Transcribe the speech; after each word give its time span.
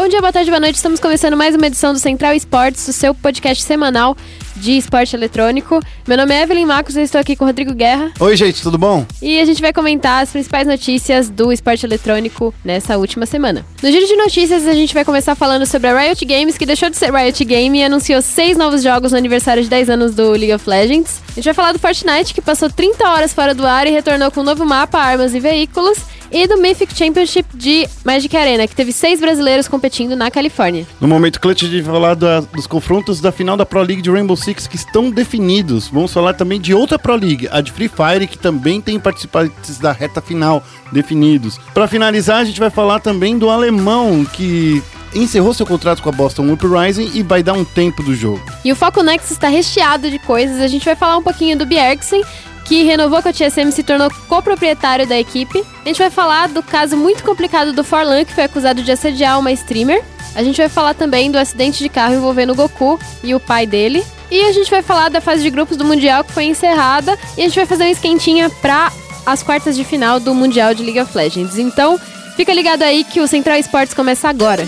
Bom 0.00 0.06
dia, 0.06 0.20
boa 0.20 0.32
tarde, 0.32 0.48
boa 0.48 0.60
noite. 0.60 0.76
Estamos 0.76 1.00
começando 1.00 1.36
mais 1.36 1.56
uma 1.56 1.66
edição 1.66 1.92
do 1.92 1.98
Central 1.98 2.32
Esportes, 2.32 2.86
o 2.86 2.92
seu 2.92 3.12
podcast 3.12 3.64
semanal 3.64 4.16
de 4.54 4.76
esporte 4.76 5.16
eletrônico. 5.16 5.80
Meu 6.08 6.16
nome 6.16 6.34
é 6.34 6.42
Evelyn 6.42 6.64
Marcos, 6.64 6.96
eu 6.96 7.02
estou 7.02 7.20
aqui 7.20 7.36
com 7.36 7.44
o 7.44 7.46
Rodrigo 7.46 7.74
Guerra. 7.74 8.10
Oi, 8.18 8.34
gente, 8.34 8.62
tudo 8.62 8.78
bom? 8.78 9.04
E 9.20 9.38
a 9.38 9.44
gente 9.44 9.60
vai 9.60 9.74
comentar 9.74 10.22
as 10.22 10.30
principais 10.30 10.66
notícias 10.66 11.28
do 11.28 11.52
esporte 11.52 11.84
eletrônico 11.84 12.54
nessa 12.64 12.96
última 12.96 13.26
semana. 13.26 13.62
No 13.82 13.92
giro 13.92 14.06
de 14.06 14.16
notícias, 14.16 14.66
a 14.66 14.72
gente 14.72 14.94
vai 14.94 15.04
começar 15.04 15.34
falando 15.34 15.66
sobre 15.66 15.88
a 15.90 16.00
Riot 16.00 16.24
Games, 16.24 16.56
que 16.56 16.64
deixou 16.64 16.88
de 16.88 16.96
ser 16.96 17.12
Riot 17.12 17.44
Game 17.44 17.78
e 17.78 17.84
anunciou 17.84 18.22
seis 18.22 18.56
novos 18.56 18.82
jogos 18.82 19.12
no 19.12 19.18
aniversário 19.18 19.62
de 19.62 19.68
10 19.68 19.90
anos 19.90 20.14
do 20.14 20.30
League 20.30 20.54
of 20.54 20.66
Legends. 20.66 21.20
A 21.28 21.34
gente 21.34 21.44
vai 21.44 21.52
falar 21.52 21.72
do 21.72 21.78
Fortnite, 21.78 22.32
que 22.32 22.40
passou 22.40 22.70
30 22.70 23.06
horas 23.06 23.34
fora 23.34 23.54
do 23.54 23.66
ar 23.66 23.86
e 23.86 23.90
retornou 23.90 24.30
com 24.30 24.40
um 24.40 24.44
novo 24.44 24.64
mapa, 24.64 24.98
armas 24.98 25.34
e 25.34 25.40
veículos 25.40 25.98
e 26.30 26.46
do 26.46 26.58
Mythic 26.58 26.94
Championship 26.94 27.48
de 27.54 27.88
Magic 28.04 28.34
Arena, 28.36 28.66
que 28.66 28.74
teve 28.74 28.92
seis 28.92 29.20
brasileiros 29.20 29.66
competindo 29.68 30.14
na 30.14 30.30
Califórnia. 30.30 30.86
No 31.00 31.08
momento 31.08 31.40
clutch 31.40 31.64
de 31.64 31.82
falar 31.82 32.14
da, 32.14 32.40
dos 32.40 32.66
confrontos 32.66 33.20
da 33.20 33.32
final 33.32 33.56
da 33.56 33.64
Pro 33.64 33.82
League 33.82 34.02
de 34.02 34.10
Rainbow 34.10 34.36
Six 34.36 34.66
que 34.66 34.76
estão 34.76 35.10
definidos. 35.10 35.90
Vamos 35.98 36.12
falar 36.12 36.32
também 36.32 36.60
de 36.60 36.72
outra 36.72 36.96
Pro 36.96 37.16
League, 37.16 37.48
a 37.50 37.60
de 37.60 37.72
Free 37.72 37.88
Fire, 37.88 38.28
que 38.28 38.38
também 38.38 38.80
tem 38.80 39.00
participantes 39.00 39.80
da 39.80 39.90
reta 39.90 40.20
final 40.20 40.62
definidos. 40.92 41.58
Para 41.74 41.88
finalizar, 41.88 42.36
a 42.36 42.44
gente 42.44 42.60
vai 42.60 42.70
falar 42.70 43.00
também 43.00 43.36
do 43.36 43.50
alemão 43.50 44.24
que 44.24 44.80
encerrou 45.12 45.52
seu 45.52 45.66
contrato 45.66 46.00
com 46.00 46.08
a 46.08 46.12
Boston 46.12 46.52
Uprising 46.52 47.10
e 47.14 47.22
vai 47.24 47.42
dar 47.42 47.54
um 47.54 47.64
tempo 47.64 48.00
do 48.00 48.14
jogo. 48.14 48.40
E 48.64 48.70
o 48.70 48.76
Foco 48.76 49.02
Next 49.02 49.32
está 49.32 49.48
recheado 49.48 50.08
de 50.08 50.20
coisas. 50.20 50.60
A 50.60 50.68
gente 50.68 50.84
vai 50.84 50.94
falar 50.94 51.16
um 51.16 51.22
pouquinho 51.22 51.58
do 51.58 51.66
Bjergsen, 51.66 52.22
que 52.64 52.84
renovou 52.84 53.20
com 53.20 53.30
a 53.30 53.32
TSM 53.32 53.68
e 53.68 53.72
se 53.72 53.82
tornou 53.82 54.08
coproprietário 54.28 55.04
da 55.04 55.18
equipe. 55.18 55.64
A 55.84 55.88
gente 55.88 55.98
vai 55.98 56.10
falar 56.10 56.46
do 56.46 56.62
caso 56.62 56.96
muito 56.96 57.24
complicado 57.24 57.72
do 57.72 57.82
Forlan, 57.82 58.24
que 58.24 58.32
foi 58.32 58.44
acusado 58.44 58.84
de 58.84 58.92
assediar 58.92 59.36
uma 59.36 59.50
streamer. 59.50 60.04
A 60.36 60.44
gente 60.44 60.58
vai 60.58 60.68
falar 60.68 60.94
também 60.94 61.28
do 61.28 61.38
acidente 61.38 61.82
de 61.82 61.88
carro 61.88 62.14
envolvendo 62.14 62.52
o 62.52 62.54
Goku 62.54 63.00
e 63.24 63.34
o 63.34 63.40
pai 63.40 63.66
dele. 63.66 64.04
E 64.30 64.44
a 64.44 64.52
gente 64.52 64.70
vai 64.70 64.82
falar 64.82 65.08
da 65.08 65.20
fase 65.20 65.42
de 65.42 65.50
grupos 65.50 65.76
do 65.76 65.84
Mundial 65.84 66.22
que 66.22 66.32
foi 66.32 66.44
encerrada. 66.44 67.18
E 67.36 67.40
a 67.40 67.44
gente 67.44 67.56
vai 67.56 67.66
fazer 67.66 67.84
uma 67.84 67.90
esquentinha 67.90 68.50
para 68.50 68.92
as 69.24 69.42
quartas 69.42 69.76
de 69.76 69.84
final 69.84 70.20
do 70.20 70.34
Mundial 70.34 70.74
de 70.74 70.82
League 70.82 71.00
of 71.00 71.16
Legends. 71.16 71.58
Então, 71.58 71.98
fica 72.36 72.52
ligado 72.52 72.82
aí 72.82 73.04
que 73.04 73.20
o 73.20 73.28
Central 73.28 73.56
Esportes 73.56 73.94
começa 73.94 74.28
agora. 74.28 74.64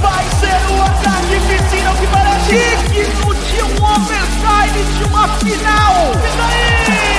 Vai 0.00 0.24
ser 0.40 0.72
um 0.72 0.82
ataque 0.82 1.40
piscina 1.48 1.92
que 1.98 2.06
parece 2.06 2.52
digno 2.92 3.34
de 3.34 3.62
um 3.62 3.84
overtime 3.84 4.84
de 4.98 5.04
uma 5.04 5.28
final. 5.38 6.12
E 7.06 7.09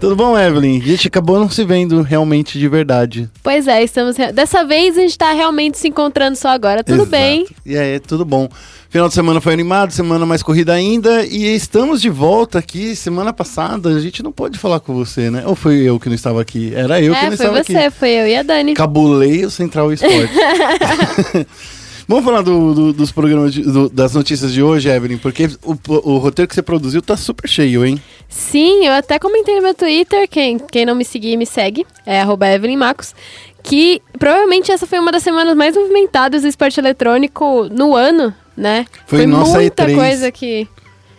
Tudo 0.00 0.16
bom, 0.16 0.36
Evelyn? 0.36 0.80
A 0.80 0.86
gente 0.86 1.08
acabou 1.08 1.38
não 1.38 1.50
se 1.50 1.62
vendo 1.62 2.00
realmente 2.00 2.58
de 2.58 2.66
verdade. 2.66 3.28
Pois 3.42 3.68
é, 3.68 3.84
estamos. 3.84 4.16
Dessa 4.34 4.64
vez 4.64 4.96
a 4.96 5.02
gente 5.02 5.18
tá 5.18 5.30
realmente 5.32 5.76
se 5.76 5.88
encontrando 5.88 6.36
só 6.36 6.48
agora. 6.48 6.82
Tudo 6.82 7.02
Exato. 7.02 7.10
bem? 7.10 7.46
E 7.66 7.76
aí, 7.76 8.00
tudo 8.00 8.24
bom. 8.24 8.48
Final 8.88 9.08
de 9.08 9.14
semana 9.14 9.42
foi 9.42 9.52
animado, 9.52 9.92
semana 9.92 10.24
mais 10.24 10.42
corrida 10.42 10.72
ainda, 10.72 11.24
e 11.26 11.54
estamos 11.54 12.00
de 12.00 12.08
volta 12.08 12.58
aqui. 12.58 12.96
Semana 12.96 13.30
passada 13.30 13.90
a 13.90 14.00
gente 14.00 14.22
não 14.22 14.32
pôde 14.32 14.58
falar 14.58 14.80
com 14.80 14.94
você, 14.94 15.30
né? 15.30 15.42
Ou 15.46 15.54
foi 15.54 15.76
eu 15.82 16.00
que 16.00 16.08
não 16.08 16.16
estava 16.16 16.40
aqui? 16.40 16.72
Era 16.74 16.98
eu 17.00 17.12
que 17.12 17.18
é, 17.18 17.22
não 17.22 17.36
foi 17.36 17.46
estava 17.46 17.62
você, 17.62 17.76
aqui. 17.76 17.90
foi 17.90 18.08
eu 18.08 18.26
e 18.26 18.36
a 18.36 18.42
Dani. 18.42 18.72
Cabulei 18.72 19.44
o 19.44 19.50
Central 19.50 19.92
Esporte. 19.92 20.32
Vamos 22.10 22.24
falar 22.24 22.42
do- 22.42 22.74
do- 22.74 22.92
dos 22.92 23.12
programas, 23.12 23.54
de- 23.54 23.62
do- 23.62 23.88
das 23.88 24.14
notícias 24.14 24.52
de 24.52 24.60
hoje, 24.60 24.88
Evelyn, 24.88 25.16
porque 25.16 25.48
o, 25.64 25.76
o 25.88 26.18
roteiro 26.18 26.48
que 26.48 26.54
você 26.56 26.60
produziu 26.60 27.00
tá 27.00 27.16
super 27.16 27.48
cheio, 27.48 27.86
hein? 27.86 28.02
Sim, 28.28 28.84
eu 28.84 28.92
até 28.94 29.16
comentei 29.16 29.54
no 29.54 29.62
meu 29.62 29.74
Twitter, 29.74 30.28
quem, 30.28 30.58
quem 30.58 30.84
não 30.84 30.96
me 30.96 31.04
seguir, 31.04 31.36
me 31.36 31.46
segue, 31.46 31.86
é 32.04 32.20
arroba 32.20 32.48
Evelyn 32.48 32.76
Marcos, 32.76 33.14
que 33.62 34.02
provavelmente 34.18 34.72
essa 34.72 34.88
foi 34.88 34.98
uma 34.98 35.12
das 35.12 35.22
semanas 35.22 35.56
mais 35.56 35.76
movimentadas 35.76 36.42
do 36.42 36.48
esporte 36.48 36.80
eletrônico 36.80 37.68
no 37.70 37.94
ano, 37.94 38.34
né? 38.56 38.86
Foi 39.06 39.24
nossa 39.24 39.52
muita 39.58 39.86
E3. 39.86 39.94
coisa 39.94 40.32
que... 40.32 40.66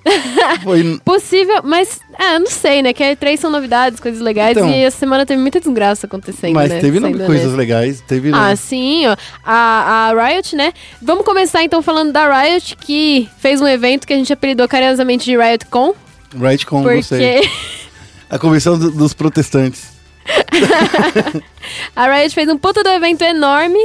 Foi, 0.63 0.99
Possível, 1.05 1.61
mas, 1.63 1.99
eu 2.33 2.39
não 2.39 2.47
sei, 2.47 2.81
né? 2.81 2.91
Que 2.93 3.03
a 3.03 3.15
E3 3.15 3.37
são 3.37 3.51
novidades, 3.51 3.99
coisas 3.99 4.19
legais, 4.19 4.57
Então. 4.57 4.69
e 4.69 4.83
essa 4.83 4.97
semana 4.97 5.25
teve 5.25 5.39
muita 5.41 5.59
desgraça 5.59 6.07
acontecendo, 6.07 6.53
mas 6.55 6.69
né? 6.71 6.79
teve 6.79 6.99
no- 6.99 7.25
coisas 7.25 7.53
legais, 7.53 8.01
teve... 8.01 8.31
Ah, 8.33 8.55
sim, 8.55 9.05
ó. 9.07 9.15
A, 9.45 10.09
a 10.11 10.27
Riot, 10.27 10.55
né? 10.55 10.73
Vamos 11.01 11.23
começar 11.23 11.63
então 11.63 11.81
falando 11.83 12.11
da 12.11 12.27
Riot, 12.41 12.75
que 12.77 13.29
fez 13.37 13.61
um 13.61 13.67
evento 13.67 14.07
que 14.07 14.13
a 14.13 14.17
gente 14.17 14.33
apelidou 14.33 14.67
carinhosamente 14.67 15.25
de 15.25 15.37
RiotCon, 15.37 15.93
Right 16.35 16.65
com 16.65 16.81
você. 16.83 17.39
porque... 17.41 17.49
A 18.29 18.39
convenção 18.39 18.79
do- 18.79 18.91
dos 18.91 19.13
protestantes. 19.13 19.91
A 21.95 22.07
Riot 22.15 22.33
fez 22.33 22.47
um 22.49 22.57
puta 22.57 22.83
do 22.83 22.89
evento 22.89 23.21
enorme 23.23 23.79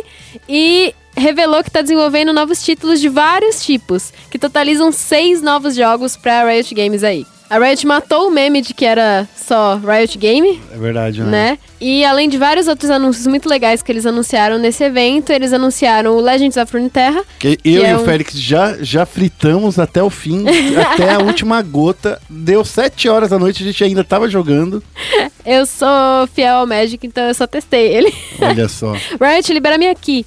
e 0.49 0.95
revelou 1.17 1.63
que 1.65 1.71
tá 1.71 1.83
desenvolvendo 1.83 2.33
novos 2.33 2.63
títulos 2.65 3.01
de 3.01 3.09
vários 3.09 3.65
tipos, 3.65 4.13
que 4.31 4.39
totalizam 4.39 4.93
seis 4.93 5.41
novos 5.43 5.75
jogos 5.75 6.17
pra 6.17 6.45
Riot 6.49 6.75
Games 6.75 7.03
aí. 7.03 7.25
A 7.49 7.61
Riot 7.61 7.87
matou 7.87 8.27
o 8.27 8.31
meme 8.33 8.61
de 8.61 8.75
que 8.75 8.85
era 8.85 9.25
só 9.37 9.77
Riot 9.77 10.19
Game, 10.19 10.61
É 10.73 10.77
verdade, 10.77 11.23
né? 11.23 11.31
né? 11.31 11.59
E 11.81 12.05
além 12.05 12.29
de 12.29 12.37
vários 12.37 12.67
outros 12.67 12.91
anúncios 12.91 13.25
muito 13.29 13.49
legais 13.49 13.83
que 13.83 13.93
eles 13.93 14.05
anunciaram 14.05 14.59
nesse 14.59 14.83
evento, 14.83 15.31
eles 15.31 15.53
anunciaram 15.53 16.17
o 16.17 16.21
Legends 16.21 16.57
of 16.57 16.73
Runeterra. 16.77 17.23
Que 17.39 17.57
eu 17.65 17.85
é 17.85 17.91
e 17.93 17.95
o 17.95 18.01
um- 18.01 18.05
Félix 18.05 18.33
já, 18.35 18.77
já 18.81 19.07
fritamos 19.07 19.79
até 19.79 20.03
o 20.03 20.11
fim, 20.11 20.45
até 20.77 21.13
a 21.15 21.21
última 21.21 21.63
gota. 21.63 22.21
Deu 22.29 22.65
sete 22.65 23.09
horas 23.09 23.31
da 23.31 23.39
noite, 23.39 23.63
a 23.63 23.67
gente 23.67 23.85
ainda 23.85 24.03
tava 24.03 24.29
jogando. 24.29 24.83
Eu 25.47 25.65
sou 25.67 26.27
fiel 26.35 26.57
ao 26.57 26.67
Magic, 26.67 27.07
então 27.07 27.23
eu 27.23 27.33
só 27.33 27.47
testei 27.47 27.87
ele. 27.95 28.13
Olha 28.41 28.69
só. 28.69 28.93
Riot, 29.23 29.53
libera 29.53 29.79
minha 29.79 29.95
key. 29.95 30.27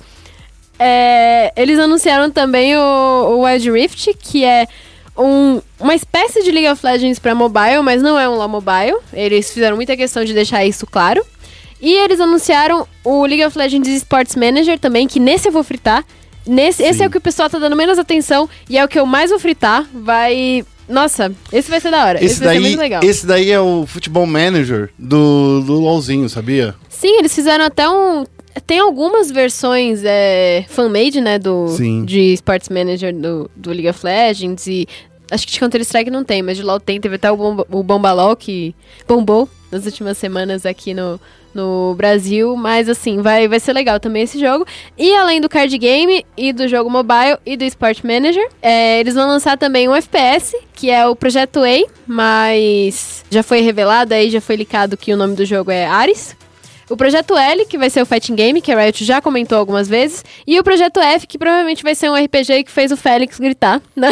É, 0.79 1.51
eles 1.55 1.77
anunciaram 1.77 2.31
também 2.31 2.75
o, 2.77 2.79
o 2.81 3.41
Wild 3.43 3.69
Rift, 3.71 4.13
que 4.17 4.45
é 4.45 4.65
um- 5.17 5.61
uma 5.79 5.93
espécie 5.93 6.41
de 6.43 6.51
League 6.51 6.69
of 6.69 6.85
Legends 6.85 7.19
para 7.19 7.35
mobile, 7.35 7.81
mas 7.83 8.01
não 8.01 8.17
é 8.17 8.27
um 8.29 8.35
LoL 8.35 8.47
mobile. 8.47 8.97
Eles 9.11 9.51
fizeram 9.51 9.75
muita 9.75 9.97
questão 9.97 10.23
de 10.23 10.33
deixar 10.33 10.65
isso 10.65 10.87
claro. 10.87 11.21
E 11.81 11.93
eles 11.93 12.19
anunciaram 12.19 12.87
o 13.03 13.25
League 13.25 13.45
of 13.45 13.57
Legends 13.57 13.87
Sports 13.89 14.35
Manager 14.35 14.77
também, 14.79 15.07
que 15.07 15.19
nesse 15.19 15.47
eu 15.47 15.51
vou 15.51 15.63
fritar. 15.63 16.03
Nesse, 16.47 16.81
esse 16.83 17.03
é 17.03 17.07
o 17.07 17.09
que 17.11 17.17
o 17.17 17.21
pessoal 17.21 17.49
tá 17.49 17.59
dando 17.59 17.75
menos 17.75 17.99
atenção 17.99 18.49
e 18.69 18.77
é 18.77 18.83
o 18.83 18.87
que 18.87 18.97
eu 18.99 19.05
mais 19.05 19.29
vou 19.29 19.39
fritar. 19.39 19.85
Vai. 19.93 20.65
Nossa, 20.87 21.31
esse 21.53 21.69
vai 21.69 21.79
ser 21.79 21.91
da 21.91 22.03
hora. 22.05 22.17
Esse, 22.23 22.33
Esse 22.33 22.43
vai 22.43 22.55
ser 22.55 22.61
daí, 22.61 22.69
muito 22.69 22.79
legal. 22.79 23.03
esse 23.03 23.25
daí 23.27 23.51
é 23.51 23.59
o 23.59 23.85
Futebol 23.85 24.25
Manager 24.25 24.89
do, 24.97 25.61
do 25.61 25.73
LOLzinho, 25.79 26.27
sabia? 26.27 26.73
Sim, 26.89 27.19
eles 27.19 27.33
fizeram 27.35 27.65
até 27.65 27.87
um. 27.87 28.23
Tem 28.65 28.79
algumas 28.79 29.31
versões 29.31 30.01
é, 30.03 30.65
fan-made, 30.69 31.21
né? 31.21 31.37
Do, 31.37 31.67
Sim. 31.69 32.03
de 32.03 32.33
Sports 32.33 32.69
Manager 32.69 33.13
do, 33.15 33.49
do 33.55 33.69
League 33.71 33.89
of 33.89 34.05
Legends 34.05 34.67
e. 34.67 34.87
Acho 35.31 35.45
que 35.45 35.53
de 35.53 35.59
Counter-Strike 35.59 36.09
não 36.09 36.23
tem, 36.23 36.41
mas 36.41 36.57
de 36.57 36.63
LoL 36.63 36.79
tem. 36.79 36.99
Teve 36.99 37.15
até 37.15 37.31
o, 37.31 37.37
bomba, 37.37 37.67
o 37.69 37.83
Bombalol 37.83 38.35
que 38.35 38.73
bombou 39.07 39.47
nas 39.71 39.85
últimas 39.85 40.17
semanas 40.17 40.65
aqui 40.65 40.91
no, 40.91 41.19
no 41.53 41.93
Brasil. 41.95 42.55
Mas 42.55 42.89
assim, 42.89 43.21
vai, 43.21 43.47
vai 43.47 43.59
ser 43.59 43.73
legal 43.73 43.99
também 43.99 44.23
esse 44.23 44.39
jogo. 44.39 44.65
E 44.97 45.13
além 45.15 45.39
do 45.39 45.47
card 45.47 45.77
game 45.77 46.25
e 46.35 46.51
do 46.51 46.67
jogo 46.67 46.89
mobile 46.89 47.37
e 47.45 47.55
do 47.55 47.63
Sport 47.63 48.03
Manager, 48.03 48.47
é, 48.59 48.99
eles 48.99 49.13
vão 49.13 49.27
lançar 49.27 49.55
também 49.55 49.87
um 49.87 49.95
FPS, 49.95 50.55
que 50.73 50.89
é 50.89 51.07
o 51.07 51.15
Projeto 51.15 51.59
A, 51.59 51.89
mas 52.07 53.23
já 53.29 53.43
foi 53.43 53.61
revelado 53.61 54.15
aí, 54.15 54.31
já 54.31 54.41
foi 54.41 54.55
licado 54.55 54.97
que 54.97 55.13
o 55.13 55.17
nome 55.17 55.35
do 55.35 55.45
jogo 55.45 55.69
é 55.69 55.85
Ares. 55.85 56.35
O 56.89 56.97
Projeto 56.97 57.37
L, 57.37 57.65
que 57.65 57.77
vai 57.77 57.89
ser 57.89 58.01
o 58.01 58.05
Fighting 58.05 58.35
Game, 58.35 58.61
que 58.61 58.71
a 58.71 58.79
Riot 58.81 59.05
já 59.05 59.21
comentou 59.21 59.57
algumas 59.57 59.87
vezes. 59.87 60.23
E 60.47 60.59
o 60.59 60.63
Projeto 60.63 60.99
F, 60.99 61.27
que 61.27 61.37
provavelmente 61.37 61.83
vai 61.83 61.93
ser 61.93 62.09
um 62.09 62.15
RPG 62.15 62.63
que 62.63 62.71
fez 62.71 62.91
o 62.91 62.97
Félix 62.97 63.39
gritar 63.39 63.81
na- 63.95 64.09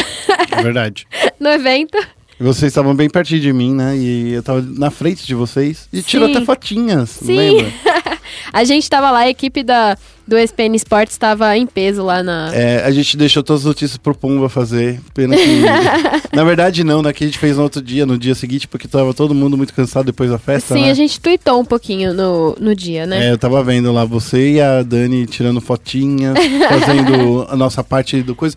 É 0.51 0.61
verdade. 0.61 1.07
no 1.39 1.49
evento. 1.49 1.97
Vocês 2.39 2.71
estavam 2.71 2.95
bem 2.95 3.09
pertinho 3.09 3.41
de 3.41 3.51
mim, 3.51 3.73
né? 3.73 3.97
E 3.97 4.33
eu 4.33 4.43
tava 4.43 4.61
na 4.61 4.91
frente 4.91 5.25
de 5.25 5.33
vocês. 5.33 5.89
E 5.91 6.03
tirou 6.03 6.29
até 6.29 6.45
fotinhas, 6.45 7.09
Sim. 7.09 7.35
lembra? 7.35 7.73
A 8.53 8.63
gente 8.63 8.87
tava 8.89 9.09
lá, 9.09 9.19
a 9.19 9.29
equipe 9.29 9.63
da, 9.63 9.97
do 10.27 10.37
SPN 10.37 10.75
Sports 10.75 11.13
estava 11.13 11.55
em 11.55 11.65
peso 11.65 12.03
lá 12.03 12.21
na. 12.21 12.53
É, 12.53 12.83
a 12.83 12.91
gente 12.91 13.15
deixou 13.15 13.41
todas 13.41 13.61
as 13.61 13.65
notícias 13.65 13.97
pro 13.97 14.13
Pumba 14.13 14.49
fazer. 14.49 14.99
Pena 15.13 15.35
que. 15.35 15.61
na 16.35 16.43
verdade, 16.43 16.83
não, 16.83 17.01
né? 17.01 17.13
Que 17.13 17.23
a 17.23 17.27
gente 17.27 17.39
fez 17.39 17.55
no 17.55 17.63
outro 17.63 17.81
dia, 17.81 18.05
no 18.05 18.17
dia 18.17 18.35
seguinte, 18.35 18.67
porque 18.67 18.87
tava 18.87 19.13
todo 19.13 19.33
mundo 19.33 19.55
muito 19.55 19.73
cansado 19.73 20.07
depois 20.07 20.29
da 20.29 20.37
festa. 20.37 20.75
Sim, 20.75 20.83
né? 20.83 20.91
a 20.91 20.93
gente 20.93 21.19
tweetou 21.19 21.61
um 21.61 21.65
pouquinho 21.65 22.13
no, 22.13 22.57
no 22.59 22.75
dia, 22.75 23.05
né? 23.05 23.27
É, 23.27 23.31
eu 23.31 23.37
tava 23.37 23.63
vendo 23.63 23.91
lá 23.93 24.03
você 24.03 24.53
e 24.53 24.61
a 24.61 24.83
Dani 24.83 25.25
tirando 25.25 25.61
fotinhas, 25.61 26.37
fazendo 26.67 27.47
a 27.49 27.55
nossa 27.55 27.81
parte 27.83 28.21
do 28.21 28.35
coisa. 28.35 28.55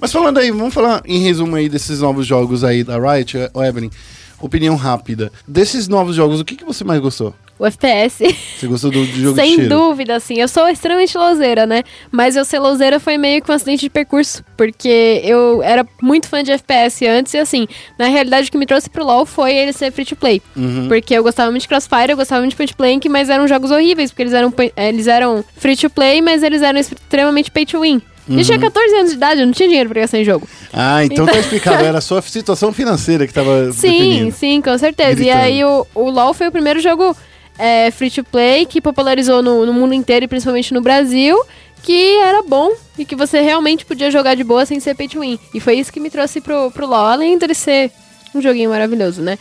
Mas 0.00 0.12
falando 0.12 0.38
aí, 0.38 0.52
vamos 0.52 0.72
falar 0.72 1.02
em 1.04 1.18
resumo 1.18 1.56
aí 1.56 1.68
desses 1.68 2.00
novos 2.00 2.24
jogos 2.24 2.62
aí 2.62 2.84
da 2.84 2.96
Riot, 2.96 3.36
ô 3.52 3.64
Evelyn. 3.64 3.90
Opinião 4.40 4.76
rápida. 4.76 5.32
Desses 5.46 5.88
novos 5.88 6.14
jogos, 6.14 6.40
o 6.40 6.44
que, 6.44 6.56
que 6.56 6.64
você 6.64 6.84
mais 6.84 7.00
gostou? 7.00 7.34
O 7.58 7.66
FPS. 7.66 8.22
Você 8.56 8.68
gostou 8.68 8.90
do, 8.90 9.04
do 9.04 9.20
jogo 9.20 9.34
Sem 9.34 9.50
de 9.50 9.56
tiro? 9.64 9.68
dúvida, 9.68 10.14
assim. 10.14 10.38
Eu 10.38 10.46
sou 10.46 10.68
extremamente 10.68 11.18
louzeira, 11.18 11.66
né? 11.66 11.82
Mas 12.10 12.36
eu 12.36 12.44
ser 12.44 12.60
louzeira 12.60 13.00
foi 13.00 13.18
meio 13.18 13.42
que 13.42 13.50
um 13.50 13.54
acidente 13.54 13.80
de 13.80 13.90
percurso. 13.90 14.44
Porque 14.56 15.20
eu 15.24 15.60
era 15.60 15.84
muito 16.00 16.28
fã 16.28 16.40
de 16.42 16.52
FPS 16.52 17.04
antes 17.04 17.34
e, 17.34 17.38
assim, 17.38 17.66
na 17.98 18.06
realidade 18.06 18.48
o 18.48 18.52
que 18.52 18.58
me 18.58 18.64
trouxe 18.66 18.88
pro 18.88 19.04
LoL 19.04 19.26
foi 19.26 19.52
ele 19.54 19.72
ser 19.72 19.90
free 19.90 20.04
to 20.04 20.14
play. 20.14 20.40
Uhum. 20.56 20.86
Porque 20.86 21.12
eu 21.12 21.22
gostava 21.24 21.50
muito 21.50 21.62
de 21.62 21.68
Crossfire, 21.68 22.10
eu 22.10 22.16
gostava 22.16 22.40
muito 22.42 22.52
de 22.52 22.56
Point 22.56 22.74
Blank, 22.78 23.08
mas 23.08 23.28
eram 23.28 23.48
jogos 23.48 23.72
horríveis, 23.72 24.12
porque 24.12 24.22
eles 24.22 24.34
eram, 24.34 24.54
eh, 24.56 24.88
eles 24.88 25.08
eram 25.08 25.44
free 25.56 25.76
to 25.76 25.90
play, 25.90 26.22
mas 26.22 26.44
eles 26.44 26.62
eram 26.62 26.78
extremamente 26.78 27.50
pay 27.50 27.66
to 27.66 27.80
win. 27.80 28.00
Uhum. 28.28 28.38
Eu 28.38 28.44
tinha 28.44 28.58
14 28.58 28.94
anos 28.94 29.10
de 29.10 29.16
idade, 29.16 29.40
eu 29.40 29.46
não 29.46 29.52
tinha 29.52 29.68
dinheiro 29.68 29.88
pra 29.88 30.02
gastar 30.02 30.18
em 30.18 30.24
jogo. 30.24 30.46
Ah, 30.72 31.04
então 31.04 31.24
tá 31.24 31.38
explicado. 31.38 31.84
Era 31.84 31.98
a 31.98 32.00
sua 32.00 32.20
situação 32.20 32.72
financeira 32.72 33.26
que 33.26 33.32
tava 33.32 33.70
Sim, 33.72 33.88
definindo. 33.90 34.36
sim, 34.36 34.60
com 34.60 34.76
certeza. 34.76 35.14
Gritando. 35.14 35.38
E 35.38 35.40
aí 35.40 35.64
o, 35.64 35.86
o 35.94 36.10
LoL 36.10 36.34
foi 36.34 36.48
o 36.48 36.52
primeiro 36.52 36.78
jogo 36.80 37.16
é, 37.58 37.90
free 37.90 38.10
to 38.10 38.22
play 38.24 38.66
que 38.66 38.80
popularizou 38.80 39.42
no, 39.42 39.64
no 39.64 39.72
mundo 39.72 39.94
inteiro 39.94 40.24
e 40.24 40.28
principalmente 40.28 40.72
no 40.74 40.80
Brasil, 40.80 41.36
que 41.82 42.16
era 42.18 42.42
bom 42.42 42.72
e 42.98 43.04
que 43.04 43.16
você 43.16 43.40
realmente 43.40 43.84
podia 43.86 44.10
jogar 44.10 44.34
de 44.34 44.44
boa 44.44 44.66
sem 44.66 44.78
ser 44.78 44.94
pay 44.94 45.08
to 45.08 45.20
win. 45.20 45.38
E 45.54 45.60
foi 45.60 45.74
isso 45.76 45.92
que 45.92 46.00
me 46.00 46.10
trouxe 46.10 46.40
pro, 46.40 46.70
pro 46.70 46.86
LoL, 46.86 47.06
além 47.06 47.38
dele 47.38 47.54
ser 47.54 47.90
um 48.34 48.42
joguinho 48.42 48.70
maravilhoso, 48.70 49.22
né? 49.22 49.38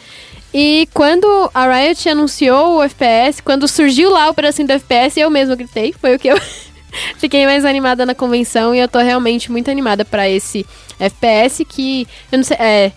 E 0.53 0.87
quando 0.93 1.27
a 1.53 1.67
Riot 1.71 2.07
anunciou 2.09 2.77
o 2.77 2.83
FPS, 2.83 3.41
quando 3.43 3.67
surgiu 3.67 4.09
lá 4.09 4.29
o 4.29 4.33
pedacinho 4.33 4.67
do 4.67 4.71
FPS, 4.73 5.19
eu 5.19 5.29
mesma 5.29 5.55
gritei, 5.55 5.93
foi 5.93 6.15
o 6.15 6.19
que 6.19 6.29
eu 6.29 6.39
fiquei 7.17 7.45
mais 7.45 7.65
animada 7.65 8.05
na 8.05 8.15
convenção 8.15 8.73
e 8.73 8.79
eu 8.79 8.87
tô 8.87 8.99
realmente 8.99 9.51
muito 9.51 9.69
animada 9.71 10.03
pra 10.05 10.29
esse 10.29 10.65
FPS 10.99 11.63
que 11.65 12.07
eu 12.31 12.37
não 12.37 12.43
sei, 12.43 12.57
é, 12.57 12.91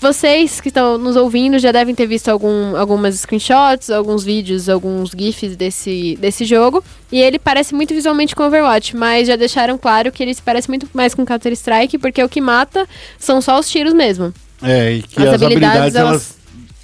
vocês 0.00 0.60
que 0.60 0.68
estão 0.68 0.98
nos 0.98 1.16
ouvindo 1.16 1.58
já 1.58 1.72
devem 1.72 1.94
ter 1.94 2.06
visto 2.06 2.28
algum, 2.28 2.76
algumas 2.76 3.14
screenshots, 3.14 3.88
alguns 3.88 4.22
vídeos, 4.22 4.68
alguns 4.68 5.10
GIFs 5.16 5.56
desse, 5.56 6.18
desse 6.20 6.44
jogo. 6.44 6.84
E 7.10 7.18
ele 7.20 7.38
parece 7.38 7.74
muito 7.74 7.94
visualmente 7.94 8.36
com 8.36 8.42
Overwatch, 8.42 8.94
mas 8.94 9.26
já 9.26 9.34
deixaram 9.36 9.78
claro 9.78 10.12
que 10.12 10.22
ele 10.22 10.34
se 10.34 10.42
parece 10.42 10.68
muito 10.68 10.86
mais 10.92 11.14
com 11.14 11.24
Counter-Strike, 11.24 11.96
porque 11.96 12.22
o 12.22 12.28
que 12.28 12.40
mata 12.40 12.86
são 13.18 13.40
só 13.40 13.58
os 13.58 13.68
tiros 13.70 13.94
mesmo. 13.94 14.32
É, 14.62 14.92
e 14.92 15.02
que 15.02 15.22
As 15.22 15.28
as, 15.28 15.42
habilidades, 15.42 15.94
habilidades, 15.94 15.94
elas- 15.96 16.10
elas 16.12 16.34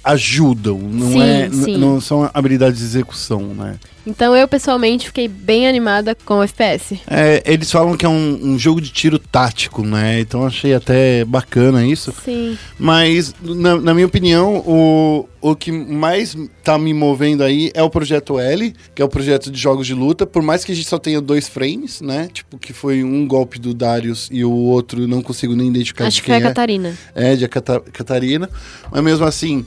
ajudam, 0.03 0.79
não, 0.79 1.11
Sim, 1.11 1.21
é, 1.21 1.49
sim. 1.51 1.77
não 1.77 2.01
são 2.01 2.27
habilidades 2.33 2.79
de 2.79 2.85
execução, 2.85 3.41
né? 3.53 3.75
Então 4.05 4.35
eu 4.35 4.47
pessoalmente 4.47 5.07
fiquei 5.07 5.27
bem 5.27 5.67
animada 5.67 6.15
com 6.25 6.39
o 6.39 6.43
FPS. 6.43 6.99
É, 7.07 7.43
eles 7.45 7.71
falam 7.71 7.95
que 7.95 8.05
é 8.05 8.09
um, 8.09 8.39
um 8.53 8.59
jogo 8.59 8.81
de 8.81 8.89
tiro 8.89 9.19
tático, 9.19 9.83
né? 9.83 10.19
Então 10.19 10.45
achei 10.45 10.73
até 10.73 11.23
bacana 11.25 11.85
isso. 11.85 12.13
Sim. 12.25 12.57
Mas, 12.79 13.33
na, 13.41 13.75
na 13.79 13.93
minha 13.93 14.07
opinião, 14.07 14.57
o, 14.65 15.27
o 15.39 15.55
que 15.55 15.71
mais 15.71 16.35
tá 16.63 16.77
me 16.79 16.93
movendo 16.93 17.43
aí 17.43 17.71
é 17.75 17.83
o 17.83 17.89
projeto 17.89 18.39
L, 18.39 18.73
que 18.95 19.01
é 19.01 19.05
o 19.05 19.09
projeto 19.09 19.51
de 19.51 19.59
jogos 19.59 19.85
de 19.85 19.93
luta. 19.93 20.25
Por 20.25 20.41
mais 20.41 20.65
que 20.65 20.71
a 20.71 20.75
gente 20.75 20.87
só 20.87 20.97
tenha 20.97 21.21
dois 21.21 21.47
frames, 21.47 22.01
né? 22.01 22.27
Tipo, 22.33 22.57
que 22.57 22.73
foi 22.73 23.03
um 23.03 23.27
golpe 23.27 23.59
do 23.59 23.73
Darius 23.73 24.27
e 24.31 24.43
o 24.43 24.51
outro 24.51 25.07
não 25.07 25.21
consigo 25.21 25.55
nem 25.55 25.67
identificar 25.67 26.07
Acho 26.07 26.15
de 26.17 26.21
que 26.23 26.27
foi 26.27 26.37
quem 26.37 26.43
a 26.43 26.45
é. 26.45 26.49
Catarina. 26.49 26.97
É, 27.13 27.35
de 27.35 27.47
Cata- 27.47 27.79
Catarina. 27.93 28.49
Mas 28.91 29.03
mesmo 29.03 29.25
assim, 29.25 29.63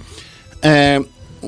é, 0.60 1.00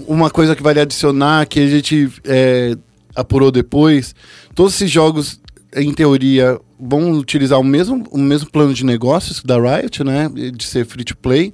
uma 0.07 0.31
coisa 0.31 0.55
que 0.57 0.63
vale 0.63 0.81
adicionar, 0.81 1.47
que 1.47 1.61
a 1.61 1.67
gente 1.67 2.11
é, 2.25 2.77
apurou 3.15 3.51
depois, 3.51 4.15
todos 4.55 4.75
esses 4.75 4.91
jogos, 4.91 5.41
em 5.75 5.93
teoria, 5.93 6.59
vão 6.79 7.13
utilizar 7.13 7.59
o 7.59 7.65
mesmo, 7.65 8.05
o 8.11 8.19
mesmo 8.19 8.51
plano 8.51 8.73
de 8.73 8.85
negócios 8.85 9.43
da 9.43 9.57
Riot, 9.59 10.05
né? 10.05 10.31
De 10.55 10.65
ser 10.65 10.85
free 10.87 11.05
to 11.05 11.17
play. 11.17 11.53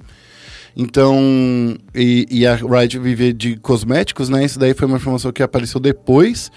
Então, 0.75 1.77
e, 1.93 2.25
e 2.29 2.47
a 2.47 2.55
Riot 2.55 2.97
viver 2.99 3.33
de 3.33 3.57
cosméticos, 3.57 4.29
né? 4.29 4.43
Isso 4.43 4.57
daí 4.57 4.73
foi 4.73 4.87
uma 4.87 4.97
informação 4.97 5.31
que 5.31 5.43
apareceu 5.43 5.79
depois, 5.79 6.51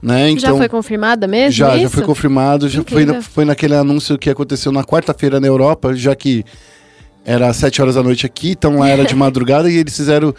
né? 0.00 0.28
já 0.30 0.48
Então, 0.48 0.58
foi 0.58 0.68
confirmada 0.68 1.26
mesmo? 1.26 1.52
já, 1.52 1.70
já 1.70 1.76
isso? 1.78 1.90
foi 1.90 2.04
confirmado. 2.04 2.68
Já 2.68 2.82
foi, 2.84 3.02
Incrível. 3.02 3.22
foi 3.22 3.44
naquele 3.44 3.74
anúncio 3.74 4.16
que 4.16 4.30
aconteceu 4.30 4.70
na 4.70 4.84
quarta-feira 4.84 5.40
na 5.40 5.46
Europa, 5.46 5.94
já 5.96 6.14
que 6.14 6.44
era 7.24 7.48
às 7.48 7.56
7 7.56 7.82
horas 7.82 7.94
da 7.96 8.02
noite 8.04 8.24
aqui, 8.24 8.50
então 8.50 8.78
lá 8.78 8.88
era 8.88 9.04
de 9.04 9.14
madrugada 9.16 9.68
e 9.68 9.76
eles 9.76 9.96
fizeram 9.96 10.28
é, 10.28 10.32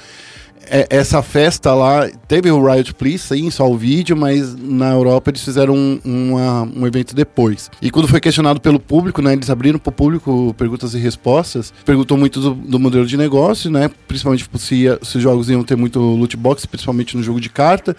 essa 0.89 1.21
festa 1.21 1.73
lá. 1.73 2.09
Teve 2.27 2.49
o 2.51 2.63
Riot 2.65 2.93
Please, 2.93 3.19
sim, 3.19 3.49
só 3.49 3.69
o 3.69 3.77
vídeo, 3.77 4.15
mas 4.15 4.55
na 4.55 4.91
Europa 4.91 5.29
eles 5.31 5.43
fizeram 5.43 5.75
um, 5.75 5.99
uma- 6.05 6.63
um 6.63 6.85
evento 6.87 7.15
depois. 7.15 7.69
E 7.81 7.89
quando 7.89 8.07
foi 8.07 8.19
questionado 8.19 8.59
pelo 8.59 8.79
público, 8.79 9.21
né, 9.21 9.33
eles 9.33 9.49
abriram 9.49 9.79
para 9.79 9.89
o 9.89 9.93
público 9.93 10.53
perguntas 10.57 10.93
e 10.93 10.97
respostas, 10.97 11.73
perguntou 11.85 12.17
muito 12.17 12.39
do, 12.39 12.53
do 12.53 12.79
modelo 12.79 13.05
de 13.05 13.17
negócio, 13.17 13.69
né, 13.71 13.89
principalmente 14.07 14.43
tipo, 14.43 14.57
se, 14.57 14.85
se 15.01 15.17
os 15.17 15.23
jogos 15.23 15.49
iam 15.49 15.63
ter 15.63 15.75
muito 15.75 15.99
loot 15.99 16.35
box, 16.37 16.65
principalmente 16.65 17.15
no 17.17 17.23
jogo 17.23 17.39
de 17.41 17.49
carta. 17.49 17.95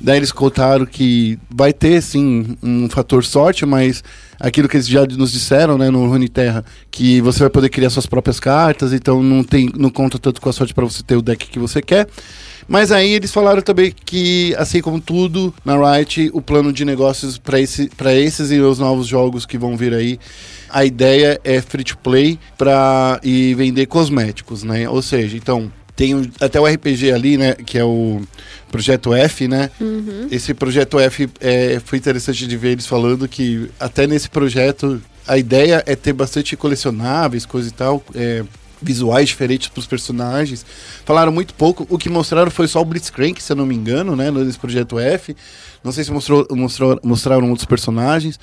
Daí 0.00 0.18
eles 0.18 0.32
contaram 0.32 0.84
que 0.84 1.38
vai 1.48 1.72
ter, 1.72 2.02
sim, 2.02 2.56
um 2.62 2.88
fator 2.88 3.24
sorte, 3.24 3.64
mas 3.64 4.02
aquilo 4.38 4.68
que 4.68 4.76
eles 4.76 4.88
já 4.88 5.06
nos 5.06 5.32
disseram, 5.32 5.78
né, 5.78 5.90
no 5.90 6.06
Runeterra, 6.06 6.64
que 6.90 7.20
você 7.20 7.40
vai 7.40 7.50
poder 7.50 7.68
criar 7.68 7.90
suas 7.90 8.06
próprias 8.06 8.38
cartas, 8.40 8.92
então 8.92 9.22
não, 9.22 9.42
tem, 9.42 9.70
não 9.76 9.90
conta 9.90 10.18
tanto 10.18 10.40
com 10.40 10.48
a 10.48 10.52
sorte 10.52 10.74
para 10.74 10.84
você 10.84 11.02
ter 11.02 11.16
o 11.16 11.22
deck 11.22 11.48
que 11.48 11.58
você 11.58 11.80
quer. 11.80 12.08
Mas 12.66 12.90
aí 12.90 13.12
eles 13.12 13.30
falaram 13.30 13.60
também 13.60 13.92
que, 14.04 14.54
assim 14.56 14.80
como 14.80 15.00
tudo 15.00 15.54
na 15.64 15.76
Riot, 15.76 16.30
o 16.32 16.40
plano 16.40 16.72
de 16.72 16.84
negócios 16.84 17.36
para 17.36 17.60
esse, 17.60 17.90
esses 18.16 18.50
e 18.50 18.58
os 18.58 18.78
novos 18.78 19.06
jogos 19.06 19.44
que 19.44 19.58
vão 19.58 19.76
vir 19.76 19.92
aí, 19.92 20.18
a 20.70 20.84
ideia 20.84 21.38
é 21.44 21.60
free 21.60 21.84
to 21.84 21.98
play 21.98 22.38
pra, 22.56 23.20
e 23.22 23.54
vender 23.54 23.86
cosméticos, 23.86 24.62
né? 24.62 24.88
Ou 24.88 25.02
seja, 25.02 25.36
então 25.36 25.70
tem 25.96 26.14
o- 26.14 26.28
até 26.40 26.60
o 26.60 26.66
RPG 26.66 27.12
ali, 27.12 27.36
né? 27.36 27.54
Que 27.54 27.78
é 27.78 27.84
o 27.84 28.20
Projeto 28.70 29.14
F, 29.14 29.46
né? 29.48 29.70
Uhum. 29.80 30.26
Esse 30.30 30.52
Projeto 30.54 30.98
F 30.98 31.28
é, 31.40 31.80
foi 31.84 31.98
interessante 31.98 32.46
de 32.46 32.56
ver 32.56 32.70
eles 32.72 32.86
falando 32.86 33.28
que 33.28 33.70
até 33.78 34.06
nesse 34.06 34.28
projeto 34.28 35.00
a 35.26 35.38
ideia 35.38 35.82
é 35.86 35.94
ter 35.96 36.12
bastante 36.12 36.56
colecionáveis, 36.56 37.46
coisa 37.46 37.68
e 37.68 37.72
tal. 37.72 38.02
é, 38.14 38.42
visuais 38.82 39.28
diferentes 39.30 39.68
para 39.68 39.80
os 39.80 39.86
personagens. 39.86 40.66
Falaram 41.06 41.32
muito 41.32 41.54
pouco. 41.54 41.86
O 41.88 41.96
que 41.96 42.10
mostraram 42.10 42.50
foi 42.50 42.68
só 42.68 42.82
o 42.82 42.84
Blitzcrank, 42.84 43.40
se 43.42 43.50
eu 43.50 43.56
não 43.56 43.64
me 43.64 43.74
engano, 43.74 44.14
né? 44.14 44.30
Nesse 44.30 44.58
Projeto 44.58 44.98
F. 44.98 45.34
Não 45.82 45.90
sei 45.90 46.04
se 46.04 46.12
mostrou, 46.12 46.46
mostrou, 46.50 47.00
mostraram 47.02 47.48
outros 47.48 47.64
personagens. 47.64 48.38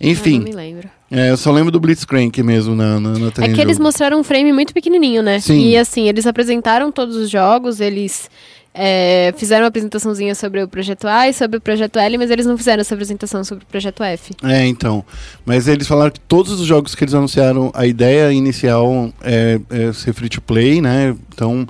Eu 0.00 0.06
não 0.06 0.12
Enfim, 0.12 0.40
me 0.40 0.52
lembro. 0.52 0.88
é, 1.10 1.30
eu 1.30 1.36
só 1.36 1.52
lembro 1.52 1.70
do 1.70 1.78
Blitzcrank 1.78 2.42
mesmo 2.42 2.74
na, 2.74 2.98
na, 2.98 3.18
na 3.18 3.26
É 3.42 3.52
que 3.52 3.60
eles 3.60 3.78
mostraram 3.78 4.18
um 4.18 4.24
frame 4.24 4.50
muito 4.52 4.72
pequenininho, 4.72 5.22
né? 5.22 5.40
Sim. 5.40 5.60
E 5.68 5.76
assim, 5.76 6.08
eles 6.08 6.26
apresentaram 6.26 6.90
todos 6.90 7.16
os 7.16 7.28
jogos, 7.28 7.80
eles 7.80 8.30
é, 8.72 9.34
fizeram 9.36 9.64
uma 9.64 9.68
apresentaçãozinha 9.68 10.34
sobre 10.34 10.62
o 10.62 10.68
Projeto 10.68 11.06
A 11.06 11.28
e 11.28 11.34
sobre 11.34 11.58
o 11.58 11.60
Projeto 11.60 11.98
L, 11.98 12.16
mas 12.16 12.30
eles 12.30 12.46
não 12.46 12.56
fizeram 12.56 12.80
essa 12.80 12.94
apresentação 12.94 13.42
sobre 13.44 13.64
o 13.64 13.66
Projeto 13.66 14.02
F. 14.02 14.32
É, 14.42 14.64
então. 14.66 15.04
Mas 15.44 15.68
eles 15.68 15.86
falaram 15.86 16.10
que 16.10 16.20
todos 16.20 16.58
os 16.58 16.66
jogos 16.66 16.94
que 16.94 17.04
eles 17.04 17.12
anunciaram, 17.14 17.70
a 17.74 17.86
ideia 17.86 18.32
inicial 18.32 19.12
é, 19.22 19.60
é 19.68 19.92
ser 19.92 20.12
free 20.14 20.28
to 20.28 20.40
play, 20.40 20.80
né? 20.80 21.14
Então, 21.34 21.66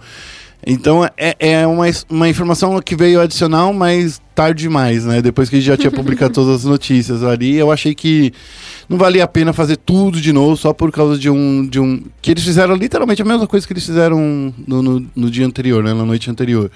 então 0.67 1.05
é, 1.17 1.35
é 1.39 1.67
uma, 1.67 1.87
uma 2.09 2.29
informação 2.29 2.81
que 2.81 2.95
veio 2.95 3.21
adicional, 3.21 3.73
mas 3.73 4.21
tarde 4.35 4.63
demais, 4.63 5.05
né? 5.05 5.23
Depois 5.23 5.49
que 5.49 5.57
a 5.57 5.59
gente 5.59 5.69
já 5.69 5.77
tinha 5.77 5.91
publicado 5.93 6.35
todas 6.35 6.57
as 6.57 6.65
notícias 6.65 7.23
ali, 7.23 7.57
eu 7.57 7.73
achei 7.73 7.95
que 7.95 8.33
não 8.89 8.99
valia 8.99 9.25
a 9.25 9.29
pena 9.29 9.53
fazer 9.53 9.77
tudo 9.77 10.21
de 10.21 10.33
novo 10.33 10.57
só 10.57 10.73
por 10.73 10.91
causa 10.91 11.19
de 11.19 11.31
um. 11.31 11.67
De 11.67 11.79
um 11.79 12.03
que 12.21 12.31
eles 12.31 12.45
fizeram 12.45 12.75
literalmente 12.75 13.23
a 13.23 13.25
mesma 13.25 13.47
coisa 13.47 13.67
que 13.67 13.73
eles 13.73 13.87
fizeram 13.87 14.53
no, 14.67 14.83
no, 14.83 15.07
no 15.15 15.31
dia 15.31 15.47
anterior, 15.47 15.83
né? 15.83 15.95
Na 15.95 16.05
noite 16.05 16.31
anterior. 16.31 16.71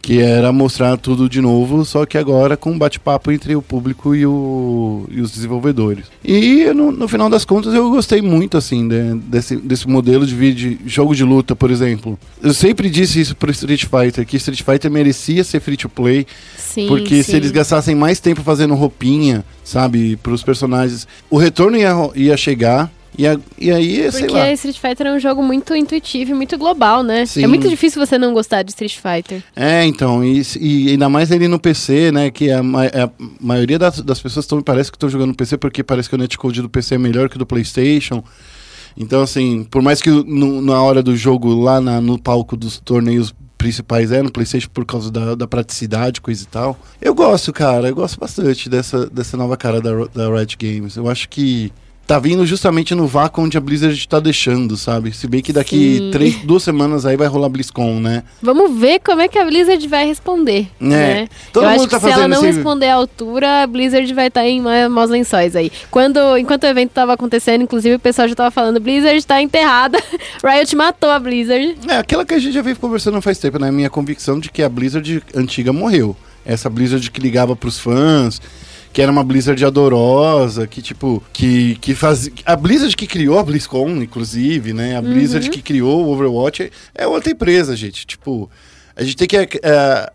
Que 0.00 0.20
era 0.20 0.50
mostrar 0.52 0.96
tudo 0.96 1.28
de 1.28 1.40
novo, 1.40 1.84
só 1.84 2.06
que 2.06 2.16
agora 2.16 2.56
com 2.56 2.70
um 2.72 2.78
bate-papo 2.78 3.30
entre 3.30 3.54
o 3.54 3.60
público 3.60 4.14
e, 4.14 4.24
o, 4.24 5.04
e 5.10 5.20
os 5.20 5.30
desenvolvedores. 5.32 6.06
E 6.24 6.64
no, 6.74 6.90
no 6.90 7.06
final 7.08 7.28
das 7.28 7.44
contas 7.44 7.74
eu 7.74 7.90
gostei 7.90 8.22
muito, 8.22 8.56
assim, 8.56 8.88
de- 8.88 9.14
desse, 9.16 9.56
desse 9.56 9.86
modelo 9.88 10.24
de 10.26 10.34
vídeo, 10.34 10.78
jogo 10.86 11.14
de 11.14 11.24
luta, 11.24 11.54
por 11.54 11.70
exemplo. 11.70 12.18
Eu 12.42 12.54
sempre 12.54 12.88
disse 12.88 13.20
isso 13.20 13.36
pro 13.36 13.50
Street 13.50 13.84
Fighter, 13.84 14.24
que 14.24 14.36
Street 14.38 14.62
Fighter 14.62 14.90
merecia 14.90 15.44
ser 15.44 15.60
free 15.60 15.76
to 15.76 15.88
play, 15.90 16.26
Sim. 16.56 16.86
porque 16.88 17.22
se 17.22 17.32
sim. 17.32 17.36
eles 17.36 17.50
gastassem 17.50 17.94
mais 17.94 18.18
tempo 18.20 18.42
fazendo 18.42 18.74
roupinha, 18.74 19.44
sabe, 19.64 20.16
pros 20.16 20.42
personagens, 20.42 21.06
o 21.28 21.36
retorno 21.36 21.76
ia, 21.76 21.92
ia 22.14 22.36
chegar, 22.36 22.90
e, 23.18 23.26
a- 23.26 23.38
e 23.58 23.70
aí, 23.70 24.10
sei 24.12 24.20
Porque 24.22 24.34
lá. 24.34 24.52
Street 24.52 24.78
Fighter 24.78 25.08
é 25.08 25.12
um 25.12 25.18
jogo 25.18 25.42
muito 25.42 25.74
intuitivo 25.74 26.30
e 26.30 26.34
muito 26.34 26.56
global, 26.56 27.02
né? 27.02 27.26
Sim. 27.26 27.42
É 27.42 27.46
muito 27.48 27.68
difícil 27.68 28.04
você 28.04 28.16
não 28.16 28.32
gostar 28.32 28.62
de 28.62 28.70
Street 28.70 28.96
Fighter. 28.96 29.42
É, 29.56 29.84
então, 29.84 30.24
e, 30.24 30.40
e 30.60 30.90
ainda 30.90 31.08
mais 31.08 31.30
ele 31.30 31.48
no 31.48 31.58
PC, 31.58 32.12
né? 32.12 32.30
Que 32.30 32.50
a, 32.50 32.62
ma- 32.62 32.86
a 32.86 33.10
maioria 33.40 33.78
das, 33.78 34.00
das 34.00 34.20
pessoas 34.20 34.46
tão, 34.46 34.62
parece 34.62 34.90
que 34.90 34.96
estão 34.96 35.08
jogando 35.08 35.28
no 35.30 35.34
PC 35.34 35.58
porque 35.58 35.82
parece 35.82 36.08
que 36.08 36.14
o 36.14 36.18
netcode 36.18 36.62
do 36.62 36.68
PC 36.68 36.94
é 36.94 36.98
melhor 36.98 37.28
que 37.28 37.36
o 37.36 37.38
do 37.38 37.44
PlayStation. 37.46 38.22
Então, 38.96 39.22
assim, 39.22 39.64
por 39.70 39.82
mais 39.82 40.00
que 40.00 40.10
no- 40.10 40.60
na 40.62 40.80
hora 40.82 41.02
do 41.02 41.16
jogo, 41.16 41.54
lá 41.54 41.80
na- 41.80 42.00
no 42.00 42.18
palco 42.18 42.56
dos 42.56 42.78
torneios 42.80 43.34
principais 43.56 44.12
é 44.12 44.22
no 44.22 44.30
PlayStation 44.30 44.68
por 44.72 44.84
causa 44.84 45.10
da, 45.10 45.34
da 45.34 45.46
praticidade, 45.48 46.20
coisa 46.20 46.42
e 46.44 46.46
tal. 46.46 46.78
Eu 47.00 47.12
gosto, 47.14 47.52
cara, 47.52 47.88
eu 47.88 47.94
gosto 47.94 48.18
bastante 48.18 48.68
dessa, 48.68 49.06
dessa 49.10 49.36
nova 49.36 49.56
cara 49.56 49.80
da, 49.80 49.90
da 50.14 50.30
Riot 50.32 50.56
Games. 50.56 50.96
Eu 50.96 51.08
acho 51.08 51.28
que 51.28 51.72
tá 52.08 52.18
vindo 52.18 52.46
justamente 52.46 52.94
no 52.94 53.06
vácuo 53.06 53.42
onde 53.44 53.58
a 53.58 53.60
Blizzard 53.60 54.08
tá 54.08 54.18
deixando, 54.18 54.78
sabe? 54.78 55.12
Se 55.12 55.26
bem 55.28 55.42
que 55.42 55.52
daqui 55.52 55.98
Sim. 55.98 56.10
três, 56.10 56.36
duas 56.42 56.62
semanas 56.62 57.04
aí 57.04 57.18
vai 57.18 57.28
rolar 57.28 57.50
BlizzCon, 57.50 58.00
né? 58.00 58.24
Vamos 58.40 58.80
ver 58.80 58.98
como 59.00 59.20
é 59.20 59.28
que 59.28 59.38
a 59.38 59.44
Blizzard 59.44 59.86
vai 59.86 60.06
responder. 60.06 60.68
É. 60.80 60.84
Né? 60.86 61.28
Todo 61.52 61.64
Eu 61.66 61.70
mundo 61.72 61.80
acho 61.80 61.88
tá 61.90 62.00
que 62.00 62.06
se 62.06 62.10
ela 62.10 62.26
não 62.26 62.38
esse- 62.38 62.56
responder 62.56 62.86
à 62.88 62.94
altura, 62.94 63.62
a 63.62 63.66
Blizzard 63.66 64.10
vai 64.14 64.28
estar 64.28 64.42
em 64.46 64.58
ma- 64.62 64.88
maus 64.88 65.10
lençóis 65.10 65.54
aí. 65.54 65.70
Quando, 65.90 66.18
enquanto 66.38 66.64
o 66.64 66.66
evento 66.66 66.92
tava 66.92 67.12
acontecendo, 67.12 67.60
inclusive, 67.62 67.96
o 67.96 68.00
pessoal 68.00 68.26
já 68.26 68.34
tava 68.34 68.50
falando, 68.50 68.80
Blizzard 68.80 69.26
tá 69.26 69.42
enterrada, 69.42 70.02
Riot 70.42 70.74
matou 70.74 71.10
a 71.10 71.18
Blizzard. 71.18 71.76
É, 71.88 71.98
aquela 71.98 72.24
que 72.24 72.32
a 72.32 72.38
gente 72.38 72.54
já 72.54 72.62
veio 72.62 72.76
conversando 72.76 73.20
faz 73.20 73.36
tempo, 73.38 73.58
né? 73.58 73.70
Minha 73.70 73.90
convicção 73.90 74.40
de 74.40 74.48
que 74.50 74.62
a 74.62 74.68
Blizzard 74.70 75.22
antiga 75.36 75.74
morreu. 75.74 76.16
Essa 76.46 76.70
Blizzard 76.70 77.10
que 77.10 77.20
ligava 77.20 77.54
pros 77.54 77.78
fãs, 77.78 78.40
que 78.98 79.02
era 79.02 79.12
uma 79.12 79.22
Blizzard 79.22 79.64
adorosa, 79.64 80.66
que 80.66 80.82
tipo, 80.82 81.22
que, 81.32 81.76
que 81.76 81.94
fazia. 81.94 82.32
A 82.44 82.56
Blizzard 82.56 82.96
que 82.96 83.06
criou 83.06 83.38
a 83.38 83.44
BlizzCon, 83.44 83.90
inclusive, 84.02 84.72
né? 84.72 84.96
A 84.96 85.00
Blizzard 85.00 85.48
que 85.50 85.62
criou 85.62 86.04
o 86.04 86.10
Overwatch 86.10 86.72
é 86.96 87.06
outra 87.06 87.30
empresa, 87.30 87.76
gente. 87.76 88.04
Tipo, 88.04 88.50
a 88.96 89.04
gente 89.04 89.16
tem 89.16 89.28
que 89.28 89.36
é, 89.36 90.12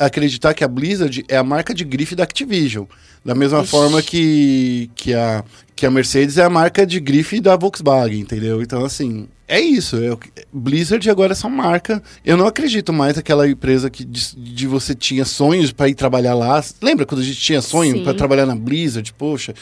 acreditar 0.00 0.52
que 0.52 0.64
a 0.64 0.68
Blizzard 0.68 1.24
é 1.28 1.36
a 1.36 1.44
marca 1.44 1.72
de 1.72 1.84
grife 1.84 2.16
da 2.16 2.24
Activision. 2.24 2.86
Da 3.24 3.36
mesma 3.36 3.60
Ixi. 3.60 3.70
forma 3.70 4.02
que, 4.02 4.90
que, 4.96 5.14
a, 5.14 5.44
que 5.76 5.86
a 5.86 5.90
Mercedes 5.92 6.38
é 6.38 6.42
a 6.42 6.50
marca 6.50 6.84
de 6.84 6.98
grife 6.98 7.40
da 7.40 7.54
Volkswagen, 7.54 8.18
entendeu? 8.18 8.60
Então, 8.60 8.84
assim, 8.84 9.28
é 9.48 9.60
isso. 9.60 9.96
É, 9.96 10.14
que- 10.16 10.30
Blizzard 10.52 11.08
agora 11.10 11.32
é 11.32 11.34
só 11.34 11.48
marca. 11.48 12.02
Eu 12.24 12.36
não 12.36 12.46
acredito 12.46 12.92
mais 12.92 13.16
naquela 13.16 13.48
empresa 13.48 13.88
que 13.90 14.04
de, 14.04 14.36
de 14.36 14.66
você 14.66 14.94
tinha 14.94 15.24
sonhos 15.24 15.72
para 15.72 15.88
ir 15.88 15.94
trabalhar 15.94 16.34
lá. 16.34 16.62
Lembra 16.82 17.04
quando 17.06 17.22
a 17.22 17.24
gente 17.24 17.40
tinha 17.40 17.60
sonho 17.62 18.04
para 18.04 18.14
trabalhar 18.14 18.46
na 18.46 18.54
Blizzard? 18.54 19.12
Poxa, 19.14 19.54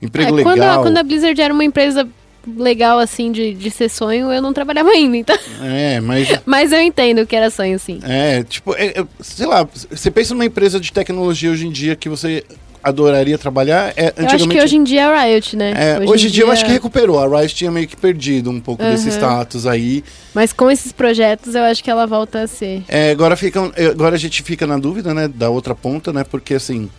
emprego 0.00 0.38
É, 0.38 0.42
quando, 0.42 0.58
legal. 0.60 0.82
quando 0.82 0.96
a 0.98 1.02
Blizzard 1.02 1.40
era 1.40 1.52
uma 1.52 1.64
empresa 1.64 2.08
legal, 2.56 2.98
assim, 2.98 3.32
de, 3.32 3.54
de 3.54 3.70
ser 3.70 3.88
sonho, 3.88 4.30
eu 4.30 4.42
não 4.42 4.52
trabalhava 4.52 4.90
ainda, 4.90 5.16
então. 5.16 5.36
É, 5.62 5.98
mas 6.00 6.28
Mas 6.44 6.72
eu 6.72 6.80
entendo 6.82 7.26
que 7.26 7.34
era 7.34 7.48
sonho, 7.48 7.78
sim. 7.78 8.00
É, 8.02 8.42
tipo, 8.42 8.74
é, 8.74 8.88
é, 9.00 9.04
sei 9.20 9.46
lá, 9.46 9.66
você 9.90 10.10
pensa 10.10 10.34
numa 10.34 10.44
empresa 10.44 10.78
de 10.78 10.92
tecnologia 10.92 11.50
hoje 11.50 11.66
em 11.66 11.70
dia 11.70 11.96
que 11.96 12.06
você 12.08 12.44
adoraria 12.84 13.38
trabalhar, 13.38 13.92
é, 13.96 14.12
Eu 14.16 14.26
acho 14.28 14.46
que 14.48 14.60
hoje 14.60 14.76
em 14.76 14.84
dia 14.84 15.00
é 15.00 15.04
a 15.04 15.22
Riot, 15.24 15.56
né? 15.56 15.72
é, 15.74 16.08
hoje, 16.08 16.28
em 16.28 16.30
dia, 16.30 16.44
eu 16.44 16.50
acho 16.52 16.64
que 16.64 16.70
recuperou. 16.70 17.18
A 17.18 17.40
Riot 17.40 17.54
tinha 17.54 17.70
meio 17.70 17.88
que 17.88 17.96
perdido 17.96 18.50
um 18.50 18.60
pouco 18.60 18.82
desse 18.84 19.08
Uhum. 19.08 19.14
status 19.14 19.66
aí. 19.66 20.04
Mas 20.34 20.52
com 20.52 20.70
esses 20.70 20.92
projetos, 20.92 21.54
eu 21.54 21.62
acho 21.62 21.82
que 21.82 21.90
ela 21.90 22.06
volta 22.06 22.42
a 22.42 22.46
ser. 22.46 22.82
É, 22.86 23.10
agora, 23.10 23.36
fica, 23.36 23.72
é, 23.74 23.86
agora 23.86 24.14
a 24.14 24.18
gente 24.18 24.42
fica 24.42 24.66
na 24.66 24.76
dúvida, 24.78 25.14
né, 25.14 25.26
da 25.26 25.48
outra 25.48 25.74
ponta, 25.74 26.12
né, 26.12 26.22
porque 26.24 26.54
assim, 26.54 26.90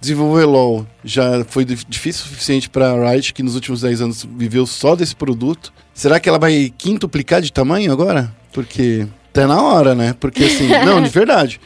desenvolver 0.00 0.44
LoL 0.44 0.86
já 1.04 1.44
foi 1.48 1.64
dif- 1.64 1.84
difícil 1.88 2.24
o 2.24 2.28
suficiente 2.28 2.68
para 2.70 2.92
a 2.92 3.10
Riot, 3.10 3.32
que 3.34 3.42
nos 3.42 3.54
últimos 3.54 3.80
10 3.82 4.00
anos 4.00 4.26
viveu 4.36 4.64
só 4.66 4.94
desse 4.94 5.14
produto. 5.16 5.72
Será 5.94 6.18
que 6.20 6.28
ela 6.28 6.38
vai 6.38 6.72
quintuplicar 6.78 7.40
de 7.42 7.52
tamanho 7.52 7.92
agora? 7.92 8.32
Porque 8.52 9.06
tá 9.32 9.46
na 9.46 9.60
hora, 9.62 9.94
né? 9.94 10.14
Porque 10.20 10.44
assim, 10.44 10.68
não, 10.84 11.02
de 11.02 11.08
verdade. 11.10 11.60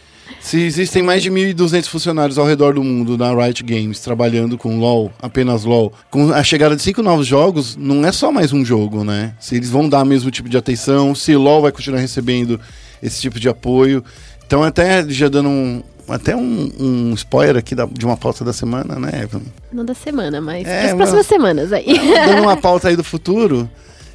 Se 0.46 0.60
existem 0.60 1.02
mais 1.02 1.24
de 1.24 1.30
1.200 1.30 1.88
funcionários 1.88 2.38
ao 2.38 2.46
redor 2.46 2.74
do 2.74 2.84
mundo 2.84 3.18
na 3.18 3.34
Riot 3.34 3.64
Games 3.64 3.98
trabalhando 3.98 4.56
com 4.56 4.78
LoL, 4.78 5.10
apenas 5.20 5.64
LoL, 5.64 5.92
com 6.08 6.32
a 6.32 6.40
chegada 6.44 6.76
de 6.76 6.82
cinco 6.82 7.02
novos 7.02 7.26
jogos, 7.26 7.74
não 7.76 8.06
é 8.06 8.12
só 8.12 8.30
mais 8.30 8.52
um 8.52 8.64
jogo, 8.64 9.02
né? 9.02 9.34
Se 9.40 9.56
eles 9.56 9.68
vão 9.70 9.88
dar 9.88 10.02
o 10.04 10.06
mesmo 10.06 10.30
tipo 10.30 10.48
de 10.48 10.56
atenção, 10.56 11.16
se 11.16 11.34
LoL 11.34 11.62
vai 11.62 11.72
continuar 11.72 11.98
recebendo 11.98 12.60
esse 13.02 13.20
tipo 13.20 13.40
de 13.40 13.48
apoio. 13.48 14.04
Então, 14.46 14.62
até 14.62 15.04
já 15.08 15.28
dando 15.28 15.48
um, 15.48 15.82
até 16.08 16.36
um, 16.36 16.70
um 16.78 17.14
spoiler 17.14 17.56
aqui 17.56 17.74
da- 17.74 17.86
de 17.86 18.06
uma 18.06 18.16
pauta 18.16 18.44
da 18.44 18.52
semana, 18.52 19.00
né, 19.00 19.22
Evan? 19.24 19.42
Não 19.72 19.84
da 19.84 19.94
semana, 19.94 20.40
mas 20.40 20.64
É, 20.64 20.82
das 20.82 20.90
mas- 20.92 20.96
próximas 20.96 21.26
semanas 21.26 21.72
aí. 21.72 21.86
Dando 22.24 22.42
uma 22.42 22.54
pauta 22.62 22.86
aí 22.86 22.94
do 22.94 23.02
futuro, 23.02 23.68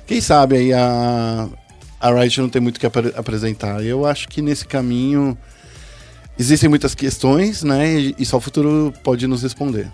quem 0.07 0.21
sabe 0.21 0.55
aí 0.55 0.71
a, 0.71 1.49
a 1.99 2.09
Riot 2.13 2.39
não 2.39 2.47
tem 2.47 2.61
muito 2.61 2.77
o 2.77 2.79
que 2.79 2.85
apre- 2.85 3.11
apresentar. 3.17 3.83
Eu 3.83 4.05
acho 4.05 4.29
que 4.29 4.41
nesse 4.41 4.65
caminho 4.65 5.37
existem 6.41 6.67
muitas 6.69 6.93
questões, 6.95 7.63
né? 7.63 8.13
E, 8.17 8.25
só 8.25 8.37
o 8.37 8.41
futuro 8.41 8.93
pode 9.03 9.27
nos 9.27 9.43
responder. 9.43 9.87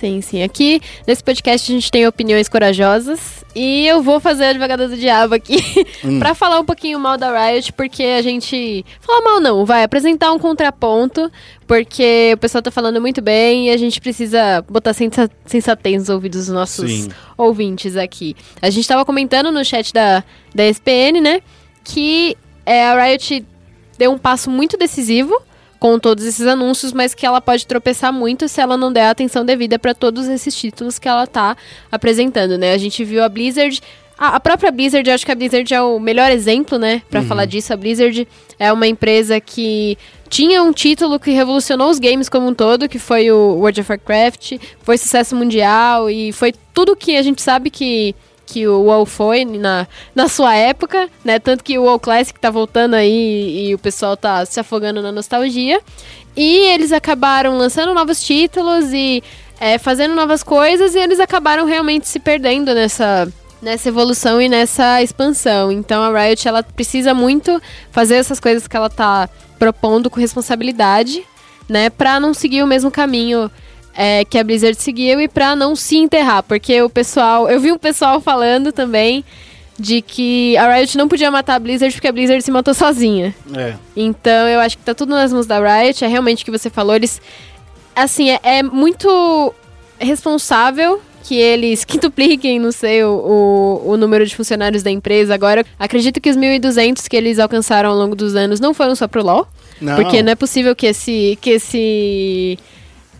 Sim, 0.00 0.20
sim. 0.20 0.42
Aqui 0.42 0.82
nesse 1.06 1.22
podcast 1.24 1.70
a 1.72 1.74
gente 1.74 1.90
tem 1.90 2.06
opiniões 2.06 2.48
corajosas 2.48 3.42
e 3.54 3.86
eu 3.86 4.02
vou 4.02 4.20
fazer 4.20 4.44
a 4.44 4.48
advogada 4.50 4.86
do 4.88 4.96
diabo 4.96 5.34
aqui 5.34 5.56
Hum. 6.04 6.18
pra 6.18 6.34
falar 6.34 6.60
um 6.60 6.64
pouquinho 6.64 6.98
mal 7.00 7.16
da 7.16 7.30
Riot, 7.48 7.72
porque 7.72 8.02
a 8.02 8.20
gente. 8.20 8.84
Falar 9.00 9.22
mal 9.22 9.40
não, 9.40 9.64
vai 9.64 9.82
apresentar 9.82 10.30
um 10.32 10.38
contraponto, 10.38 11.30
porque 11.66 12.32
o 12.34 12.36
pessoal 12.38 12.60
tá 12.60 12.70
falando 12.70 13.00
muito 13.00 13.22
bem 13.22 13.68
e 13.68 13.70
a 13.70 13.76
gente 13.78 14.00
precisa 14.00 14.62
botar 14.68 14.92
sensa- 14.92 15.30
sensatez 15.46 16.00
nos 16.00 16.08
ouvidos 16.10 16.46
dos 16.46 16.54
nossos 16.54 16.90
Sim. 16.90 17.08
ouvintes 17.38 17.96
aqui. 17.96 18.36
A 18.60 18.68
gente 18.68 18.86
tava 18.86 19.04
comentando 19.06 19.50
no 19.50 19.64
chat 19.64 19.92
da, 19.94 20.22
da 20.54 20.64
SPN, 20.66 21.20
né, 21.22 21.40
que 21.82 22.36
é, 22.66 22.84
a 22.84 23.02
Riot 23.06 23.44
deu 23.96 24.10
um 24.12 24.18
passo 24.18 24.50
muito 24.50 24.76
decisivo 24.76 25.34
com 25.84 25.98
todos 25.98 26.24
esses 26.24 26.46
anúncios, 26.46 26.94
mas 26.94 27.12
que 27.12 27.26
ela 27.26 27.42
pode 27.42 27.66
tropeçar 27.66 28.10
muito 28.10 28.48
se 28.48 28.58
ela 28.58 28.74
não 28.74 28.90
der 28.90 29.02
a 29.02 29.10
atenção 29.10 29.44
devida 29.44 29.78
para 29.78 29.92
todos 29.92 30.28
esses 30.28 30.56
títulos 30.56 30.98
que 30.98 31.06
ela 31.06 31.26
tá 31.26 31.54
apresentando, 31.92 32.56
né? 32.56 32.72
A 32.72 32.78
gente 32.78 33.04
viu 33.04 33.22
a 33.22 33.28
Blizzard 33.28 33.82
a, 34.16 34.36
a 34.36 34.40
própria 34.40 34.70
Blizzard, 34.72 35.06
eu 35.06 35.14
acho 35.14 35.26
que 35.26 35.32
a 35.32 35.34
Blizzard 35.34 35.74
é 35.74 35.82
o 35.82 36.00
melhor 36.00 36.30
exemplo, 36.30 36.78
né, 36.78 37.02
Pra 37.10 37.20
falar 37.20 37.44
disso. 37.44 37.70
A 37.70 37.76
Blizzard 37.76 38.26
é 38.58 38.72
uma 38.72 38.86
empresa 38.86 39.38
que 39.42 39.98
tinha 40.30 40.62
um 40.62 40.72
título 40.72 41.20
que 41.20 41.32
revolucionou 41.32 41.90
os 41.90 41.98
games 41.98 42.30
como 42.30 42.46
um 42.46 42.54
todo, 42.54 42.88
que 42.88 42.98
foi 42.98 43.30
o 43.30 43.56
World 43.58 43.82
of 43.82 43.92
Warcraft, 43.92 44.52
foi 44.80 44.96
sucesso 44.96 45.36
mundial 45.36 46.08
e 46.08 46.32
foi 46.32 46.54
tudo 46.72 46.96
que 46.96 47.14
a 47.14 47.20
gente 47.20 47.42
sabe 47.42 47.68
que 47.68 48.14
que 48.46 48.66
o 48.66 48.82
WoW 48.82 49.06
foi 49.06 49.44
na, 49.44 49.86
na 50.14 50.28
sua 50.28 50.54
época, 50.54 51.08
né? 51.24 51.38
Tanto 51.38 51.64
que 51.64 51.78
o 51.78 51.84
WoW 51.84 51.98
Classic 51.98 52.38
tá 52.38 52.50
voltando 52.50 52.94
aí 52.94 53.68
e 53.68 53.74
o 53.74 53.78
pessoal 53.78 54.16
tá 54.16 54.44
se 54.44 54.60
afogando 54.60 55.02
na 55.02 55.10
nostalgia. 55.10 55.80
E 56.36 56.58
eles 56.72 56.92
acabaram 56.92 57.56
lançando 57.56 57.94
novos 57.94 58.22
títulos 58.22 58.92
e 58.92 59.22
é, 59.60 59.78
fazendo 59.78 60.14
novas 60.14 60.42
coisas 60.42 60.94
e 60.94 60.98
eles 60.98 61.20
acabaram 61.20 61.64
realmente 61.64 62.08
se 62.08 62.18
perdendo 62.18 62.74
nessa, 62.74 63.32
nessa 63.62 63.88
evolução 63.88 64.40
e 64.40 64.48
nessa 64.48 65.02
expansão. 65.02 65.70
Então 65.70 66.02
a 66.02 66.22
Riot 66.22 66.46
ela 66.46 66.62
precisa 66.62 67.14
muito 67.14 67.60
fazer 67.90 68.16
essas 68.16 68.40
coisas 68.40 68.66
que 68.66 68.76
ela 68.76 68.90
tá 68.90 69.28
propondo 69.58 70.10
com 70.10 70.20
responsabilidade, 70.20 71.24
né? 71.68 71.88
Pra 71.88 72.18
não 72.18 72.34
seguir 72.34 72.62
o 72.62 72.66
mesmo 72.66 72.90
caminho 72.90 73.50
é, 73.96 74.24
que 74.24 74.38
a 74.38 74.44
Blizzard 74.44 74.80
seguiu 74.80 75.20
e 75.20 75.28
pra 75.28 75.54
não 75.54 75.76
se 75.76 75.96
enterrar, 75.96 76.42
porque 76.42 76.82
o 76.82 76.90
pessoal, 76.90 77.48
eu 77.48 77.60
vi 77.60 77.72
um 77.72 77.78
pessoal 77.78 78.20
falando 78.20 78.72
também 78.72 79.24
de 79.78 80.00
que 80.02 80.56
a 80.56 80.72
Riot 80.72 80.96
não 80.96 81.08
podia 81.08 81.30
matar 81.30 81.54
a 81.54 81.58
Blizzard 81.58 81.92
porque 81.94 82.06
a 82.06 82.12
Blizzard 82.12 82.42
se 82.42 82.50
matou 82.50 82.74
sozinha. 82.74 83.34
É. 83.56 83.74
Então 83.96 84.48
eu 84.48 84.60
acho 84.60 84.78
que 84.78 84.84
tá 84.84 84.94
tudo 84.94 85.10
nas 85.10 85.32
mãos 85.32 85.46
da 85.46 85.58
Riot, 85.58 86.04
é 86.04 86.08
realmente 86.08 86.42
o 86.42 86.44
que 86.44 86.50
você 86.50 86.70
falou, 86.70 86.94
eles 86.94 87.20
assim, 87.94 88.30
é, 88.30 88.40
é 88.42 88.62
muito 88.62 89.54
responsável 89.98 91.00
que 91.22 91.36
eles 91.36 91.84
quintupliquem, 91.86 92.58
não 92.58 92.70
sei, 92.72 93.02
o, 93.04 93.10
o, 93.84 93.90
o 93.92 93.96
número 93.96 94.26
de 94.26 94.36
funcionários 94.36 94.82
da 94.82 94.90
empresa. 94.90 95.34
Agora, 95.34 95.64
acredito 95.78 96.20
que 96.20 96.30
os 96.30 96.36
1.200 96.36 97.08
que 97.08 97.16
eles 97.16 97.38
alcançaram 97.38 97.90
ao 97.90 97.96
longo 97.96 98.14
dos 98.14 98.34
anos 98.36 98.60
não 98.60 98.74
foram 98.74 98.94
só 98.94 99.08
pro 99.08 99.24
LoL, 99.24 99.48
Não. 99.80 99.96
porque 99.96 100.22
não 100.22 100.32
é 100.32 100.34
possível 100.34 100.74
que 100.76 100.86
esse. 100.86 101.38
Que 101.40 101.50
esse 101.50 102.58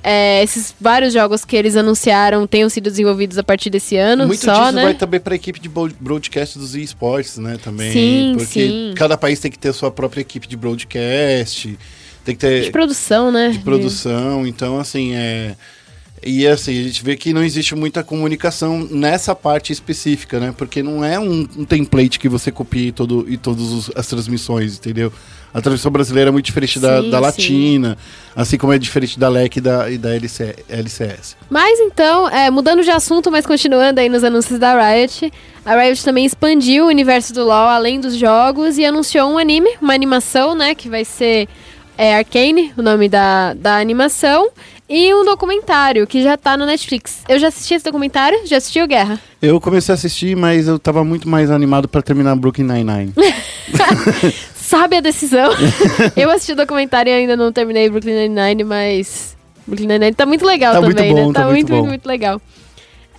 é, 0.05 0.43
esses 0.43 0.75
vários 0.79 1.15
jogos 1.15 1.47
que 1.47 1.57
eles 1.57 1.77
anunciaram 1.77 2.47
tenham 2.47 2.69
sido 2.69 2.91
desenvolvidos 2.91 3.39
a 3.39 3.43
partir 3.43 3.71
desse 3.71 3.97
ano 3.97 4.27
Muito 4.27 4.45
só, 4.45 4.65
disso 4.65 4.73
né? 4.73 4.83
vai 4.85 4.95
também 4.95 5.19
para 5.19 5.33
a 5.35 5.37
equipe 5.37 5.59
de 5.59 5.69
bro- 5.69 5.91
broadcast 5.99 6.59
dos 6.59 6.75
esportes, 6.75 7.39
né? 7.39 7.57
Também. 7.65 7.91
Sim, 7.91 8.35
porque 8.37 8.69
sim. 8.69 8.93
cada 8.97 9.17
país 9.17 9.41
tem 9.41 9.51
que 9.51 9.59
ter 9.59 9.71
a 9.71 9.73
sua 9.73 9.91
própria 9.91 10.21
equipe 10.21 10.47
de 10.47 10.57
broadcast, 10.59 11.79
tem 12.23 12.35
que 12.35 12.41
ter 12.41 12.65
De 12.65 12.71
produção, 12.71 13.33
né? 13.33 13.49
de 13.49 13.59
produção. 13.61 14.47
Então, 14.47 14.79
assim, 14.79 15.15
é. 15.15 15.57
E 16.25 16.47
assim, 16.47 16.79
a 16.81 16.83
gente 16.83 17.05
vê 17.05 17.17
que 17.17 17.33
não 17.33 17.43
existe 17.43 17.75
muita 17.75 18.03
comunicação 18.03 18.87
nessa 18.91 19.35
parte 19.35 19.73
específica, 19.73 20.41
né? 20.41 20.55
Porque 20.57 20.83
não 20.83 21.05
é 21.05 21.19
um, 21.19 21.47
um 21.57 21.65
template 21.65 22.19
que 22.19 22.29
você 22.29 22.51
copia 22.51 22.89
em, 22.89 22.93
todo, 22.93 23.27
em 23.29 23.37
todas 23.37 23.91
as 23.95 24.07
transmissões, 24.07 24.79
entendeu? 24.79 25.13
A 25.53 25.61
transmissão 25.61 25.93
brasileira 25.93 26.31
é 26.31 26.33
muito 26.33 26.47
diferente 26.47 26.81
da, 26.81 27.01
Sim, 27.01 27.11
da 27.11 27.19
sim. 27.19 27.23
latina, 27.23 27.99
assim 28.35 28.59
como 28.59 28.73
é 28.73 28.79
diferente 28.79 29.19
da 29.19 29.29
LEC 29.29 29.59
e 29.59 29.61
da, 29.61 29.91
e 29.91 29.99
da 29.99 30.15
LC, 30.15 30.57
LCS. 30.69 31.37
Mas 31.49 31.79
então, 31.79 32.29
é, 32.29 32.51
mudando 32.51 32.83
de 32.83 32.91
assunto, 32.91 33.31
mas 33.31 33.47
continuando 33.47 34.01
aí 34.01 34.09
nos 34.09 34.25
anúncios 34.25 34.59
da 34.59 34.75
Riot, 34.75 35.33
a 35.65 35.81
Riot 35.81 36.05
também 36.05 36.25
expandiu 36.25 36.87
o 36.87 36.89
universo 36.89 37.33
do 37.33 37.45
LoL 37.45 37.69
além 37.69 38.01
dos 38.01 38.17
jogos 38.17 38.79
e 38.79 38.85
anunciou 38.85 39.31
um 39.31 39.39
anime, 39.39 39.71
uma 39.81 39.95
animação, 39.95 40.57
né, 40.57 40.75
que 40.75 40.89
vai 40.89 41.05
ser 41.05 41.49
é, 41.97 42.17
Arcane, 42.17 42.73
o 42.77 42.83
nome 42.83 43.09
da, 43.09 43.55
da 43.55 43.79
animação, 43.79 44.51
e 44.89 45.15
um 45.15 45.25
documentário 45.25 46.07
que 46.07 46.23
já 46.23 46.37
tá 46.37 46.57
no 46.57 46.67
Netflix. 46.67 47.23
Eu 47.29 47.39
já 47.39 47.49
assisti 47.49 47.75
esse 47.75 47.85
documentário, 47.85 48.47
já 48.47 48.57
assisti 48.59 48.81
o 48.83 48.87
Guerra. 48.87 49.19
Eu 49.41 49.61
comecei 49.61 49.93
a 49.93 49.95
assistir, 49.95 50.37
mas 50.37 50.69
eu 50.69 50.79
tava 50.79 51.03
muito 51.05 51.29
mais 51.29 51.51
animado 51.51 51.89
para 51.89 52.03
terminar 52.03 52.37
Brooklyn 52.37 52.65
Nine-Nine. 52.67 53.13
Sabe 54.55 54.97
a 54.97 55.01
decisão. 55.01 55.51
Eu 56.17 56.31
assisti 56.31 56.53
o 56.53 56.57
documentário 56.57 57.11
e 57.11 57.15
ainda 57.15 57.37
não 57.37 57.53
terminei 57.53 57.89
Brooklyn 57.91 58.29
Nine-Nine, 58.29 58.65
mas 58.65 59.37
Brooklyn 59.67 59.87
Nine-Nine 59.89 60.15
tá 60.15 60.25
muito 60.27 60.45
legal 60.45 60.73
Tá 60.73 60.81
muito 60.81 60.97
também, 60.97 61.15
bom, 61.15 61.29
né? 61.29 61.33
tá 61.35 61.45
muito 61.45 61.53
muito, 61.53 61.69
bom. 61.69 61.75
muito, 61.77 61.89
muito 61.89 62.07
legal. 62.07 62.41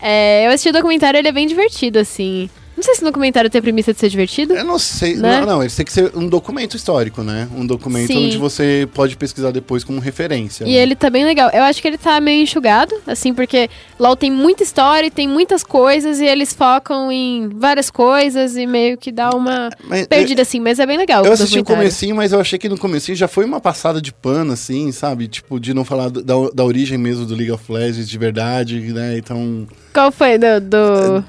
É, 0.01 0.45
eu 0.47 0.49
assisti 0.49 0.69
o 0.69 0.73
documentário, 0.73 1.17
ele 1.17 1.27
é 1.27 1.31
bem 1.31 1.47
divertido, 1.47 1.99
assim. 1.99 2.49
Não 2.75 2.83
sei 2.83 2.95
se 2.95 3.01
o 3.01 3.05
documentário 3.05 3.49
tem 3.49 3.59
a 3.59 3.61
premissa 3.61 3.93
de 3.93 3.99
ser 3.99 4.09
divertido. 4.09 4.53
Eu 4.53 4.65
não 4.65 4.77
sei. 4.77 5.15
Né? 5.15 5.39
Não, 5.39 5.45
não, 5.45 5.63
ele 5.63 5.71
tem 5.71 5.85
que 5.85 5.93
ser 5.93 6.11
um 6.15 6.27
documento 6.27 6.75
histórico, 6.75 7.23
né? 7.23 7.47
Um 7.55 7.65
documento 7.65 8.07
Sim. 8.07 8.25
onde 8.25 8.37
você 8.37 8.87
pode 8.93 9.15
pesquisar 9.15 9.51
depois 9.51 9.83
como 9.83 9.99
referência. 9.99 10.65
E 10.65 10.73
né? 10.73 10.73
ele 10.73 10.95
tá 10.95 11.09
bem 11.09 11.23
legal. 11.23 11.49
Eu 11.53 11.63
acho 11.63 11.81
que 11.81 11.87
ele 11.87 11.97
tá 11.97 12.19
meio 12.19 12.43
enxugado, 12.43 12.93
assim, 13.07 13.33
porque 13.33 13.69
LOL 13.99 14.15
tem 14.15 14.29
muita 14.29 14.63
história, 14.63 15.07
e 15.07 15.11
tem 15.11 15.27
muitas 15.27 15.63
coisas, 15.63 16.19
e 16.19 16.25
eles 16.25 16.53
focam 16.53 17.11
em 17.11 17.49
várias 17.49 17.89
coisas 17.89 18.57
e 18.57 18.65
meio 18.65 18.97
que 18.97 19.11
dá 19.11 19.29
uma 19.29 19.69
Mas, 19.83 20.07
perdida, 20.07 20.41
assim, 20.41 20.59
mas 20.59 20.79
é 20.79 20.85
bem 20.85 20.97
legal. 20.97 21.25
Eu 21.25 21.33
assisti 21.33 21.59
o 21.59 21.63
comecinho, 21.63 22.15
mas 22.15 22.31
eu 22.31 22.39
achei 22.39 22.59
que 22.59 22.67
no 22.67 22.77
comecinho 22.77 23.15
já 23.15 23.27
foi 23.27 23.45
uma 23.45 23.61
passada 23.61 24.01
de 24.01 24.11
pano, 24.13 24.53
assim, 24.53 24.91
sabe? 24.91 25.27
Tipo, 25.27 25.59
de 25.59 25.73
não 25.73 25.85
falar 25.85 26.09
da, 26.09 26.33
da 26.53 26.63
origem 26.63 26.97
mesmo 26.97 27.25
do 27.25 27.35
League 27.35 27.51
of 27.51 27.71
Legends 27.71 28.09
de 28.09 28.17
verdade, 28.17 28.79
né? 28.93 29.17
Então... 29.17 29.67
Qual 29.93 30.11
foi 30.11 30.37
do... 30.37 30.59
do... 30.59 31.25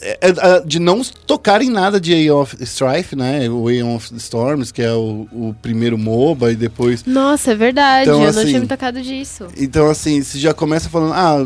é- 0.00 0.18
é- 0.22 0.62
de 0.64 0.78
não 0.86 1.02
tocar 1.02 1.60
em 1.60 1.68
nada 1.68 2.00
de 2.00 2.14
Aeon 2.14 2.40
of 2.40 2.56
Strife, 2.60 3.16
né? 3.16 3.50
O 3.50 3.66
Aeon 3.66 3.96
of 3.96 4.14
Storms, 4.14 4.70
que 4.70 4.80
é 4.80 4.92
o, 4.92 5.26
o 5.32 5.56
primeiro 5.60 5.98
MOBA, 5.98 6.52
e 6.52 6.56
depois... 6.56 7.04
Nossa, 7.04 7.50
é 7.50 7.54
verdade, 7.56 8.08
Então, 8.08 8.22
eu 8.22 8.32
não 8.32 8.40
assim, 8.40 8.48
tinha 8.50 8.60
me 8.60 8.68
tocado 8.68 9.02
disso. 9.02 9.48
Então, 9.56 9.90
assim, 9.90 10.22
você 10.22 10.38
já 10.38 10.54
começa 10.54 10.88
falando... 10.88 11.12
Ah, 11.12 11.44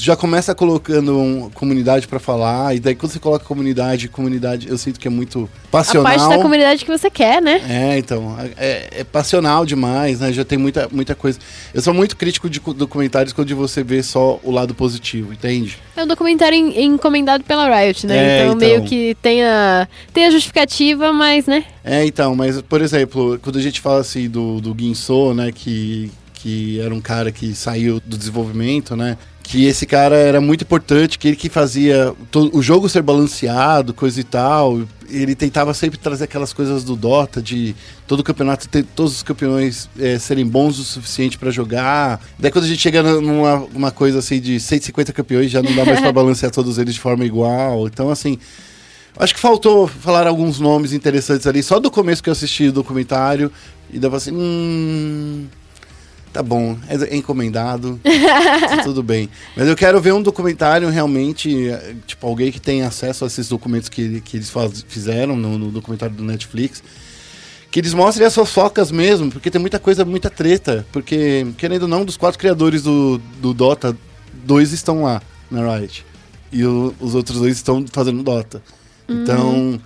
já 0.00 0.16
começa 0.16 0.54
colocando 0.54 1.18
uma 1.18 1.50
comunidade 1.50 2.06
pra 2.08 2.18
falar, 2.18 2.74
e 2.74 2.80
daí 2.80 2.94
quando 2.94 3.12
você 3.12 3.18
coloca 3.18 3.44
comunidade, 3.44 4.08
comunidade, 4.08 4.68
eu 4.68 4.78
sinto 4.78 4.98
que 4.98 5.06
é 5.06 5.10
muito 5.10 5.48
A 5.64 5.68
passional. 5.70 6.04
parte 6.16 6.28
da 6.36 6.42
comunidade 6.42 6.84
que 6.84 6.90
você 6.90 7.10
quer, 7.10 7.42
né? 7.42 7.60
É, 7.68 7.98
então, 7.98 8.36
é, 8.56 8.88
é 9.00 9.04
passional 9.04 9.66
demais, 9.66 10.20
né? 10.20 10.32
Já 10.32 10.44
tem 10.44 10.58
muita, 10.58 10.88
muita 10.90 11.14
coisa. 11.14 11.38
Eu 11.74 11.82
sou 11.82 11.92
muito 11.92 12.16
crítico 12.16 12.48
de 12.48 12.60
documentários 12.60 13.32
quando 13.32 13.54
você 13.54 13.82
vê 13.82 14.02
só 14.02 14.40
o 14.42 14.50
lado 14.50 14.74
positivo, 14.74 15.32
entende? 15.32 15.76
É 15.96 16.02
um 16.02 16.06
documentário 16.06 16.56
en- 16.56 16.84
encomendado 16.84 17.44
pela 17.44 17.68
Riot, 17.80 18.06
né? 18.06 18.16
É, 18.16 18.38
então, 18.44 18.56
então. 18.56 18.68
meio 18.68 18.84
que 18.84 19.14
tem 19.20 19.42
a, 19.44 19.86
tem 20.12 20.26
a 20.26 20.30
justificativa, 20.30 21.12
mas, 21.12 21.46
né? 21.46 21.64
É, 21.84 22.04
então, 22.04 22.34
mas, 22.34 22.60
por 22.62 22.80
exemplo, 22.80 23.38
quando 23.42 23.58
a 23.58 23.62
gente 23.62 23.80
fala 23.80 24.00
assim 24.00 24.28
do, 24.28 24.60
do 24.60 24.74
Guinsoo, 24.74 25.34
né, 25.34 25.50
que, 25.52 26.10
que 26.34 26.80
era 26.80 26.94
um 26.94 27.00
cara 27.00 27.32
que 27.32 27.54
saiu 27.54 28.00
do 28.04 28.16
desenvolvimento, 28.16 28.94
né, 28.96 29.16
que 29.50 29.64
esse 29.64 29.84
cara 29.84 30.14
era 30.14 30.40
muito 30.40 30.62
importante, 30.62 31.18
que 31.18 31.26
ele 31.26 31.36
que 31.36 31.48
fazia 31.48 32.14
o 32.52 32.62
jogo 32.62 32.88
ser 32.88 33.02
balanceado, 33.02 33.92
coisa 33.92 34.20
e 34.20 34.22
tal, 34.22 34.82
ele 35.08 35.34
tentava 35.34 35.74
sempre 35.74 35.98
trazer 35.98 36.22
aquelas 36.22 36.52
coisas 36.52 36.84
do 36.84 36.94
Dota, 36.94 37.42
de 37.42 37.74
todo 38.06 38.22
campeonato 38.22 38.68
ter 38.68 38.84
todos 38.84 39.16
os 39.16 39.22
campeões 39.24 39.90
é, 39.98 40.20
serem 40.20 40.46
bons 40.46 40.78
o 40.78 40.84
suficiente 40.84 41.36
pra 41.36 41.50
jogar. 41.50 42.20
Daí 42.38 42.52
quando 42.52 42.66
a 42.66 42.68
gente 42.68 42.80
chega 42.80 43.02
numa 43.02 43.56
uma 43.74 43.90
coisa 43.90 44.20
assim 44.20 44.40
de 44.40 44.60
150 44.60 45.12
campeões, 45.12 45.50
já 45.50 45.60
não 45.60 45.74
dá 45.74 45.84
mais 45.84 45.98
pra 45.98 46.12
balancear 46.14 46.52
todos 46.52 46.78
eles 46.78 46.94
de 46.94 47.00
forma 47.00 47.24
igual. 47.24 47.88
Então, 47.88 48.08
assim, 48.08 48.38
Acho 49.18 49.34
que 49.34 49.40
faltou 49.40 49.88
falar 49.88 50.28
alguns 50.28 50.60
nomes 50.60 50.92
interessantes 50.92 51.44
ali, 51.44 51.64
só 51.64 51.80
do 51.80 51.90
começo 51.90 52.22
que 52.22 52.30
eu 52.30 52.32
assisti 52.32 52.68
o 52.68 52.72
documentário, 52.72 53.50
e 53.92 53.98
dava 53.98 54.16
assim, 54.16 54.30
hum. 54.32 55.48
Tá 56.32 56.44
bom, 56.44 56.78
é, 56.88 56.94
é 57.12 57.16
encomendado, 57.16 57.98
tá 58.04 58.82
tudo 58.84 59.02
bem. 59.02 59.28
Mas 59.56 59.66
eu 59.66 59.74
quero 59.74 60.00
ver 60.00 60.12
um 60.14 60.22
documentário 60.22 60.88
realmente, 60.88 61.68
eh, 61.68 61.94
tipo, 62.06 62.24
alguém 62.24 62.52
que 62.52 62.60
tem 62.60 62.82
acesso 62.82 63.24
a 63.24 63.26
esses 63.26 63.48
documentos 63.48 63.88
que, 63.88 64.20
que 64.20 64.36
eles 64.36 64.48
faz- 64.48 64.84
fizeram 64.88 65.34
no, 65.34 65.58
no 65.58 65.70
documentário 65.72 66.14
do 66.14 66.22
Netflix. 66.22 66.82
Que 67.68 67.80
eles 67.80 67.94
mostrem 67.94 68.26
as 68.26 68.34
fofocas 68.34 68.90
mesmo, 68.92 69.30
porque 69.30 69.50
tem 69.50 69.60
muita 69.60 69.78
coisa, 69.80 70.04
muita 70.04 70.30
treta. 70.30 70.86
Porque, 70.92 71.46
querendo 71.58 71.82
ou 71.82 71.88
não, 71.88 72.04
dos 72.04 72.16
quatro 72.16 72.38
criadores 72.38 72.82
do, 72.82 73.18
do 73.40 73.52
Dota, 73.52 73.96
dois 74.44 74.72
estão 74.72 75.02
lá 75.02 75.20
na 75.50 75.76
Riot. 75.78 76.04
E 76.52 76.64
o- 76.64 76.94
os 77.00 77.14
outros 77.16 77.38
dois 77.40 77.56
estão 77.56 77.84
fazendo 77.92 78.22
Dota. 78.22 78.62
Então, 79.08 79.80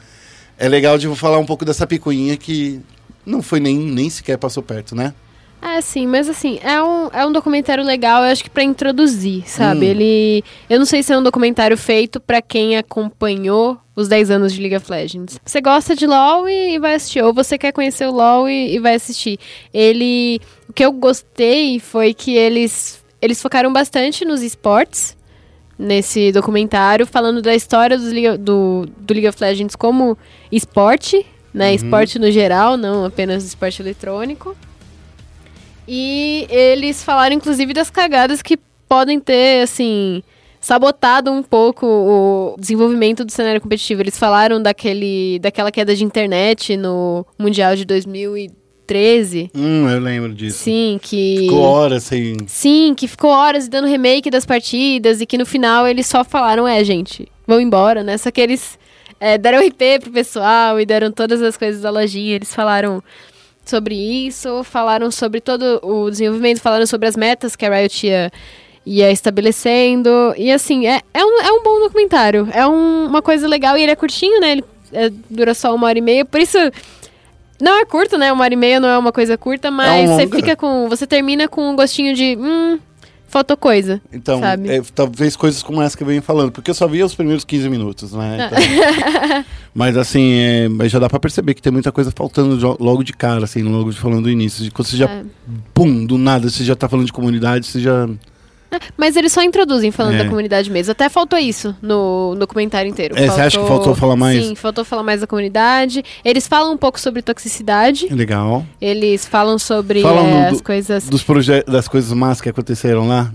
é 0.58 0.68
legal 0.68 0.98
de 0.98 1.08
falar 1.16 1.38
um 1.38 1.46
pouco 1.46 1.64
dessa 1.64 1.86
picuinha 1.86 2.36
que 2.36 2.80
não 3.24 3.40
foi 3.42 3.60
nem, 3.60 3.78
nem 3.78 4.10
sequer 4.10 4.36
passou 4.36 4.62
perto, 4.62 4.94
né? 4.94 5.14
É, 5.66 5.80
sim, 5.80 6.06
mas 6.06 6.28
assim, 6.28 6.59
é 6.62 6.83
um, 6.83 7.09
é 7.11 7.25
um 7.25 7.33
documentário 7.33 7.83
legal, 7.83 8.23
eu 8.23 8.30
acho 8.30 8.44
que 8.44 8.50
pra 8.50 8.62
introduzir, 8.62 9.49
sabe? 9.49 9.87
Hum. 9.87 9.90
Ele. 9.90 10.44
Eu 10.68 10.78
não 10.78 10.85
sei 10.85 11.02
se 11.02 11.11
é 11.11 11.16
um 11.18 11.23
documentário 11.23 11.75
feito 11.78 12.21
pra 12.21 12.42
quem 12.42 12.76
acompanhou 12.76 13.78
os 13.97 14.06
10 14.06 14.30
anos 14.30 14.52
de 14.52 14.61
League 14.61 14.76
of 14.76 14.90
Legends. 14.90 15.40
Você 15.42 15.62
gosta 15.62 15.97
de 15.97 16.06
LoL 16.06 16.47
e, 16.50 16.75
e 16.75 16.78
vai 16.78 16.94
assistir, 16.97 17.23
ou 17.25 17.33
você 17.33 17.56
quer 17.56 17.73
conhecer 17.73 18.06
o 18.06 18.11
LoL 18.12 18.47
e, 18.47 18.75
e 18.75 18.78
vai 18.78 18.94
assistir. 18.94 19.38
Ele. 19.73 20.38
O 20.68 20.73
que 20.75 20.85
eu 20.85 20.92
gostei 20.92 21.81
foi 21.81 22.12
que 22.12 22.37
eles. 22.37 23.03
Eles 23.22 23.40
focaram 23.40 23.72
bastante 23.72 24.22
nos 24.22 24.42
esportes 24.42 25.16
nesse 25.79 26.31
documentário, 26.31 27.07
falando 27.07 27.40
da 27.40 27.55
história 27.55 27.96
Liga- 27.96 28.37
do, 28.37 28.87
do 28.98 29.14
League 29.14 29.29
of 29.29 29.38
Legends 29.42 29.74
como 29.74 30.16
esporte, 30.53 31.24
né? 31.55 31.72
Esporte 31.74 32.18
no 32.18 32.31
geral, 32.31 32.77
não 32.77 33.07
apenas 33.07 33.44
esporte 33.44 33.81
eletrônico. 33.81 34.55
E 35.87 36.47
eles 36.51 37.03
falaram, 37.03 37.35
inclusive, 37.35 37.73
das 37.73 37.90
cagadas 37.90 38.40
que 38.42 38.59
podem 38.88 39.20
ter, 39.20 39.62
assim, 39.62 40.23
sabotado 40.61 41.31
um 41.31 41.42
pouco 41.42 41.87
o 41.87 42.57
desenvolvimento 42.59 43.25
do 43.25 43.31
cenário 43.31 43.61
competitivo. 43.61 44.01
Eles 44.01 44.18
falaram 44.18 44.62
daquele, 44.62 45.38
daquela 45.40 45.70
queda 45.70 45.94
de 45.94 46.05
internet 46.05 46.77
no 46.77 47.27
Mundial 47.38 47.77
de 47.77 47.85
2013. 47.85 49.51
Hum, 49.55 49.88
eu 49.88 50.01
lembro 50.01 50.33
disso. 50.33 50.59
Sim, 50.59 50.99
que. 51.03 51.37
Ficou 51.40 51.61
horas 51.61 52.05
sem. 52.05 52.37
Sim, 52.47 52.94
que 52.97 53.07
ficou 53.07 53.31
horas 53.31 53.68
dando 53.68 53.87
remake 53.87 54.31
das 54.31 54.47
partidas 54.47 55.20
e 55.20 55.27
que 55.27 55.37
no 55.37 55.44
final 55.44 55.87
eles 55.87 56.07
só 56.07 56.25
falaram, 56.25 56.66
é, 56.66 56.83
gente, 56.83 57.29
vão 57.47 57.61
embora, 57.61 58.03
né? 58.03 58.16
Só 58.16 58.31
que 58.31 58.40
eles 58.40 58.79
é, 59.20 59.37
deram 59.37 59.59
RP 59.59 60.01
pro 60.03 60.12
pessoal 60.12 60.81
e 60.81 60.87
deram 60.87 61.12
todas 61.12 61.42
as 61.42 61.57
coisas 61.57 61.83
da 61.83 61.90
lojinha. 61.90 62.37
Eles 62.37 62.55
falaram 62.55 63.03
sobre 63.70 63.94
isso, 63.94 64.62
falaram 64.64 65.11
sobre 65.11 65.40
todo 65.40 65.81
o 65.83 66.11
desenvolvimento, 66.11 66.61
falaram 66.61 66.87
sobre 66.87 67.09
as 67.09 67.16
metas 67.16 67.55
que 67.57 67.64
a 67.66 67.74
Riot 67.74 68.07
ia, 68.07 68.31
ia 68.87 69.11
estabelecendo. 69.11 70.09
E 70.37 70.50
assim, 70.53 70.87
é, 70.87 71.00
é, 71.12 71.24
um, 71.24 71.40
é 71.40 71.53
um 71.53 71.62
bom 71.62 71.81
documentário. 71.81 72.48
É 72.53 72.66
um- 72.66 73.07
uma 73.07 73.22
coisa 73.22 73.46
legal 73.48 73.77
e 73.77 73.83
ele 73.83 73.92
é 73.92 73.96
curtinho, 73.96 74.40
né? 74.40 74.53
Ele 74.53 74.64
é, 74.92 75.11
dura 75.31 75.55
só 75.55 75.74
uma 75.74 75.87
hora 75.87 75.98
e 75.98 76.03
meia, 76.03 76.24
por 76.24 76.40
isso. 76.40 76.59
Não 77.61 77.79
é 77.81 77.85
curto, 77.85 78.18
né? 78.18 78.33
Uma 78.33 78.44
hora 78.44 78.53
e 78.53 78.57
meia 78.57 78.81
não 78.81 78.88
é 78.88 78.98
uma 78.98 79.12
coisa 79.12 79.38
curta, 79.38 79.70
mas 79.70 80.11
você 80.11 80.24
longa. 80.24 80.37
fica 80.37 80.57
com. 80.57 80.88
Você 80.88 81.07
termina 81.07 81.46
com 81.48 81.70
um 81.70 81.77
gostinho 81.77 82.14
de. 82.14 82.37
Hum, 82.38 82.79
faltou 83.35 83.57
coisa. 83.57 84.01
Então, 84.12 84.38
Sabe? 84.40 84.68
é, 84.70 84.81
talvez 84.94 85.35
coisas 85.37 85.62
como 85.62 85.83
essa 85.83 85.97
que 85.97 86.03
eu 86.03 86.07
venho 86.07 86.23
falando, 86.23 86.53
porque 86.53 86.70
eu 86.70 86.75
só 86.75 86.87
vi 86.87 87.03
os 87.03 87.14
primeiros 87.14 87.44
15 87.44 87.68
minutos, 87.68 88.12
né? 88.12 88.38
Ah. 88.40 88.47
Então- 88.47 89.44
mas 89.75 89.97
assim, 89.97 90.33
é, 90.35 90.68
mas 90.68 90.90
já 90.92 90.99
dá 91.01 91.09
pra 91.11 91.18
perceber 91.18 91.53
que 91.55 91.61
tem 91.61 91.73
muita 91.73 91.90
coisa 91.90 92.12
faltando 92.14 92.57
logo 92.81 93.03
de 93.03 93.12
cara, 93.12 93.44
assim, 93.44 93.62
logo 93.62 93.90
de 93.90 93.99
falando 93.99 94.23
do 94.23 94.31
início. 94.31 94.62
De 94.64 94.70
Quando 94.70 94.87
você 94.88 94.97
já, 94.97 95.07
É. 95.11 95.25
pum, 95.75 96.07
do 96.07 96.16
nada, 96.16 96.49
você 96.49 96.64
já 96.64 96.75
tá 96.77 96.88
falando 96.88 97.07
de 97.07 97.12
comunidade, 97.12 97.66
você 97.66 97.81
já. 97.81 98.09
Mas 98.96 99.16
eles 99.16 99.32
só 99.32 99.42
introduzem 99.42 99.90
falando 99.90 100.14
É. 100.14 100.18
da 100.18 100.28
comunidade 100.28 100.70
mesmo. 100.70 100.92
Até 100.92 101.08
faltou 101.08 101.38
isso 101.38 101.74
no 101.82 102.34
documentário 102.38 102.90
inteiro. 102.90 103.14
É, 103.18 103.26
você 103.28 103.40
acha 103.40 103.60
que 103.60 103.66
faltou 103.66 103.94
falar 103.94 104.16
mais? 104.16 104.44
Sim, 104.44 104.54
faltou 104.54 104.84
falar 104.84 105.02
mais 105.02 105.20
da 105.20 105.26
comunidade. 105.26 106.04
Eles 106.24 106.46
falam 106.46 106.72
um 106.72 106.76
pouco 106.76 106.98
sobre 107.00 107.22
toxicidade. 107.22 108.08
Legal. 108.14 108.64
Eles 108.80 109.26
falam 109.26 109.58
sobre 109.58 110.02
Falam 110.02 110.26
é, 110.26 110.48
do- 110.50 110.54
as 110.56 110.60
coisas. 110.60 111.08
Dos 111.08 111.22
projetos, 111.22 111.72
das 111.72 111.88
coisas 111.88 112.12
más 112.12 112.40
que 112.40 112.48
aconteceram 112.48 113.06
lá. 113.08 113.32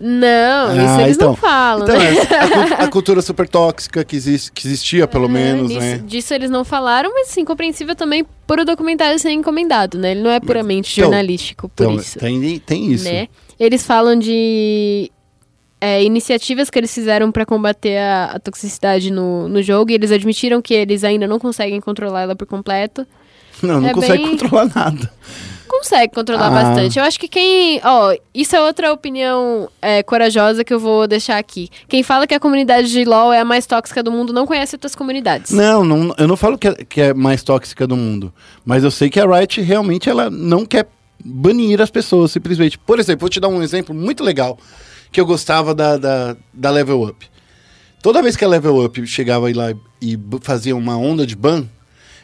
Não, 0.00 0.70
Ah, 0.70 0.74
isso 0.74 1.00
eles 1.02 1.16
não 1.18 1.32
então. 1.32 1.36
falam. 1.36 1.84
Então, 1.84 1.96
né? 1.98 2.14
é, 2.16 2.74
a, 2.82 2.84
a 2.84 2.88
cultura 2.88 3.22
super 3.22 3.48
tóxica 3.48 4.04
que, 4.04 4.16
existe, 4.16 4.50
que 4.52 4.66
existia, 4.66 5.06
pelo 5.06 5.26
É, 5.26 5.28
menos, 5.28 5.68
nisso- 5.68 5.80
né? 5.80 6.00
Disso 6.04 6.34
eles 6.34 6.50
não 6.50 6.64
falaram, 6.64 7.12
mas 7.14 7.28
sim, 7.28 7.44
compreensível 7.44 7.94
também 7.94 8.26
por 8.46 8.58
o 8.58 8.64
documentário 8.64 9.18
ser 9.18 9.30
encomendado, 9.30 9.96
né? 9.96 10.10
Ele 10.10 10.20
não 10.20 10.30
é 10.30 10.40
puramente 10.40 10.92
então- 10.98 11.04
jornalístico, 11.10 11.68
por 11.74 11.84
Então, 11.84 11.96
isso. 11.96 12.18
tem, 12.18 12.58
tem 12.58 12.92
isso. 12.92 13.04
né? 13.04 13.28
Eles 13.58 13.86
falam 13.86 14.18
de 14.18 15.10
é, 15.80 16.02
iniciativas 16.02 16.70
que 16.70 16.78
eles 16.78 16.92
fizeram 16.94 17.30
para 17.30 17.44
combater 17.44 17.98
a, 17.98 18.24
a 18.34 18.38
toxicidade 18.38 19.10
no, 19.10 19.48
no 19.48 19.62
jogo 19.62 19.90
e 19.90 19.94
eles 19.94 20.10
admitiram 20.10 20.60
que 20.62 20.74
eles 20.74 21.04
ainda 21.04 21.26
não 21.26 21.38
conseguem 21.38 21.80
controlar 21.80 22.22
ela 22.22 22.36
por 22.36 22.46
completo. 22.46 23.06
Não, 23.62 23.80
não 23.80 23.88
É 23.88 23.92
consegue 23.94 24.22
bem- 24.22 24.30
controlar 24.32 24.70
nada. 24.74 25.10
Consegue 25.66 26.14
controlar 26.14 26.46
Ah. 26.46 26.50
bastante. 26.50 26.98
Eu 26.98 27.04
acho 27.04 27.18
que 27.18 27.26
quem. 27.26 27.80
Ó, 27.84 28.14
isso 28.32 28.54
é 28.54 28.60
outra 28.60 28.92
opinião 28.92 29.68
é, 29.82 30.02
corajosa 30.04 30.62
que 30.62 30.72
eu 30.72 30.78
vou 30.78 31.06
deixar 31.08 31.36
aqui. 31.36 31.68
Quem 31.88 32.02
fala 32.02 32.26
que 32.26 32.34
a 32.34 32.38
comunidade 32.40 32.90
de 32.90 33.04
LoL 33.04 33.32
é 33.32 33.40
a 33.40 33.44
mais 33.44 33.66
tóxica 33.66 34.02
do 34.02 34.10
mundo 34.12 34.32
não 34.32 34.46
conhece 34.46 34.76
outras 34.76 34.94
comunidades. 34.94 35.50
Não, 35.50 35.84
não, 35.84 36.14
eu 36.16 36.28
não 36.28 36.36
falo 36.36 36.56
que 36.56 36.68
é, 36.68 36.74
que 36.74 37.00
é 37.00 37.14
mais 37.14 37.42
tóxica 37.42 37.86
do 37.86 37.96
mundo. 37.96 38.32
Mas 38.64 38.84
eu 38.84 38.90
sei 38.90 39.10
que 39.10 39.18
a 39.18 39.26
Riot 39.26 39.60
realmente 39.62 40.08
ela 40.08 40.30
não 40.30 40.64
quer 40.64 40.86
banir 41.22 41.80
as 41.80 41.90
pessoas, 41.90 42.32
simplesmente. 42.32 42.78
Por 42.78 42.98
exemplo, 42.98 43.20
vou 43.20 43.28
te 43.28 43.40
dar 43.40 43.48
um 43.48 43.62
exemplo 43.62 43.94
muito 43.94 44.22
legal 44.22 44.58
que 45.12 45.20
eu 45.20 45.26
gostava 45.26 45.74
da, 45.74 45.96
da, 45.96 46.36
da 46.52 46.70
Level 46.70 47.02
Up. 47.02 47.26
Toda 48.02 48.22
vez 48.22 48.36
que 48.36 48.44
a 48.44 48.48
Level 48.48 48.84
Up 48.84 49.06
chegava 49.06 49.46
lá 49.54 49.72
e 50.00 50.18
fazia 50.42 50.76
uma 50.76 50.96
onda 50.96 51.26
de 51.26 51.34
ban, 51.34 51.66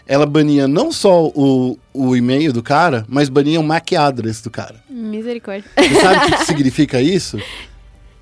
ela 0.06 0.26
bania 0.26 0.66
não 0.66 0.90
só 0.90 1.26
o, 1.28 1.78
o 1.94 2.16
e-mail 2.16 2.52
do 2.52 2.62
cara, 2.62 3.06
mas 3.08 3.28
bania 3.28 3.60
o 3.60 3.62
MAC 3.62 3.94
address 3.94 4.42
do 4.42 4.50
cara. 4.50 4.82
Misericórdia. 4.90 5.70
Você 5.76 6.00
sabe 6.00 6.34
o 6.34 6.36
que 6.36 6.44
significa 6.46 7.00
isso? 7.00 7.38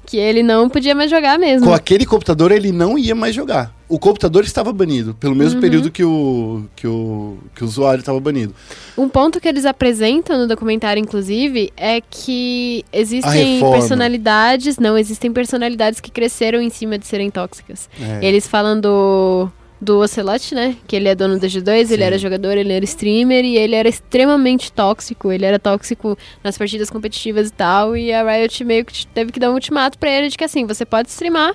Que 0.09 0.17
ele 0.17 0.43
não 0.43 0.71
podia 0.71 0.95
mais 0.95 1.11
jogar 1.11 1.39
mesmo. 1.39 1.67
Com 1.67 1.75
aquele 1.75 2.07
computador 2.07 2.51
ele 2.51 2.73
não 2.73 2.97
ia 2.97 3.15
mais 3.15 3.35
jogar. 3.35 3.75
O 3.87 3.99
computador 3.99 4.43
estava 4.43 4.73
banido, 4.73 5.15
pelo 5.15 5.35
mesmo 5.35 5.57
Uhum. 5.57 5.61
período 5.61 5.91
que 5.91 6.03
o, 6.03 6.65
que 6.75 6.87
o, 6.87 7.37
que 7.55 7.63
o 7.63 7.67
usuário 7.67 8.01
estava 8.01 8.19
banido. 8.19 8.55
Um 8.97 9.07
ponto 9.07 9.39
que 9.39 9.47
eles 9.47 9.67
apresentam 9.67 10.39
no 10.39 10.49
documentário, 10.49 10.99
inclusive, 10.99 11.71
é 11.77 12.01
que 12.01 12.85
existem 12.91 13.61
personalidades, 13.71 14.79
não, 14.79 14.97
existem 14.97 15.31
personalidades 15.31 16.01
que 16.01 16.11
cresceram 16.11 16.63
em 16.63 16.71
cima 16.71 16.99
de 16.99 17.07
serem 17.07 17.31
tóxicas. 17.31 17.89
É. 18.01 18.27
Eles 18.27 18.47
falam 18.47 18.81
do, 18.81 19.51
do 19.81 20.01
Ocelot, 20.01 20.55
né? 20.55 20.77
Que 20.87 20.97
ele 20.97 21.09
é 21.09 21.15
dono 21.15 21.39
da 21.39 21.47
G2, 21.47 21.87
Sim. 21.87 21.95
ele 21.95 22.03
era 22.05 22.19
jogador, 22.19 22.57
ele 22.57 22.73
era 22.73 22.85
streamer 22.85 23.45
e 23.45 23.57
ele 23.57 23.75
era 23.77 23.89
extremamente 23.89 24.73
tóxico. 24.73 25.31
Ele 25.31 25.45
era 25.45 25.59
tóxico 25.59 26.17
nas 26.43 26.59
partidas 26.59 26.91
competitivas 26.91 27.49
e 27.49 27.53
tal. 27.53 27.97
E 27.97 28.13
a 28.13 28.23
Riot 28.29 28.65
meio 28.65 28.85
que 28.85 29.07
teve 29.07 29.31
que 29.33 29.39
dar 29.41 29.51
um 29.51 29.55
ultimato 29.55 29.99
pra 29.99 30.11
ele 30.11 30.29
de 30.29 30.37
que 30.37 30.45
assim, 30.45 30.67
você 30.67 30.85
pode 30.85 31.09
streamar 31.09 31.55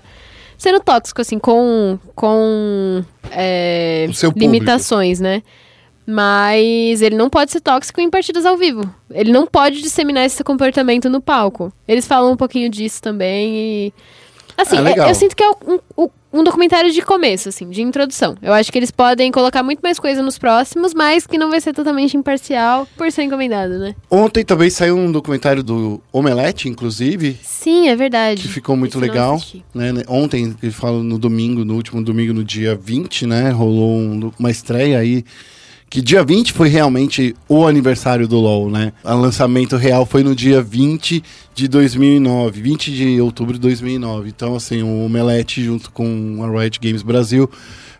sendo 0.57 0.79
tóxico, 0.79 1.19
assim, 1.21 1.38
com. 1.38 1.99
com. 2.15 3.03
é, 3.31 4.07
O 4.25 4.39
limitações, 4.39 5.19
né? 5.19 5.41
Mas 6.05 7.01
ele 7.01 7.15
não 7.15 7.29
pode 7.29 7.51
ser 7.51 7.62
tóxico 7.62 7.99
em 8.01 8.09
partidas 8.09 8.45
ao 8.45 8.57
vivo. 8.57 8.83
Ele 9.09 9.31
não 9.31 9.45
pode 9.47 9.81
disseminar 9.81 10.25
esse 10.25 10.43
comportamento 10.43 11.09
no 11.09 11.21
palco. 11.21 11.71
Eles 11.88 12.05
falam 12.05 12.31
um 12.33 12.38
pouquinho 12.38 12.69
disso 12.69 13.01
também 13.01 13.55
e. 13.55 13.93
Assim, 14.57 14.77
Ah, 14.77 14.89
é- 14.89 15.09
eu 15.09 15.15
sinto 15.15 15.36
que 15.36 15.43
é 15.43 15.49
um, 15.49 15.79
um- 15.97 16.09
um 16.34 16.43
documentário 16.43 16.91
de 16.91 17.02
começo, 17.04 17.50
assim, 17.50 17.69
de 17.69 17.82
introdução. 17.82 18.36
Eu 18.41 18.52
acho 18.52 18.72
que 18.72 18.78
eles 18.80 18.89
podem 18.89 19.32
colocar 19.32 19.62
muito 19.62 19.80
mais 19.82 20.00
coisa 20.00 20.24
nos 20.24 20.38
próximos, 20.38 20.93
mas 20.93 21.28
que 21.28 21.38
não 21.38 21.50
vai 21.52 21.62
ser 21.62 21.74
totalmente 21.74 22.17
imparcial 22.17 22.88
por 22.98 23.12
ser 23.12 23.24
encomendado, 23.24 23.78
né? 23.78 23.96
Ontem 24.10 24.43
também 24.43 24.69
saiu 24.69 24.98
um 24.98 25.12
documentário 25.12 25.62
do 25.62 26.02
Omelete, 26.12 26.67
inclusive, 26.67 27.38
Sim, 27.43 27.88
é 27.88 27.96
verdade. 27.96 28.41
que 28.41 28.48
ficou 28.48 28.76
muito 28.76 28.98
Esse 28.98 29.08
legal. 29.08 29.39
Né, 29.74 29.91
né? 29.93 30.02
Ontem, 30.08 30.56
ele 30.62 30.72
fala 30.72 31.04
no 31.04 31.19
domingo, 31.19 31.63
no 31.63 31.76
último 31.76 32.04
domingo, 32.04 32.34
no 32.34 32.43
dia 32.43 32.76
20, 32.76 33.28
né? 33.28 33.52
Rolou 33.52 33.98
um- 34.00 34.32
uma 34.39 34.50
estreia 34.50 34.98
aí. 35.00 35.24
Que 35.93 36.01
dia 36.01 36.23
20 36.23 36.53
foi 36.53 36.69
realmente 36.69 37.36
o 37.47 37.67
aniversário 37.67 38.27
do 38.27 38.39
LoL, 38.39 38.67
né? 38.67 38.93
O 39.03 39.13
lançamento 39.13 39.77
real 39.77 40.08
foi 40.08 40.23
no 40.23 40.34
dia 40.34 40.60
20 40.60 41.23
de 41.53 41.67
2009, 41.67 42.60
20 42.63 42.91
de 42.91 43.21
outubro 43.21 43.53
de 43.53 43.60
2009. 43.60 44.27
Então, 44.27 44.56
assim, 44.56 44.82
o 44.82 45.06
Omelete, 45.06 45.63
junto 45.63 45.91
com 45.91 46.39
a 46.41 46.60
Riot 46.60 46.79
Games 46.79 47.03
Brasil, 47.03 47.47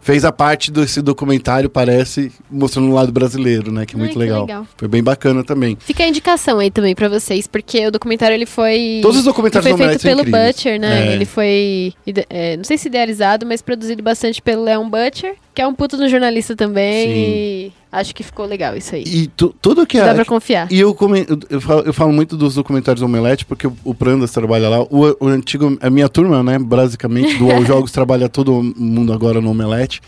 fez 0.02 0.26
a 0.26 0.32
parte 0.32 0.72
desse 0.72 1.04
documentário, 1.04 1.70
parece, 1.70 2.32
mostrando 2.50 2.90
o 2.90 2.94
lado 2.96 3.12
brasileiro, 3.12 3.72
né? 3.72 3.86
Que 3.86 3.94
é 3.94 3.98
Ai, 3.98 4.00
muito 4.00 4.14
que 4.14 4.18
legal. 4.18 4.42
legal. 4.42 4.68
Foi 4.76 4.88
bem 4.88 5.04
bacana 5.04 5.44
também. 5.44 5.78
Fica 5.80 6.04
a 6.04 6.08
indicação 6.08 6.58
aí 6.58 6.72
também 6.72 6.96
pra 6.96 7.08
vocês, 7.08 7.46
porque 7.46 7.86
o 7.86 7.92
documentário 7.92 8.34
ele 8.34 8.48
foi. 8.48 9.02
Todos 9.04 9.20
os 9.20 9.24
documentários 9.24 9.68
ele 9.68 9.78
foi 9.78 9.88
feito 9.90 10.02
pelo. 10.02 10.24
Butcher, 10.24 10.80
né? 10.80 11.10
É. 11.10 11.14
Ele 11.14 11.26
foi. 11.26 11.94
é, 12.28 12.58
não 12.58 12.64
sei 12.64 12.76
se 12.76 12.88
idealizado, 12.88 13.46
mas 13.46 13.62
produzido 13.62 14.02
bastante 14.02 14.42
pelo 14.42 14.64
Leon 14.64 14.90
Butcher, 14.90 15.36
que 15.54 15.62
é 15.62 15.68
um 15.68 15.74
puto 15.74 15.98
no 15.98 16.08
jornalista 16.10 16.56
também. 16.56 17.08
Sim. 17.08 17.14
E 17.16 17.72
acho 17.92 18.14
que 18.16 18.24
ficou 18.24 18.46
legal 18.46 18.76
isso 18.76 18.96
aí. 18.96 19.04
E 19.06 19.28
tu- 19.28 19.54
tudo 19.62 19.86
que 19.86 20.00
Dá 20.00 20.12
a, 20.12 20.16
pra 20.16 20.26
confiar. 20.26 20.72
E 20.72 20.80
eu, 20.80 20.94
come- 20.96 21.26
eu, 21.50 21.62
falo, 21.62 21.82
eu 21.82 21.94
falo 21.94 22.12
muito 22.12 22.36
dos 22.36 22.56
documentários 22.56 23.00
do 23.02 23.06
Omelete, 23.06 23.46
porque 23.46 23.68
o, 23.68 23.76
o 23.84 23.94
Prandas 23.94 24.32
trabalha 24.32 24.68
lá. 24.70 24.82
O, 24.84 25.16
o 25.20 25.28
antigo, 25.28 25.78
a 25.82 25.90
minha 25.90 26.10
turma, 26.10 26.42
né, 26.42 26.58
basicamente, 26.58 27.38
do 27.38 27.52
All 27.52 27.64
Jogos, 27.66 27.92
trabalha 27.92 28.28
todo 28.28 28.64
mundo 28.76 29.14
agora 29.14 29.40
no 29.40 29.52
Omelete. 29.52 30.02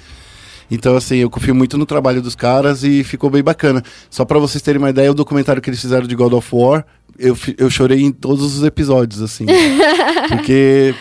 Então, 0.71 0.95
assim, 0.95 1.17
eu 1.17 1.29
confio 1.29 1.53
muito 1.53 1.77
no 1.77 1.85
trabalho 1.85 2.23
dos 2.23 2.33
caras 2.33 2.83
e 2.83 3.03
ficou 3.03 3.29
bem 3.29 3.43
bacana. 3.43 3.83
Só 4.09 4.25
pra 4.25 4.39
vocês 4.39 4.63
terem 4.63 4.79
uma 4.79 4.89
ideia, 4.89 5.11
o 5.11 5.13
documentário 5.13 5.61
que 5.61 5.69
eles 5.69 5.79
fizeram 5.79 6.07
de 6.07 6.15
God 6.15 6.33
of 6.33 6.49
War, 6.51 6.83
eu, 7.19 7.37
eu 7.59 7.69
chorei 7.69 8.01
em 8.01 8.11
todos 8.11 8.43
os 8.57 8.63
episódios, 8.63 9.21
assim. 9.21 9.45
porque 10.27 10.95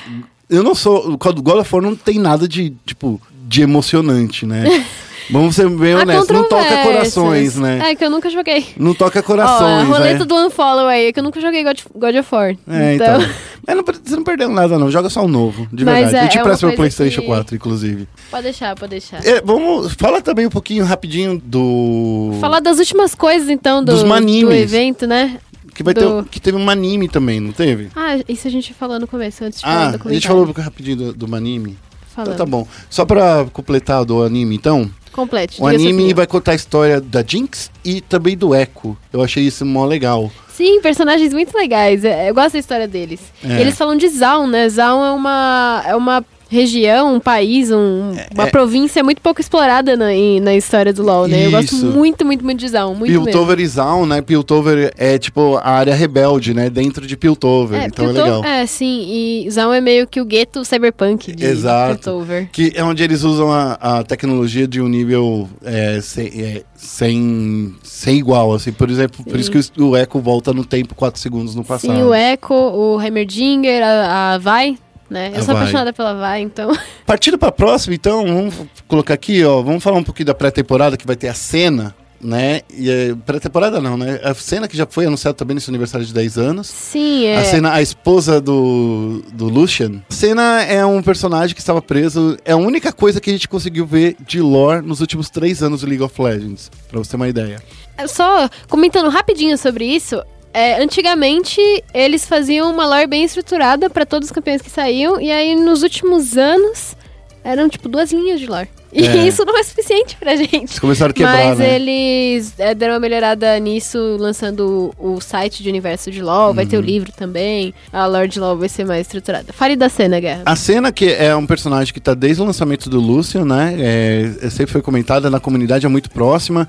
eu 0.51 0.63
não 0.63 0.75
sou. 0.75 1.17
God 1.17 1.39
of 1.59 1.75
War 1.75 1.83
não 1.83 1.97
tem 1.97 2.19
nada 2.19 2.47
de, 2.47 2.75
tipo, 2.85 3.19
de 3.55 3.63
emocionante, 3.63 4.45
né? 4.47 4.65
Vamos 5.31 5.55
ser 5.57 5.67
bem 5.71 5.95
honestos, 5.95 6.29
não 6.29 6.47
toca 6.47 6.83
corações, 6.83 7.57
né? 7.57 7.93
É, 7.93 7.95
que 7.95 8.05
eu 8.05 8.11
nunca 8.11 8.29
joguei. 8.29 8.67
Não 8.77 8.93
toca 8.93 9.21
Ó, 9.21 9.21
a 9.21 9.23
corações, 9.23 9.89
roleta 9.89 10.19
né? 10.19 10.25
do 10.27 10.35
Unfollow 10.35 10.87
aí, 10.87 11.07
é 11.07 11.13
que 11.15 11.19
eu 11.19 11.25
nunca 11.25 11.41
joguei 11.41 11.65
God, 11.65 11.79
God 11.95 12.15
of 12.17 12.29
War. 12.35 12.55
É, 12.69 12.95
então. 12.95 13.19
Mas 13.67 13.75
não, 13.77 13.83
você 13.83 14.17
não 14.17 14.23
perdeu 14.23 14.51
nada, 14.51 14.79
não. 14.79 14.91
Joga 14.91 15.09
só 15.09 15.25
o 15.25 15.29
novo, 15.29 15.67
de 15.73 15.83
Mas 15.83 16.11
verdade. 16.11 16.17
é- 16.17 16.25
eu 16.27 16.29
te 16.31 16.39
é 16.39 16.43
presto 16.43 16.67
meu 16.67 16.77
PlayStation 16.77 17.23
que- 17.23 17.27
4, 17.27 17.57
inclusive. 17.57 18.07
Pode 18.31 18.43
deixar, 18.43 18.75
pode 18.75 18.91
deixar. 18.91 19.25
É, 19.27 19.41
vamos. 19.41 19.95
Fala 19.95 20.21
também 20.21 20.45
um 20.47 20.51
pouquinho 20.51 20.85
rapidinho 20.85 21.41
do. 21.43 22.37
Falar 22.39 22.61
das 22.61 22.79
últimas 22.79 23.15
coisas, 23.15 23.49
então, 23.49 23.83
do, 23.83 23.93
Dos 23.93 24.03
do 24.03 24.07
manimes. 24.07 24.61
evento, 24.61 25.07
né? 25.07 25.39
Que, 25.75 25.83
vai 25.83 25.95
do- 25.95 26.23
ter, 26.23 26.29
que 26.29 26.39
teve 26.41 26.59
um 26.59 26.69
anime 26.69 27.09
também, 27.09 27.41
não 27.41 27.51
teve? 27.51 27.89
Ah, 27.97 28.19
isso 28.29 28.47
a 28.47 28.51
gente 28.51 28.75
falou 28.75 29.01
no 29.01 29.07
começo, 29.07 29.43
antes 29.43 29.59
de 29.61 29.65
falar 29.65 29.93
do 29.93 30.03
Ah, 30.05 30.09
a 30.11 30.13
gente 30.13 30.29
falou 30.29 30.45
rapidinho 30.53 30.97
do, 30.99 31.13
do 31.15 31.35
anime. 31.35 31.79
Falando. 32.15 32.35
Então 32.35 32.47
tá 32.47 32.51
bom. 32.51 32.67
Só 32.89 33.05
pra 33.05 33.47
completar 33.53 34.05
do 34.05 34.23
anime, 34.23 34.55
então. 34.55 34.89
Complete. 35.13 35.61
O 35.61 35.67
anime 35.67 36.13
vai 36.13 36.27
contar 36.27 36.53
a 36.53 36.55
história 36.57 37.01
da 37.01 37.23
Jinx 37.23 37.71
e 37.85 38.01
também 38.01 38.37
do 38.37 38.55
Echo. 38.55 38.97
Eu 39.13 39.23
achei 39.23 39.45
isso 39.45 39.65
mó 39.65 39.85
legal. 39.85 40.31
Sim, 40.49 40.81
personagens 40.81 41.33
muito 41.33 41.57
legais. 41.57 42.05
É, 42.05 42.31
Eu 42.31 42.35
gosto 42.35 42.53
da 42.53 42.59
história 42.59 42.87
deles. 42.87 43.21
É. 43.45 43.61
Eles 43.61 43.77
falam 43.77 43.97
de 43.97 44.09
Zaun, 44.09 44.47
né? 44.47 44.69
Zaun 44.69 45.05
é 45.05 45.11
uma, 45.11 45.83
é 45.87 45.97
uma 45.97 46.25
região, 46.49 47.15
um 47.15 47.21
país, 47.21 47.71
um- 47.71 48.13
uma 48.35 48.47
é- 48.47 48.51
província 48.51 49.03
muito 49.03 49.21
pouco 49.21 49.41
explorada 49.41 49.97
na, 49.97 50.07
na 50.43 50.55
história 50.55 50.93
do 50.93 51.03
LoL, 51.03 51.27
né? 51.27 51.47
Eu 51.47 51.51
gosto 51.51 51.75
Isso. 51.75 51.87
muito, 51.87 52.25
muito, 52.25 52.45
muito 52.45 52.61
de 52.61 52.69
Zaun. 52.69 52.95
Muito 52.95 53.11
mesmo. 53.11 53.25
Piltover 53.25 53.59
e 53.61 53.67
Zaun, 53.67 54.07
né? 54.07 54.23
Piltover 54.23 54.93
é 54.97 55.19
tipo 55.19 55.57
a 55.57 55.69
área 55.71 55.95
rebelde, 55.95 56.55
né? 56.55 56.71
Dentro 56.71 57.07
de 57.07 57.17
Piltover. 57.17 57.81
É, 57.83 57.87
então 57.87 58.05
é 58.05 58.09
Piltover- 58.09 58.35
legal. 58.37 58.45
É, 58.45 58.67
sim. 58.67 59.05
E 59.45 59.51
Zaun 59.51 59.73
é 59.73 59.81
meio 59.81 60.07
que 60.07 60.21
o 60.21 60.25
gueto 60.25 60.65
cyberpunk 60.65 61.33
de, 61.35 61.45
Exato. 61.45 61.95
Piltover. 61.95 62.49
Que 62.53 62.73
é 62.75 62.85
onde 62.85 63.03
eles 63.03 63.23
usam 63.25 63.51
a, 63.51 63.73
a 63.81 64.03
tecnologia 64.05 64.69
de 64.69 64.81
um 64.81 64.89
nível 64.89 65.49
é, 65.65 66.01
sem, 66.01 66.27
é, 66.29 66.63
sem, 66.77 67.75
sem 67.83 68.17
igual, 68.19 68.53
assim. 68.53 68.73
Por 68.73 68.89
exemplo, 68.91 69.25
por 69.25 69.33
Sim. 69.35 69.41
isso 69.41 69.51
que 69.51 69.83
o, 69.83 69.89
o 69.91 69.97
Echo 69.97 70.21
volta 70.21 70.53
no 70.53 70.65
tempo 70.65 70.95
4 70.95 71.21
segundos 71.21 71.55
no 71.55 71.65
passado. 71.65 71.95
Sim, 71.95 72.03
o 72.03 72.15
Echo, 72.15 72.53
o 72.55 73.01
Heimerdinger, 73.01 73.83
a, 73.83 74.35
a 74.35 74.39
Vi, 74.39 74.79
né? 75.09 75.31
Eu 75.35 75.41
A 75.41 75.43
sou 75.43 75.55
Vi. 75.55 75.61
apaixonada 75.61 75.93
pela 75.93 76.15
Vi, 76.15 76.43
então... 76.43 76.73
Partindo 77.07 77.39
pra 77.39 77.53
próxima, 77.53 77.95
então, 77.95 78.25
vamos 78.27 78.55
colocar 78.89 79.15
aqui, 79.15 79.45
ó. 79.45 79.63
Vamos 79.63 79.83
falar 79.83 79.99
um 79.99 80.05
pouquinho 80.05 80.27
da 80.27 80.35
pré-temporada, 80.35 80.97
que 80.97 81.07
vai 81.07 81.17
ter 81.17 81.29
a 81.29 81.35
cena, 81.35 81.95
né? 82.21 82.63
E 82.75 82.91
é, 82.91 83.15
pré-temporada 83.27 83.81
não, 83.81 83.97
né? 83.99 84.19
A 84.25 84.33
cena 84.35 84.67
que 84.67 84.77
já 84.77 84.87
foi 84.87 85.05
anunciada 85.07 85.37
também 85.37 85.55
nesse 85.55 85.71
aniversário 85.71 86.07
de 86.07 86.13
10 86.15 86.39
anos. 86.39 86.67
Sim, 86.69 87.27
é... 87.27 87.37
A 87.37 87.45
cena, 87.45 87.73
a 87.75 87.83
esposa 87.83 88.41
do, 88.41 89.23
do 89.33 89.47
Lucian. 89.47 90.03
A 90.09 90.13
cena 90.15 90.63
é 90.63 90.85
um 90.87 91.03
personagem 91.03 91.55
que 91.55 91.61
estava 91.61 91.83
preso. 91.83 92.39
É 92.45 92.53
a 92.53 92.57
única 92.57 92.93
coisa 92.93 93.21
que 93.21 93.29
a 93.29 93.33
gente 93.33 93.47
conseguiu 93.47 93.85
ver 93.85 94.17
de 94.27 94.41
lore 94.41 94.85
nos 94.85 95.01
últimos 95.01 95.29
três 95.29 95.63
anos 95.63 95.83
do 95.83 95.87
League 95.87 96.03
of 96.03 96.21
Legends. 96.21 96.71
Pra 96.89 96.99
você 96.99 97.11
ter 97.11 97.17
uma 97.17 97.29
ideia. 97.29 97.63
Só 98.09 98.49
comentando 98.69 99.09
rapidinho 99.09 99.57
sobre 99.57 99.85
isso, 99.85 100.21
é, 100.55 100.81
antigamente 100.83 101.61
eles 101.93 102.25
faziam 102.27 102.71
uma 102.73 102.87
lore 102.87 103.07
bem 103.07 103.25
estruturada 103.25 103.91
pra 103.91 104.07
todos 104.07 104.29
os 104.29 104.33
campeões 104.33 104.63
que 104.63 104.71
saíam, 104.71 105.21
e 105.21 105.31
aí 105.31 105.55
nos 105.55 105.83
últimos 105.83 106.37
anos 106.39 106.97
eram 107.43 107.69
tipo 107.69 107.89
duas 107.89 108.11
linhas 108.13 108.41
de 108.41 108.47
lore. 108.47 108.69
E 108.91 109.05
É. 109.07 109.17
isso 109.27 109.45
não 109.45 109.59
é 109.59 109.63
suficiente 109.65 110.17
pra 110.17 110.37
gente. 110.37 110.55
Eles 110.55 110.79
começaram 110.79 111.11
a 111.11 111.13
quebrar, 111.13 111.49
Mas 111.49 111.59
né? 111.59 111.75
eles 111.75 112.55
é, 112.59 112.73
deram 112.75 112.95
uma 112.95 113.01
melhorada 113.01 113.59
nisso, 113.59 113.99
lançando 114.21 114.95
o, 114.97 115.17
o 115.17 115.21
site 115.21 115.63
de 115.63 115.69
universo 115.69 116.11
de 116.13 116.23
LoL, 116.23 116.55
vai 116.55 116.65
Uhum. 116.65 116.71
ter 116.71 116.79
o 116.79 116.81
livro 116.81 117.11
também, 117.13 117.75
a 117.93 118.07
lore 118.07 118.29
de 118.29 118.39
LoL 118.39 118.57
vai 118.57 118.69
ser 118.69 118.87
mais 118.87 119.01
estruturada. 119.03 119.53
Fale 119.53 119.75
da 119.77 119.89
cena, 119.89 120.21
Guerra. 120.21 120.43
A 120.47 120.55
cena 120.57 120.93
que 120.93 121.13
é 121.13 121.35
um 121.35 121.45
personagem 121.45 121.93
que 121.93 122.01
tá 122.01 122.15
desde 122.15 122.41
o 122.41 122.45
lançamento 122.47 122.89
do 122.89 123.01
Lucian, 123.01 123.45
né? 123.45 123.75
É, 123.79 124.47
é, 124.47 124.51
sempre 124.51 124.73
foi 124.73 124.81
comentada 124.81 125.29
na 125.29 125.41
comunidade, 125.41 125.85
é 125.85 125.89
muito 125.89 126.09
próxima. 126.11 126.69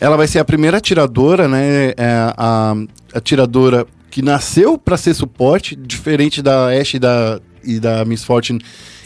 Ela 0.00 0.16
vai 0.16 0.26
ser 0.26 0.38
a 0.38 0.44
primeira 0.44 0.76
atiradora, 0.76 1.48
né? 1.48 1.94
É 1.96 2.32
a 2.36 2.74
atiradora 3.14 3.86
que 4.10 4.22
nasceu 4.22 4.78
pra 4.78 4.96
ser 4.96 5.14
suporte, 5.14 5.74
diferente 5.76 6.40
da 6.42 6.68
Ashe 6.68 6.96
e 6.96 7.00
da, 7.00 7.40
e 7.64 7.78
da 7.80 8.04
Miss 8.04 8.24
Fortune, 8.24 8.60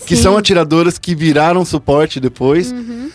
que 0.07 0.17
Sim. 0.17 0.23
são 0.23 0.37
atiradoras 0.37 0.99
que 0.99 1.15
viraram 1.15 1.65
suporte 1.65 2.19
depois. 2.21 2.73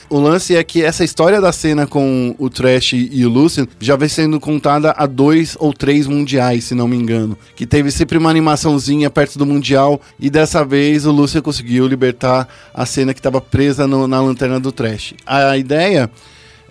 O 0.09 0.19
lance 0.19 0.55
é 0.55 0.63
que 0.63 0.83
essa 0.83 1.03
história 1.03 1.41
da 1.41 1.51
cena 1.51 1.87
com 1.87 2.35
o 2.37 2.49
Trash 2.49 2.93
e 2.93 3.25
o 3.25 3.29
Lucian 3.29 3.67
já 3.79 3.95
vem 3.95 4.07
sendo 4.07 4.39
contada 4.39 4.93
há 4.97 5.05
dois 5.05 5.55
ou 5.59 5.73
três 5.73 6.05
mundiais, 6.05 6.65
se 6.65 6.75
não 6.75 6.87
me 6.87 6.95
engano. 6.95 7.37
Que 7.55 7.65
teve 7.65 7.89
sempre 7.91 8.17
uma 8.17 8.29
animaçãozinha 8.29 9.09
perto 9.09 9.37
do 9.39 9.45
mundial 9.45 9.99
e 10.19 10.29
dessa 10.29 10.63
vez 10.63 11.05
o 11.05 11.11
Lucian 11.11 11.41
conseguiu 11.41 11.87
libertar 11.87 12.47
a 12.73 12.85
cena 12.85 13.13
que 13.13 13.19
estava 13.19 13.41
presa 13.41 13.87
no- 13.87 14.07
na 14.07 14.21
lanterna 14.21 14.59
do 14.59 14.71
Trash. 14.71 15.13
A 15.25 15.57
ideia 15.57 16.09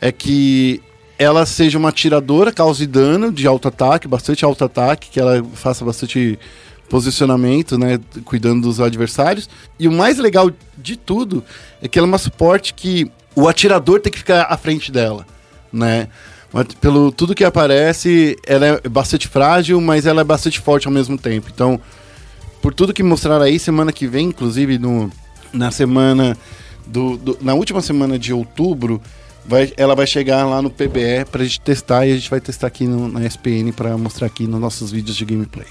é 0.00 0.12
que 0.12 0.80
ela 1.24 1.44
seja 1.46 1.78
uma 1.78 1.88
atiradora, 1.88 2.52
cause 2.52 2.86
dano 2.86 3.32
de 3.32 3.46
alto 3.46 3.66
ataque, 3.68 4.06
bastante 4.06 4.44
alto 4.44 4.64
ataque, 4.64 5.10
que 5.10 5.18
ela 5.18 5.42
faça 5.54 5.84
bastante 5.84 6.38
posicionamento, 6.88 7.76
né, 7.78 7.98
cuidando 8.24 8.62
dos 8.62 8.80
adversários. 8.80 9.48
E 9.78 9.88
o 9.88 9.92
mais 9.92 10.18
legal 10.18 10.50
de 10.78 10.96
tudo 10.96 11.42
é 11.82 11.88
que 11.88 11.98
ela 11.98 12.06
é 12.06 12.10
uma 12.10 12.18
suporte 12.18 12.74
que 12.74 13.10
o 13.34 13.48
atirador 13.48 14.00
tem 14.00 14.12
que 14.12 14.18
ficar 14.18 14.42
à 14.48 14.56
frente 14.56 14.92
dela, 14.92 15.26
né? 15.72 16.08
Pelo 16.80 17.10
tudo 17.10 17.34
que 17.34 17.42
aparece, 17.42 18.36
ela 18.46 18.64
é 18.84 18.88
bastante 18.88 19.26
frágil, 19.26 19.80
mas 19.80 20.06
ela 20.06 20.20
é 20.20 20.24
bastante 20.24 20.60
forte 20.60 20.86
ao 20.86 20.92
mesmo 20.92 21.18
tempo. 21.18 21.50
Então, 21.52 21.80
por 22.62 22.72
tudo 22.72 22.92
que 22.94 23.02
mostraram 23.02 23.44
aí, 23.44 23.58
semana 23.58 23.92
que 23.92 24.06
vem, 24.06 24.28
inclusive 24.28 24.78
no, 24.78 25.10
na 25.52 25.72
semana 25.72 26.36
do, 26.86 27.16
do- 27.16 27.38
na 27.40 27.54
última 27.54 27.80
semana 27.82 28.16
de 28.16 28.32
outubro, 28.32 29.02
vai, 29.46 29.72
ela 29.76 29.94
vai 29.94 30.06
chegar 30.06 30.44
lá 30.46 30.60
no 30.62 30.70
PBE 30.70 31.24
pra 31.30 31.42
gente 31.44 31.60
testar 31.60 32.06
e 32.06 32.12
a 32.12 32.14
gente 32.14 32.30
vai 32.30 32.40
testar 32.40 32.66
aqui 32.66 32.86
no- 32.86 33.08
na 33.08 33.24
SPN 33.24 33.72
pra 33.72 33.96
mostrar 33.96 34.26
aqui 34.26 34.46
nos 34.46 34.60
nossos 34.60 34.90
vídeos 34.90 35.16
de 35.16 35.24
gameplay. 35.24 35.66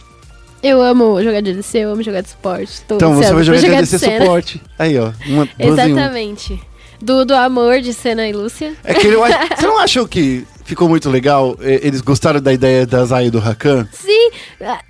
Eu 0.61 0.81
amo 0.81 1.21
jogar 1.21 1.41
de 1.41 1.53
DC, 1.53 1.79
eu 1.79 1.91
amo 1.91 2.01
jogar 2.01 2.21
de 2.21 2.29
suporte. 2.29 2.81
Tô 2.87 2.95
Então 2.95 3.13
você 3.15 3.33
vai 3.33 3.43
pra 3.43 3.57
jogar 3.57 3.81
de 3.81 3.87
cena. 3.87 4.21
suporte. 4.21 4.61
Aí, 4.79 4.97
ó. 4.97 5.11
Uma, 5.27 5.49
em 5.59 5.69
um. 5.69 5.73
Exatamente. 5.73 6.59
Do, 7.01 7.25
do 7.25 7.35
amor 7.35 7.81
de 7.81 7.93
Senna 7.93 8.25
e 8.29 8.31
Lúcia. 8.31 8.73
É 8.81 8.93
que 8.93 9.07
acho- 9.09 9.55
você 9.59 9.67
não 9.67 9.77
achou 9.79 10.07
que 10.07 10.47
ficou 10.63 10.89
muito 10.89 11.09
legal? 11.09 11.55
Eles 11.59 12.01
gostaram 12.01 12.41
da 12.41 12.53
ideia 12.53 12.85
da 12.85 13.05
Zaya 13.05 13.27
e 13.27 13.31
do 13.31 13.39
Rakan? 13.39 13.87
Sim, 13.91 14.29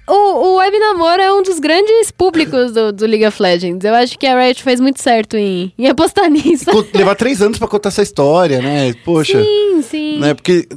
o, 0.07 0.13
o 0.13 0.55
Web 0.55 0.77
Namoro 0.79 1.21
é 1.21 1.33
um 1.33 1.41
dos 1.43 1.59
grandes 1.59 2.11
públicos 2.11 2.71
do, 2.71 2.91
do 2.91 3.05
League 3.05 3.25
of 3.25 3.41
Legends. 3.41 3.83
Eu 3.83 3.93
acho 3.93 4.17
que 4.17 4.27
a 4.27 4.39
Riot 4.39 4.61
fez 4.61 4.79
muito 4.79 5.01
certo 5.01 5.35
em, 5.35 5.73
em 5.77 5.87
apostar 5.87 6.29
nisso. 6.31 6.65
Levar 6.93 7.15
três 7.15 7.41
anos 7.41 7.57
pra 7.57 7.67
contar 7.67 7.89
essa 7.89 8.01
história, 8.01 8.61
né? 8.61 8.93
Poxa. 9.05 9.41
Sim, 9.41 9.81
sim. 9.81 10.19
Né? 10.19 10.33
Porque 10.33 10.67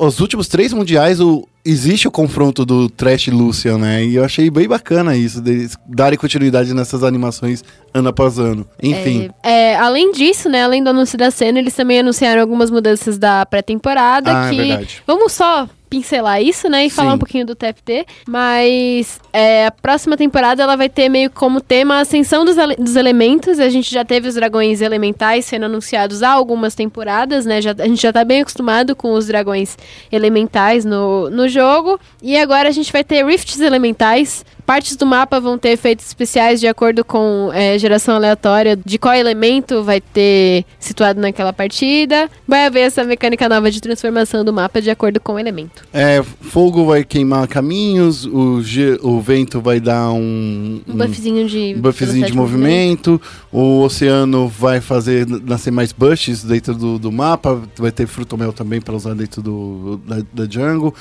os 0.00 0.20
últimos 0.20 0.48
três 0.48 0.72
mundiais 0.72 1.20
o, 1.20 1.46
existe 1.64 2.08
o 2.08 2.10
confronto 2.10 2.64
do 2.64 2.88
Trash 2.88 3.28
e 3.28 3.30
Lucian, 3.30 3.78
né? 3.78 4.04
E 4.04 4.16
eu 4.16 4.24
achei 4.24 4.50
bem 4.50 4.66
bacana 4.68 5.16
isso, 5.16 5.40
deles 5.40 5.76
darem 5.86 6.18
continuidade 6.18 6.74
nessas 6.74 7.04
animações 7.04 7.62
ano 7.94 8.08
após 8.08 8.38
ano. 8.38 8.66
Enfim. 8.82 9.30
É, 9.42 9.72
é, 9.72 9.76
além 9.76 10.12
disso, 10.12 10.48
né, 10.48 10.62
além 10.64 10.82
do 10.82 10.90
anúncio 10.90 11.16
da 11.16 11.30
cena, 11.30 11.58
eles 11.58 11.74
também 11.74 12.00
anunciaram 12.00 12.40
algumas 12.40 12.70
mudanças 12.70 13.18
da 13.18 13.44
pré-temporada 13.46 14.30
Ah, 14.34 14.46
é 14.46 14.50
que 14.50 14.56
verdade. 14.56 15.02
vamos 15.06 15.32
só 15.32 15.68
pincelar 15.92 16.40
isso, 16.40 16.70
né, 16.70 16.86
e 16.86 16.90
falar 16.90 17.10
Sim. 17.10 17.16
um 17.16 17.18
pouquinho 17.18 17.44
do 17.44 17.54
TFT, 17.54 18.06
mas 18.26 19.20
é, 19.30 19.66
a 19.66 19.70
próxima 19.70 20.16
temporada 20.16 20.62
ela 20.62 20.74
vai 20.74 20.88
ter 20.88 21.10
meio 21.10 21.28
como 21.28 21.60
tema 21.60 21.96
a 21.96 22.00
ascensão 22.00 22.46
dos, 22.46 22.56
dos 22.78 22.96
elementos, 22.96 23.60
a 23.60 23.68
gente 23.68 23.92
já 23.92 24.02
teve 24.02 24.26
os 24.26 24.34
dragões 24.34 24.80
elementais 24.80 25.44
sendo 25.44 25.66
anunciados 25.66 26.22
há 26.22 26.30
algumas 26.30 26.74
temporadas, 26.74 27.44
né, 27.44 27.60
já, 27.60 27.74
a 27.78 27.86
gente 27.86 28.00
já 28.00 28.10
tá 28.10 28.24
bem 28.24 28.40
acostumado 28.40 28.96
com 28.96 29.12
os 29.12 29.26
dragões 29.26 29.76
elementais 30.10 30.82
no, 30.82 31.28
no 31.28 31.46
jogo, 31.46 32.00
e 32.22 32.38
agora 32.38 32.70
a 32.70 32.72
gente 32.72 32.90
vai 32.90 33.04
ter 33.04 33.22
rifts 33.26 33.60
elementais, 33.60 34.46
Partes 34.66 34.96
do 34.96 35.04
mapa 35.04 35.40
vão 35.40 35.58
ter 35.58 35.70
efeitos 35.70 36.06
especiais 36.06 36.60
de 36.60 36.66
acordo 36.66 37.04
com 37.04 37.50
é, 37.52 37.78
geração 37.78 38.14
aleatória 38.14 38.76
de 38.76 38.98
qual 38.98 39.14
elemento 39.14 39.82
vai 39.82 40.00
ter 40.00 40.64
situado 40.78 41.20
naquela 41.20 41.52
partida. 41.52 42.30
Vai 42.46 42.66
haver 42.66 42.80
essa 42.80 43.04
mecânica 43.04 43.48
nova 43.48 43.70
de 43.70 43.80
transformação 43.80 44.44
do 44.44 44.52
mapa 44.52 44.80
de 44.80 44.90
acordo 44.90 45.20
com 45.20 45.34
o 45.34 45.38
elemento. 45.38 45.82
É, 45.92 46.22
fogo 46.22 46.84
vai 46.84 47.04
queimar 47.04 47.46
caminhos, 47.48 48.24
o, 48.24 48.60
o 49.02 49.20
vento 49.20 49.60
vai 49.60 49.80
dar 49.80 50.10
um, 50.12 50.80
Um 50.86 50.96
buffzinho 50.96 51.48
de, 51.48 51.74
um 51.76 51.80
buffzinho 51.80 52.26
de 52.26 52.32
movimento, 52.32 53.20
o 53.50 53.82
oceano 53.82 54.48
vai 54.48 54.80
fazer 54.80 55.26
nascer 55.26 55.70
mais 55.70 55.92
bushes 55.92 56.44
dentro 56.44 56.74
do, 56.74 56.98
do 56.98 57.10
mapa, 57.10 57.60
vai 57.76 57.90
ter 57.90 58.06
fruto 58.06 58.38
mel 58.38 58.52
também 58.52 58.80
para 58.80 58.94
usar 58.94 59.14
dentro 59.14 59.42
do, 59.42 60.00
da, 60.06 60.22
da 60.32 60.50
jungle. 60.50 60.94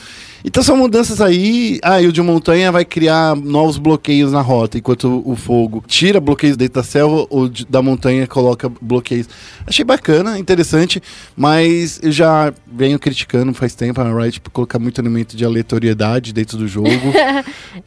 Então 0.44 0.64
são 0.64 0.76
mudanças 0.76 1.22
aí. 1.22 1.80
Ah, 1.84 2.02
e 2.02 2.08
o 2.08 2.12
de 2.12 2.22
montanha 2.22 2.72
vai 2.72 2.84
criar 2.84 3.36
novos 3.36 3.61
bloqueios 3.78 4.32
na 4.32 4.42
rota, 4.42 4.78
enquanto 4.78 5.22
o, 5.26 5.36
fogo 5.36 5.84
tira 5.88 6.20
bloqueios 6.20 6.56
dentro 6.58 6.76
da 6.76 6.84
selva, 6.84 7.26
o 7.30 7.48
de- 7.48 7.66
da 7.66 7.82
montanha 7.82 8.26
coloca 8.28 8.72
bloqueios. 8.82 9.28
Achei 9.66 9.84
bacana, 9.86 10.38
interessante, 10.40 11.02
mas 11.36 12.00
eu 12.02 12.12
já 12.12 12.54
venho 12.72 12.98
criticando 13.00 13.54
faz 13.54 13.74
tempo 13.76 14.00
a 14.02 14.22
Riot 14.22 14.40
por 14.42 14.50
colocar 14.52 14.80
muito 14.80 15.00
elemento 15.02 15.36
de 15.36 15.46
aleatoriedade 15.46 16.34
dentro 16.34 16.58
do 16.58 16.68
jogo. 16.68 16.90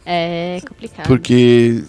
É 0.07 0.61
complicado. 0.67 1.07
Porque 1.07 1.83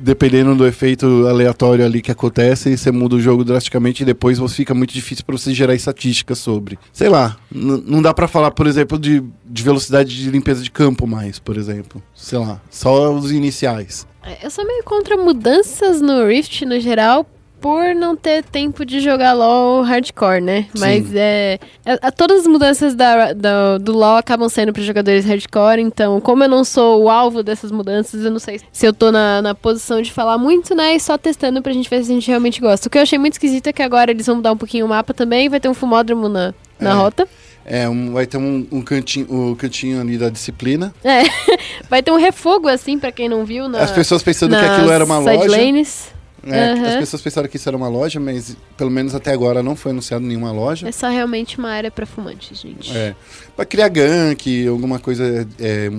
dependendo 0.00 0.54
do 0.54 0.66
efeito 0.66 1.26
aleatório 1.26 1.84
ali 1.84 2.00
que 2.00 2.10
acontece, 2.10 2.76
você 2.76 2.90
muda 2.90 3.16
o 3.16 3.20
jogo 3.20 3.44
drasticamente 3.44 4.02
e 4.02 4.06
depois 4.06 4.38
fica 4.52 4.74
muito 4.74 4.92
difícil 4.92 5.24
para 5.24 5.36
você 5.36 5.52
gerar 5.54 5.74
estatísticas 5.74 6.38
sobre. 6.38 6.78
Sei 6.92 7.08
lá, 7.08 7.36
não 7.50 8.02
dá 8.02 8.12
para 8.14 8.26
falar, 8.26 8.50
por 8.50 8.66
exemplo, 8.66 8.98
de, 8.98 9.22
de 9.44 9.62
velocidade 9.62 10.16
de 10.16 10.30
limpeza 10.30 10.62
de 10.62 10.70
campo 10.70 11.06
mais, 11.06 11.38
por 11.38 11.56
exemplo. 11.56 12.02
Sei 12.14 12.38
lá, 12.38 12.60
só 12.70 13.12
os 13.12 13.30
iniciais. 13.30 14.06
É, 14.22 14.44
Eu 14.46 14.50
sou 14.50 14.66
meio 14.66 14.82
contra 14.84 15.16
mudanças 15.16 16.00
no 16.00 16.26
Rift 16.26 16.64
no 16.64 16.80
geral. 16.80 17.26
Por 17.60 17.94
não 17.94 18.16
ter 18.16 18.42
tempo 18.42 18.84
de 18.86 19.00
jogar 19.00 19.34
LoL 19.34 19.82
hardcore, 19.82 20.40
né? 20.40 20.62
Sim. 20.74 20.80
Mas 20.80 21.14
é, 21.14 21.58
é- 21.84 21.98
é- 22.00 22.10
Todas 22.10 22.40
as 22.40 22.46
mudanças 22.46 22.94
da, 22.94 23.32
da- 23.32 23.76
do 23.78 23.92
LoL 23.92 24.16
acabam 24.16 24.48
sendo 24.48 24.72
para 24.72 24.82
jogadores 24.82 25.24
hardcore. 25.26 25.80
Então, 25.80 26.20
como 26.20 26.42
eu 26.44 26.48
não 26.48 26.64
sou 26.64 27.02
o 27.04 27.10
alvo 27.10 27.42
dessas 27.42 27.70
mudanças, 27.70 28.24
eu 28.24 28.30
não 28.30 28.38
sei 28.38 28.60
se 28.72 28.86
eu 28.86 28.92
tô 28.94 29.12
na, 29.12 29.42
na 29.42 29.54
posição 29.54 30.00
de 30.00 30.10
falar 30.12 30.38
muito, 30.38 30.74
né? 30.74 30.94
E 30.96 31.00
só 31.00 31.18
testando 31.18 31.60
pra 31.60 31.72
gente 31.72 31.88
ver 31.90 32.02
se 32.02 32.10
a 32.10 32.14
gente 32.14 32.28
realmente 32.28 32.60
gosta. 32.60 32.88
O 32.88 32.90
que 32.90 32.96
eu 32.98 33.02
achei 33.02 33.18
muito 33.18 33.34
esquisito 33.34 33.66
é 33.66 33.72
que 33.72 33.82
agora 33.82 34.10
eles 34.10 34.26
vão 34.26 34.36
mudar 34.36 34.52
um 34.52 34.56
pouquinho 34.56 34.86
o 34.86 34.88
mapa 34.88 35.12
também. 35.12 35.48
Vai 35.48 35.60
ter 35.60 35.68
um 35.68 35.74
fumódromo 35.74 36.28
na, 36.28 36.54
na 36.78 36.90
É. 36.90 36.94
rota. 36.94 37.28
É, 37.66 37.86
um- 37.88 38.12
vai 38.12 38.26
ter 38.26 38.38
um, 38.38 38.66
um 38.72 38.80
cantinho, 38.82 39.26
o 39.30 39.54
cantinho 39.54 40.00
ali 40.00 40.16
da 40.16 40.30
disciplina. 40.30 40.94
É. 41.04 41.22
Vai 41.90 42.02
ter 42.02 42.10
um 42.10 42.16
refogo, 42.16 42.66
assim, 42.68 42.98
pra 42.98 43.12
quem 43.12 43.28
não 43.28 43.44
viu. 43.44 43.68
Na, 43.68 43.80
As 43.80 43.90
pessoas 43.90 44.22
pensando 44.22 44.56
que 44.56 44.64
aquilo 44.64 44.90
era 44.90 45.04
uma 45.04 45.18
loja. 45.18 45.50
lanes. 45.50 46.08
É, 46.46 46.72
Aham. 46.72 46.86
As 46.86 46.96
pessoas 46.96 47.22
pensaram 47.22 47.48
que 47.48 47.56
isso 47.56 47.68
era 47.68 47.76
uma 47.76 47.88
loja, 47.88 48.18
mas 48.18 48.56
pelo 48.76 48.90
menos 48.90 49.14
até 49.14 49.32
agora 49.32 49.62
não 49.62 49.76
foi 49.76 49.92
anunciado 49.92 50.24
nenhuma 50.24 50.52
loja. 50.52 50.88
É 50.88 50.92
só 50.92 51.08
realmente 51.08 51.58
uma 51.58 51.70
área 51.70 51.90
pra 51.90 52.06
fumantes, 52.06 52.60
gente. 52.60 52.96
É. 52.96 53.14
Pra 53.54 53.64
criar 53.64 53.88
gank, 53.88 54.66
alguma 54.66 54.98
coisa 54.98 55.46
é, 55.58 55.90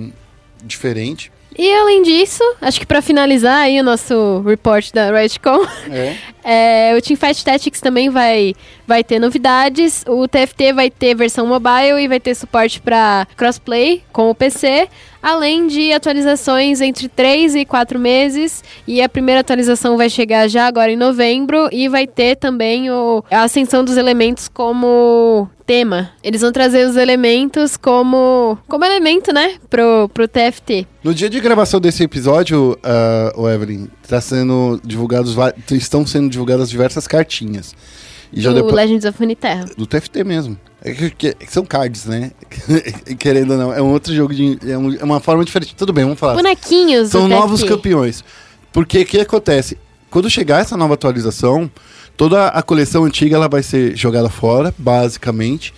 diferente. 0.64 1.30
E 1.56 1.70
além 1.74 2.02
disso, 2.02 2.42
acho 2.62 2.80
que 2.80 2.86
pra 2.86 3.02
finalizar 3.02 3.58
aí 3.58 3.78
o 3.78 3.84
nosso 3.84 4.40
report 4.46 4.90
da 4.92 5.10
RightCon, 5.10 5.66
É. 5.90 6.16
é, 6.92 6.96
o 6.96 7.02
Teamfight 7.02 7.44
Tactics 7.44 7.80
também 7.80 8.08
vai, 8.08 8.54
vai 8.86 9.04
ter 9.04 9.18
novidades. 9.18 10.02
O 10.08 10.26
TFT 10.26 10.72
vai 10.72 10.90
ter 10.90 11.14
versão 11.14 11.46
mobile 11.46 12.00
e 12.00 12.08
vai 12.08 12.18
ter 12.18 12.34
suporte 12.34 12.80
pra 12.80 13.26
crossplay 13.36 14.02
com 14.12 14.30
o 14.30 14.34
PC, 14.34 14.88
além 15.22 15.66
de 15.66 15.92
atualizações 15.92 16.80
entre 16.80 17.08
3 17.08 17.54
e 17.54 17.64
4 17.64 17.98
meses. 17.98 18.64
E 18.86 19.00
a 19.00 19.08
primeira 19.08 19.40
atualização 19.40 19.96
vai 19.96 20.10
chegar 20.10 20.48
já 20.48 20.66
agora 20.66 20.90
em 20.90 20.96
novembro 20.96 21.68
e 21.70 21.88
vai 21.88 22.06
ter 22.06 22.36
também 22.36 22.90
o, 22.90 23.24
a 23.30 23.44
ascensão 23.44 23.84
dos 23.84 23.96
elementos 23.96 24.48
como 24.48 25.48
tema. 25.64 26.10
Eles 26.22 26.40
vão 26.40 26.52
trazer 26.52 26.86
os 26.86 26.96
elementos 26.96 27.76
como, 27.76 28.58
como 28.68 28.84
elemento, 28.84 29.32
né, 29.32 29.54
pro, 29.70 30.10
pro 30.12 30.28
TFT. 30.28 30.86
No 31.02 31.14
dia 31.14 31.30
de 31.30 31.40
gravação 31.40 31.80
desse 31.80 32.02
episódio, 32.02 32.78
o 33.36 33.48
Evelyn, 33.48 33.86
tá 34.08 34.20
sendo 34.20 34.80
divulgados, 34.84 35.36
estão 35.70 36.06
sendo 36.06 36.28
divulgadas 36.28 36.68
diversas 36.68 37.06
cartinhas. 37.06 37.74
E 38.32 38.40
já 38.40 38.50
do 38.50 38.56
depois 38.56 38.74
Legends 38.74 39.04
of 39.04 39.18
Runeterra. 39.18 39.64
do 39.76 39.86
TFT 39.86 40.24
mesmo. 40.24 40.56
É 40.84 40.92
que, 40.92 41.10
que- 41.10 41.34
que 41.34 41.52
são 41.52 41.64
cards, 41.64 42.06
né? 42.06 42.32
Querendo 43.18 43.52
ou 43.52 43.58
não, 43.58 43.72
é 43.72 43.80
um 43.82 43.92
outro 43.92 44.14
jogo 44.14 44.34
de 44.34 44.58
é, 44.68 44.76
um- 44.76 44.94
é 44.94 45.04
uma 45.04 45.20
forma 45.20 45.44
diferente. 45.44 45.74
Tudo 45.76 45.92
bem, 45.92 46.04
vamos 46.04 46.18
falar. 46.18 46.34
Bonequinhos 46.34 47.10
São 47.10 47.28
novos 47.28 47.60
TFT. 47.60 47.74
campeões. 47.76 48.24
Porque 48.72 49.02
o 49.02 49.06
que 49.06 49.20
acontece? 49.20 49.76
Quando 50.10 50.28
chegar 50.30 50.60
essa 50.60 50.76
nova 50.76 50.94
atualização, 50.94 51.70
toda 52.16 52.48
a 52.48 52.62
coleção 52.62 53.04
antiga 53.04 53.36
ela 53.36 53.48
vai 53.48 53.62
ser 53.62 53.96
jogada 53.96 54.28
fora, 54.28 54.74
basicamente, 54.78 55.72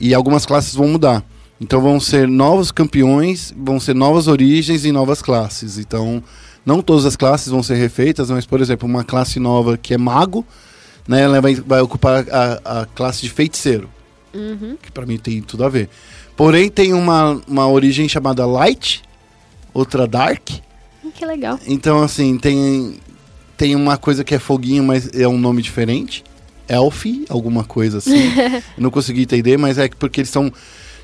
e 0.00 0.12
algumas 0.14 0.44
classes 0.44 0.74
vão 0.74 0.88
mudar. 0.88 1.24
Então 1.60 1.80
vão 1.80 1.98
ser 2.00 2.26
novos 2.28 2.70
campeões, 2.72 3.54
vão 3.56 3.78
ser 3.78 3.94
novas 3.94 4.26
origens 4.26 4.84
e 4.84 4.90
novas 4.92 5.22
classes. 5.22 5.78
Então, 5.78 6.22
não 6.66 6.82
todas 6.82 7.04
as 7.06 7.16
classes 7.16 7.48
vão 7.48 7.62
ser 7.62 7.74
refeitas, 7.76 8.30
mas, 8.30 8.44
por 8.44 8.60
exemplo, 8.60 8.88
uma 8.88 9.04
classe 9.04 9.38
nova 9.38 9.78
que 9.78 9.94
é 9.94 9.98
mago, 9.98 10.44
né, 11.06 11.22
ela 11.22 11.40
vai, 11.40 11.54
vai 11.54 11.80
ocupar 11.80 12.24
a, 12.30 12.80
a 12.82 12.86
classe 12.86 13.22
de 13.22 13.30
feiticeiro 13.30 13.88
Uhum. 14.32 14.76
que 14.82 14.90
pra 14.90 15.06
mim 15.06 15.16
tem 15.16 15.40
tudo 15.40 15.64
a 15.64 15.68
ver. 15.68 15.88
Porém, 16.36 16.68
tem 16.68 16.92
uma, 16.92 17.40
uma 17.46 17.68
origem 17.68 18.08
chamada 18.08 18.44
Light, 18.44 19.00
outra 19.72 20.06
Dark. 20.08 20.48
Hum, 21.04 21.10
Que 21.14 21.24
legal. 21.24 21.58
Então, 21.66 22.02
assim, 22.02 22.36
tem, 22.36 22.96
tem 23.56 23.76
uma 23.76 23.96
coisa 23.96 24.24
que 24.24 24.34
é 24.34 24.38
foguinho, 24.40 24.82
mas 24.82 25.08
é 25.14 25.28
um 25.28 25.38
nome 25.38 25.62
diferente. 25.62 26.24
Elf, 26.68 27.04
alguma 27.28 27.62
coisa 27.62 27.98
assim. 27.98 28.32
Não 28.76 28.90
consegui 28.90 29.22
entender, 29.22 29.56
mas 29.56 29.78
é 29.78 29.88
que 29.88 29.94
porque 29.94 30.20
eles 30.20 30.28
estão 30.30 30.52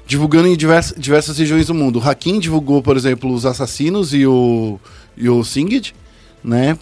divulgando 0.07 0.49
em 0.49 0.57
diversas, 0.57 0.99
diversas 0.99 1.39
regiões 1.39 1.69
do 1.69 1.75
mundo. 1.75 2.01
O 2.01 2.03
Hakim 2.09 2.41
divulgou, 2.41 2.83
por 2.83 2.97
exemplo, 2.97 3.33
os 3.33 3.47
assassinos 3.47 4.13
e 4.13 4.27
o, 4.27 4.81
e 5.17 5.29
o 5.29 5.45
Singed, 5.45 5.95
né? 6.43 6.77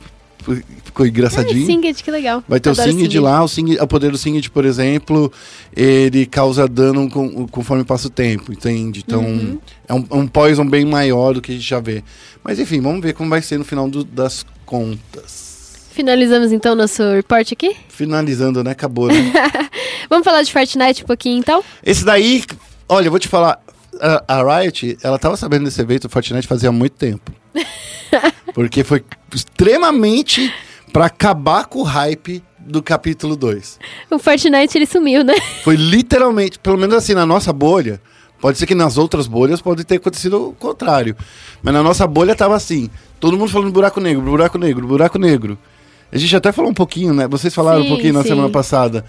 Ficou 0.85 1.07
engraçadinho. 1.07 1.67
Singed, 1.67 2.03
que 2.03 2.11
legal. 2.11 2.43
Vai 2.49 2.59
ter 2.61 2.71
Adoro 2.71 2.89
o 2.89 2.93
Singed 2.93 3.19
lá, 3.21 3.43
o, 3.45 3.49
Singed, 3.49 3.81
o 3.81 3.87
poder 3.87 4.11
do 4.11 4.19
Singed, 4.19 4.51
por 4.51 4.65
exemplo, 4.65 5.31
ele 5.77 6.25
causa 6.27 6.67
dano 6.67 7.09
com- 7.11 7.47
conforme 7.49 7.85
passa 7.85 8.07
o 8.07 8.11
tempo, 8.11 8.53
entende? 8.53 9.03
Então, 9.07 9.21
Uhum. 9.23 9.59
é 9.89 9.95
um, 9.95 10.07
é 10.11 10.15
um 10.15 10.27
poison 10.27 10.65
bem 10.67 10.85
maior 10.85 11.35
do 11.35 11.41
que 11.43 11.53
a 11.53 11.55
gente 11.55 11.67
já 11.69 11.81
vê. 11.81 12.03
Mas 12.43 12.59
enfim, 12.59 12.81
vamos 12.81 13.01
ver 13.03 13.13
como 13.15 13.29
vai 13.29 13.43
ser 13.43 13.59
no 13.59 13.65
final 13.65 13.89
do- 13.91 14.05
das 14.05 14.45
contas. 14.65 15.49
Finalizamos 15.91 16.53
então 16.53 16.75
nosso 16.75 17.03
report 17.13 17.51
aqui. 17.53 17.75
Finalizando, 17.89 18.63
né? 18.63 18.71
Acabou, 18.71 19.09
né? 19.09 19.15
Vamos 20.09 20.25
falar 20.25 20.43
de 20.43 20.53
Fortnite 20.53 21.03
um 21.03 21.07
pouquinho 21.07 21.39
então? 21.39 21.63
Esse 21.85 22.05
daí, 22.05 22.45
olha, 22.89 23.09
eu 23.09 23.11
vou 23.11 23.19
te 23.21 23.29
falar, 23.29 23.59
a, 24.01 24.23
a 24.41 24.61
Riot, 24.61 24.97
ela 25.03 25.19
tava 25.19 25.37
sabendo 25.37 25.65
desse 25.65 25.81
evento 25.81 26.09
Fortnite 26.09 26.47
fazia 26.47 26.71
muito 26.73 26.93
tempo. 26.93 27.33
Porque 28.55 28.83
foi 28.85 29.05
extremamente 29.35 30.53
pra 30.93 31.07
acabar 31.07 31.67
com 31.67 31.81
o 31.81 31.83
hype 31.83 32.43
do 32.59 32.83
capítulo 32.83 33.37
2. 33.37 33.79
O 34.11 34.19
Fortnite 34.19 34.77
ele 34.77 34.87
sumiu, 34.87 35.25
né? 35.25 35.35
Foi 35.63 35.77
literalmente, 35.77 36.59
pelo 36.59 36.79
menos 36.79 36.97
assim, 36.97 37.15
na 37.15 37.25
nossa 37.25 37.53
bolha. 37.53 38.01
Pode 38.41 38.57
ser 38.57 38.67
que 38.67 38.75
nas 38.75 38.97
outras 38.97 39.27
bolhas 39.27 39.61
pode 39.61 39.85
ter 39.85 39.97
acontecido 39.97 40.51
o 40.51 40.53
contrário. 40.53 41.17
Mas 41.63 41.75
na 41.75 41.83
nossa 41.83 42.07
bolha 42.07 42.35
tava 42.35 42.55
assim: 42.55 42.89
todo 43.19 43.37
mundo 43.37 43.51
falando 43.51 43.73
buraco 43.73 44.01
negro, 44.01 44.23
buraco 44.23 44.59
negro, 44.59 44.87
buraco 44.87 45.19
negro. 45.19 45.59
A 46.11 46.17
gente 46.17 46.35
até 46.37 46.53
falou 46.53 46.71
um 46.71 46.75
pouquinho, 46.75 47.13
né? 47.13 47.27
Vocês 47.27 47.55
falaram 47.55 47.81
um 47.81 47.85
Sim, 47.85 47.89
pouquinho 47.89 48.15
na 48.15 48.23
sim. 48.23 48.29
semana 48.29 48.49
passada. 48.49 49.05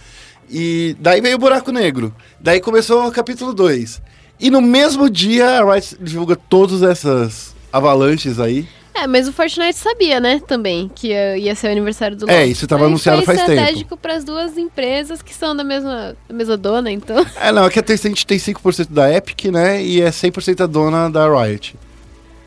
E 0.49 0.95
daí 0.99 1.21
veio 1.21 1.35
o 1.35 1.39
buraco 1.39 1.71
negro. 1.71 2.13
Daí 2.39 2.59
começou 2.59 3.07
o 3.07 3.12
capítulo 3.12 3.53
2. 3.53 4.01
E 4.39 4.49
no 4.49 4.62
mesmo 4.62 5.09
dia 5.09 5.59
a 5.59 5.73
Riot 5.73 5.97
divulga 6.01 6.35
todas 6.35 6.81
essas 6.81 7.53
avalanches 7.71 8.39
aí. 8.39 8.67
É, 8.93 9.08
mas 9.08 9.27
o 9.27 9.32
Fortnite 9.34 9.77
sabia, 9.77 10.19
né, 10.19 10.41
também, 10.45 10.91
que 10.93 11.08
ia, 11.10 11.55
ser 11.55 11.67
o 11.67 11.71
aniversário 11.71 12.17
do 12.17 12.29
É, 12.29 12.39
LoL. 12.41 12.47
isso 12.49 12.67
tava 12.67 12.82
Mas 12.82 12.88
anunciado 12.89 13.21
faz 13.23 13.39
tempo. 13.39 13.51
estratégico 13.51 13.95
para 13.97 14.15
as 14.15 14.23
duas 14.25 14.58
empresas 14.58 15.21
que 15.21 15.34
são 15.34 15.55
da 15.55 15.63
mesma, 15.63 16.17
da 16.27 16.36
mesma 16.36 16.58
dona, 16.58 16.91
então. 16.91 17.25
É, 17.39 17.51
não, 17.51 17.65
é 17.65 17.69
que 17.69 17.79
a 17.79 17.84
Tencent 17.84 18.23
tem 18.25 18.38
5% 18.38 18.88
da 18.91 19.10
Epic, 19.13 19.45
né? 19.45 19.82
E 19.82 20.01
é 20.01 20.10
100% 20.10 20.62
a 20.63 20.67
dona 20.67 21.10
da 21.10 21.27
Riot. 21.29 21.75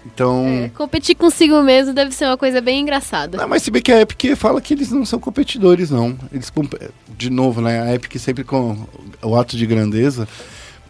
Então. 0.04 0.44
É, 0.46 0.68
competir 0.70 1.14
consigo 1.14 1.62
mesmo 1.62 1.94
deve 1.94 2.10
ser 2.12 2.26
uma 2.26 2.36
coisa 2.36 2.60
bem 2.60 2.80
engraçada. 2.80 3.38
Não, 3.38 3.48
mas 3.48 3.62
se 3.62 3.70
bem 3.70 3.80
que 3.80 3.92
a 3.92 4.00
Epic 4.00 4.36
fala 4.36 4.60
que 4.60 4.74
eles 4.74 4.90
não 4.90 5.06
são 5.06 5.18
competidores, 5.20 5.90
não. 5.90 6.18
Eles, 6.32 6.50
comp- 6.50 6.74
de 7.16 7.30
novo, 7.30 7.60
né? 7.62 7.80
A 7.82 7.94
Epic 7.94 8.16
sempre 8.18 8.42
com 8.44 8.76
o 9.22 9.36
ato 9.36 9.56
de 9.56 9.64
grandeza. 9.64 10.26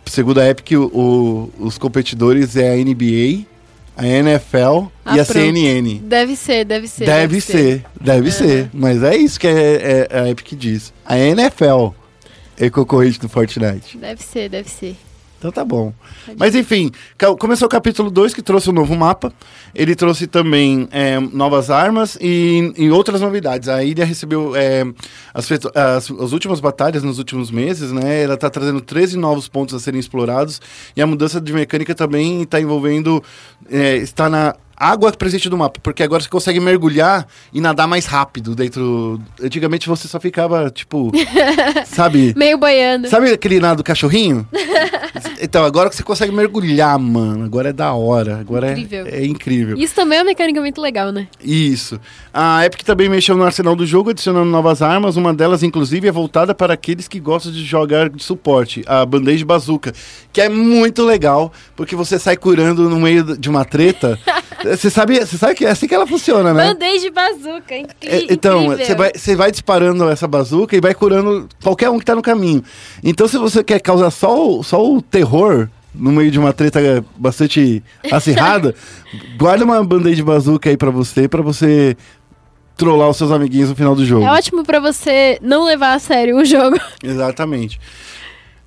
Segundo 0.06 0.40
a 0.40 0.48
Epic, 0.48 0.72
o- 0.72 0.84
o- 0.98 1.52
os 1.66 1.76
competidores 1.78 2.56
é 2.56 2.70
a 2.72 2.76
NBA, 2.76 3.44
a 3.96 4.06
NFL 4.06 4.86
Ah, 5.04 5.16
e 5.16 5.20
a 5.20 5.24
pronto. 5.24 5.32
CNN. 5.32 5.98
Deve 6.00 6.36
ser, 6.36 6.64
deve 6.64 6.88
ser. 6.88 7.04
Deve, 7.06 7.40
ser, 7.40 7.84
deve 8.00 8.30
ser. 8.30 8.70
Mas 8.72 9.02
é 9.02 9.16
isso 9.16 9.38
que 9.38 9.46
é- 9.46 10.08
é- 10.10 10.20
a 10.20 10.28
Epic 10.28 10.54
diz. 10.56 10.92
A 11.04 11.18
NFL 11.18 11.88
é 12.58 12.70
concorrente 12.70 13.18
do 13.20 13.28
Fortnite. 13.28 13.98
Deve 13.98 14.22
ser, 14.22 14.48
deve 14.48 14.68
ser. 14.70 14.96
Então 15.42 15.50
tá 15.50 15.64
bom. 15.64 15.92
Mas 16.38 16.54
enfim, 16.54 16.92
começou 17.40 17.66
o 17.66 17.68
capítulo 17.68 18.12
2 18.12 18.32
que 18.32 18.40
trouxe 18.40 18.70
um 18.70 18.72
novo 18.72 18.94
mapa. 18.94 19.32
Ele 19.74 19.96
trouxe 19.96 20.28
também 20.28 20.86
é, 20.92 21.18
novas 21.18 21.68
armas 21.68 22.16
e, 22.20 22.72
e 22.76 22.88
outras 22.92 23.20
novidades. 23.20 23.68
A 23.68 23.82
ilha 23.82 24.04
recebeu 24.04 24.54
é, 24.54 24.84
as, 25.34 25.50
as, 25.50 26.10
as 26.12 26.32
últimas 26.32 26.60
batalhas 26.60 27.02
nos 27.02 27.18
últimos 27.18 27.50
meses, 27.50 27.90
né? 27.90 28.22
Ela 28.22 28.36
tá 28.36 28.48
trazendo 28.48 28.80
13 28.80 29.18
novos 29.18 29.48
pontos 29.48 29.74
a 29.74 29.80
serem 29.80 29.98
explorados. 29.98 30.60
E 30.96 31.02
a 31.02 31.06
mudança 31.08 31.40
de 31.40 31.52
mecânica 31.52 31.92
também 31.92 32.42
está 32.42 32.60
envolvendo. 32.60 33.20
é, 33.68 33.96
está 33.96 34.30
na 34.30 34.54
água 34.82 35.12
presente 35.12 35.48
do 35.48 35.56
mapa, 35.56 35.78
porque 35.80 36.02
agora 36.02 36.20
você 36.20 36.28
consegue 36.28 36.58
mergulhar 36.58 37.26
e 37.52 37.60
nadar 37.60 37.86
mais 37.86 38.04
rápido 38.04 38.52
dentro. 38.54 39.20
Antigamente 39.40 39.88
você 39.88 40.08
só 40.08 40.18
ficava, 40.18 40.70
tipo. 40.70 41.12
sabe? 41.86 42.34
Meio 42.36 42.58
boiando. 42.58 43.08
Sabe 43.08 43.30
aquele 43.30 43.60
nado 43.60 43.76
do 43.78 43.84
cachorrinho? 43.84 44.46
então, 45.40 45.64
agora 45.64 45.88
que 45.88 45.94
você 45.94 46.02
consegue 46.02 46.32
mergulhar, 46.32 46.98
mano. 46.98 47.44
Agora 47.44 47.68
é 47.68 47.72
da 47.72 47.92
hora. 47.92 48.38
Agora 48.40 48.70
é- 48.70 48.72
Incrível. 48.72 49.06
É, 49.06 49.24
incrível. 49.24 49.78
Isso 49.78 49.94
também 49.94 50.18
é 50.18 50.22
uma 50.22 50.26
mecânica 50.30 50.60
muito 50.60 50.80
legal, 50.80 51.12
né? 51.12 51.28
Isso. 51.40 52.00
A 52.34 52.66
Epic 52.66 52.82
também 52.82 53.08
mexeu 53.08 53.36
no 53.36 53.44
arsenal 53.44 53.76
do 53.76 53.86
jogo, 53.86 54.10
adicionando 54.10 54.50
novas 54.50 54.82
armas. 54.82 55.16
Uma 55.16 55.32
delas, 55.32 55.62
inclusive, 55.62 56.08
é 56.08 56.12
voltada 56.12 56.54
para 56.54 56.74
aqueles 56.74 57.06
que 57.06 57.20
gostam 57.20 57.52
de 57.52 57.64
jogar 57.64 58.10
de 58.10 58.22
suporte. 58.22 58.82
A 58.86 59.06
Bandage 59.06 59.44
Bazooka. 59.44 59.92
Que 60.32 60.40
é 60.40 60.48
muito 60.48 61.04
legal, 61.04 61.52
porque 61.76 61.94
você 61.94 62.18
sai 62.18 62.36
curando 62.36 62.88
no 62.90 62.98
meio 62.98 63.36
de 63.36 63.48
uma 63.48 63.64
treta. 63.64 64.18
Você 64.76 64.90
sabe, 64.90 65.18
você 65.18 65.36
sabe 65.36 65.54
que 65.54 65.64
é 65.64 65.70
assim 65.70 65.86
que 65.86 65.94
ela 65.94 66.06
funciona, 66.06 66.52
né? 66.54 66.72
Band-aid 66.72 67.10
bazooka, 67.10 67.76
incri 67.76 68.08
É, 68.08 68.26
então, 68.32 68.64
incrível. 68.64 68.86
você 68.86 68.94
vai, 68.94 69.12
você 69.14 69.36
vai 69.36 69.50
disparando 69.50 70.08
essa 70.08 70.26
bazuca 70.26 70.76
e 70.76 70.80
vai 70.80 70.94
curando 70.94 71.48
qualquer 71.62 71.90
um 71.90 71.98
que 71.98 72.04
tá 72.04 72.14
no 72.14 72.22
caminho. 72.22 72.62
Então, 73.02 73.28
se 73.28 73.38
você 73.38 73.62
quer 73.62 73.80
causar 73.80 74.10
só 74.10 74.48
o, 74.58 74.62
só 74.62 74.84
o 74.84 75.00
terror 75.02 75.68
no 75.94 76.10
meio 76.10 76.30
de 76.30 76.38
uma 76.38 76.52
treta 76.52 77.04
bastante 77.16 77.82
acirrada, 78.10 78.74
guarda 79.36 79.64
uma 79.64 79.84
band-aid 79.84 80.22
bazuca 80.22 80.70
aí 80.70 80.76
pra 80.76 80.90
você, 80.90 81.28
pra 81.28 81.42
você 81.42 81.96
trollar 82.76 83.08
os 83.10 83.16
seus 83.16 83.30
amiguinhos 83.30 83.68
no 83.68 83.76
final 83.76 83.94
do 83.94 84.04
jogo. 84.04 84.24
É 84.24 84.30
ótimo 84.30 84.64
pra 84.64 84.80
você 84.80 85.38
não 85.42 85.64
levar 85.64 85.94
a 85.94 85.98
sério 85.98 86.38
o 86.38 86.44
jogo. 86.44 86.78
Exatamente. 87.02 87.78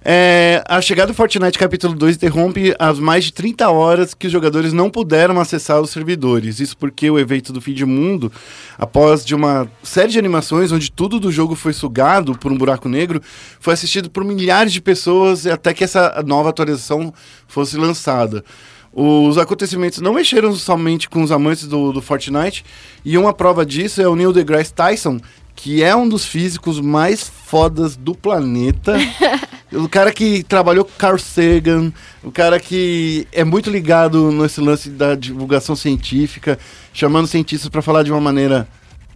É, 0.07 0.63
a 0.67 0.79
chegada 0.81 1.07
do 1.11 1.15
Fortnite 1.15 1.57
capítulo 1.57 1.95
2 1.95 2.17
interrompe 2.17 2.75
as 2.77 2.99
mais 2.99 3.25
de 3.25 3.33
30 3.33 3.67
horas 3.71 4.13
que 4.13 4.27
os 4.27 4.31
jogadores 4.31 4.71
não 4.71 4.87
puderam 4.87 5.39
acessar 5.39 5.81
os 5.81 5.89
servidores. 5.89 6.59
Isso 6.59 6.77
porque 6.77 7.09
o 7.09 7.17
evento 7.17 7.51
do 7.51 7.59
fim 7.59 7.73
de 7.73 7.83
mundo, 7.85 8.31
após 8.77 9.25
de 9.25 9.33
uma 9.33 9.67
série 9.81 10.11
de 10.11 10.19
animações 10.19 10.71
onde 10.71 10.91
tudo 10.91 11.19
do 11.19 11.31
jogo 11.31 11.55
foi 11.55 11.73
sugado 11.73 12.37
por 12.37 12.51
um 12.51 12.57
buraco 12.57 12.87
negro, 12.87 13.19
foi 13.59 13.73
assistido 13.73 14.07
por 14.07 14.23
milhares 14.23 14.71
de 14.71 14.79
pessoas 14.79 15.47
até 15.47 15.73
que 15.73 15.83
essa 15.83 16.23
nova 16.23 16.49
atualização 16.49 17.11
fosse 17.47 17.75
lançada. 17.75 18.45
Os 18.93 19.39
acontecimentos 19.39 19.99
não 20.01 20.13
mexeram 20.13 20.53
somente 20.53 21.09
com 21.09 21.23
os 21.23 21.31
amantes 21.31 21.67
do, 21.67 21.91
do 21.91 22.01
Fortnite, 22.01 22.63
e 23.03 23.17
uma 23.17 23.33
prova 23.33 23.65
disso 23.65 24.01
é 24.01 24.07
o 24.07 24.15
Neil 24.15 24.31
deGrasse 24.31 24.71
Tyson, 24.71 25.19
que 25.55 25.81
é 25.81 25.95
um 25.95 26.07
dos 26.07 26.25
físicos 26.25 26.79
mais 26.79 27.27
fodas 27.27 27.95
do 27.95 28.13
planeta. 28.13 28.95
o 29.71 29.87
cara 29.87 30.11
que 30.11 30.43
trabalhou 30.43 30.83
com 30.83 30.91
Carl 30.97 31.17
Sagan, 31.17 31.91
o 32.23 32.31
cara 32.31 32.59
que 32.59 33.27
é 33.31 33.43
muito 33.43 33.69
ligado 33.69 34.31
nesse 34.31 34.59
lance 34.59 34.89
da 34.89 35.15
divulgação 35.15 35.75
científica, 35.75 36.59
chamando 36.93 37.27
cientistas 37.27 37.69
para 37.69 37.81
falar 37.81 38.03
de 38.03 38.11
uma 38.11 38.21
maneira 38.21 38.67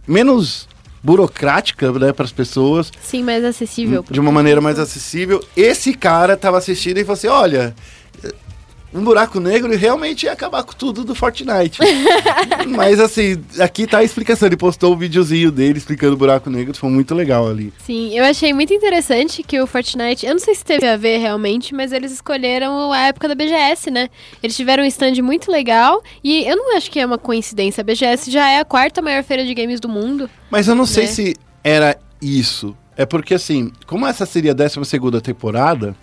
menos 0.08 0.68
burocrática 1.02 1.92
né, 1.92 2.12
para 2.12 2.24
as 2.24 2.32
pessoas, 2.32 2.90
Sim, 3.02 3.22
mais 3.22 3.44
acessível. 3.44 4.04
de 4.10 4.20
uma 4.20 4.32
maneira 4.32 4.60
mais 4.60 4.78
acessível. 4.78 5.44
Esse 5.56 5.94
cara 5.94 6.36
tava 6.36 6.58
assistindo 6.58 6.98
e 6.98 7.04
falou 7.04 7.14
assim: 7.14 7.28
olha. 7.28 7.74
Um 8.92 9.04
buraco 9.04 9.38
negro 9.38 9.72
e 9.72 9.76
realmente 9.76 10.24
ia 10.26 10.32
acabar 10.32 10.62
com 10.64 10.72
tudo 10.72 11.04
do 11.04 11.14
Fortnite. 11.14 11.78
Mas 12.68 12.98
assim, 12.98 13.40
aqui 13.60 13.86
tá 13.86 13.98
a 13.98 14.04
explicação. 14.04 14.48
Ele 14.48 14.56
postou 14.56 14.92
o 14.92 14.96
videozinho 14.96 15.50
dele 15.52 15.78
explicando 15.78 16.14
o 16.14 16.16
buraco 16.16 16.50
negro. 16.50 16.74
Foi 16.76 16.90
muito 16.90 17.14
legal 17.14 17.48
ali. 17.48 17.72
Sim, 17.84 18.16
eu 18.18 18.24
achei 18.24 18.52
muito 18.52 18.74
interessante 18.74 19.42
que 19.42 19.60
o 19.60 19.66
Fortnite, 19.66 20.26
eu 20.26 20.32
não 20.32 20.40
sei 20.40 20.54
se 20.54 20.64
teve 20.64 20.86
a 20.88 20.96
ver 20.96 21.18
realmente, 21.18 21.74
mas 21.74 21.92
eles 21.92 22.10
escolheram 22.12 22.92
a 22.92 23.06
época 23.06 23.28
da 23.28 23.34
BGS, 23.34 23.90
né? 23.90 24.08
Eles 24.42 24.56
tiveram 24.56 24.82
um 24.82 24.86
stand 24.86 25.22
muito 25.22 25.50
legal 25.52 26.02
e 26.22 26.44
eu 26.48 26.56
não 26.56 26.76
acho 26.76 26.90
que 26.90 26.98
é 26.98 27.06
uma 27.06 27.18
coincidência. 27.18 27.82
A 27.82 27.84
BGS 27.84 28.30
já 28.30 28.48
é 28.50 28.58
a 28.58 28.64
quarta 28.64 29.00
maior 29.00 29.22
feira 29.22 29.44
de 29.44 29.54
games 29.54 29.78
do 29.78 29.88
mundo. 29.88 30.28
Mas 30.50 30.66
eu 30.66 30.74
não 30.74 30.86
sei 30.86 31.04
Né? 31.04 31.10
se 31.10 31.36
era 31.62 31.96
isso. 32.20 32.76
É 32.96 33.06
porque 33.06 33.34
assim, 33.34 33.70
como 33.86 34.06
essa 34.06 34.26
seria 34.26 34.50
a 34.50 34.54
12 34.54 34.84
segunda 34.84 35.20
temporada, 35.20 35.94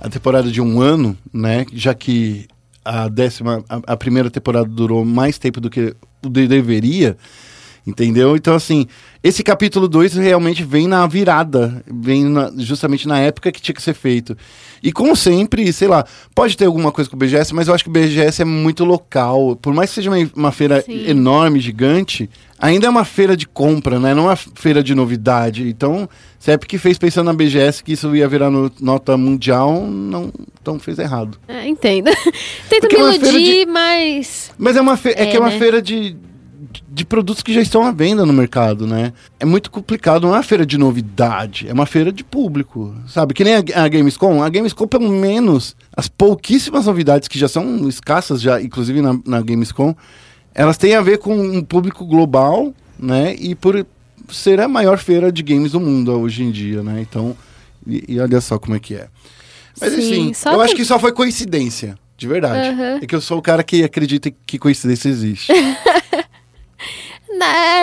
a 0.00 0.08
temporada 0.08 0.50
de 0.50 0.60
um 0.60 0.80
ano, 0.80 1.16
né? 1.32 1.66
Já 1.72 1.94
que 1.94 2.46
a 2.84 3.08
décima, 3.08 3.64
a, 3.68 3.94
a 3.94 3.96
primeira 3.96 4.30
temporada 4.30 4.68
durou 4.68 5.04
mais 5.04 5.38
tempo 5.38 5.60
do 5.60 5.68
que 5.68 5.94
deveria, 6.22 7.16
entendeu? 7.86 8.34
Então, 8.36 8.54
assim, 8.54 8.86
esse 9.22 9.42
capítulo 9.42 9.86
2 9.88 10.14
realmente 10.14 10.64
vem 10.64 10.88
na 10.88 11.06
virada, 11.06 11.82
vem 11.86 12.24
na- 12.24 12.50
justamente 12.58 13.06
na 13.06 13.18
época 13.20 13.52
que 13.52 13.60
tinha 13.62 13.74
que 13.74 13.82
ser 13.82 13.94
feito. 13.94 14.36
E 14.82 14.92
como 14.92 15.14
sempre, 15.16 15.72
sei 15.72 15.88
lá, 15.88 16.04
pode 16.34 16.56
ter 16.56 16.66
alguma 16.66 16.90
coisa 16.92 17.08
com 17.08 17.16
o 17.16 17.18
BGS, 17.18 17.54
mas 17.54 17.68
eu 17.68 17.74
acho 17.74 17.84
que 17.84 17.90
o 17.90 17.92
BGS 17.92 18.42
é 18.42 18.44
muito 18.44 18.84
local. 18.84 19.56
Por 19.56 19.72
mais 19.72 19.90
que 19.90 19.94
seja 19.96 20.10
uma, 20.10 20.30
uma 20.34 20.52
feira 20.52 20.82
Sim. 20.82 21.04
enorme, 21.08 21.60
gigante, 21.60 22.28
ainda 22.58 22.86
é 22.86 22.90
uma 22.90 23.04
feira 23.04 23.36
de 23.36 23.46
compra, 23.46 23.98
né? 23.98 24.14
Não 24.14 24.24
é 24.24 24.30
uma 24.30 24.36
feira 24.36 24.82
de 24.82 24.94
novidade. 24.94 25.66
Então, 25.68 26.08
se 26.38 26.50
a 26.50 26.54
Epic 26.54 26.78
fez 26.80 26.98
pensando 26.98 27.26
na 27.26 27.32
BGS 27.32 27.82
que 27.82 27.92
isso 27.92 28.14
ia 28.14 28.28
virar 28.28 28.50
no- 28.50 28.70
nota 28.80 29.16
mundial, 29.16 29.80
não, 29.86 30.30
então 30.60 30.78
fez 30.78 30.98
errado. 30.98 31.38
É, 31.48 31.66
entendo. 31.66 32.06
Me 32.70 32.76
é 32.78 33.18
feira 33.18 33.28
iludir, 33.38 33.66
mas. 33.66 34.52
Mas 34.58 34.76
é 34.76 34.80
uma 34.80 34.96
fe- 34.96 35.14
é, 35.16 35.22
É, 35.22 35.26
que 35.26 35.36
é 35.36 35.40
uma 35.40 35.50
né? 35.50 35.58
feira 35.58 35.80
de, 35.82 36.16
de 36.88 37.04
produtos 37.04 37.42
que 37.42 37.52
já 37.52 37.60
estão 37.60 37.82
à 37.84 37.90
venda 37.92 38.24
no 38.26 38.32
mercado, 38.32 38.86
né? 38.86 39.12
É 39.38 39.44
muito 39.44 39.70
complicado, 39.70 40.22
não 40.22 40.30
é 40.34 40.36
uma 40.38 40.42
feira 40.42 40.64
de 40.66 40.76
novidade, 40.78 41.68
é 41.68 41.72
uma 41.72 41.86
feira 41.86 42.12
de 42.12 42.22
público, 42.24 42.94
sabe? 43.08 43.34
Que 43.34 43.44
nem 43.44 43.54
a, 43.56 43.58
a 43.84 43.88
Gamescom. 43.88 44.42
A 44.42 44.48
Gamescom, 44.48 44.86
pelo 44.86 45.08
menos, 45.08 45.76
as 45.96 46.08
pouquíssimas 46.08 46.86
novidades 46.86 47.28
que 47.28 47.38
já 47.38 47.48
são 47.48 47.88
escassas, 47.88 48.40
já, 48.40 48.60
inclusive 48.60 49.00
na, 49.02 49.18
na 49.26 49.40
Gamescom, 49.40 49.94
elas 50.54 50.78
têm 50.78 50.94
a 50.94 51.02
ver 51.02 51.18
com 51.18 51.36
um 51.36 51.62
público 51.62 52.04
global, 52.06 52.72
né? 52.98 53.34
E 53.38 53.54
por 53.54 53.86
ser 54.30 54.60
a 54.60 54.66
maior 54.68 54.98
feira 54.98 55.30
de 55.30 55.42
games 55.42 55.72
do 55.72 55.80
mundo 55.80 56.12
hoje 56.18 56.42
em 56.42 56.50
dia, 56.50 56.82
né? 56.82 57.00
Então, 57.00 57.36
e, 57.86 58.04
e 58.08 58.20
olha 58.20 58.40
só 58.40 58.58
como 58.58 58.74
é 58.76 58.80
que 58.80 58.94
é. 58.94 59.08
Mas 59.80 59.92
Sim, 59.92 59.98
assim, 59.98 60.34
só 60.34 60.52
eu 60.52 60.58
que- 60.58 60.64
acho 60.64 60.74
que 60.76 60.84
só 60.84 60.98
foi 60.98 61.12
coincidência, 61.12 61.98
de 62.16 62.26
verdade. 62.26 62.68
Aham. 62.70 62.98
É 63.02 63.06
que 63.06 63.14
eu 63.14 63.20
sou 63.20 63.36
o 63.38 63.42
cara 63.42 63.62
que 63.62 63.84
acredita 63.84 64.32
que 64.46 64.58
coincidência 64.58 65.08
existe. 65.10 65.52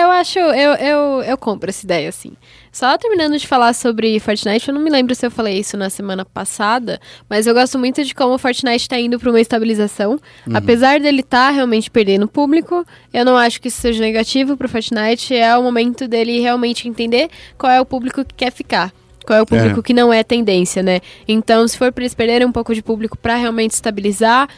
Eu 0.02 0.10
acho, 0.10 0.38
eu, 0.38 0.74
eu, 0.74 1.22
eu 1.22 1.38
compro 1.38 1.70
essa 1.70 1.84
ideia, 1.84 2.08
assim. 2.08 2.32
Só 2.72 2.98
terminando 2.98 3.38
de 3.38 3.46
falar 3.46 3.72
sobre 3.72 4.18
Fortnite, 4.18 4.68
eu 4.68 4.74
não 4.74 4.80
me 4.80 4.90
lembro 4.90 5.14
se 5.14 5.24
eu 5.24 5.30
falei 5.30 5.58
isso 5.60 5.76
na 5.76 5.88
semana 5.88 6.24
passada, 6.24 7.00
mas 7.30 7.46
eu 7.46 7.54
gosto 7.54 7.78
muito 7.78 8.02
de 8.02 8.12
como 8.12 8.34
o 8.34 8.38
Fortnite 8.38 8.88
tá 8.88 8.98
indo 8.98 9.18
para 9.18 9.30
uma 9.30 9.40
estabilização. 9.40 10.18
Apesar 10.52 10.98
dele 10.98 11.20
estar 11.20 11.48
tá 11.48 11.50
realmente 11.50 11.88
perdendo 11.88 12.26
público, 12.26 12.84
eu 13.12 13.24
não 13.24 13.36
acho 13.36 13.60
que 13.60 13.68
isso 13.68 13.80
seja 13.80 14.00
negativo 14.00 14.56
pro 14.56 14.68
Fortnite. 14.68 15.36
É 15.36 15.56
o 15.56 15.62
momento 15.62 16.08
dele 16.08 16.40
realmente 16.40 16.88
entender 16.88 17.30
qual 17.56 17.70
é 17.70 17.80
o 17.80 17.86
público 17.86 18.24
que 18.24 18.34
quer 18.34 18.50
ficar. 18.50 18.92
Qual 19.24 19.38
é 19.38 19.42
o 19.42 19.46
público 19.46 19.80
É. 19.80 19.82
que 19.82 19.94
não 19.94 20.12
é 20.12 20.22
tendência, 20.22 20.82
né? 20.82 21.00
Então, 21.26 21.66
se 21.66 21.78
for 21.78 21.90
para 21.92 22.02
eles 22.02 22.14
perderem 22.14 22.46
um 22.46 22.52
pouco 22.52 22.74
de 22.74 22.82
público 22.82 23.16
para 23.16 23.36
realmente 23.36 23.70
estabilizar 23.70 24.48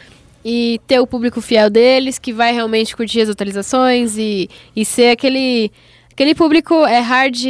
e 0.49 0.79
ter 0.87 0.97
o 0.97 1.05
público 1.05 1.41
fiel 1.41 1.69
deles, 1.69 2.17
que 2.17 2.31
vai 2.31 2.53
realmente 2.53 2.95
curtir 2.95 3.19
as 3.19 3.27
atualizações 3.27 4.17
e, 4.17 4.49
e 4.73 4.85
ser 4.85 5.09
aquele. 5.09 5.69
Aquele 6.17 6.33
público 6.33 6.73
é 6.73 6.99
hard. 6.99 7.43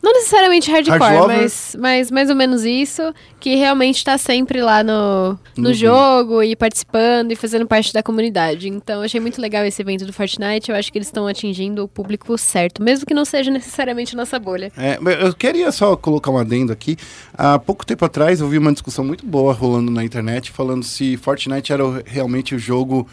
Não 0.00 0.12
necessariamente 0.12 0.70
hardcore, 0.70 0.96
Hard 0.96 1.26
mas, 1.26 1.76
mas 1.76 2.08
mais 2.08 2.30
ou 2.30 2.36
menos 2.36 2.64
isso. 2.64 3.12
Que 3.40 3.56
realmente 3.56 4.04
tá 4.04 4.16
sempre 4.16 4.62
lá 4.62 4.84
no, 4.84 5.30
no, 5.56 5.70
No 5.70 5.74
jogo 5.74 6.40
e 6.40 6.54
participando 6.54 7.32
e 7.32 7.34
fazendo 7.34 7.66
parte 7.66 7.92
da 7.92 8.00
comunidade. 8.00 8.68
Então, 8.68 8.98
eu 8.98 9.02
achei 9.02 9.18
muito 9.18 9.40
legal 9.40 9.64
esse 9.64 9.82
evento 9.82 10.06
do 10.06 10.12
Fortnite. 10.12 10.70
Eu 10.70 10.76
acho 10.76 10.92
que 10.92 10.98
eles 10.98 11.08
estão 11.08 11.26
atingindo 11.26 11.82
o 11.82 11.88
público 11.88 12.38
certo, 12.38 12.80
mesmo 12.80 13.04
que 13.04 13.12
não 13.12 13.24
seja 13.24 13.50
necessariamente 13.50 14.14
nossa 14.14 14.38
bolha. 14.38 14.70
É, 14.78 15.00
eu 15.20 15.34
queria 15.34 15.72
só 15.72 15.96
colocar 15.96 16.30
um 16.30 16.38
adendo 16.38 16.72
aqui. 16.72 16.96
Há 17.34 17.58
pouco 17.58 17.84
tempo 17.84 18.04
atrás 18.04 18.40
eu 18.40 18.46
vi 18.46 18.56
uma 18.56 18.72
discussão 18.72 19.04
muito 19.04 19.26
boa 19.26 19.52
rolando 19.52 19.90
na 19.90 20.04
internet 20.04 20.52
falando 20.52 20.84
se 20.84 21.16
Fortnite 21.16 21.72
era 21.72 21.82
realmente 22.06 22.54
o 22.54 22.58
jogo 22.60 23.04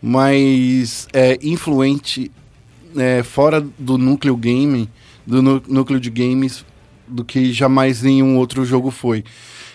mais 0.00 1.06
é, 1.12 1.38
influente 1.42 2.32
é, 2.96 3.22
fora 3.22 3.64
do 3.78 3.96
núcleo 3.98 4.36
game, 4.36 4.88
do 5.26 5.42
nú- 5.42 5.62
núcleo 5.68 6.00
de 6.00 6.10
games, 6.10 6.64
do 7.06 7.24
que 7.24 7.52
jamais 7.52 8.02
nenhum 8.02 8.36
outro 8.38 8.64
jogo 8.64 8.90
foi. 8.90 9.24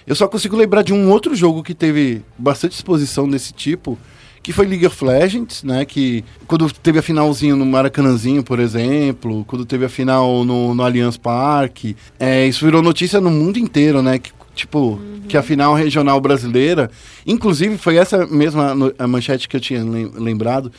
Eu 0.07 0.15
só 0.15 0.27
consigo 0.27 0.55
lembrar 0.57 0.81
de 0.81 0.93
um 0.93 1.09
outro 1.11 1.35
jogo 1.35 1.61
que 1.63 1.73
teve 1.75 2.23
bastante 2.37 2.73
exposição 2.73 3.29
desse 3.29 3.53
tipo, 3.53 3.97
que 4.41 4.51
foi 4.53 4.65
League 4.65 4.85
of 4.87 5.03
Legends, 5.05 5.63
né? 5.63 5.85
Que 5.85 6.23
quando 6.47 6.71
teve 6.71 6.97
a 6.97 7.01
finalzinho 7.01 7.55
no 7.55 7.65
Maracanãzinho, 7.65 8.41
por 8.41 8.59
exemplo, 8.59 9.43
quando 9.45 9.65
teve 9.65 9.85
a 9.85 9.89
final 9.89 10.43
no, 10.45 10.73
no 10.73 10.81
Allianz 10.83 11.17
Parque, 11.17 11.95
é, 12.19 12.47
isso 12.47 12.65
virou 12.65 12.81
notícia 12.81 13.19
no 13.21 13.29
mundo 13.29 13.59
inteiro, 13.59 14.01
né? 14.01 14.17
Que, 14.17 14.31
tipo, 14.55 14.99
que 15.27 15.37
a 15.37 15.43
final 15.43 15.75
regional 15.75 16.19
brasileira, 16.19 16.89
inclusive 17.27 17.77
foi 17.77 17.97
essa 17.97 18.25
mesma 18.25 18.73
a 18.97 19.07
manchete 19.07 19.47
que 19.47 19.55
eu 19.55 19.59
tinha 19.61 19.83
lem- 19.83 20.11
lembrado, 20.15 20.71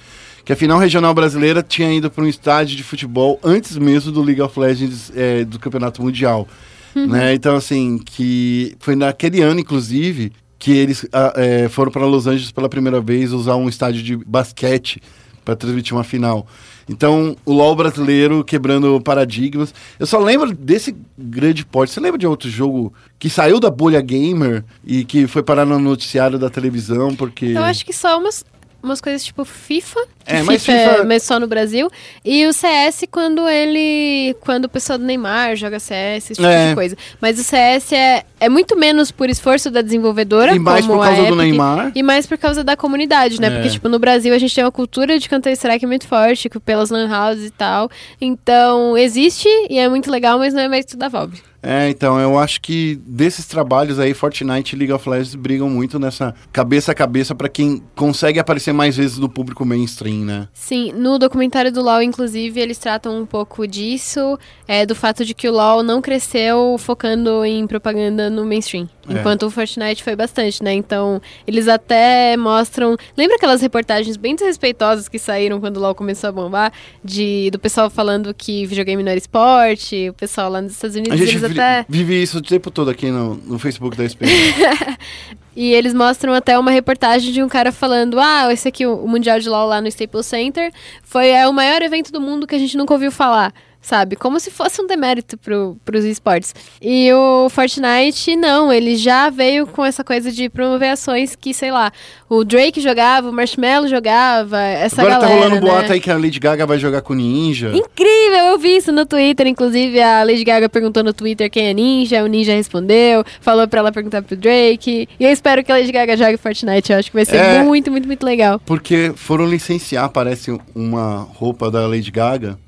que 0.44 0.52
a 0.52 0.56
final 0.56 0.78
regional 0.78 1.14
brasileira 1.14 1.62
tinha 1.62 1.92
ido 1.92 2.10
para 2.10 2.24
um 2.24 2.28
estádio 2.28 2.76
de 2.76 2.82
futebol 2.82 3.38
antes 3.42 3.76
mesmo 3.76 4.10
do 4.12 4.22
League 4.22 4.40
of 4.40 4.58
Legends 4.58 5.12
é, 5.14 5.44
do 5.44 5.58
Campeonato 5.58 6.02
Mundial. 6.02 6.48
Né? 6.94 7.34
Então, 7.34 7.56
assim, 7.56 7.98
que 7.98 8.74
foi 8.80 8.96
naquele 8.96 9.40
ano, 9.42 9.60
inclusive, 9.60 10.32
que 10.58 10.72
eles 10.72 11.06
ah, 11.12 11.32
é, 11.36 11.68
foram 11.68 11.90
para 11.90 12.04
Los 12.04 12.26
Angeles 12.26 12.50
pela 12.50 12.68
primeira 12.68 13.00
vez 13.00 13.32
usar 13.32 13.56
um 13.56 13.68
estádio 13.68 14.02
de 14.02 14.16
basquete 14.16 15.00
para 15.44 15.56
transmitir 15.56 15.94
uma 15.94 16.04
final. 16.04 16.46
Então, 16.88 17.36
o 17.44 17.52
LoL 17.52 17.76
brasileiro 17.76 18.42
quebrando 18.42 19.00
paradigmas. 19.00 19.72
Eu 19.98 20.06
só 20.06 20.18
lembro 20.18 20.52
desse 20.52 20.94
grande 21.16 21.64
porte. 21.64 21.92
Você 21.92 22.00
lembra 22.00 22.18
de 22.18 22.26
outro 22.26 22.50
jogo 22.50 22.92
que 23.18 23.30
saiu 23.30 23.60
da 23.60 23.70
bolha 23.70 24.00
gamer 24.00 24.64
e 24.84 25.04
que 25.04 25.28
foi 25.28 25.42
parar 25.42 25.64
no 25.64 25.78
noticiário 25.78 26.38
da 26.38 26.50
televisão 26.50 27.14
porque... 27.14 27.46
Eu 27.46 27.62
acho 27.62 27.86
que 27.86 27.92
só 27.92 28.18
umas, 28.18 28.44
umas 28.82 29.00
coisas 29.00 29.24
tipo 29.24 29.44
FIFA. 29.44 30.00
É, 30.26 30.42
mas 30.42 30.64
FIFA, 30.64 30.72
é 30.78 30.88
FIFA- 30.92 31.04
mas 31.04 31.22
só 31.22 31.40
no 31.40 31.46
Brasil. 31.46 31.90
E 32.24 32.46
o 32.46 32.52
CS 32.52 33.04
quando 33.10 33.48
ele. 33.48 34.34
Quando 34.40 34.66
o 34.66 34.68
pessoal 34.68 34.98
do 34.98 35.04
Neymar 35.04 35.56
joga 35.56 35.80
CS, 35.80 36.30
esse 36.30 36.34
tipo 36.34 36.46
É. 36.46 36.68
de 36.68 36.74
coisa. 36.74 36.96
Mas 37.20 37.38
o 37.38 37.42
CS 37.42 37.92
é, 37.92 38.24
é 38.38 38.48
muito 38.48 38.76
menos 38.76 39.10
por 39.10 39.28
esforço 39.28 39.70
da 39.70 39.82
desenvolvedora. 39.82 40.54
E 40.54 40.58
mais 40.58 40.86
como 40.86 40.98
por 40.98 41.02
a 41.02 41.06
causa 41.08 41.22
do 41.22 41.26
Epic, 41.28 41.36
Neymar. 41.38 41.92
E 41.94 42.02
mais 42.02 42.26
por 42.26 42.38
causa 42.38 42.62
da 42.62 42.76
comunidade, 42.76 43.40
né? 43.40 43.48
É. 43.48 43.50
Porque, 43.50 43.70
tipo, 43.70 43.88
no 43.88 43.98
Brasil 43.98 44.32
a 44.34 44.38
gente 44.38 44.54
tem 44.54 44.62
uma 44.62 44.70
cultura 44.70 45.18
de 45.18 45.28
Counter-Strike 45.28 45.86
muito 45.86 46.06
forte, 46.06 46.48
pelas 46.64 46.90
lan 46.90 47.08
houses 47.10 47.46
e 47.46 47.50
tal. 47.50 47.90
Então, 48.20 48.96
existe 48.96 49.48
e 49.68 49.78
é 49.78 49.88
muito 49.88 50.10
legal, 50.10 50.38
mas 50.38 50.54
não 50.54 50.60
é 50.62 50.68
mérito 50.68 50.96
da 50.96 51.08
Valve. 51.08 51.42
É, 51.62 51.88
então, 51.90 52.18
eu 52.18 52.38
acho 52.38 52.60
que 52.60 52.98
desses 53.06 53.44
trabalhos 53.46 53.98
aí, 53.98 54.14
Fortnite 54.14 54.74
e 54.74 54.78
League 54.78 54.92
of 54.92 55.08
Legends 55.08 55.34
brigam 55.34 55.68
muito 55.68 55.98
nessa 55.98 56.34
cabeça 56.52 56.92
a 56.92 56.94
cabeça 56.94 57.34
pra 57.34 57.48
quem 57.48 57.82
consegue 57.94 58.38
aparecer 58.38 58.72
mais 58.72 58.96
vezes 58.96 59.18
no 59.18 59.28
público 59.28 59.64
mainstream, 59.64 60.24
né? 60.24 60.48
Sim, 60.54 60.92
no 60.92 61.18
documentário 61.18 61.70
do 61.70 61.82
LoL, 61.82 62.02
inclusive, 62.02 62.58
eles 62.60 62.78
tratam 62.78 63.20
um 63.20 63.26
pouco 63.26 63.66
disso, 63.66 64.38
é, 64.66 64.86
do 64.86 64.94
fato 64.94 65.24
de 65.24 65.34
que 65.34 65.48
o 65.48 65.52
LoL 65.52 65.82
não 65.82 66.00
cresceu 66.00 66.76
focando 66.78 67.44
em 67.44 67.66
propaganda 67.66 68.30
no 68.30 68.44
mainstream, 68.46 68.88
É. 69.08 69.12
enquanto 69.12 69.42
o 69.44 69.50
Fortnite 69.50 70.02
foi 70.02 70.16
bastante, 70.16 70.62
né? 70.62 70.72
Então, 70.72 71.20
eles 71.46 71.68
até 71.68 72.36
mostram... 72.36 72.96
Lembra 73.16 73.36
aquelas 73.36 73.60
reportagens 73.60 74.16
bem 74.16 74.34
desrespeitosas 74.34 75.08
que 75.08 75.18
saíram 75.18 75.60
quando 75.60 75.76
o 75.76 75.80
LoL 75.80 75.94
começou 75.94 76.28
a 76.28 76.32
bombar? 76.32 76.72
De, 77.04 77.50
do 77.50 77.58
pessoal 77.58 77.90
falando 77.90 78.32
que 78.32 78.64
videogame 78.66 79.02
não 79.02 79.10
era 79.10 79.18
esporte, 79.18 80.08
o 80.08 80.14
pessoal 80.14 80.50
lá 80.50 80.62
nos 80.62 80.72
Estados 80.72 80.96
Unidos, 80.96 81.18
Até... 81.52 81.84
vive 81.88 82.22
isso 82.22 82.38
o 82.38 82.42
tempo 82.42 82.70
todo 82.70 82.90
aqui 82.90 83.10
no, 83.10 83.34
no 83.34 83.58
Facebook 83.58 83.96
da 83.96 84.04
SPN. 84.04 84.30
E 85.56 85.72
eles 85.74 85.92
mostram 85.92 86.32
até 86.32 86.56
uma 86.58 86.70
reportagem 86.70 87.32
de 87.32 87.42
um 87.42 87.48
cara 87.48 87.72
falando: 87.72 88.18
Ah, 88.20 88.52
esse 88.52 88.68
aqui, 88.68 88.86
o 88.86 88.94
o 89.04 89.08
Mundial 89.08 89.40
de 89.40 89.48
LoL 89.48 89.66
lá 89.66 89.80
no 89.80 89.88
Staples 89.88 90.26
Center, 90.26 90.72
foi 91.02 91.28
é, 91.30 91.46
o 91.48 91.52
maior 91.52 91.82
evento 91.82 92.12
do 92.12 92.20
mundo 92.20 92.46
que 92.46 92.54
a 92.54 92.58
gente 92.58 92.76
nunca 92.76 92.94
ouviu 92.94 93.10
falar. 93.10 93.52
Sabe? 93.82 94.14
Como 94.14 94.38
se 94.38 94.50
fosse 94.50 94.80
um 94.82 94.86
demérito 94.86 95.38
pro, 95.38 95.74
pros 95.86 96.04
esportes. 96.04 96.54
E 96.82 97.10
o 97.14 97.48
Fortnite, 97.48 98.36
não, 98.36 98.70
ele 98.70 98.94
já 98.94 99.30
veio 99.30 99.66
com 99.66 99.82
essa 99.84 100.04
coisa 100.04 100.30
de 100.30 100.50
promover 100.50 100.90
ações 100.90 101.34
que, 101.34 101.54
sei 101.54 101.72
lá, 101.72 101.90
o 102.28 102.44
Drake 102.44 102.78
jogava, 102.80 103.30
o 103.30 103.32
Marshmallow 103.32 103.88
jogava, 103.88 104.60
essa 104.60 105.00
Agora 105.00 105.14
galera. 105.18 105.28
tá 105.30 105.34
rolando 105.34 105.56
um 105.56 105.60
né? 105.66 105.70
boato 105.74 105.92
aí 105.94 106.00
que 106.00 106.10
a 106.10 106.16
Lady 106.18 106.38
Gaga 106.38 106.66
vai 106.66 106.78
jogar 106.78 107.00
com 107.00 107.14
Ninja. 107.14 107.72
Incrível, 107.74 108.38
eu 108.50 108.58
vi 108.58 108.76
isso 108.76 108.92
no 108.92 109.06
Twitter, 109.06 109.46
inclusive 109.46 110.00
a 110.00 110.22
Lady 110.24 110.44
Gaga 110.44 110.68
perguntou 110.68 111.02
no 111.02 111.14
Twitter 111.14 111.50
quem 111.50 111.68
é 111.68 111.72
Ninja, 111.72 112.22
o 112.22 112.26
Ninja 112.26 112.52
respondeu, 112.52 113.24
falou 113.40 113.66
pra 113.66 113.80
ela 113.80 113.90
perguntar 113.90 114.20
pro 114.22 114.36
Drake, 114.36 115.08
e 115.18 115.24
eu 115.24 115.30
espero 115.30 115.64
que 115.64 115.72
a 115.72 115.76
Lady 115.76 115.90
Gaga 115.90 116.16
jogue 116.18 116.36
Fortnite, 116.36 116.92
eu 116.92 116.98
acho 116.98 117.10
que 117.10 117.16
vai 117.16 117.24
ser 117.24 117.36
É. 117.36 117.62
muito, 117.62 117.90
muito, 117.90 118.06
muito 118.06 118.24
legal. 118.26 118.60
Porque 118.66 119.12
foram 119.16 119.46
licenciar, 119.46 120.08
parece, 120.10 120.56
uma 120.74 121.26
roupa 121.34 121.70
da 121.70 121.86
Lady 121.86 122.10
Gaga. 122.10 122.58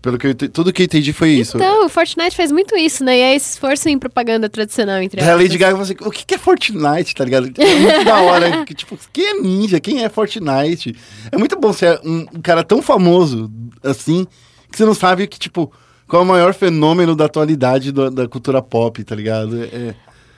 Pelo 0.00 0.16
que 0.16 0.28
eu 0.28 0.34
tudo 0.34 0.72
que 0.72 0.82
eu 0.82 0.84
entendi 0.84 1.12
foi 1.12 1.30
isso. 1.30 1.56
Então, 1.56 1.84
o 1.84 1.88
Fortnite 1.88 2.36
faz 2.36 2.52
muito 2.52 2.76
isso, 2.76 3.02
né, 3.04 3.18
e 3.18 3.20
é 3.20 3.34
esse 3.34 3.50
esforço 3.54 3.88
em 3.88 3.98
propaganda 3.98 4.48
tradicional, 4.48 5.02
entre 5.02 5.20
a. 5.20 5.34
Lady 5.34 5.58
Gaga 5.58 5.80
assim, 5.80 5.94
o 6.00 6.10
que 6.10 6.24
que 6.24 6.34
é 6.36 6.38
Fortnite, 6.38 7.14
tá 7.16 7.24
ligado? 7.24 7.50
É 7.58 7.74
muito 7.74 8.04
da 8.04 8.20
hora. 8.20 8.64
Que, 8.64 8.74
tipo, 8.74 8.96
quem 9.12 9.26
é 9.26 9.34
ninja? 9.40 9.80
Quem 9.80 10.04
é 10.04 10.08
Fortnite? 10.08 10.94
É 11.32 11.36
muito 11.36 11.58
bom 11.58 11.72
ser 11.72 12.00
um, 12.04 12.26
um 12.32 12.40
cara 12.40 12.62
tão 12.62 12.80
famoso, 12.80 13.50
assim, 13.82 14.24
que 14.70 14.76
você 14.78 14.84
não 14.84 14.94
sabe 14.94 15.26
que, 15.26 15.38
tipo, 15.38 15.72
qual 16.06 16.22
é 16.22 16.24
o 16.24 16.28
maior 16.28 16.54
fenômeno 16.54 17.16
da 17.16 17.24
atualidade 17.24 17.90
do- 17.90 18.10
da 18.10 18.28
cultura 18.28 18.62
pop, 18.62 19.02
tá 19.02 19.14
ligado? 19.16 19.64
É, 19.64 19.94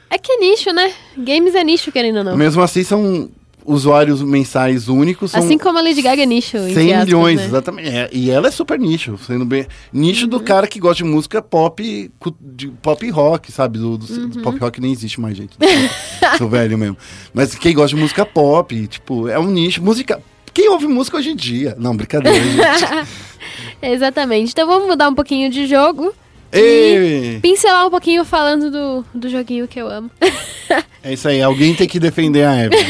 É 0.09 0.19
que 0.19 0.33
é 0.33 0.37
nicho, 0.39 0.73
né? 0.73 0.91
Games 1.19 1.55
é 1.55 1.63
nicho, 1.63 1.93
querendo 1.93 2.17
ou 2.19 2.25
não. 2.25 2.37
mesmo 2.37 2.63
assim, 2.63 2.83
são 2.83 3.31
usuários 3.65 4.23
mensais 4.23 4.89
únicos. 4.89 5.35
Assim 5.35 5.57
como 5.59 5.79
a 5.79 5.83
Lady 5.83 6.03
Gaga 6.03 6.23
é 6.23 6.27
nicho, 6.27 6.57
entre 6.57 6.75
100 6.75 6.93
aspas, 6.93 7.05
milhões, 7.07 7.41
né? 7.41 7.47
exatamente. 7.47 7.89
É, 7.89 8.09
e 8.13 8.31
ela 8.31 8.49
é 8.49 8.51
super 8.51 8.79
nicho, 8.79 9.19
sendo 9.27 9.45
bem. 9.45 9.67
Nicho 9.93 10.25
Uhum. 10.25 10.31
do 10.31 10.41
cara 10.41 10.67
que 10.67 10.79
gosta 10.81 10.97
de 11.03 11.05
música 11.05 11.41
pop, 11.43 12.11
de 12.41 12.69
pop 12.83 13.11
rock, 13.11 13.51
sabe? 13.53 13.79
Do, 13.79 13.97
do- 13.99 14.11
Uhum. 14.13 14.43
Pop 14.43 14.59
rock 14.59 14.81
nem 14.81 14.93
existe 14.93 15.21
mais, 15.21 15.37
gente. 15.37 15.55
Sou- 15.59 16.31
Sou 16.39 16.49
velho 16.49 16.77
mesmo. 16.79 16.97
Mas 17.35 17.55
quem 17.55 17.75
gosta 17.75 17.95
de 17.97 18.01
música 18.03 18.25
pop, 18.27 18.87
tipo, 18.87 19.29
é 19.29 19.39
um 19.39 19.47
nicho. 19.51 19.83
Música. 19.83 20.21
Quem 20.53 20.69
ouve 20.69 20.87
música 20.89 21.17
hoje 21.17 21.31
em 21.31 21.37
dia? 21.37 21.77
Não, 21.79 21.97
brincadeira, 21.97 22.39
gente. 22.43 23.09
Exatamente. 23.83 24.51
Então 24.53 24.67
vamos 24.67 24.89
mudar 24.89 25.09
um 25.09 25.15
pouquinho 25.15 25.51
de 25.51 25.67
jogo 25.67 26.13
Ei, 26.53 27.39
pincelar 27.41 27.87
um 27.87 27.91
pouquinho 27.91 28.25
falando 28.25 28.71
do, 28.71 29.05
do 29.15 29.29
joguinho 29.29 29.69
que 29.69 29.81
eu 29.81 29.89
amo. 29.89 30.11
é 31.03 31.13
isso 31.13 31.29
aí, 31.29 31.41
alguém 31.41 31.75
tem 31.75 31.87
que 31.87 32.01
defender 32.01 32.45
a 32.45 32.65
Evelyn. 32.65 32.85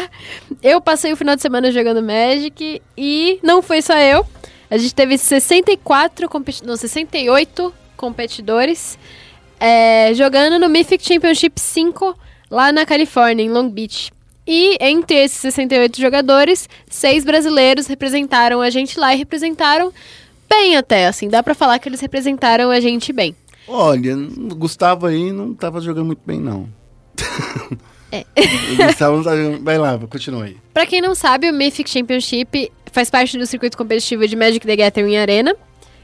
Eu 0.62 0.80
passei 0.80 1.12
o 1.12 1.16
final 1.16 1.36
de 1.36 1.42
semana 1.42 1.70
jogando 1.70 2.02
Magic 2.02 2.82
e 2.96 3.38
não 3.42 3.62
foi 3.62 3.80
só 3.80 3.96
eu. 3.96 4.26
A 4.68 4.76
gente 4.76 4.94
teve 4.94 5.16
64 5.16 6.28
competi 6.28 6.64
não, 6.66 6.76
68 6.76 7.72
competidores 7.96 8.98
é, 9.60 10.12
jogando 10.14 10.58
no 10.58 10.68
Mythic 10.68 11.04
Championship 11.04 11.60
5 11.60 12.16
lá 12.50 12.72
na 12.72 12.86
Califórnia, 12.86 13.44
em 13.44 13.50
Long 13.50 13.68
Beach. 13.68 14.12
E 14.46 14.76
entre 14.80 15.16
esses 15.16 15.38
68 15.38 16.00
jogadores, 16.00 16.68
seis 16.88 17.22
brasileiros 17.22 17.86
representaram 17.86 18.62
a 18.62 18.70
gente 18.70 18.98
lá 18.98 19.14
e 19.14 19.18
representaram 19.18 19.92
bem 20.48 20.76
até, 20.76 21.06
assim. 21.06 21.28
Dá 21.28 21.42
pra 21.42 21.54
falar 21.54 21.78
que 21.78 21.88
eles 21.88 22.00
representaram 22.00 22.70
a 22.70 22.80
gente 22.80 23.12
bem. 23.12 23.34
Olha, 23.66 24.16
o 24.16 24.54
Gustavo 24.54 25.06
aí 25.06 25.30
não 25.30 25.54
tava 25.54 25.80
jogando 25.80 26.06
muito 26.06 26.22
bem, 26.24 26.40
não. 26.40 26.68
É. 28.10 28.24
o 28.72 28.86
Gustavo 28.86 29.16
não 29.18 29.22
tá 29.22 29.36
jogando. 29.36 29.62
Vai 29.62 29.76
lá, 29.76 29.98
continua 29.98 30.44
aí. 30.44 30.56
Pra 30.72 30.86
quem 30.86 31.02
não 31.02 31.14
sabe, 31.14 31.50
o 31.50 31.52
Mythic 31.52 31.90
Championship 31.90 32.72
faz 32.90 33.10
parte 33.10 33.36
do 33.36 33.44
circuito 33.44 33.76
competitivo 33.76 34.26
de 34.26 34.34
Magic 34.34 34.66
the 34.66 34.76
Gathering 34.76 35.18
Arena, 35.18 35.54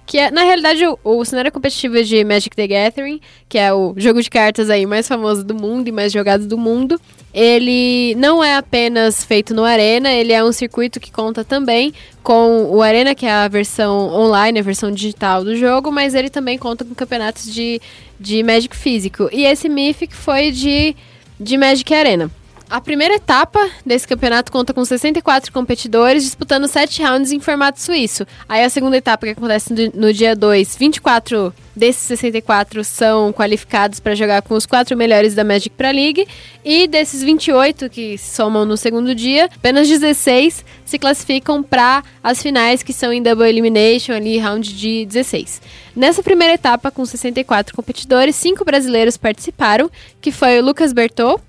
que 0.06 0.18
é, 0.18 0.30
na 0.30 0.42
realidade, 0.42 0.84
o, 0.86 0.98
o 1.02 1.24
cenário 1.24 1.50
competitivo 1.50 2.02
de 2.02 2.24
Magic 2.24 2.54
the 2.54 2.66
Gathering, 2.66 3.20
que 3.48 3.58
é 3.58 3.72
o 3.72 3.94
jogo 3.96 4.22
de 4.22 4.28
cartas 4.28 4.68
aí 4.68 4.84
mais 4.84 5.08
famoso 5.08 5.42
do 5.42 5.54
mundo 5.54 5.88
e 5.88 5.92
mais 5.92 6.12
jogado 6.12 6.46
do 6.46 6.58
mundo, 6.58 7.00
ele 7.32 8.14
não 8.16 8.44
é 8.44 8.56
apenas 8.56 9.24
feito 9.24 9.54
no 9.54 9.64
Arena, 9.64 10.12
ele 10.12 10.32
é 10.32 10.44
um 10.44 10.52
circuito 10.52 11.00
que 11.00 11.10
conta 11.10 11.44
também 11.44 11.92
com 12.22 12.66
o 12.70 12.80
Arena, 12.82 13.14
que 13.14 13.26
é 13.26 13.32
a 13.32 13.48
versão 13.48 14.08
online, 14.12 14.60
a 14.60 14.62
versão 14.62 14.90
digital 14.92 15.42
do 15.42 15.56
jogo, 15.56 15.90
mas 15.90 16.14
ele 16.14 16.30
também 16.30 16.58
conta 16.58 16.84
com 16.84 16.94
campeonatos 16.94 17.52
de, 17.52 17.80
de 18.20 18.42
Magic 18.42 18.76
físico. 18.76 19.28
E 19.32 19.44
esse 19.44 19.68
Mythic 19.68 20.14
foi 20.14 20.50
de, 20.50 20.94
de 21.40 21.56
Magic 21.56 21.92
Arena. 21.92 22.30
A 22.74 22.80
primeira 22.80 23.14
etapa 23.14 23.70
desse 23.86 24.04
campeonato 24.04 24.50
conta 24.50 24.74
com 24.74 24.84
64 24.84 25.52
competidores 25.52 26.24
disputando 26.24 26.66
7 26.66 27.04
rounds 27.04 27.30
em 27.30 27.38
formato 27.38 27.80
suíço. 27.80 28.26
Aí 28.48 28.64
a 28.64 28.68
segunda 28.68 28.96
etapa, 28.96 29.26
que 29.26 29.30
acontece 29.30 29.72
no 29.94 30.12
dia 30.12 30.34
2, 30.34 30.74
24 30.74 31.54
desses 31.76 32.02
64 32.02 32.82
são 32.82 33.32
qualificados 33.32 34.00
para 34.00 34.16
jogar 34.16 34.42
com 34.42 34.54
os 34.54 34.66
quatro 34.66 34.96
melhores 34.96 35.36
da 35.36 35.44
Magic 35.44 35.70
Pro 35.70 35.86
League. 35.86 36.26
E 36.64 36.88
desses 36.88 37.22
28 37.22 37.88
que 37.88 38.18
somam 38.18 38.64
no 38.64 38.76
segundo 38.76 39.14
dia, 39.14 39.44
apenas 39.44 39.86
16 39.86 40.64
se 40.84 40.98
classificam 40.98 41.62
para 41.62 42.02
as 42.24 42.42
finais, 42.42 42.82
que 42.82 42.92
são 42.92 43.12
em 43.12 43.22
Double 43.22 43.48
Elimination, 43.48 44.14
ali, 44.14 44.36
round 44.36 44.74
de 44.74 45.06
16. 45.06 45.62
Nessa 45.94 46.24
primeira 46.24 46.54
etapa, 46.54 46.90
com 46.90 47.06
64 47.06 47.72
competidores, 47.72 48.34
cinco 48.34 48.64
brasileiros 48.64 49.16
participaram, 49.16 49.88
que 50.20 50.32
foi 50.32 50.58
o 50.58 50.64
Lucas 50.64 50.92
Bertot, 50.92 51.40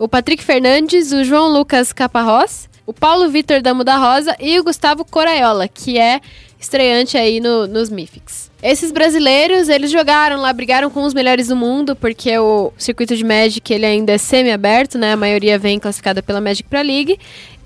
o 0.00 0.08
Patrick 0.08 0.42
Fernandes, 0.42 1.12
o 1.12 1.22
João 1.22 1.52
Lucas 1.52 1.92
Caparrós, 1.92 2.70
o 2.86 2.92
Paulo 2.92 3.28
Vitor 3.28 3.60
Damo 3.60 3.84
da 3.84 3.98
Rosa 3.98 4.34
e 4.40 4.58
o 4.58 4.64
Gustavo 4.64 5.04
Coraiola, 5.04 5.68
que 5.68 5.98
é 5.98 6.22
estreante 6.58 7.18
aí 7.18 7.38
no, 7.38 7.66
nos 7.66 7.90
Mythics. 7.90 8.50
Esses 8.62 8.90
brasileiros, 8.92 9.68
eles 9.68 9.90
jogaram 9.90 10.40
lá, 10.40 10.50
brigaram 10.54 10.88
com 10.88 11.04
os 11.04 11.12
melhores 11.12 11.48
do 11.48 11.56
mundo, 11.56 11.94
porque 11.94 12.36
o 12.38 12.72
circuito 12.78 13.14
de 13.14 13.22
Magic 13.22 13.70
ele 13.70 13.84
ainda 13.84 14.14
é 14.14 14.18
semi-aberto, 14.18 14.96
né? 14.96 15.12
A 15.12 15.16
maioria 15.18 15.58
vem 15.58 15.78
classificada 15.78 16.22
pela 16.22 16.40
Magic 16.40 16.66
Pro 16.66 16.80
League. 16.80 17.18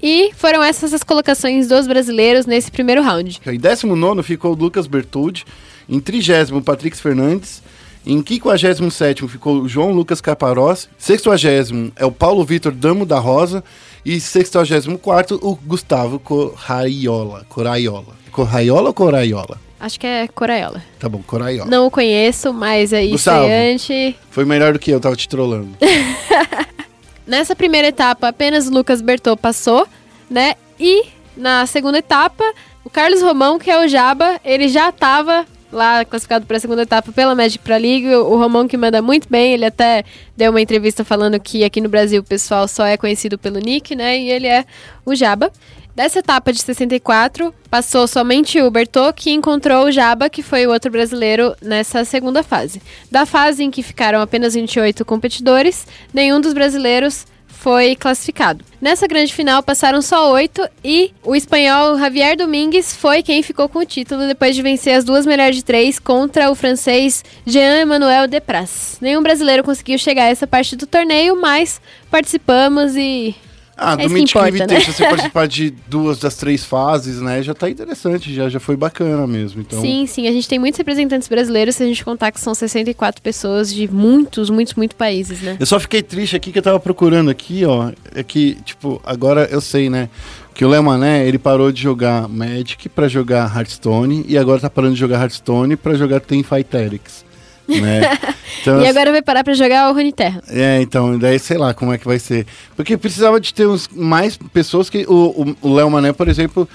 E 0.03 0.33
foram 0.37 0.61
essas 0.61 0.93
as 0.93 1.05
colocações 1.05 1.69
dos 1.69 1.87
brasileiros 1.87 2.47
nesse 2.47 2.71
primeiro 2.71 3.01
round. 3.01 3.41
Em 3.47 3.59
19 3.59 4.25
ficou 4.25 4.51
o 4.51 4.57
Lucas 4.57 4.89
Bertoldi, 4.89 5.45
em 5.89 6.01
30 6.01 6.53
o 6.53 6.61
Patrick 6.61 6.97
Fernandes, 6.97 7.63
em 8.07 8.23
57 8.25 9.27
ficou 9.29 9.63
o 9.63 9.69
João 9.69 9.91
Lucas 9.91 10.21
Caparós. 10.21 10.89
60 10.99 11.93
é 11.97 12.05
o 12.05 12.13
Paulo 12.13 12.45
Vitor 12.45 12.73
Damo 12.73 13.07
da 13.07 13.19
Rosa. 13.19 13.65
E 14.05 14.21
64 14.21 15.39
o 15.43 15.57
Gustavo 15.57 16.19
Coraiola. 16.19 17.47
Coraiola. 17.49 18.15
Coraiola 18.31 18.89
ou 18.89 18.95
Coraiola? 18.95 19.59
Acho 19.81 19.99
que 19.99 20.07
é 20.07 20.29
Coraiola. 20.29 20.83
Tá 20.99 21.09
bom, 21.09 21.23
Coraiola. 21.27 21.71
Não 21.71 21.87
o 21.87 21.91
conheço, 21.91 22.53
mas 22.53 22.93
aí 22.93 23.11
Gustavo, 23.11 23.45
estreante. 23.45 24.17
Foi 24.31 24.45
melhor 24.45 24.75
do 24.75 24.79
que 24.79 24.91
eu, 24.91 25.01
tava 25.01 25.17
te 25.17 25.29
trollando. 25.29 25.71
Nessa 27.27 27.57
primeira 27.57 27.89
etapa, 27.89 28.29
apenas 28.29 28.69
o 28.69 28.71
Lucas 28.71 29.01
Bertot 29.01 29.41
passou, 29.41 29.87
né? 30.29 30.55
E 30.79 31.05
na 31.37 31.65
segunda 31.67 31.99
etapa, 31.99 32.45
o 32.85 32.91
Carlos 32.91 33.23
Romão, 33.23 33.59
que 33.59 33.71
é 33.71 33.83
o 33.83 33.89
Jaba, 33.89 34.39
ele 34.45 34.69
já 34.69 34.93
tava 34.93 35.47
lá 35.75 36.05
classificado 36.05 36.47
para 36.47 36.57
a 36.57 36.61
segunda 36.61 36.83
etapa 36.83 37.13
pela 37.13 37.35
Magic 37.35 37.59
Pro 37.63 37.77
League. 37.77 38.09
O 38.15 38.37
Romão 38.37 38.67
que 38.67 38.77
manda 38.77 39.03
muito 39.03 39.29
bem, 39.29 39.53
ele 39.53 39.67
até 39.67 40.05
deu 40.37 40.51
uma 40.51 40.61
entrevista 40.61 41.05
falando 41.05 41.39
que 41.39 41.65
aqui 41.65 41.81
no 41.81 41.89
Brasil 41.89 42.21
o 42.21 42.25
pessoal 42.25 42.67
só 42.67 42.87
é 42.87 42.97
conhecido 42.97 43.37
pelo 43.37 43.59
Nick, 43.59 43.95
né? 43.95 44.19
E 44.19 44.31
ele 44.31 44.47
é 44.47 44.65
o 45.05 45.15
Jaba. 45.15 45.51
Dessa 45.95 46.19
etapa 46.19 46.53
de 46.53 46.61
64, 46.61 47.55
passou 47.71 48.09
somente 48.09 48.61
o 48.61 48.69
Bertot, 48.69 49.13
que 49.15 49.31
encontrou 49.31 49.87
o 49.87 49.93
Jaba, 49.93 50.29
que 50.29 50.43
foi 50.43 50.67
o 50.67 50.73
outro 50.73 50.91
brasileiro 50.91 51.55
nessa 51.63 52.05
segunda 52.05 52.43
fase. 52.43 52.83
Da 53.13 53.25
fase 53.25 53.63
em 53.63 53.71
que 53.71 53.81
ficaram 53.81 54.21
apenas 54.21 54.55
28 54.55 55.05
competidores, 55.05 55.87
nenhum 56.13 56.41
dos 56.41 56.53
brasileiros 56.53 57.27
foi 57.59 57.97
classificado. 57.97 58.65
Nessa 58.81 59.07
grande 59.07 59.33
final 59.33 59.63
passaram 59.63 60.03
só 60.03 60.31
oito 60.33 60.67
e 60.85 61.13
o 61.23 61.35
espanhol 61.35 61.99
Javier 61.99 62.37
Domingues 62.37 62.95
foi 62.95 63.23
quem 63.23 63.43
ficou 63.43 63.69
com 63.69 63.79
o 63.79 63.87
título 63.87 64.27
depois 64.27 64.55
de 64.55 64.63
vencer 64.63 64.95
as 64.95 65.05
duas 65.05 65.25
melhores 65.25 65.57
de 65.57 65.65
três 65.65 65.99
contra 65.99 66.51
o 66.51 66.55
francês 66.55 67.25
Jean-Emmanuel 67.47 68.29
Depras. 68.29 68.99
Nenhum 69.01 69.23
brasileiro 69.23 69.65
conseguiu 69.65 69.99
chegar 69.99 70.25
a 70.25 70.31
essa 70.31 70.47
parte 70.47 70.77
do 70.77 70.87
torneio, 70.87 71.41
mas 71.41 71.81
participamos 72.11 72.97
e 72.97 73.35
ah, 73.77 73.95
é 73.95 74.07
do 74.07 74.11
Mythic 74.11 74.31
importa, 74.31 74.49
Invitation, 74.49 74.91
né? 74.91 74.97
você 74.97 75.05
participar 75.05 75.49
de 75.49 75.71
duas 75.89 76.19
das 76.19 76.37
três 76.37 76.65
fases, 76.65 77.21
né? 77.21 77.43
Já 77.43 77.55
tá 77.55 77.69
interessante, 77.69 78.33
já, 78.33 78.49
já 78.49 78.61
foi 78.61 78.77
bacana 78.77 79.27
mesmo. 79.27 79.61
Então, 79.61 79.81
Sim, 79.81 80.07
sim, 80.07 80.29
a 80.29 80.33
gente 80.33 80.49
tem 80.49 80.59
muitos 80.59 80.79
representantes 80.79 81.29
brasileiros, 81.29 81.77
se 81.77 81.83
a 81.83 81.87
gente 81.87 82.05
contar 82.05 82.31
que 82.31 82.41
são 82.41 82.55
64 82.55 83.21
pessoas 83.21 83.73
de 83.73 83.91
muitos, 83.91 84.51
muitos, 84.51 84.75
muitos 84.75 84.97
países, 84.97 85.41
né? 85.41 85.57
Eu 85.59 85.67
só 85.67 85.81
fiquei 85.81 86.03
triste 86.03 86.37
aqui 86.37 86.53
que 86.53 86.59
eu 86.59 86.63
tava 86.63 86.79
procurando 86.79 87.31
aqui, 87.31 87.65
ó. 87.65 87.91
É 88.15 88.23
que, 88.23 88.57
tipo, 88.65 89.01
agora 89.05 89.49
eu 89.51 89.61
sei, 89.61 89.91
né? 89.91 90.09
Que 90.55 90.65
o 90.65 90.69
Léo 90.69 90.85
Mané, 90.85 91.27
ele 91.27 91.39
parou 91.39 91.73
de 91.73 91.83
jogar 91.83 92.29
Magic 92.29 92.89
pra 92.89 93.09
jogar 93.09 93.53
Hearthstone 93.57 94.25
e 94.29 94.39
agora 94.39 94.61
tá 94.61 94.71
parando 94.71 94.95
de 94.95 95.01
jogar 95.01 95.21
Hearthstone 95.21 95.75
pra 95.75 95.95
jogar 95.95 96.21
Team 96.21 96.45
Fighterix. 96.45 97.24
Né? 97.69 98.01
Então, 98.61 98.81
E 98.81 98.87
agora 98.87 99.11
vai 99.13 99.21
parar 99.21 99.45
pra 99.45 99.53
jogar 99.53 99.91
o 99.91 99.93
Runeterra. 99.95 100.43
É, 100.49 100.81
então, 100.81 101.19
daí 101.19 101.39
sei 101.39 101.59
lá 101.59 101.75
como 101.75 101.93
é 101.93 101.99
que 101.99 102.07
vai 102.07 102.19
ser. 102.19 102.47
Porque 102.75 102.97
precisava 102.97 103.39
de 103.39 103.53
ter 103.53 103.67
uns, 103.67 103.89
mais 103.89 104.39
pessoas 104.39 104.89
que. 104.89 105.05
O 105.07 105.55
Léo 105.75 105.91
Mané, 105.91 106.15
por 106.15 106.29
exemplo, 106.29 106.67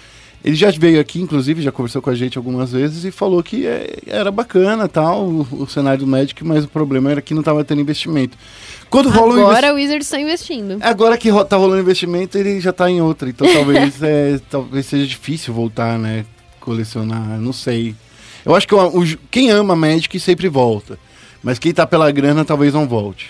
ele 0.46 0.56
já 0.56 0.70
veio 0.70 1.00
aqui, 1.00 1.20
inclusive, 1.20 1.64
já 1.64 1.72
conversou 1.72 2.00
com 2.00 2.12
a 2.12 2.16
gente 2.16 2.38
algumas 2.38 2.72
vezes 2.72 3.06
e 3.06 3.12
falou 3.12 3.42
que 3.42 3.66
é, 3.66 3.98
era 4.06 4.30
bacana 4.30 4.88
tal, 4.88 5.24
o, 5.26 5.48
o 5.64 5.68
cenário 5.68 6.02
do 6.02 6.08
Magic, 6.08 6.44
mas 6.46 6.64
o 6.66 6.68
problema 6.68 7.10
era 7.10 7.22
que 7.24 7.34
não 7.34 7.42
estava 7.42 7.64
tendo 7.64 7.82
investimento. 7.82 8.38
Quando 8.88 9.10
rola 9.10 9.34
investi- 9.34 9.50
Agora 9.50 9.74
o 9.74 9.76
Wizards 9.78 10.06
está 10.06 10.20
investindo. 10.20 10.78
Agora 10.82 11.18
que 11.18 11.30
ro- 11.30 11.46
tá 11.46 11.56
rolando 11.58 11.82
investimento, 11.82 12.38
ele 12.38 12.60
já 12.62 12.72
tá 12.74 12.88
em 12.90 13.02
outra. 13.02 13.30
Então 13.30 13.52
talvez, 13.52 14.02
é, 14.04 14.40
talvez 14.50 14.86
seja 14.86 15.08
difícil 15.08 15.54
voltar, 15.56 15.98
né? 15.98 16.24
Colecionar, 16.60 17.40
não 17.40 17.54
sei. 17.54 17.96
Eu 18.46 18.56
acho 18.56 18.68
que 18.68 18.76
quem 19.32 19.50
ama 19.52 19.76
Magic 19.76 20.20
sempre 20.20 20.48
volta. 20.48 20.98
Mas 21.44 21.58
quem 21.60 21.74
tá 21.74 21.88
pela 21.88 22.12
grana 22.12 22.44
talvez 22.44 22.74
não 22.74 22.88
volte. 22.88 23.30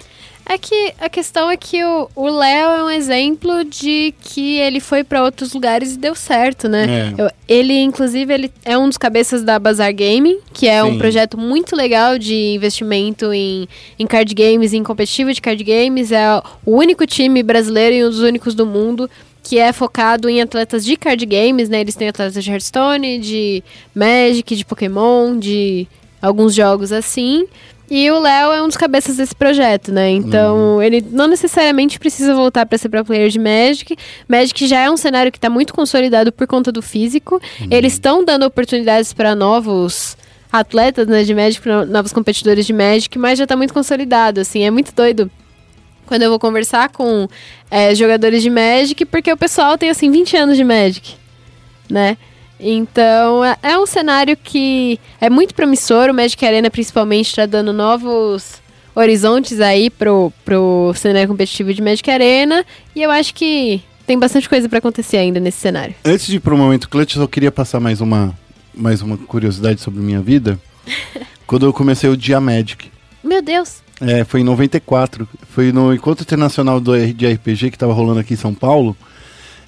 É 0.52 0.58
que 0.58 0.94
a 1.00 1.08
questão 1.08 1.48
é 1.52 1.56
que 1.56 1.78
o 1.84 2.28
Léo 2.28 2.70
é 2.72 2.84
um 2.84 2.90
exemplo 2.90 3.64
de 3.64 4.16
que 4.20 4.58
ele 4.58 4.80
foi 4.80 5.04
pra 5.04 5.24
outros 5.24 5.54
lugares 5.54 5.94
e 5.94 5.98
deu 6.00 6.16
certo, 6.16 6.68
né? 6.68 7.14
É. 7.16 7.22
Eu- 7.22 7.30
ele, 7.48 7.78
inclusive, 7.80 8.34
ele 8.34 8.52
é 8.66 8.76
um 8.76 8.88
dos 8.90 8.98
cabeças 8.98 9.44
da 9.44 9.60
Bazar 9.60 9.94
Gaming, 9.94 10.40
que 10.52 10.68
é 10.68 10.84
um 10.84 10.94
Sim. 10.94 10.98
projeto 10.98 11.38
muito 11.38 11.76
legal 11.76 12.18
de 12.18 12.34
investimento 12.56 13.32
em, 13.32 13.68
em 14.00 14.08
card 14.08 14.34
games, 14.34 14.74
em 14.74 14.82
competitivo 14.82 15.32
de 15.32 15.40
card 15.40 15.64
games. 15.64 16.12
É 16.12 16.26
o 16.66 16.76
único 16.76 17.06
time 17.06 17.44
brasileiro 17.44 17.96
e 17.96 18.04
um 18.04 18.10
dos 18.10 18.22
únicos 18.22 18.56
do 18.56 18.66
mundo 18.66 19.08
que 19.44 19.58
é 19.58 19.72
focado 19.74 20.30
em 20.30 20.42
atletas 20.42 20.86
de 20.86 20.96
card 20.96 21.26
games, 21.26 21.70
né? 21.70 21.82
Eles 21.82 21.96
têm 21.96 22.10
atletas 22.10 22.44
de 22.44 22.52
Hearthstone, 22.52 23.20
de 23.20 23.64
Magic, 23.96 24.56
de 24.56 24.66
Pokémon, 24.66 25.38
de 25.38 25.88
alguns 26.22 26.54
jogos 26.54 26.92
assim. 26.92 27.48
E 27.90 28.10
o 28.12 28.20
Léo 28.20 28.52
é 28.52 28.62
um 28.62 28.68
dos 28.68 28.78
cabeças 28.78 29.18
desse 29.18 29.36
projeto, 29.36 29.92
né? 29.92 30.12
Então, 30.12 30.82
ele 30.82 31.04
não 31.10 31.28
necessariamente 31.28 31.98
precisa 31.98 32.36
voltar 32.36 32.66
para 32.68 32.78
ser 32.78 32.88
pro 32.88 33.04
player 33.04 33.30
de 33.30 33.40
Magic. 33.40 33.98
Magic 34.28 34.68
já 34.68 34.82
é 34.82 34.92
um 34.92 34.98
cenário 34.98 35.32
que 35.32 35.40
está 35.40 35.50
muito 35.50 35.74
consolidado 35.74 36.32
por 36.32 36.46
conta 36.46 36.72
do 36.72 36.84
físico. 36.84 37.42
Eles 37.72 37.94
estão 37.94 38.24
dando 38.24 38.46
oportunidades 38.46 39.12
para 39.12 39.34
novos 39.34 40.16
atletas 40.52 41.08
né, 41.08 41.24
de 41.24 41.34
Magic, 41.34 41.68
novos 41.88 42.14
competidores 42.14 42.66
de 42.66 42.74
Magic, 42.74 43.18
mas 43.18 43.40
já 43.40 43.46
está 43.46 43.56
muito 43.56 43.74
consolidado, 43.74 44.40
assim, 44.40 44.64
é 44.64 44.70
muito 44.70 44.94
doido. 44.94 45.32
Quando 46.10 46.24
eu 46.24 46.30
vou 46.32 46.40
conversar 46.40 46.90
com 46.90 47.28
é, 47.70 47.94
jogadores 47.94 48.42
de 48.42 48.50
Magic, 48.50 49.06
porque 49.06 49.32
o 49.32 49.38
pessoal 49.38 49.78
tem, 49.78 49.92
assim, 49.92 50.10
20 50.10 50.36
anos 50.36 50.58
de 50.58 50.64
Magic, 50.64 51.14
né? 51.88 52.18
Então, 52.60 53.46
é- 53.46 53.56
é 53.62 53.78
um 53.78 53.86
cenário 53.86 54.36
que 54.36 55.00
é 55.22 55.30
muito 55.30 55.54
promissor. 55.54 56.10
O 56.10 56.14
Magic 56.16 56.44
Arena, 56.44 56.68
principalmente, 56.72 57.28
está 57.28 57.46
dando 57.46 57.72
novos 57.72 58.60
horizontes 58.96 59.62
aí 59.62 59.92
pro, 59.92 60.34
pro 60.44 60.92
cenário 60.96 61.28
competitivo 61.28 61.72
de 61.76 61.80
Magic 61.80 62.10
Arena. 62.10 62.66
E 62.96 63.04
eu 63.04 63.12
acho 63.12 63.32
que 63.36 63.80
tem 64.08 64.18
bastante 64.18 64.50
coisa 64.50 64.68
para 64.68 64.80
acontecer 64.80 65.18
ainda 65.18 65.40
nesse 65.40 65.60
cenário. 65.60 65.94
Antes 66.04 66.26
de 66.26 66.38
ir 66.38 66.40
pro 66.40 66.58
momento 66.58 66.90
clutch, 66.90 67.16
eu 67.18 67.22
só 67.22 67.28
queria 67.28 67.52
passar 67.52 67.80
mais 67.80 68.02
uma, 68.02 68.36
mais 68.74 69.04
uma 69.04 69.16
curiosidade 69.16 69.80
sobre 69.80 70.02
minha 70.02 70.22
vida. 70.22 70.60
Quando 71.46 71.68
eu 71.68 71.72
comecei 71.72 72.10
o 72.10 72.18
Dia 72.18 72.42
Magic. 72.42 72.90
Meu 73.24 73.44
Deus! 73.44 73.88
É, 74.02 74.24
foi 74.24 74.42
em 74.42 74.44
94. 74.44 75.28
Foi 75.50 75.72
no 75.72 75.94
Encontro 75.94 76.24
Internacional 76.24 76.80
do, 76.80 76.96
de 77.14 77.28
RPG 77.28 77.72
que 77.72 77.78
tava 77.78 77.94
rolando 77.94 78.20
aqui 78.20 78.34
em 78.34 78.38
São 78.38 78.54
Paulo. 78.54 78.96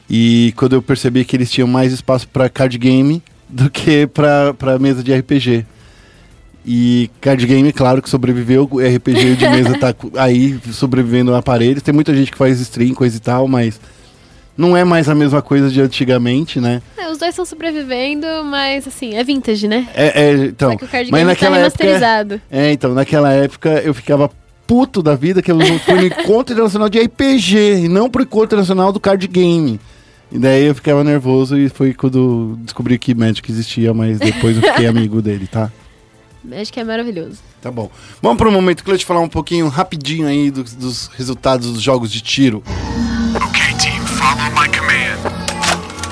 E 0.09 0.53
quando 0.57 0.73
eu 0.73 0.81
percebi 0.81 1.23
que 1.23 1.35
eles 1.35 1.49
tinham 1.51 1.67
mais 1.67 1.93
espaço 1.93 2.27
para 2.27 2.49
card 2.49 2.77
game 2.77 3.21
do 3.47 3.69
que 3.69 4.07
para 4.07 4.53
pra 4.53 4.79
mesa 4.79 5.03
de 5.03 5.13
RPG. 5.13 5.65
E 6.65 7.09
card 7.19 7.45
game, 7.45 7.73
claro 7.73 8.01
que 8.01 8.09
sobreviveu, 8.09 8.63
RPG 8.65 9.35
de 9.35 9.49
mesa 9.49 9.77
tá 9.79 9.95
aí 10.21 10.59
sobrevivendo 10.71 11.33
a 11.33 11.39
aparelhos. 11.39 11.81
Tem 11.81 11.93
muita 11.93 12.15
gente 12.15 12.31
que 12.31 12.37
faz 12.37 12.59
stream, 12.59 12.93
coisa 12.93 13.17
e 13.17 13.19
tal, 13.19 13.47
mas 13.47 13.79
Não 14.57 14.75
é 14.75 14.83
mais 14.83 15.07
a 15.09 15.15
mesma 15.15 15.41
coisa 15.41 15.69
de 15.69 15.81
antigamente, 15.81 16.59
né? 16.59 16.81
É, 16.97 17.09
os 17.09 17.17
dois 17.17 17.29
estão 17.29 17.45
sobrevivendo, 17.45 18.27
mas 18.45 18.87
assim, 18.87 19.15
é 19.15 19.23
vintage, 19.23 19.67
né? 19.67 19.87
É, 19.93 20.23
é, 20.23 20.33
então. 20.45 20.71
Só 20.71 20.77
que 20.77 20.85
o 20.85 20.87
card 20.87 21.11
mas 21.11 21.21
game 21.21 21.35
tá 21.35 21.49
naquela 21.49 21.57
época, 21.65 22.41
é, 22.51 22.71
então, 22.71 22.93
naquela 22.93 23.33
época 23.33 23.69
eu 23.83 23.93
ficava 23.93 24.29
puto 24.67 25.01
da 25.01 25.15
vida 25.15 25.41
que 25.41 25.51
eu 25.51 25.59
fui 25.79 25.95
no 25.95 26.05
encontro 26.05 26.53
internacional 26.53 26.89
de 26.89 26.99
RPG 26.99 27.83
e 27.83 27.87
não 27.87 28.09
pro 28.09 28.23
encontro 28.23 28.45
internacional 28.45 28.91
do 28.91 28.99
card 28.99 29.27
game. 29.27 29.79
E 30.31 30.39
daí 30.39 30.65
eu 30.65 30.75
ficava 30.75 31.03
nervoso 31.03 31.57
e 31.57 31.67
foi 31.67 31.93
quando 31.93 32.57
descobri 32.61 32.97
que 32.97 33.13
Magic 33.13 33.51
existia, 33.51 33.93
mas 33.93 34.17
depois 34.17 34.55
eu 34.55 34.63
fiquei 34.63 34.87
amigo 34.87 35.21
dele, 35.21 35.45
tá? 35.45 35.69
Magic 36.43 36.79
é 36.79 36.83
maravilhoso. 36.83 37.39
Tá 37.61 37.69
bom. 37.69 37.91
Vamos 38.21 38.37
para 38.37 38.47
o 38.47 38.51
momento 38.51 38.83
clutch 38.83 39.03
falar 39.03 39.19
um 39.19 39.29
pouquinho 39.29 39.67
rapidinho 39.67 40.25
aí 40.25 40.49
dos, 40.49 40.73
dos 40.73 41.07
resultados 41.07 41.73
dos 41.73 41.81
jogos 41.81 42.09
de 42.09 42.21
tiro. 42.21 42.63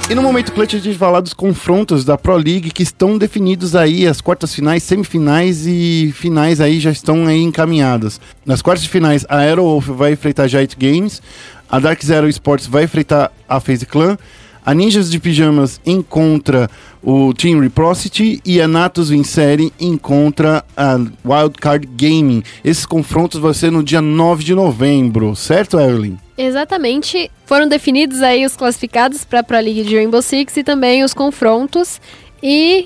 E 0.09 0.15
no 0.15 0.23
momento 0.23 0.51
clutch 0.51 0.73
a 0.73 0.77
gente 0.77 0.97
vai 0.97 1.07
falar 1.07 1.21
dos 1.21 1.33
confrontos 1.33 2.03
da 2.03 2.17
Pro 2.17 2.35
League 2.35 2.71
que 2.71 2.81
estão 2.81 3.15
definidos 3.15 3.75
aí, 3.75 4.07
as 4.07 4.19
quartas 4.21 4.55
finais, 4.55 4.81
semifinais 4.81 5.67
e 5.67 6.11
finais 6.15 6.59
aí 6.59 6.79
já 6.79 6.89
estão 6.89 7.27
aí 7.27 7.43
encaminhadas. 7.43 8.19
Nas 8.43 8.59
quartas 8.59 8.81
de 8.83 8.89
finais, 8.89 9.23
a 9.29 9.37
Aerowolf 9.37 9.87
vai 9.89 10.13
enfrentar 10.13 10.43
a 10.43 10.47
Giant 10.47 10.75
Games, 10.75 11.21
a 11.69 11.77
Dark 11.77 12.03
Zero 12.03 12.27
Sports 12.27 12.65
vai 12.65 12.85
enfrentar 12.85 13.31
a 13.47 13.59
FaZe 13.59 13.85
Clan, 13.85 14.17
a 14.69 14.73
Ninjas 14.75 15.09
de 15.09 15.19
Pijamas 15.19 15.81
encontra 15.83 16.69
o 17.01 17.33
Team 17.33 17.59
Reciprocity 17.59 18.39
e 18.45 18.61
a 18.61 18.67
Natus 18.67 19.09
Vincere 19.09 19.73
encontra 19.79 20.63
a 20.77 20.95
Wildcard 21.25 21.89
Gaming. 21.95 22.43
Esses 22.63 22.85
confrontos 22.85 23.39
vão 23.39 23.51
ser 23.51 23.71
no 23.71 23.81
dia 23.81 23.99
9 23.99 24.43
de 24.43 24.53
novembro, 24.53 25.35
certo, 25.35 25.79
Evelyn? 25.79 26.19
Exatamente. 26.37 27.31
Foram 27.47 27.67
definidos 27.67 28.21
aí 28.21 28.45
os 28.45 28.55
classificados 28.55 29.25
para 29.25 29.39
a 29.39 29.43
Pro 29.43 29.59
League 29.59 29.85
de 29.85 29.95
Rainbow 29.95 30.21
Six 30.21 30.57
e 30.57 30.63
também 30.63 31.03
os 31.03 31.15
confrontos. 31.15 31.99
E 32.43 32.85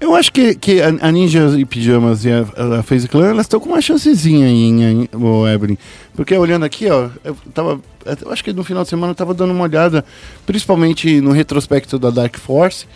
Eu 0.00 0.14
acho 0.14 0.32
que, 0.32 0.54
que 0.54 0.82
a, 0.82 0.88
a 0.88 1.12
Ninjas 1.12 1.54
e 1.54 1.64
Pijamas 1.64 2.24
e 2.24 2.30
a, 2.30 2.40
a 2.78 2.82
FaZe 2.82 3.08
Clan, 3.08 3.28
elas 3.28 3.46
estão 3.46 3.60
com 3.60 3.68
uma 3.68 3.80
chancezinha 3.80 4.46
aí, 4.46 4.64
em, 4.64 5.08
o 5.12 5.48
Evelyn. 5.48 5.76
Porque 6.14 6.36
olhando 6.36 6.64
aqui, 6.64 6.88
ó, 6.90 7.08
eu 7.24 7.36
tava. 7.52 7.80
Eu 8.20 8.30
acho 8.30 8.44
que 8.44 8.52
no 8.52 8.64
final 8.64 8.82
de 8.82 8.90
semana 8.90 9.12
eu 9.12 9.14
tava 9.16 9.32
dando 9.32 9.52
uma 9.52 9.64
olhada, 9.64 10.04
principalmente 10.44 11.20
no 11.20 11.32
retrospecto 11.32 11.98
da 11.98 12.10
Dark 12.10 12.36
Force. 12.36 12.86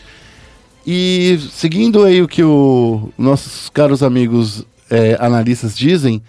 E 0.87 1.39
seguindo 1.51 2.05
aí 2.05 2.23
o 2.23 2.29
que 2.29 2.43
o 2.43 3.11
nossos 3.17 3.69
caros 3.71 4.03
amigos 4.03 4.65
é, 4.91 5.17
analistas 5.21 5.77
dizem, 5.77 6.23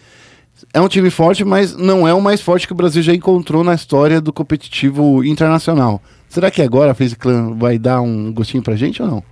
é 0.74 0.80
um 0.82 0.88
time 0.88 1.10
forte, 1.10 1.44
mas 1.44 1.76
não 1.76 2.08
é 2.08 2.14
o 2.14 2.22
mais 2.22 2.42
forte 2.42 2.68
que 2.68 2.74
o 2.74 2.76
Brasil 2.76 3.02
já 3.02 3.14
encontrou 3.14 3.64
na 3.64 3.74
história 3.74 4.20
do 4.20 4.34
competitivo 4.34 5.24
internacional. 5.24 6.02
Será 6.28 6.52
que 6.52 6.62
agora 6.62 6.92
a 6.92 6.96
FaZe 6.96 7.16
Clan 7.16 7.56
vai 7.56 7.80
dar 7.80 8.02
um 8.02 8.32
gostinho 8.32 8.62
pra 8.62 8.76
gente 8.76 9.02
ou 9.02 9.08
não? 9.08 9.24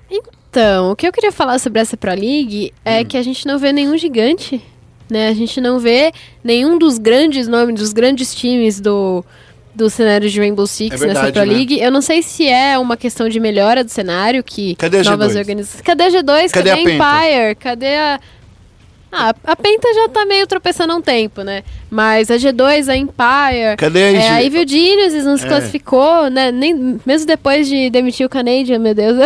Então, 0.57 0.91
o 0.91 0.95
que 0.95 1.07
eu 1.07 1.11
queria 1.11 1.31
falar 1.31 1.59
sobre 1.59 1.79
essa 1.79 1.95
Pro 1.95 2.09
League 2.09 2.73
é 2.83 3.01
Hum. 3.01 3.05
que 3.05 3.15
a 3.15 3.21
gente 3.21 3.45
não 3.45 3.59
vê 3.59 3.71
nenhum 3.71 3.95
gigante, 3.95 4.59
né? 5.07 5.27
A 5.27 5.33
gente 5.33 5.61
não 5.61 5.77
vê 5.77 6.11
nenhum 6.43 6.79
dos 6.79 6.97
grandes 6.97 7.47
nomes, 7.47 7.75
dos 7.75 7.93
grandes 7.93 8.33
times 8.33 8.79
do, 8.81 9.23
do 9.75 9.87
cenário 9.87 10.27
de 10.27 10.39
Rainbow 10.39 10.65
Six 10.65 10.95
É 10.95 10.97
verdade, 10.97 11.27
nessa 11.27 11.31
Pro 11.31 11.45
né? 11.45 11.57
League. 11.57 11.79
Eu 11.79 11.91
não 11.91 12.01
sei 12.01 12.23
se 12.23 12.47
é 12.47 12.75
uma 12.79 12.97
questão 12.97 13.29
de 13.29 13.39
melhora 13.39 13.83
do 13.83 13.91
cenário, 13.91 14.43
que 14.43 14.75
Cadê 14.77 15.03
novas 15.03 15.33
G2? 15.35 15.37
organizações... 15.37 15.81
Cadê 15.81 16.03
a 16.05 16.07
G2? 16.09 16.23
Cadê 16.51 16.69
Cadê, 16.69 16.71
a? 16.71 16.79
Empire? 16.81 17.55
Cadê 17.59 17.95
a... 17.95 18.19
Ah, 19.11 19.35
a 19.45 19.55
Penta 19.55 19.87
já 19.93 20.09
tá 20.09 20.25
meio 20.25 20.45
tropeçando 20.47 20.91
há 20.91 20.95
um 20.95 21.01
tempo, 21.03 21.41
né? 21.43 21.63
Mas 21.89 22.31
a 22.31 22.35
G2, 22.35 22.89
a 22.89 22.97
Empire... 22.97 23.77
Cadê 23.77 24.03
a 24.03 24.11
É, 24.11 24.29
a? 24.31 24.43
Evil 24.43 24.67
Geniuses 24.67 25.23
não 25.23 25.37
se 25.37 25.45
É. 25.45 25.47
classificou, 25.47 26.31
né? 26.31 26.51
Nem, 26.51 26.99
mesmo 27.05 27.27
depois 27.27 27.67
de 27.67 27.91
demitir 27.91 28.25
o 28.25 28.29
Canadian, 28.29 28.79
meu 28.79 28.95
Deus. 28.95 29.17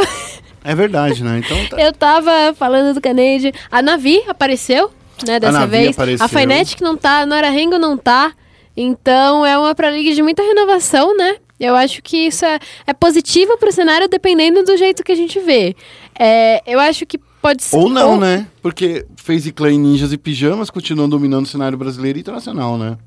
É 0.64 0.76
verdade, 0.76 1.24
né? 1.24 1.42
Então 1.44 1.66
tá. 1.68 1.78
Eu 1.82 1.92
tava 1.92 2.54
falando 2.54 2.94
do 2.94 3.02
Canadian. 3.02 3.52
A 3.70 3.82
Navi 3.82 4.22
apareceu, 4.28 4.92
né, 5.26 5.40
dessa 5.40 5.60
Navi 5.60 5.72
vez. 5.72 5.92
apareceu. 5.92 6.26
A 6.26 6.28
Fnatic 6.28 6.82
não 6.82 6.96
tá, 6.96 7.22
a 7.22 7.26
Nora 7.26 7.50
Rengo 7.50 7.80
não 7.80 7.98
tá. 7.98 8.34
Então 8.76 9.46
é 9.46 9.58
uma 9.58 9.76
Pro 9.76 9.90
League 9.90 10.14
de 10.14 10.22
muita 10.22 10.42
renovação, 10.44 11.16
né? 11.16 11.38
Eu 11.60 11.76
acho 11.76 12.02
que 12.02 12.18
isso 12.18 12.44
é, 12.44 12.60
é 12.88 12.94
positivo 12.94 13.56
pro 13.58 13.72
cenário 13.72 14.08
dependendo 14.08 14.64
do 14.64 14.76
jeito 14.76 15.04
que 15.04 15.12
a 15.12 15.16
gente 15.16 15.40
vê. 15.40 15.76
É, 16.18 16.62
eu 16.66 16.80
acho 16.80 17.06
que 17.06 17.20
pode 17.42 17.64
ser. 17.64 17.76
Ou 17.76 17.90
não, 17.90 18.20
né? 18.20 18.48
Porque 18.62 19.06
FaZe 19.16 19.52
Clan, 19.52 19.78
Ninjas 19.78 20.12
e 20.12 20.18
Pijamas 20.18 20.70
continuam 20.70 21.08
dominando 21.08 21.46
o 21.46 21.48
cenário 21.48 21.78
brasileiro 21.78 22.18
e 22.18 22.22
internacional, 22.22 22.78
né? 22.78 22.98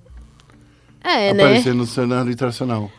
É, 1.03 1.35
né? 1.35 1.45
Aparecendo 1.45 1.79
no 1.79 1.87
cenário 1.87 2.31
internacional. 2.31 2.91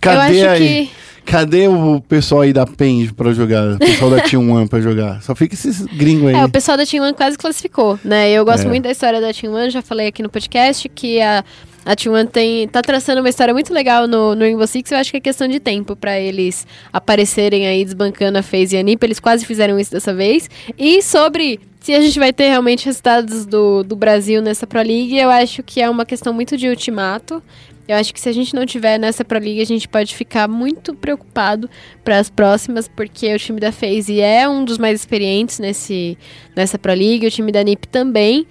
Cadê 0.00 0.46
aí? 0.48 0.86
que. 0.86 0.90
Cadê 1.28 1.68
o 1.68 2.00
pessoal 2.00 2.40
aí 2.40 2.54
da 2.54 2.66
PEN 2.66 3.08
pra 3.14 3.32
jogar? 3.34 3.74
O 3.74 3.78
pessoal 3.78 4.10
da 4.10 4.20
Team 4.22 4.50
One 4.50 4.66
pra 4.66 4.80
jogar? 4.80 5.22
Só 5.22 5.34
fica 5.34 5.54
esses 5.54 5.82
gringos 5.84 6.28
aí. 6.30 6.34
É, 6.34 6.44
o 6.44 6.48
pessoal 6.48 6.76
da 6.78 6.86
Team 6.86 7.04
One 7.04 7.12
quase 7.12 7.36
classificou, 7.36 7.98
né? 8.02 8.30
Eu 8.30 8.46
gosto 8.46 8.64
É. 8.64 8.68
muito 8.68 8.84
da 8.84 8.90
história 8.90 9.20
da 9.20 9.32
Team 9.32 9.52
One, 9.52 9.68
já 9.68 9.82
falei 9.82 10.06
aqui 10.06 10.22
no 10.22 10.30
podcast 10.30 10.88
que 10.88 11.20
a, 11.20 11.44
a 11.84 11.94
Team 11.94 12.14
One 12.14 12.26
tem, 12.26 12.66
tá 12.68 12.80
traçando 12.80 13.20
uma 13.20 13.28
história 13.28 13.52
muito 13.52 13.74
legal 13.74 14.06
no, 14.08 14.34
no 14.34 14.40
Rainbow 14.40 14.66
Six. 14.66 14.90
Eu 14.90 14.96
acho 14.98 15.10
que 15.10 15.18
é 15.18 15.20
questão 15.20 15.46
de 15.46 15.60
tempo 15.60 15.94
pra 15.94 16.18
eles 16.18 16.66
aparecerem 16.90 17.66
aí 17.66 17.84
desbancando 17.84 18.38
a 18.38 18.42
FaZe 18.42 18.76
e 18.76 18.78
a 18.78 18.82
NiP. 18.82 19.04
Eles 19.04 19.20
quase 19.20 19.44
fizeram 19.44 19.78
isso 19.78 19.90
dessa 19.90 20.14
vez. 20.14 20.48
E 20.78 21.02
sobre 21.02 21.60
se 21.80 21.92
a 21.92 22.00
gente 22.00 22.18
vai 22.18 22.32
ter 22.32 22.48
realmente 22.48 22.86
resultados 22.86 23.44
do, 23.44 23.82
do 23.82 23.94
Brasil 23.94 24.40
nessa 24.40 24.66
Pro 24.66 24.78
League, 24.80 25.16
eu 25.16 25.28
acho 25.30 25.62
que 25.62 25.80
é 25.80 25.90
uma 25.90 26.06
questão 26.06 26.32
muito 26.32 26.56
de 26.56 26.68
ultimato. 26.68 27.42
Eu 27.88 27.96
acho 27.96 28.12
que 28.12 28.20
se 28.20 28.28
a 28.28 28.32
gente 28.32 28.54
não 28.54 28.66
tiver 28.66 28.98
nessa 28.98 29.24
Pro 29.24 29.38
League, 29.38 29.62
a 29.62 29.66
gente 29.66 29.88
pode 29.88 30.14
ficar 30.14 30.46
muito 30.46 30.94
preocupado 30.94 31.70
para 32.04 32.18
as 32.18 32.28
próximas, 32.28 32.86
porque 32.86 33.34
o 33.34 33.38
time 33.38 33.58
da 33.58 33.72
FaZe 33.72 34.20
é 34.20 34.46
um 34.46 34.62
dos 34.62 34.76
mais 34.76 35.00
experientes 35.00 35.58
nesse, 35.58 36.18
nessa 36.54 36.78
Pro 36.78 36.92
League, 36.92 37.26
o 37.26 37.30
time 37.30 37.50
da 37.50 37.64
NiP 37.64 37.88
também. 37.88 38.46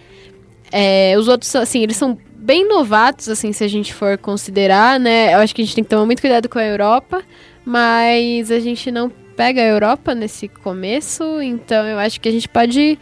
É, 0.72 1.16
os 1.18 1.28
outros, 1.28 1.56
assim, 1.56 1.84
eles 1.84 1.96
são 1.96 2.18
bem 2.36 2.68
novatos, 2.68 3.30
assim, 3.30 3.54
se 3.54 3.64
a 3.64 3.68
gente 3.68 3.94
for 3.94 4.18
considerar, 4.18 5.00
né? 5.00 5.34
Eu 5.36 5.40
acho 5.40 5.54
que 5.54 5.62
a 5.62 5.66
gente 5.66 5.76
tem 5.76 5.84
que 5.84 5.90
tomar 5.90 6.06
muito 6.06 6.22
cuidado 6.22 6.50
com 6.50 6.58
a 6.58 6.66
Europa, 6.66 7.22
mas 7.64 8.50
a 8.50 8.60
gente 8.60 8.90
não 8.90 9.12
pega 9.36 9.62
a 9.62 9.66
Europa 9.66 10.16
nesse 10.16 10.48
começo, 10.48 11.42
então 11.42 11.86
eu 11.86 12.00
acho 12.00 12.20
que 12.20 12.28
a 12.28 12.32
gente 12.32 12.50
pode. 12.50 12.98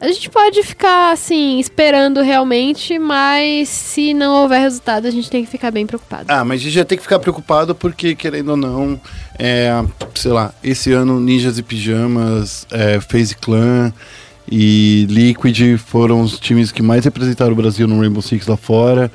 A 0.00 0.06
gente 0.06 0.30
pode 0.30 0.62
ficar, 0.62 1.12
assim, 1.12 1.58
esperando 1.58 2.22
realmente, 2.22 3.00
mas 3.00 3.68
se 3.68 4.14
não 4.14 4.42
houver 4.42 4.60
resultado, 4.60 5.06
a 5.06 5.10
gente 5.10 5.28
tem 5.28 5.44
que 5.44 5.50
ficar 5.50 5.72
bem 5.72 5.86
preocupado. 5.86 6.26
Ah, 6.28 6.44
mas 6.44 6.60
a 6.60 6.64
gente 6.64 6.74
já 6.74 6.84
tem 6.84 6.96
que 6.96 7.02
ficar 7.02 7.18
preocupado 7.18 7.74
porque, 7.74 8.14
querendo 8.14 8.50
ou 8.50 8.56
não, 8.56 9.00
é, 9.36 9.72
sei 10.14 10.30
lá, 10.30 10.54
esse 10.62 10.92
ano 10.92 11.18
Ninjas 11.18 11.58
e 11.58 11.64
Pijamas, 11.64 12.64
é, 12.70 13.00
Clan 13.40 13.92
e 14.50 15.04
Liquid 15.10 15.78
foram 15.78 16.20
os 16.22 16.38
times 16.38 16.70
que 16.70 16.80
mais 16.80 17.04
representaram 17.04 17.52
o 17.52 17.56
Brasil 17.56 17.88
no 17.88 18.00
Rainbow 18.00 18.22
Six 18.22 18.46
lá 18.46 18.56
fora. 18.56 19.10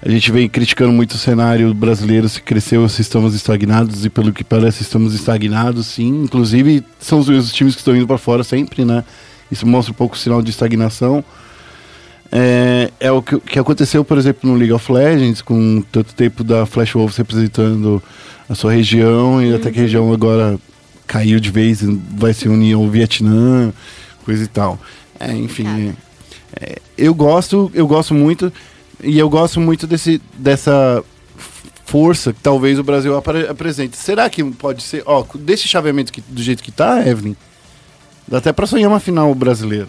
A 0.00 0.08
gente 0.08 0.32
vem 0.32 0.48
criticando 0.48 0.92
muito 0.92 1.12
o 1.12 1.18
cenário 1.18 1.72
brasileiro, 1.74 2.30
se 2.30 2.40
cresceu 2.40 2.88
se 2.88 3.02
estamos 3.02 3.34
estagnados, 3.34 4.06
e 4.06 4.10
pelo 4.10 4.32
que 4.32 4.42
parece 4.42 4.82
estamos 4.82 5.14
estagnados, 5.14 5.86
sim. 5.86 6.24
Inclusive, 6.24 6.82
são 6.98 7.18
os 7.18 7.28
mesmos 7.28 7.52
times 7.52 7.74
que 7.74 7.80
estão 7.82 7.94
indo 7.94 8.06
para 8.06 8.18
fora 8.18 8.42
sempre, 8.42 8.86
né? 8.86 9.04
Isso 9.54 9.66
mostra 9.66 9.92
um 9.92 9.94
pouco 9.94 10.16
o 10.16 10.18
sinal 10.18 10.42
de 10.42 10.50
estagnação. 10.50 11.24
É, 12.30 12.90
é 12.98 13.12
o 13.12 13.22
que, 13.22 13.38
que 13.38 13.58
aconteceu, 13.58 14.04
por 14.04 14.18
exemplo, 14.18 14.50
no 14.50 14.56
League 14.56 14.72
of 14.72 14.92
Legends, 14.92 15.40
com 15.40 15.82
tanto 15.92 16.12
tempo 16.14 16.42
da 16.42 16.66
Flash 16.66 16.92
Wolves 16.92 17.16
representando 17.16 18.02
a 18.48 18.54
sua 18.56 18.72
região, 18.72 19.40
e 19.40 19.54
até 19.54 19.70
que 19.70 19.78
a 19.78 19.82
região 19.82 20.12
agora 20.12 20.58
caiu 21.06 21.38
de 21.38 21.50
vez, 21.50 21.80
e 21.80 22.00
vai 22.16 22.34
se 22.34 22.48
unir 22.48 22.74
ao 22.74 22.88
Vietnã, 22.88 23.72
coisa 24.24 24.42
e 24.42 24.48
tal. 24.48 24.78
É, 25.20 25.32
enfim, 25.32 25.94
é, 26.60 26.78
eu 26.98 27.14
gosto, 27.14 27.70
eu 27.72 27.86
gosto 27.86 28.12
muito, 28.12 28.52
e 29.02 29.16
eu 29.16 29.30
gosto 29.30 29.60
muito 29.60 29.86
desse, 29.86 30.20
dessa 30.36 31.04
força 31.86 32.32
que 32.32 32.40
talvez 32.40 32.78
o 32.78 32.82
Brasil 32.82 33.16
apre- 33.16 33.46
apresente. 33.46 33.96
Será 33.96 34.28
que 34.28 34.42
pode 34.42 34.82
ser, 34.82 35.04
ó, 35.06 35.24
desse 35.36 35.68
chaveamento 35.68 36.12
que, 36.12 36.20
do 36.20 36.42
jeito 36.42 36.64
que 36.64 36.72
tá, 36.72 37.06
Evelyn, 37.06 37.36
dá 38.26 38.38
até 38.38 38.52
pra 38.52 38.66
sonhar 38.66 38.90
uma 38.90 39.00
final 39.00 39.34
brasileira. 39.34 39.88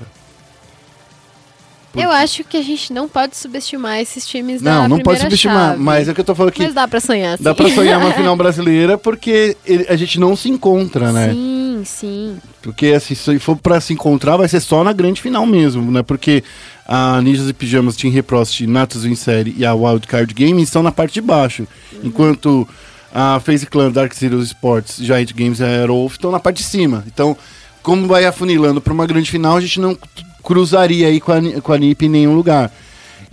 Eu 1.96 2.12
acho 2.12 2.44
que 2.44 2.58
a 2.58 2.62
gente 2.62 2.92
não 2.92 3.08
pode 3.08 3.38
subestimar 3.38 4.00
esses 4.00 4.28
times 4.28 4.62
da 4.62 4.82
Não, 4.82 4.88
não 4.90 5.00
pode 5.00 5.22
subestimar, 5.22 5.70
chave. 5.72 5.82
mas 5.82 6.10
é 6.10 6.14
que 6.14 6.20
eu 6.20 6.26
tô 6.26 6.36
falando 6.36 6.52
que 6.52 6.62
Mas 6.62 6.74
dá 6.74 6.86
pra 6.88 7.00
sonhar, 7.00 7.38
sim. 7.38 7.44
dá 7.44 7.56
pra 7.56 7.70
sonhar 7.70 8.00
uma 8.00 8.12
final 8.14 8.36
brasileira 8.36 8.98
porque 8.98 9.56
a 9.88 9.96
gente 9.96 10.20
não 10.20 10.36
se 10.36 10.50
encontra, 10.50 11.14
né? 11.14 11.32
Sim, 11.32 11.84
sim. 11.86 12.38
Porque 12.62 12.88
assim, 12.88 13.16
se 13.16 13.40
for 13.40 13.56
pra 13.56 13.80
se 13.80 13.94
encontrar, 13.94 14.36
vai 14.36 14.48
ser 14.50 14.60
só 14.60 14.84
na 14.84 14.92
grande 14.92 15.22
final 15.22 15.46
mesmo, 15.46 15.90
né? 15.90 16.04
Porque 16.04 16.44
a 16.86 17.22
Ninjas 17.22 17.48
e 17.50 17.54
Pijamas, 17.54 17.96
Team 17.96 18.12
Reprost, 18.12 18.68
Natus 18.68 19.06
Série 19.18 19.56
e 19.58 19.66
a 19.66 19.74
Wildcard 19.74 20.34
Gaming 20.34 20.64
estão 20.64 20.84
na 20.84 20.92
parte 20.92 21.14
de 21.14 21.22
baixo. 21.22 21.66
Enquanto 22.04 22.68
a 23.14 23.40
FaZe 23.40 23.66
Clan, 23.68 23.90
Dark 23.92 24.14
Zero 24.14 24.42
Sports, 24.42 24.98
Giant 24.98 25.32
Games 25.34 25.60
e 25.60 25.64
a 25.64 25.68
Aerowolf 25.68 26.16
estão 26.16 26.30
na 26.30 26.40
parte 26.42 26.58
de 26.58 26.64
cima. 26.64 27.06
Então, 27.08 27.38
como 27.86 28.08
vai 28.08 28.26
afunilando 28.26 28.82
pra 28.82 28.92
uma 28.92 29.06
grande 29.06 29.30
final, 29.30 29.56
a 29.56 29.62
gente 29.62 29.80
não 29.80 29.96
cruzaria 30.44 31.08
aí 31.08 31.22
com 31.22 31.32
a, 31.32 31.62
com 31.62 31.72
a 31.72 31.78
NiP 31.78 32.08
em 32.08 32.10
nenhum 32.10 32.34
lugar. 32.36 32.72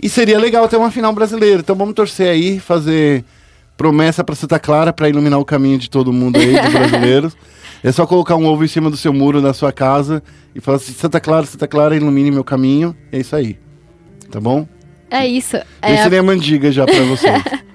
E 0.01 0.07
seria 0.07 0.37
legal 0.37 0.67
ter 0.67 0.77
uma 0.77 0.91
final 0.91 1.11
brasileira. 1.11 1.59
Então 1.61 1.75
vamos 1.75 1.95
torcer 1.95 2.29
aí, 2.29 2.59
fazer 2.59 3.25
promessa 3.75 4.23
para 4.23 4.35
Santa 4.35 4.59
Clara 4.59 4.93
para 4.93 5.09
iluminar 5.09 5.39
o 5.39 5.45
caminho 5.45 5.79
de 5.79 5.89
todo 5.89 6.13
mundo 6.13 6.37
aí, 6.37 6.53
dos 6.61 6.71
brasileiros. 6.71 7.35
É 7.83 7.91
só 7.91 8.05
colocar 8.05 8.35
um 8.35 8.45
ovo 8.45 8.63
em 8.63 8.67
cima 8.67 8.89
do 8.89 8.95
seu 8.95 9.11
muro 9.11 9.41
da 9.41 9.53
sua 9.53 9.71
casa 9.71 10.21
e 10.53 10.61
falar 10.61 10.77
assim: 10.77 10.93
Santa 10.93 11.19
Clara, 11.19 11.45
Santa 11.45 11.67
Clara, 11.67 11.95
ilumine 11.95 12.29
meu 12.31 12.43
caminho. 12.43 12.95
É 13.11 13.19
isso 13.19 13.35
aí. 13.35 13.57
Tá 14.31 14.39
bom? 14.39 14.67
É 15.09 15.25
isso. 15.27 15.57
Eu 15.57 15.63
É, 15.81 15.95
ensinei 15.95 16.19
a 16.19 16.23
mandiga 16.23 16.71
já 16.71 16.85
pra 16.85 17.03
vocês. 17.03 17.41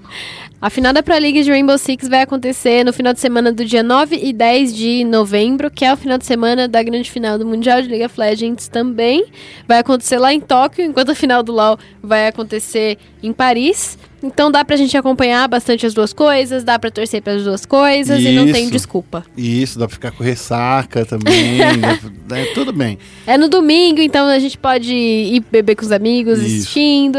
A 0.61 0.69
final 0.71 0.93
da 0.93 1.05
Pro 1.05 1.17
League 1.17 1.41
de 1.45 1.51
Rainbow 1.51 1.79
Six 1.79 2.09
vai 2.09 2.23
acontecer 2.23 2.83
no 2.85 2.93
final 2.93 3.13
de 3.13 3.21
semana 3.21 3.53
do 3.53 3.65
dia 3.65 3.81
9 3.81 4.19
e 4.21 4.33
10 4.33 4.75
de 4.75 5.05
novembro, 5.05 5.71
que 5.71 5.85
é 5.85 5.93
o 5.93 5.97
final 5.97 6.19
de 6.19 6.27
semana 6.27 6.67
da 6.67 6.83
grande 6.83 7.09
final 7.09 7.39
do 7.39 7.47
Mundial 7.47 7.81
de 7.81 7.87
League 7.89 8.05
of 8.05 8.19
Legends 8.19 8.67
também. 8.67 9.25
Vai 9.69 9.79
acontecer 9.79 10.19
lá 10.19 10.35
em 10.35 10.41
Tóquio, 10.41 10.85
enquanto 10.85 11.11
a 11.11 11.15
final 11.15 11.45
do 11.45 11.53
LoL 11.53 11.79
vai 12.03 12.27
acontecer 12.27 12.99
em 13.23 13.33
Paris. 13.33 13.97
Então 14.21 14.51
dá 14.51 14.65
pra 14.65 14.75
gente 14.75 14.97
acompanhar 14.97 15.47
bastante 15.47 15.87
as 15.87 15.95
duas 15.95 16.13
coisas, 16.13 16.65
dá 16.65 16.77
pra 16.77 16.91
torcer 16.91 17.23
pras 17.23 17.45
duas 17.45 17.65
coisas 17.65 18.19
e 18.21 18.33
não 18.33 18.51
tem 18.51 18.65
Isso. 18.65 18.73
desculpa. 18.73 19.25
Isso, 19.37 19.79
dá 19.79 19.87
pra 19.87 19.95
ficar 19.95 20.11
com 20.11 20.25
ressaca 20.25 21.07
também. 21.07 21.59
pra- 22.27 22.37
é, 22.37 22.47
tudo 22.47 22.73
bem. 22.73 22.99
É 23.29 23.39
no 23.39 23.49
domingo, 23.49 24.01
então 24.01 24.27
a 24.27 24.41
gente 24.41 24.59
pode 24.59 24.93
ir 24.93 25.41
beber 25.53 25.77
com 25.77 25.83
os 25.85 25.93
amigos, 25.93 26.41
Isso. 26.41 26.47
assistindo. 26.63 27.17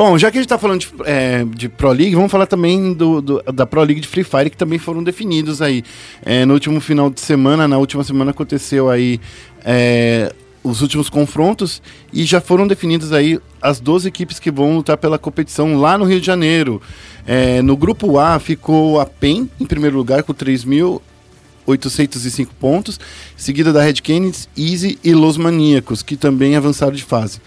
Bom, 0.00 0.16
já 0.16 0.30
que 0.30 0.38
a 0.38 0.40
gente 0.40 0.48
tá 0.48 0.56
falando 0.56 0.80
de, 0.80 0.88
é, 1.04 1.44
de 1.44 1.68
Pro 1.68 1.92
League, 1.92 2.14
vamos 2.14 2.32
falar 2.32 2.46
também 2.46 2.94
do, 2.94 3.20
do- 3.20 3.42
da 3.52 3.66
Pro 3.66 3.82
League 3.82 4.00
de 4.00 4.08
Free 4.08 4.24
Fire, 4.24 4.48
que 4.48 4.56
também 4.56 4.78
foram 4.78 5.04
definidos 5.04 5.60
aí. 5.60 5.84
É, 6.24 6.46
no 6.46 6.54
último 6.54 6.80
final 6.80 7.10
de 7.10 7.20
semana, 7.20 7.68
na 7.68 7.76
última 7.76 8.02
semana 8.02 8.30
aconteceu 8.30 8.88
aí 8.88 9.20
é, 9.62 10.32
os 10.64 10.80
últimos 10.80 11.10
confrontos 11.10 11.82
e 12.14 12.24
já 12.24 12.40
foram 12.40 12.66
definidos 12.66 13.12
aí 13.12 13.38
as 13.60 13.78
12 13.78 14.08
equipes 14.08 14.38
que 14.38 14.50
vão 14.50 14.74
lutar 14.74 14.96
pela 14.96 15.18
competição 15.18 15.78
lá 15.78 15.98
no 15.98 16.06
Rio 16.06 16.18
de 16.18 16.26
Janeiro. 16.26 16.80
É, 17.26 17.60
no 17.60 17.76
grupo 17.76 18.18
A 18.18 18.38
ficou 18.38 18.98
a 19.00 19.04
PEN 19.04 19.50
em 19.60 19.66
primeiro 19.66 19.98
lugar 19.98 20.22
com 20.22 20.32
3.805 20.32 22.48
pontos, 22.58 22.98
seguida 23.36 23.70
da 23.70 23.82
Red 23.82 23.96
Canids, 24.02 24.48
Easy 24.56 24.98
e 25.04 25.12
Los 25.12 25.36
Maníacos, 25.36 26.02
que 26.02 26.16
também 26.16 26.56
avançaram 26.56 26.94
de 26.94 27.04
fase. 27.04 27.38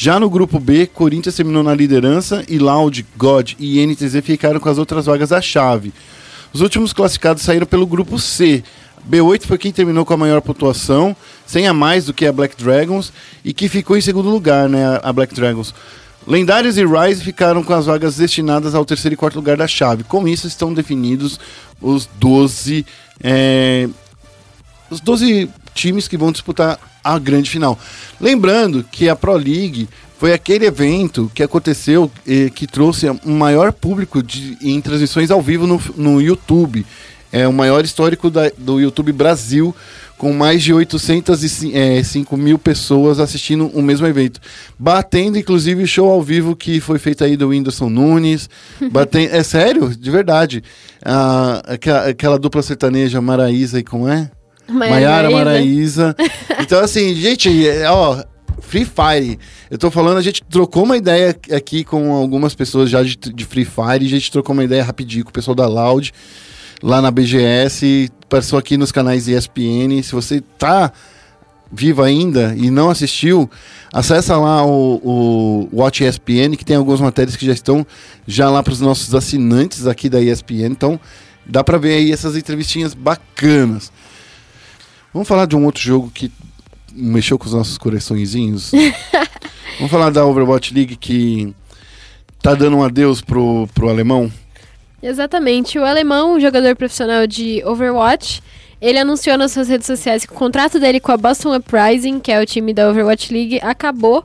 Já 0.00 0.20
no 0.20 0.30
grupo 0.30 0.60
B, 0.60 0.86
Corinthians 0.86 1.34
terminou 1.34 1.60
na 1.60 1.74
liderança 1.74 2.44
e 2.48 2.56
Loud, 2.56 3.04
God 3.16 3.54
e 3.58 3.84
NTZ 3.84 4.20
ficaram 4.22 4.60
com 4.60 4.68
as 4.68 4.78
outras 4.78 5.06
vagas 5.06 5.30
da 5.30 5.42
chave. 5.42 5.92
Os 6.52 6.60
últimos 6.60 6.92
classificados 6.92 7.42
saíram 7.42 7.66
pelo 7.66 7.84
grupo 7.84 8.16
C. 8.16 8.62
B8 9.10 9.44
foi 9.44 9.58
quem 9.58 9.72
terminou 9.72 10.04
com 10.04 10.14
a 10.14 10.16
maior 10.16 10.40
pontuação, 10.40 11.16
sem 11.44 11.66
a 11.66 11.74
mais 11.74 12.04
do 12.04 12.14
que 12.14 12.24
a 12.26 12.32
Black 12.32 12.54
Dragons, 12.62 13.12
e 13.44 13.52
que 13.52 13.68
ficou 13.68 13.96
em 13.96 14.00
segundo 14.00 14.30
lugar, 14.30 14.68
né, 14.68 15.00
a- 15.02 15.12
Black 15.12 15.34
Dragons. 15.34 15.74
Lendários 16.24 16.78
e 16.78 16.86
Rise 16.86 17.24
ficaram 17.24 17.64
com 17.64 17.72
as 17.72 17.86
vagas 17.86 18.18
destinadas 18.18 18.76
ao 18.76 18.84
terceiro 18.84 19.14
e 19.14 19.16
quarto 19.16 19.34
lugar 19.34 19.56
da 19.56 19.66
chave. 19.66 20.04
Com 20.04 20.28
isso 20.28 20.46
estão 20.46 20.72
definidos 20.72 21.40
os 21.82 22.08
12 22.20 22.86
é, 23.20 23.88
os 24.88 25.00
12 25.00 25.50
times 25.74 26.06
que 26.06 26.16
vão 26.16 26.30
disputar 26.30 26.78
a 27.14 27.18
grande 27.18 27.50
final. 27.50 27.78
Lembrando 28.20 28.84
que 28.90 29.08
a 29.08 29.16
Pro 29.16 29.36
League 29.36 29.88
foi 30.18 30.32
aquele 30.32 30.66
evento 30.66 31.30
que 31.34 31.42
aconteceu 31.42 32.10
eh, 32.26 32.50
que 32.52 32.66
trouxe 32.66 33.08
um 33.24 33.36
maior 33.38 33.72
público 33.72 34.22
de, 34.22 34.56
em 34.60 34.80
transmissões 34.80 35.30
ao 35.30 35.40
vivo 35.40 35.66
no, 35.66 35.80
no 35.96 36.20
YouTube. 36.20 36.84
É 37.30 37.46
o 37.46 37.52
maior 37.52 37.84
histórico 37.84 38.30
da- 38.30 38.50
do 38.56 38.80
YouTube 38.80 39.12
Brasil, 39.12 39.74
com 40.16 40.32
mais 40.32 40.62
de 40.62 40.72
805 40.72 42.36
mil 42.36 42.58
pessoas 42.58 43.20
assistindo 43.20 43.66
o 43.68 43.82
mesmo 43.82 44.06
evento. 44.06 44.40
Batendo, 44.78 45.38
inclusive, 45.38 45.82
o 45.82 45.86
show 45.86 46.10
ao 46.10 46.22
vivo 46.22 46.56
que 46.56 46.80
foi 46.80 46.98
feito 46.98 47.22
aí 47.22 47.36
do 47.36 47.48
Whindersson 47.48 47.88
Nunes. 47.88 48.48
Batendo, 48.90 49.34
é 49.34 49.42
sério, 49.42 49.94
de 49.94 50.10
verdade. 50.10 50.64
Ah, 51.04 51.62
aquela, 51.66 52.08
aquela 52.08 52.38
dupla 52.38 52.62
sertaneja 52.62 53.20
Maraísa 53.20 53.78
e 53.78 53.84
como 53.84 54.08
é? 54.08 54.30
Maiara 54.68 55.30
Maraísa. 55.30 56.14
Então, 56.60 56.80
assim, 56.80 57.14
gente, 57.14 57.66
é, 57.66 57.90
ó, 57.90 58.22
Free 58.60 58.84
Fire. 58.84 59.38
Eu 59.70 59.78
tô 59.78 59.90
falando, 59.90 60.18
a 60.18 60.22
gente 60.22 60.42
trocou 60.44 60.84
uma 60.84 60.96
ideia 60.96 61.34
aqui 61.50 61.82
com 61.82 62.12
algumas 62.12 62.54
pessoas 62.54 62.90
já 62.90 63.02
de, 63.02 63.16
de 63.16 63.44
Free 63.44 63.64
Fire. 63.64 64.04
A 64.04 64.08
gente 64.08 64.30
trocou 64.30 64.52
uma 64.52 64.64
ideia 64.64 64.84
rapidinho 64.84 65.24
com 65.24 65.30
o 65.30 65.32
pessoal 65.32 65.54
da 65.54 65.66
Loud, 65.66 66.12
lá 66.82 67.00
na 67.00 67.10
BGS. 67.10 68.10
Passou 68.28 68.58
aqui 68.58 68.76
nos 68.76 68.92
canais 68.92 69.28
ESPN. 69.28 70.02
Se 70.02 70.12
você 70.12 70.42
tá 70.58 70.92
vivo 71.72 72.02
ainda 72.02 72.54
e 72.56 72.70
não 72.70 72.90
assistiu, 72.90 73.50
acessa 73.92 74.36
lá 74.36 74.64
o, 74.66 75.00
o 75.02 75.68
Watch 75.72 76.04
ESPN, 76.04 76.56
que 76.56 76.64
tem 76.64 76.76
algumas 76.76 77.00
matérias 77.00 77.36
que 77.36 77.46
já 77.46 77.52
estão 77.52 77.86
já 78.26 78.50
lá 78.50 78.62
para 78.62 78.72
os 78.72 78.80
nossos 78.80 79.14
assinantes 79.14 79.86
aqui 79.86 80.08
da 80.08 80.20
ESPN. 80.20 80.66
Então, 80.70 81.00
dá 81.46 81.64
para 81.64 81.78
ver 81.78 81.94
aí 81.94 82.12
essas 82.12 82.36
entrevistinhas 82.36 82.94
bacanas. 82.94 83.90
Vamos 85.12 85.26
falar 85.26 85.46
de 85.46 85.56
um 85.56 85.64
outro 85.64 85.80
jogo 85.80 86.10
que 86.10 86.30
mexeu 86.92 87.38
com 87.38 87.46
os 87.46 87.54
nossos 87.54 87.78
coraçõezinhos. 87.78 88.72
Vamos 89.78 89.90
falar 89.90 90.10
da 90.10 90.24
Overwatch 90.24 90.74
League 90.74 90.96
que 90.96 91.54
tá 92.42 92.54
dando 92.54 92.76
um 92.76 92.82
adeus 92.82 93.20
pro, 93.20 93.68
pro 93.74 93.88
alemão. 93.88 94.30
Exatamente. 95.02 95.78
O 95.78 95.84
alemão, 95.84 96.34
um 96.34 96.40
jogador 96.40 96.74
profissional 96.76 97.26
de 97.26 97.62
Overwatch, 97.64 98.42
ele 98.80 98.98
anunciou 98.98 99.38
nas 99.38 99.52
suas 99.52 99.68
redes 99.68 99.86
sociais 99.86 100.26
que 100.26 100.32
o 100.32 100.36
contrato 100.36 100.78
dele 100.78 101.00
com 101.00 101.12
a 101.12 101.16
Boston 101.16 101.56
Uprising, 101.56 102.20
que 102.20 102.30
é 102.30 102.40
o 102.40 102.46
time 102.46 102.74
da 102.74 102.88
Overwatch 102.88 103.32
League, 103.32 103.60
acabou 103.62 104.24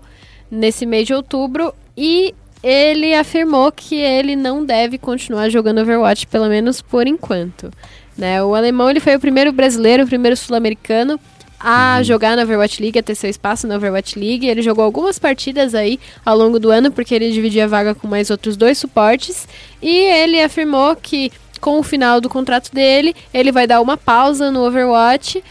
nesse 0.49 0.85
mês 0.85 1.07
de 1.07 1.13
outubro 1.13 1.73
e 1.95 2.33
ele 2.63 3.13
afirmou 3.13 3.71
que 3.71 3.95
ele 3.95 4.35
não 4.35 4.65
deve 4.65 4.97
continuar 4.97 5.49
jogando 5.49 5.81
Overwatch, 5.81 6.25
pelo 6.27 6.47
menos 6.47 6.81
por 6.81 7.05
enquanto. 7.05 7.69
Né? 8.17 8.41
O 8.41 8.55
alemão 8.55 8.89
ele 8.89 8.99
foi 8.99 9.15
o 9.15 9.19
primeiro 9.19 9.51
brasileiro, 9.51 10.03
o 10.03 10.07
primeiro 10.07 10.37
sul-americano 10.37 11.19
a 11.59 12.03
jogar 12.03 12.35
na 12.35 12.43
Overwatch 12.43 12.81
League, 12.81 12.99
a 12.99 13.03
ter 13.03 13.15
seu 13.15 13.29
espaço 13.29 13.65
na 13.65 13.77
Overwatch 13.77 14.19
League. 14.19 14.45
Ele 14.45 14.61
jogou 14.61 14.83
algumas 14.83 15.17
partidas 15.17 15.73
aí 15.73 15.97
ao 16.25 16.37
longo 16.37 16.59
do 16.59 16.69
ano, 16.69 16.91
porque 16.91 17.15
ele 17.15 17.31
dividia 17.31 17.63
a 17.63 17.67
vaga 17.67 17.95
com 17.95 18.05
mais 18.05 18.29
outros 18.29 18.57
dois 18.57 18.77
suportes. 18.77 19.47
E 19.81 19.89
ele 19.89 20.41
afirmou 20.41 20.93
que 20.95 21.31
com 21.61 21.79
o 21.79 21.83
final 21.83 22.19
do 22.19 22.27
contrato 22.27 22.73
dele, 22.73 23.15
ele 23.33 23.49
vai 23.49 23.65
dar 23.65 23.79
uma 23.79 23.95
pausa 23.95 24.51
no 24.51 24.65
Overwatch 24.65 25.41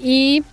e 0.00 0.44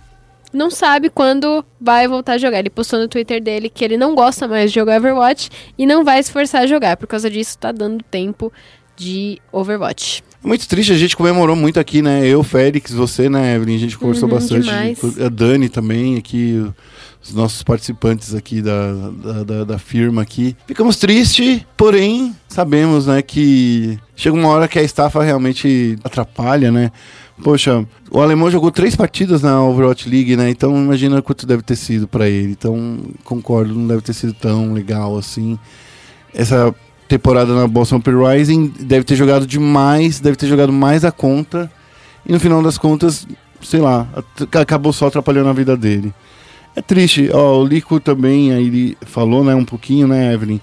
não 0.54 0.70
sabe 0.70 1.10
quando 1.10 1.64
vai 1.80 2.06
voltar 2.08 2.34
a 2.34 2.38
jogar. 2.38 2.60
Ele 2.60 2.70
postou 2.70 2.98
no 2.98 3.08
Twitter 3.08 3.42
dele 3.42 3.68
que 3.68 3.84
ele 3.84 3.96
não 3.96 4.14
gosta 4.14 4.46
mais 4.48 4.70
de 4.70 4.76
jogar 4.76 4.98
Overwatch 4.98 5.50
e 5.76 5.84
não 5.84 6.04
vai 6.04 6.22
se 6.22 6.32
forçar 6.32 6.62
a 6.62 6.66
jogar. 6.66 6.96
Por 6.96 7.06
causa 7.06 7.28
disso, 7.28 7.58
tá 7.58 7.72
dando 7.72 8.02
tempo 8.04 8.52
de 8.96 9.38
Overwatch. 9.52 10.22
Muito 10.42 10.68
triste, 10.68 10.92
a 10.92 10.96
gente 10.96 11.16
comemorou 11.16 11.56
muito 11.56 11.80
aqui, 11.80 12.02
né? 12.02 12.26
Eu, 12.26 12.42
Félix, 12.42 12.92
você, 12.92 13.30
né, 13.30 13.54
Evelyn? 13.56 13.76
A 13.76 13.78
gente 13.78 13.96
conversou 13.98 14.28
Uhum, 14.28 14.34
bastante. 14.34 14.64
demais. 14.66 14.98
A 15.20 15.28
Dani 15.30 15.70
também, 15.70 16.18
aqui, 16.18 16.62
os 17.22 17.32
nossos 17.32 17.62
participantes 17.62 18.34
aqui 18.34 18.60
da, 18.60 18.92
da, 18.92 19.42
da- 19.42 19.64
da 19.64 19.78
firma 19.78 20.20
aqui. 20.20 20.54
Ficamos 20.66 20.96
tristes, 20.96 21.62
porém, 21.78 22.36
sabemos, 22.46 23.06
né, 23.06 23.22
que 23.22 23.98
chega 24.14 24.36
uma 24.36 24.48
hora 24.48 24.68
que 24.68 24.78
a 24.78 24.82
estafa 24.82 25.22
realmente 25.22 25.96
atrapalha, 26.04 26.70
né? 26.70 26.92
Poxa, 27.42 27.84
o 28.10 28.20
alemão 28.20 28.50
jogou 28.50 28.70
três 28.70 28.94
partidas 28.94 29.42
na 29.42 29.60
Overwatch 29.62 30.08
League, 30.08 30.36
né? 30.36 30.50
Então 30.50 30.76
imagina 30.76 31.20
quanto 31.20 31.46
deve 31.46 31.62
ter 31.62 31.76
sido 31.76 32.06
pra 32.06 32.28
ele. 32.28 32.52
Então, 32.52 33.00
concordo, 33.24 33.74
não 33.74 33.88
deve 33.88 34.02
ter 34.02 34.12
sido 34.12 34.32
tão 34.32 34.72
legal 34.72 35.16
assim. 35.18 35.58
Essa 36.32 36.74
temporada 37.08 37.54
na 37.54 37.66
Boston 37.66 37.96
Uprising 37.96 38.72
deve 38.80 39.04
ter 39.04 39.16
jogado 39.16 39.46
demais, 39.46 40.20
deve 40.20 40.36
ter 40.36 40.46
jogado 40.46 40.72
mais 40.72 41.04
a 41.04 41.10
conta. 41.10 41.70
E 42.24 42.32
no 42.32 42.38
final 42.38 42.62
das 42.62 42.78
contas, 42.78 43.26
sei 43.60 43.80
lá, 43.80 44.06
acabou 44.52 44.92
só 44.92 45.08
atrapalhando 45.08 45.48
a 45.48 45.52
vida 45.52 45.76
dele. 45.76 46.14
É 46.76 46.80
triste. 46.80 47.30
Ó, 47.32 47.60
o 47.60 47.66
Lico 47.66 48.00
também, 48.00 48.52
aí 48.52 48.66
ele 48.66 48.98
falou, 49.02 49.44
né, 49.44 49.54
um 49.54 49.64
pouquinho, 49.64 50.06
né, 50.06 50.32
Evelyn, 50.32 50.60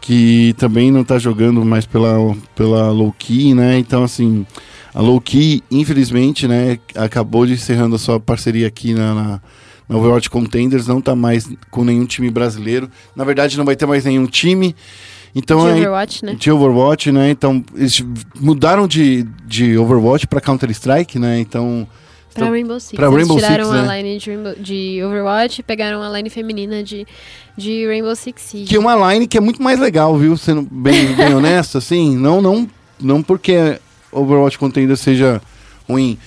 que 0.00 0.54
também 0.56 0.90
não 0.90 1.04
tá 1.04 1.18
jogando 1.18 1.64
mais 1.64 1.84
pela, 1.84 2.34
pela 2.54 2.90
Low 2.90 3.14
Key, 3.18 3.54
né? 3.54 3.78
Então, 3.78 4.04
assim, 4.04 4.46
a 4.96 5.02
Low 5.02 5.20
Key, 5.20 5.62
infelizmente, 5.70 6.48
né, 6.48 6.78
acabou 6.94 7.44
de 7.44 7.52
encerrando 7.52 7.96
a 7.96 7.98
sua 7.98 8.18
parceria 8.18 8.66
aqui 8.66 8.94
na, 8.94 9.14
na, 9.14 9.40
na 9.86 9.96
Overwatch 9.98 10.30
Contenders, 10.30 10.86
não 10.86 11.02
tá 11.02 11.14
mais 11.14 11.46
com 11.70 11.84
nenhum 11.84 12.06
time 12.06 12.30
brasileiro. 12.30 12.88
Na 13.14 13.22
verdade, 13.22 13.58
não 13.58 13.64
vai 13.66 13.76
ter 13.76 13.84
mais 13.84 14.06
nenhum 14.06 14.26
time. 14.26 14.74
Então, 15.34 15.58
de 15.66 15.80
Overwatch, 15.80 16.24
né? 16.24 16.34
de 16.38 16.50
Overwatch, 16.50 17.12
né? 17.12 17.28
Então, 17.28 17.62
eles 17.74 18.02
mudaram 18.40 18.88
de, 18.88 19.24
de 19.46 19.76
Overwatch 19.76 20.26
para 20.26 20.40
Counter-Strike, 20.40 21.18
né? 21.18 21.38
Então, 21.40 21.86
Pra 22.32 22.44
então, 22.46 22.52
Rainbow 22.54 22.80
Six. 22.80 22.96
pra 22.96 23.06
Eles 23.06 23.16
Rainbow 23.18 23.36
tiraram 23.36 23.64
Six, 23.64 23.76
a 23.76 23.82
né? 23.82 24.02
line 24.02 24.18
de, 24.18 24.30
Rainbow- 24.30 24.54
de 24.58 25.02
Overwatch 25.04 25.60
e 25.60 25.62
pegaram 25.62 26.02
a 26.02 26.08
line 26.08 26.30
feminina 26.30 26.82
de, 26.82 27.06
de 27.56 27.86
Rainbow 27.86 28.16
Six 28.16 28.40
Siege. 28.42 28.66
que 28.66 28.76
é 28.76 28.78
uma 28.78 29.12
line 29.12 29.26
que 29.26 29.36
é 29.36 29.40
muito 29.42 29.62
mais 29.62 29.78
legal, 29.78 30.16
viu? 30.16 30.36
Sendo 30.38 30.62
bem, 30.70 31.14
bem 31.14 31.32
honesto, 31.36 31.76
assim. 31.78 32.16
Não, 32.16 32.40
não, 32.40 32.66
não 32.98 33.22
porque 33.22 33.78
Overwatch 34.18 34.58
Contender 34.58 34.96
seja 34.96 35.40
ruim, 35.88 36.18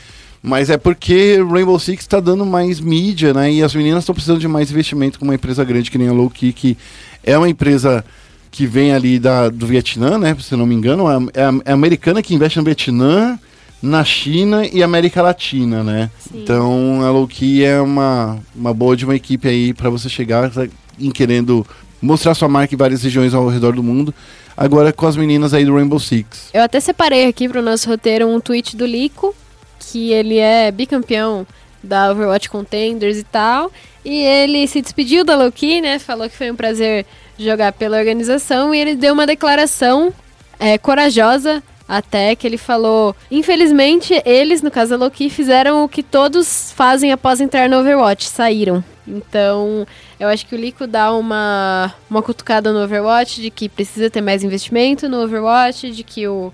mas 0.42 0.70
é 0.70 0.78
porque 0.78 1.38
Rainbow 1.50 1.78
Six 1.80 2.08
tá 2.08 2.20
dando 2.20 2.46
mais 2.46 2.80
mídia, 2.80 3.34
né? 3.34 3.52
E 3.52 3.62
as 3.64 3.76
meninas 3.76 4.04
estão 4.04 4.16
precisando 4.16 4.40
de 4.40 4.48
mais 4.48 4.72
investimento 4.72 5.20
com 5.20 5.26
uma 5.26 5.36
empresa 5.36 5.64
grande 5.64 5.92
que 5.92 5.98
nem 5.98 6.08
a 6.08 6.14
Low 6.14 6.30
Key, 6.30 6.54
que 6.54 6.78
é 7.24 7.38
uma 7.38 7.50
empresa 7.50 8.04
que 8.52 8.66
vem 8.66 8.94
ali 8.94 9.20
da, 9.20 9.50
do 9.50 9.68
Vietnã, 9.68 10.18
né? 10.18 10.36
Se 10.40 10.56
não 10.56 10.66
me 10.66 10.74
engano, 10.76 11.06
é, 11.34 11.44
a- 11.44 11.54
é 11.66 11.72
a 11.72 11.74
americana 11.74 12.22
que 12.22 12.34
investe 12.34 12.58
no 12.58 12.64
Vietnã, 12.64 13.38
na 13.82 14.04
China 14.04 14.66
e 14.66 14.82
América 14.82 15.22
Latina, 15.22 15.84
né? 15.84 16.10
Sim. 16.20 16.42
Então 16.42 17.02
a 17.06 17.12
Loki 17.12 17.64
é 17.64 17.80
uma, 17.82 18.38
uma 18.56 18.74
boa 18.74 18.96
de 18.96 19.06
uma 19.06 19.16
equipe 19.16 19.48
aí 19.48 19.74
para 19.74 19.90
você 19.90 20.08
chegar 20.10 20.52
em 21.00 21.12
querendo 21.12 21.66
mostrar 22.02 22.34
sua 22.34 22.48
marca 22.48 22.74
em 22.74 22.78
várias 22.78 23.04
regiões 23.04 23.34
ao 23.34 23.48
redor 23.48 23.74
do 23.74 23.84
mundo. 23.84 24.14
Agora 24.56 24.92
com 24.92 25.08
as 25.08 25.16
meninas 25.16 25.54
aí 25.54 25.64
do 25.64 25.74
Rainbow 25.74 26.00
Six. 26.00 26.50
Eu 26.54 26.64
até 26.64 26.80
separei 26.80 27.26
aqui 27.28 27.48
pro 27.48 27.62
nosso 27.62 27.90
roteiro 27.90 28.28
um 28.28 28.40
tweet 28.40 28.76
do 28.76 28.86
Lico, 28.86 29.34
que 29.80 30.12
ele 30.12 30.38
é 30.38 30.72
bicampeão 30.72 31.48
da 31.84 32.12
Overwatch 32.12 32.50
Contenders 32.50 33.18
e 33.18 33.24
tal. 33.24 33.72
E 34.04 34.22
ele 34.22 34.68
se 34.68 34.82
despediu 34.82 35.24
da 35.24 35.36
Loki, 35.36 35.82
né? 35.82 36.00
Falou 36.00 36.30
que 36.30 36.36
foi 36.36 36.52
um 36.52 36.56
prazer 36.56 37.06
jogar 37.38 37.72
pela 37.74 37.98
organização. 37.98 38.74
E 38.74 38.80
ele 38.80 38.96
deu 38.96 39.14
uma 39.14 39.26
declaração 39.26 40.14
é, 40.60 40.78
corajosa 40.78 41.64
até 41.88 42.36
que 42.36 42.46
ele 42.46 42.58
falou: 42.58 43.16
Infelizmente, 43.32 44.22
eles, 44.26 44.62
no 44.62 44.70
caso 44.70 44.92
da 44.92 44.98
Loki, 44.98 45.30
fizeram 45.30 45.84
o 45.84 45.90
que 45.90 46.04
todos 46.04 46.72
fazem 46.74 47.12
após 47.12 47.42
entrar 47.42 47.68
no 47.68 47.80
Overwatch, 47.80 48.26
saíram. 48.26 48.84
Então, 49.08 49.88
eu 50.20 50.28
acho 50.28 50.46
que 50.46 50.54
o 50.54 50.58
Lico 50.58 50.86
dá 50.86 51.14
uma, 51.14 51.94
uma 52.10 52.22
cutucada 52.22 52.74
no 52.74 52.84
Overwatch 52.84 53.42
de 53.42 53.50
que 53.50 53.70
precisa 53.70 54.10
ter 54.10 54.22
mais 54.22 54.44
investimento 54.44 55.08
no 55.08 55.24
Overwatch, 55.24 55.92
de 55.92 56.04
que 56.04 56.28
o, 56.28 56.52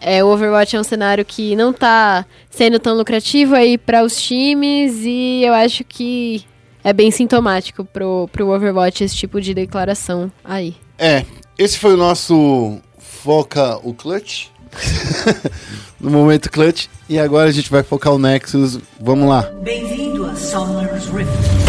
é, 0.00 0.22
o 0.22 0.28
Overwatch 0.28 0.76
é 0.76 0.80
um 0.80 0.84
cenário 0.84 1.24
que 1.24 1.56
não 1.56 1.72
tá 1.72 2.26
sendo 2.50 2.78
tão 2.78 2.94
lucrativo 2.94 3.54
aí 3.54 3.78
para 3.78 4.04
os 4.04 4.20
times 4.20 5.00
e 5.04 5.42
eu 5.42 5.54
acho 5.54 5.84
que 5.84 6.44
é 6.84 6.92
bem 6.92 7.10
sintomático 7.10 7.84
pro, 7.84 8.28
pro 8.30 8.50
Overwatch 8.50 9.02
esse 9.02 9.16
tipo 9.16 9.40
de 9.40 9.54
declaração 9.54 10.30
aí. 10.44 10.76
É, 10.98 11.24
esse 11.56 11.78
foi 11.78 11.94
o 11.94 11.96
nosso 11.96 12.78
Foca 12.98 13.78
o 13.82 13.94
Clutch. 13.94 14.48
no 15.98 16.10
momento 16.10 16.50
Clutch. 16.50 16.86
E 17.08 17.18
agora 17.18 17.48
a 17.48 17.52
gente 17.52 17.70
vai 17.70 17.82
focar 17.82 18.12
o 18.12 18.18
Nexus. 18.18 18.78
Vamos 19.00 19.28
lá. 19.28 19.42
Bem-vindo 19.62 20.26
a 20.26 20.34
Summer's 20.34 21.06
Rift. 21.06 21.67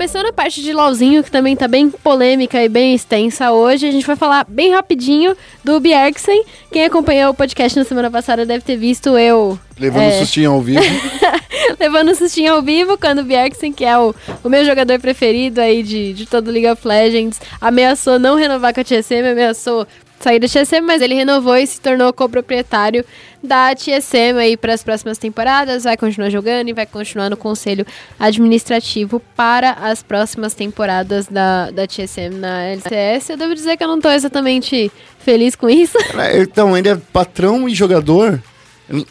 Começando 0.00 0.28
a 0.28 0.32
parte 0.32 0.62
de 0.62 0.72
LOLzinho, 0.72 1.22
que 1.22 1.30
também 1.30 1.54
tá 1.54 1.68
bem 1.68 1.90
polêmica 1.90 2.64
e 2.64 2.70
bem 2.70 2.94
extensa 2.94 3.52
hoje, 3.52 3.86
a 3.86 3.90
gente 3.90 4.06
vai 4.06 4.16
falar 4.16 4.46
bem 4.48 4.70
rapidinho 4.70 5.36
do 5.62 5.78
Bjergsen. 5.78 6.42
Quem 6.72 6.86
acompanhou 6.86 7.32
o 7.32 7.34
podcast 7.34 7.78
na 7.78 7.84
semana 7.84 8.10
passada 8.10 8.46
deve 8.46 8.64
ter 8.64 8.76
visto 8.76 9.18
eu 9.18 9.58
Levando 9.78 10.04
É. 10.04 10.20
sustinho 10.20 10.52
ao 10.52 10.62
vivo. 10.62 10.80
levando 11.78 12.14
sustinho 12.14 12.54
ao 12.54 12.62
vivo 12.62 12.96
quando 12.96 13.18
o 13.18 13.24
Bjergsen, 13.24 13.74
que 13.74 13.84
é 13.84 13.98
o, 13.98 14.14
o 14.42 14.48
meu 14.48 14.64
jogador 14.64 14.98
preferido 14.98 15.60
aí 15.60 15.82
de, 15.82 16.14
de 16.14 16.24
todo 16.24 16.50
League 16.50 16.68
of 16.70 16.88
Legends, 16.88 17.38
ameaçou 17.60 18.18
não 18.18 18.36
renovar 18.36 18.72
com 18.72 18.80
a 18.80 18.84
TSM, 18.84 19.30
ameaçou 19.30 19.86
sair 20.20 20.38
da 20.38 20.46
TSM, 20.46 20.82
mas 20.82 21.00
ele 21.02 21.14
renovou 21.14 21.56
e 21.56 21.66
se 21.66 21.80
tornou 21.80 22.12
coproprietário 22.12 23.04
da 23.42 23.74
TSM 23.74 24.38
aí 24.38 24.56
para 24.56 24.74
as 24.74 24.82
próximas 24.82 25.16
temporadas, 25.16 25.84
vai 25.84 25.96
continuar 25.96 26.28
jogando 26.28 26.68
e 26.68 26.72
vai 26.74 26.84
continuar 26.86 27.30
no 27.30 27.36
conselho 27.36 27.86
administrativo 28.18 29.20
para 29.34 29.72
as 29.72 30.02
próximas 30.02 30.54
temporadas 30.54 31.26
da, 31.26 31.70
da 31.70 31.86
TSM 31.86 32.34
na 32.38 32.64
LCS. 32.64 33.30
Eu 33.30 33.36
devo 33.36 33.54
dizer 33.54 33.76
que 33.76 33.84
eu 33.84 33.88
não 33.88 34.00
tô 34.00 34.10
exatamente 34.10 34.90
feliz 35.18 35.54
com 35.56 35.68
isso. 35.68 35.98
É, 36.20 36.42
Então, 36.42 36.76
ele 36.76 36.88
é 36.88 36.96
patrão 36.96 37.68
e 37.68 37.74
jogador. 37.74 38.42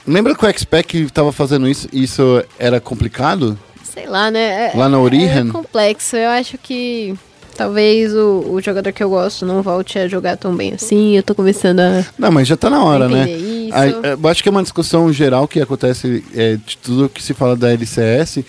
Lembra 0.05 0.35
que 0.35 0.45
o 0.45 0.47
X-Pac 0.49 1.09
tava 1.11 1.31
fazendo 1.31 1.67
isso 1.67 1.87
e 1.91 2.03
isso 2.03 2.43
era 2.59 2.79
complicado? 2.79 3.57
Sei 3.83 4.05
lá, 4.05 4.29
né? 4.29 4.71
É- 4.73 4.77
Lá 4.77 4.87
na 4.87 4.99
Origen? 4.99 5.49
É 5.49 5.51
complexo. 5.51 6.15
Eu 6.15 6.29
acho 6.29 6.57
que 6.57 7.15
talvez 7.59 8.13
o, 8.15 8.45
o 8.53 8.61
jogador 8.61 8.93
que 8.93 9.03
eu 9.03 9.09
gosto 9.09 9.45
não 9.45 9.61
volte 9.61 9.99
a 9.99 10.07
jogar 10.07 10.37
tão 10.37 10.55
bem 10.55 10.73
assim. 10.73 11.17
Eu 11.17 11.23
tô 11.23 11.35
começando 11.35 11.81
a 11.81 12.05
Não, 12.17 12.31
mas 12.31 12.47
já 12.47 12.55
tá 12.55 12.69
na 12.69 12.81
hora, 12.83 13.09
né? 13.09 13.29
isso. 13.29 13.75
A- 13.75 13.87
Eu 13.87 14.27
acho 14.29 14.41
que 14.41 14.47
é 14.47 14.51
uma 14.51 14.63
discussão 14.63 15.11
geral 15.11 15.45
que 15.47 15.59
acontece 15.61 16.23
é, 16.33 16.55
de 16.55 16.77
tudo 16.77 17.09
que 17.09 17.21
se 17.21 17.33
fala 17.33 17.55
da 17.57 17.69
LCS. 17.71 18.43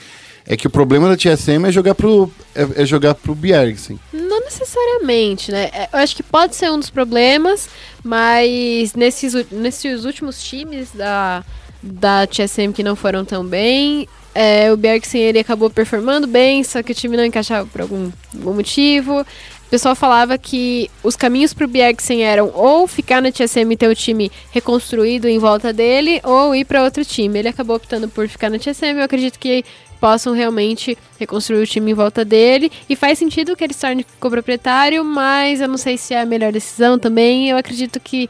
É 0.47 0.57
que 0.57 0.67
o 0.67 0.71
problema 0.71 1.09
da 1.09 1.17
TSM 1.17 1.67
é 1.67 1.73
jogar 1.73 1.95
pro, 1.95 2.31
é, 2.55 2.83
é 2.83 2.87
jogar 2.87 3.15
pro 3.15 3.35
Bjergsen. 3.35 3.99
Não 4.13 4.41
necessariamente, 4.41 5.53
né? 5.53 5.71
É, 5.73 5.89
Eu 5.93 5.99
acho 5.99 6.17
que 6.17 6.23
pode 6.23 6.57
ser 6.57 6.71
um 6.71 6.79
dos 6.79 6.91
problemas, 6.91 7.69
mas 8.03 8.95
nesses, 8.95 9.35
nesses 9.51 10.05
últimos 10.05 10.43
times 10.43 10.89
da, 10.95 11.45
da 11.83 12.27
TSM 12.27 12.73
que 12.73 12.83
não 12.83 12.97
foram 12.97 13.25
tão 13.25 13.45
bem, 13.45 14.09
é, 14.43 14.73
o 14.73 14.77
Bjergsen 14.79 15.21
ele 15.21 15.39
acabou 15.39 15.69
performando 15.69 16.27
bem, 16.27 16.65
só 16.65 16.83
que 16.83 16.93
o 16.93 16.95
time 16.95 17.15
não 17.15 17.27
encaixava 17.27 17.69
por 17.71 17.83
algum, 17.83 18.11
algum 18.35 18.55
motivo. 18.55 19.21
O 19.21 19.71
pessoal 19.71 19.95
falava 19.95 20.39
que 20.39 20.91
os 21.05 21.15
caminhos 21.15 21.53
pro 21.53 21.69
Bjergsen 21.69 22.23
eram 22.23 22.51
ou 22.55 22.89
ficar 22.89 23.21
na 23.21 23.31
TSM 23.31 23.71
e 23.71 23.77
ter 23.77 23.87
o 23.87 23.95
time 23.95 24.33
reconstruído 24.51 25.29
em 25.29 25.39
volta 25.39 25.75
dele, 25.75 26.23
ou 26.25 26.55
ir 26.55 26.65
para 26.65 26.83
outro 26.83 27.05
time. 27.05 27.39
Ele 27.39 27.49
acabou 27.49 27.77
optando 27.77 28.09
por 28.09 28.27
ficar 28.29 28.49
na 28.49 28.59
TSM. 28.59 28.97
Eu 28.97 29.05
acredito 29.05 29.39
que 29.39 29.63
possam 30.01 30.33
realmente 30.33 30.97
reconstruir 31.19 31.63
o 31.63 31.67
time 31.67 31.91
em 31.91 31.95
volta 31.95 32.25
dele. 32.25 32.73
E 32.89 32.97
faz 32.97 33.19
sentido 33.19 33.55
que 33.55 33.63
ele 33.63 33.75
se 33.75 33.81
torne 33.81 34.07
coproprietário, 34.19 35.05
mas 35.05 35.61
eu 35.61 35.69
não 35.69 35.77
sei 35.77 35.99
se 35.99 36.15
é 36.15 36.23
a 36.23 36.27
melhor 36.27 36.53
decisão 36.53 36.99
também. 36.99 37.51
Eu 37.51 37.57
acredito 37.57 38.01
que 38.01 38.29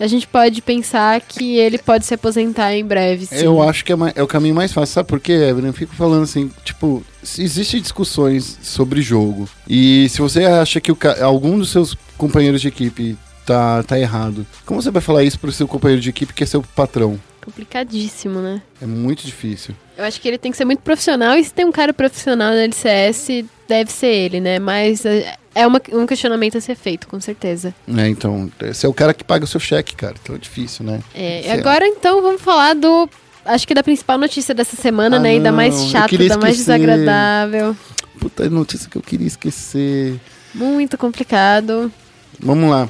a 0.00 0.06
gente 0.08 0.26
pode 0.26 0.60
pensar 0.60 1.20
que 1.20 1.56
ele 1.56 1.78
pode 1.78 2.04
se 2.04 2.14
aposentar 2.14 2.74
em 2.74 2.84
breve. 2.84 3.26
Sim. 3.26 3.44
Eu 3.44 3.62
acho 3.62 3.84
que 3.84 3.92
é, 3.92 3.96
é 4.16 4.22
o 4.22 4.26
caminho 4.26 4.54
mais 4.54 4.72
fácil. 4.72 4.94
Sabe 4.94 5.08
por 5.08 5.20
quê, 5.20 5.32
Evelyn? 5.32 5.68
Eu 5.68 5.72
fico 5.72 5.94
falando 5.94 6.24
assim, 6.24 6.50
tipo, 6.64 7.04
existem 7.38 7.80
discussões 7.80 8.58
sobre 8.62 9.00
jogo. 9.00 9.48
E 9.68 10.08
se 10.08 10.20
você 10.20 10.44
acha 10.44 10.80
que 10.80 10.90
o 10.90 10.98
algum 11.22 11.56
dos 11.56 11.70
seus 11.70 11.96
companheiros 12.18 12.60
de 12.60 12.68
equipe 12.68 13.16
tá, 13.46 13.82
tá 13.84 13.98
errado, 13.98 14.46
como 14.66 14.82
você 14.82 14.90
vai 14.90 15.02
falar 15.02 15.22
isso 15.22 15.38
pro 15.38 15.52
seu 15.52 15.68
companheiro 15.68 16.02
de 16.02 16.10
equipe 16.10 16.34
que 16.34 16.42
é 16.42 16.46
seu 16.46 16.62
patrão? 16.74 17.18
Complicadíssimo, 17.44 18.40
né? 18.40 18.62
É 18.80 18.86
muito 18.86 19.24
difícil. 19.26 19.74
Eu 19.96 20.04
acho 20.04 20.20
que 20.20 20.28
ele 20.28 20.38
tem 20.38 20.50
que 20.50 20.56
ser 20.56 20.64
muito 20.64 20.80
profissional, 20.80 21.36
e 21.36 21.44
se 21.44 21.52
tem 21.52 21.64
um 21.64 21.72
cara 21.72 21.92
profissional 21.92 22.50
na 22.50 22.62
LCS, 22.62 23.44
deve 23.68 23.90
ser 23.92 24.06
ele, 24.06 24.40
né? 24.40 24.58
Mas 24.58 25.04
é 25.04 25.34
é 25.54 25.66
uma- 25.66 25.82
um 25.92 26.06
questionamento 26.06 26.56
a 26.56 26.62
ser 26.62 26.74
feito, 26.74 27.06
com 27.06 27.20
certeza. 27.20 27.74
É, 27.94 28.08
então, 28.08 28.50
você 28.58 28.86
é 28.86 28.88
o 28.88 28.94
cara 28.94 29.12
que 29.12 29.22
paga 29.22 29.44
o 29.44 29.46
seu 29.46 29.60
cheque, 29.60 29.94
cara. 29.94 30.14
Então 30.22 30.34
é 30.34 30.38
difícil, 30.38 30.82
né? 30.82 31.00
É, 31.14 31.44
e 31.44 31.48
lá. 31.48 31.54
agora, 31.54 31.86
então, 31.86 32.22
vamos 32.22 32.40
falar 32.40 32.74
do. 32.74 33.06
Acho 33.44 33.68
que 33.68 33.74
da 33.74 33.82
principal 33.82 34.16
notícia 34.16 34.54
dessa 34.54 34.76
semana, 34.76 35.16
Ah, 35.16 35.20
né? 35.20 35.36
E 35.36 35.40
da 35.40 35.50
não, 35.50 35.56
mais 35.56 35.74
chata, 35.90 36.08
queria 36.08 36.30
da 36.30 36.38
mais 36.38 36.56
desagradável. 36.56 37.76
Puta 38.18 38.48
notícia 38.48 38.88
que 38.88 38.96
eu 38.96 39.02
queria 39.02 39.26
esquecer. 39.26 40.18
Muito 40.54 40.96
complicado. 40.96 41.92
Vamos 42.40 42.70
lá. 42.70 42.88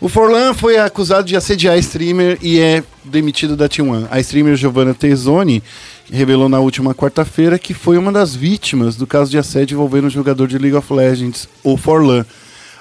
O 0.00 0.08
Forlan 0.08 0.54
foi 0.54 0.78
acusado 0.78 1.26
de 1.26 1.34
assediar 1.34 1.76
streamer 1.78 2.38
e 2.40 2.60
é 2.60 2.84
demitido 3.02 3.56
da 3.56 3.68
T1. 3.68 4.06
A 4.08 4.20
streamer 4.20 4.54
Giovanna 4.54 4.94
Tezzoni 4.94 5.60
revelou 6.08 6.48
na 6.48 6.60
última 6.60 6.94
quarta-feira 6.94 7.58
que 7.58 7.74
foi 7.74 7.98
uma 7.98 8.12
das 8.12 8.32
vítimas 8.32 8.94
do 8.94 9.08
caso 9.08 9.28
de 9.28 9.38
assédio 9.38 9.74
envolvendo 9.74 10.06
o 10.06 10.10
jogador 10.10 10.46
de 10.46 10.56
League 10.56 10.76
of 10.76 10.92
Legends, 10.92 11.48
o 11.64 11.76
Forlan. 11.76 12.24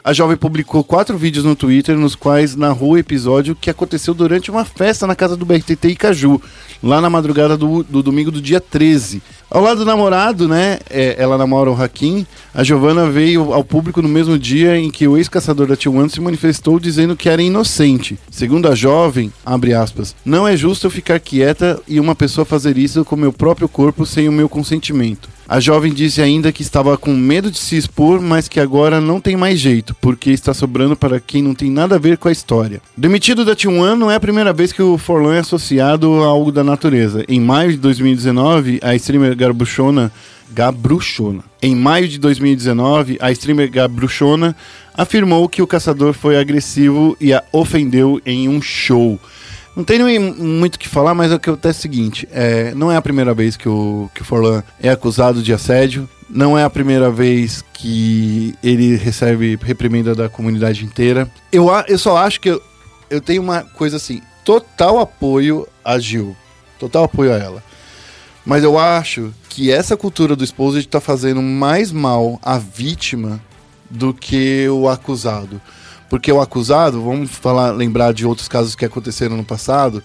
A 0.08 0.14
jovem 0.14 0.38
publicou 0.38 0.86
quatro 0.86 1.18
vídeos 1.18 1.43
no 1.43 1.53
Twitter 1.53 1.97
nos 1.97 2.16
quais 2.16 2.55
narrou 2.55 2.91
o 2.91 2.97
episódio 2.97 3.53
que 3.53 3.70
aconteceu 3.70 4.14
durante 4.14 4.49
uma 4.49 4.64
festa 4.64 5.05
na 5.05 5.14
casa 5.14 5.36
do 5.36 5.45
BRTT 5.45 5.89
Icaju, 5.89 6.41
lá 6.82 7.01
na 7.01 7.10
madrugada 7.10 7.58
do, 7.58 7.84
do 7.84 8.01
domingo 8.01 8.32
do 8.32 8.41
dia 8.41 8.62
13. 8.62 9.22
Ao 9.51 9.62
lado 9.62 9.80
do 9.80 9.86
namorado, 9.86 10.47
né, 10.47 10.80
é, 10.89 11.18
ela 11.22 11.38
namora 11.38 11.70
o 11.70 11.76
Hakim, 11.76 12.26
a 12.53 12.64
Giovanna 12.64 13.10
veio 13.10 13.51
ao 13.51 13.66
público 13.66 14.01
no 14.01 14.08
mesmo 14.08 14.39
dia 14.39 14.78
em 14.78 14.89
que 14.89 15.05
o 15.10 15.18
ex-caçador 15.18 15.68
da 15.68 15.76
T1 15.76 16.08
se 16.08 16.22
manifestou 16.22 16.80
dizendo 16.80 17.14
que 17.14 17.28
era 17.28 17.41
inocente. 17.41 18.18
Segundo 18.32 18.70
a 18.70 18.76
jovem, 18.76 19.30
abre 19.45 19.74
aspas, 19.74 20.16
não 20.24 20.47
é 20.47 20.55
justo 20.55 20.88
eu 20.88 20.91
ficar 20.91 21.20
quieta 21.20 21.82
e 21.86 21.99
uma 21.99 22.16
pessoa 22.16 22.45
fazer 22.45 22.78
isso 22.78 23.03
com 23.03 23.18
meu 23.18 23.34
próprio 23.34 23.68
corpo 23.68 24.05
sem 24.05 24.30
o 24.30 24.32
meu 24.32 24.47
consentimento. 24.47 25.28
A 25.50 25.62
jovem 25.62 25.93
disse 25.93 26.22
ainda 26.22 26.52
que 26.52 26.62
estava 26.62 26.98
com 26.98 27.14
medo 27.14 27.50
de 27.50 27.58
se 27.58 27.78
expor, 27.78 28.22
mas 28.22 28.50
que 28.50 28.60
agora 28.60 29.00
não 29.00 29.22
tem 29.22 29.38
mais 29.38 29.58
jeito, 29.58 29.95
porque 30.02 30.32
está 30.32 30.54
sobrando 30.54 30.93
para 30.93 31.22
quem 31.22 31.41
não 31.41 31.56
tem 31.56 31.72
nada 31.72 31.95
a 31.95 32.00
ver 32.00 32.18
com 32.18 32.28
a 32.28 32.32
história. 32.34 32.82
Demitido 32.98 33.45
da 33.45 33.56
T1 33.56 33.95
não 33.95 34.12
é 34.12 34.16
a 34.16 34.20
primeira 34.20 34.52
vez 34.52 34.74
que 34.74 34.82
o 34.82 34.98
Forlan 34.98 35.36
é 35.36 35.39
associado 35.39 36.22
a 36.22 36.28
algo 36.28 36.52
da 36.52 36.66
natureza. 36.66 37.24
Em 37.30 37.39
maio 37.39 37.72
de 37.72 37.78
2019, 37.78 38.80
a 38.84 38.93
streamer 38.95 39.38
Garbuchona 39.38 40.12
Gabruchona. 40.52 41.43
Em 41.62 41.76
maio 41.76 42.08
de 42.08 42.18
2019, 42.20 43.18
a 43.22 43.32
streamer 43.32 43.72
Gabruchona 43.72 44.56
afirmou 44.93 45.48
que 45.48 45.62
o 45.62 45.68
caçador 45.68 46.14
foi 46.14 46.38
agressivo 46.38 47.16
e 47.22 47.34
a 47.34 47.43
ofendeu 47.54 48.22
em 48.26 48.50
um 48.50 48.62
show. 48.62 49.20
Não 49.78 49.84
tem 49.84 50.17
muito 50.17 50.73
o 50.73 50.80
que 50.80 50.89
falar, 50.89 51.13
mas 51.13 51.32
o 51.32 51.39
que 51.39 51.51
acontece 51.51 51.78
é 51.78 51.80
o 51.80 51.82
seguinte: 51.84 52.28
é, 52.32 52.73
não 52.73 52.91
é 52.91 52.95
a 52.95 53.01
primeira 53.01 53.32
vez 53.32 53.55
que 53.55 53.69
o, 53.69 54.09
que 54.11 54.23
o 54.23 54.25
Forlan 54.25 54.63
é 54.82 54.89
acusado 54.89 55.43
de 55.43 55.53
assédio, 55.53 56.09
não 56.28 56.57
é 56.57 56.63
a 56.63 56.69
primeira 56.69 57.11
vez 57.11 57.63
que 57.73 58.55
ele 58.63 58.95
recebe 58.95 59.55
reprimenda 59.61 60.15
da 60.15 60.28
comunidade 60.28 60.84
inteira. 60.84 61.30
Eu, 61.51 61.67
eu 61.88 61.99
só 61.99 62.17
acho 62.17 62.41
que 62.41 62.49
eu, 62.49 62.61
eu 63.07 63.21
tenho 63.21 63.39
uma 63.39 63.61
coisa 63.61 63.97
assim: 63.97 64.19
total 64.43 64.99
apoio 64.99 65.67
a 65.86 65.99
Gil, 65.99 66.36
total 66.80 67.03
apoio 67.03 67.32
a 67.32 67.38
ela. 67.38 67.63
Mas 68.43 68.63
eu 68.63 68.80
acho 68.80 69.32
que 69.47 69.71
essa 69.71 69.95
cultura 69.95 70.36
do 70.36 70.43
exposed 70.43 70.88
tá 70.88 70.99
fazendo 70.99 71.39
mais 71.43 71.91
mal 71.91 72.39
à 72.41 72.57
vítima 72.57 73.39
do 73.91 74.11
que 74.11 74.67
o 74.69 74.89
acusado. 74.89 75.61
Porque 76.10 76.32
o 76.32 76.39
acusado, 76.39 77.01
vamos 77.01 77.32
falar, 77.32 77.72
lembrar 77.72 78.14
de 78.14 78.26
outros 78.26 78.47
casos 78.47 78.76
que 78.76 78.86
aconteceram 78.86 79.36
no 79.36 79.43
passado, 79.43 80.01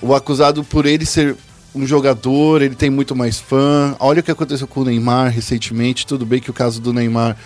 o 0.00 0.14
acusado 0.14 0.62
por 0.62 0.86
ele 0.86 1.04
ser 1.04 1.36
um 1.74 1.86
jogador, 1.86 2.62
ele 2.62 2.74
tem 2.74 2.88
muito 2.88 3.14
mais 3.14 3.38
fã. 3.38 3.94
Olha 3.98 4.20
o 4.20 4.22
que 4.22 4.30
aconteceu 4.30 4.66
com 4.66 4.80
o 4.80 4.84
Neymar 4.84 5.30
recentemente, 5.30 6.06
tudo 6.06 6.24
bem 6.24 6.40
que 6.40 6.50
o 6.50 6.54
caso 6.54 6.80
do 6.80 6.92
Neymar 6.92 7.36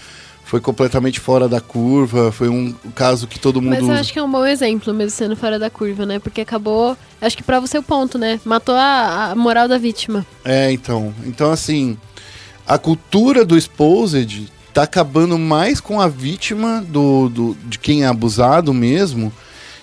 foi 0.44 0.60
completamente 0.60 1.20
fora 1.20 1.48
da 1.48 1.60
curva, 1.60 2.32
foi 2.32 2.48
um 2.48 2.74
caso 2.94 3.28
que 3.28 3.38
todo 3.38 3.62
mundo 3.62 3.70
Mas 3.70 3.88
eu 3.88 3.94
acho 3.94 4.12
que 4.12 4.18
é 4.18 4.22
um 4.22 4.30
bom 4.30 4.44
exemplo, 4.44 4.92
mesmo 4.92 5.16
sendo 5.16 5.36
fora 5.36 5.60
da 5.60 5.70
curva, 5.70 6.04
né? 6.04 6.18
Porque 6.18 6.40
acabou. 6.40 6.96
Acho 7.20 7.36
que 7.36 7.42
prova 7.42 7.66
o 7.66 7.68
seu 7.68 7.84
ponto, 7.84 8.18
né? 8.18 8.40
Matou 8.44 8.74
a, 8.74 9.30
a 9.30 9.34
moral 9.36 9.68
da 9.68 9.78
vítima. 9.78 10.26
É, 10.44 10.72
então. 10.72 11.14
Então, 11.24 11.52
assim, 11.52 11.96
a 12.66 12.76
cultura 12.78 13.44
do 13.44 13.56
exposed 13.56 14.50
tá 14.72 14.82
acabando 14.82 15.38
mais 15.38 15.80
com 15.80 16.00
a 16.00 16.08
vítima 16.08 16.84
do, 16.88 17.28
do, 17.28 17.56
de 17.66 17.78
quem 17.78 18.02
é 18.04 18.06
abusado 18.06 18.72
mesmo 18.72 19.32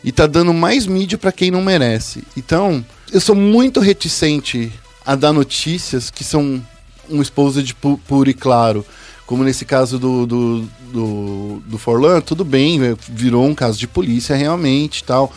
e 0.04 0.12
tá 0.12 0.26
dando 0.28 0.54
mais 0.54 0.86
mídia 0.88 1.18
para 1.18 1.32
quem 1.32 1.52
não 1.52 1.62
merece. 1.62 2.24
Então, 2.36 2.86
eu 3.12 3.20
sou 3.20 3.36
muito 3.36 3.80
reticente 3.80 4.72
a 5.06 5.16
dar 5.16 5.34
notícias 5.34 6.10
que 6.10 6.24
são 6.24 6.64
um 7.10 7.22
exposed 7.22 7.74
pu- 7.76 8.00
puro 8.08 8.30
e 8.30 8.34
claro. 8.34 8.86
Como 9.26 9.44
nesse 9.44 9.66
caso 9.66 10.00
do, 10.00 10.26
do, 10.26 10.62
do, 10.94 11.62
do 11.66 11.78
Forlan, 11.78 12.22
tudo 12.22 12.46
bem, 12.46 12.82
é, 12.82 12.96
virou 13.10 13.46
um 13.46 13.54
caso 13.56 13.78
de 13.78 13.88
polícia 13.88 14.36
realmente 14.36 15.04
tal. 15.04 15.34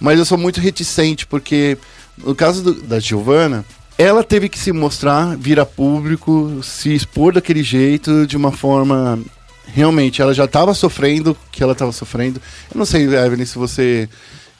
Mas 0.00 0.18
eu 0.18 0.24
sou 0.24 0.38
muito 0.38 0.60
reticente, 0.60 1.26
porque 1.26 1.76
no 2.16 2.34
caso 2.34 2.62
do- 2.62 2.82
da 2.82 3.00
Giovana, 3.00 3.64
ela 3.96 4.24
teve 4.24 4.48
que 4.48 4.58
se 4.58 4.72
mostrar, 4.72 5.36
vir 5.36 5.60
a 5.60 5.66
público, 5.66 6.60
se 6.62 6.94
expor 6.94 7.32
daquele 7.32 7.62
jeito, 7.62 8.26
de 8.26 8.36
uma 8.36 8.52
forma. 8.52 9.18
Realmente, 9.66 10.20
ela 10.20 10.34
já 10.34 10.44
estava 10.44 10.74
sofrendo 10.74 11.36
que 11.50 11.62
ela 11.62 11.72
estava 11.72 11.92
sofrendo. 11.92 12.40
Eu 12.72 12.78
não 12.78 12.84
sei, 12.84 13.04
Evelyn, 13.04 13.46
se 13.46 13.56
você 13.56 14.08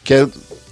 quer 0.03 0.28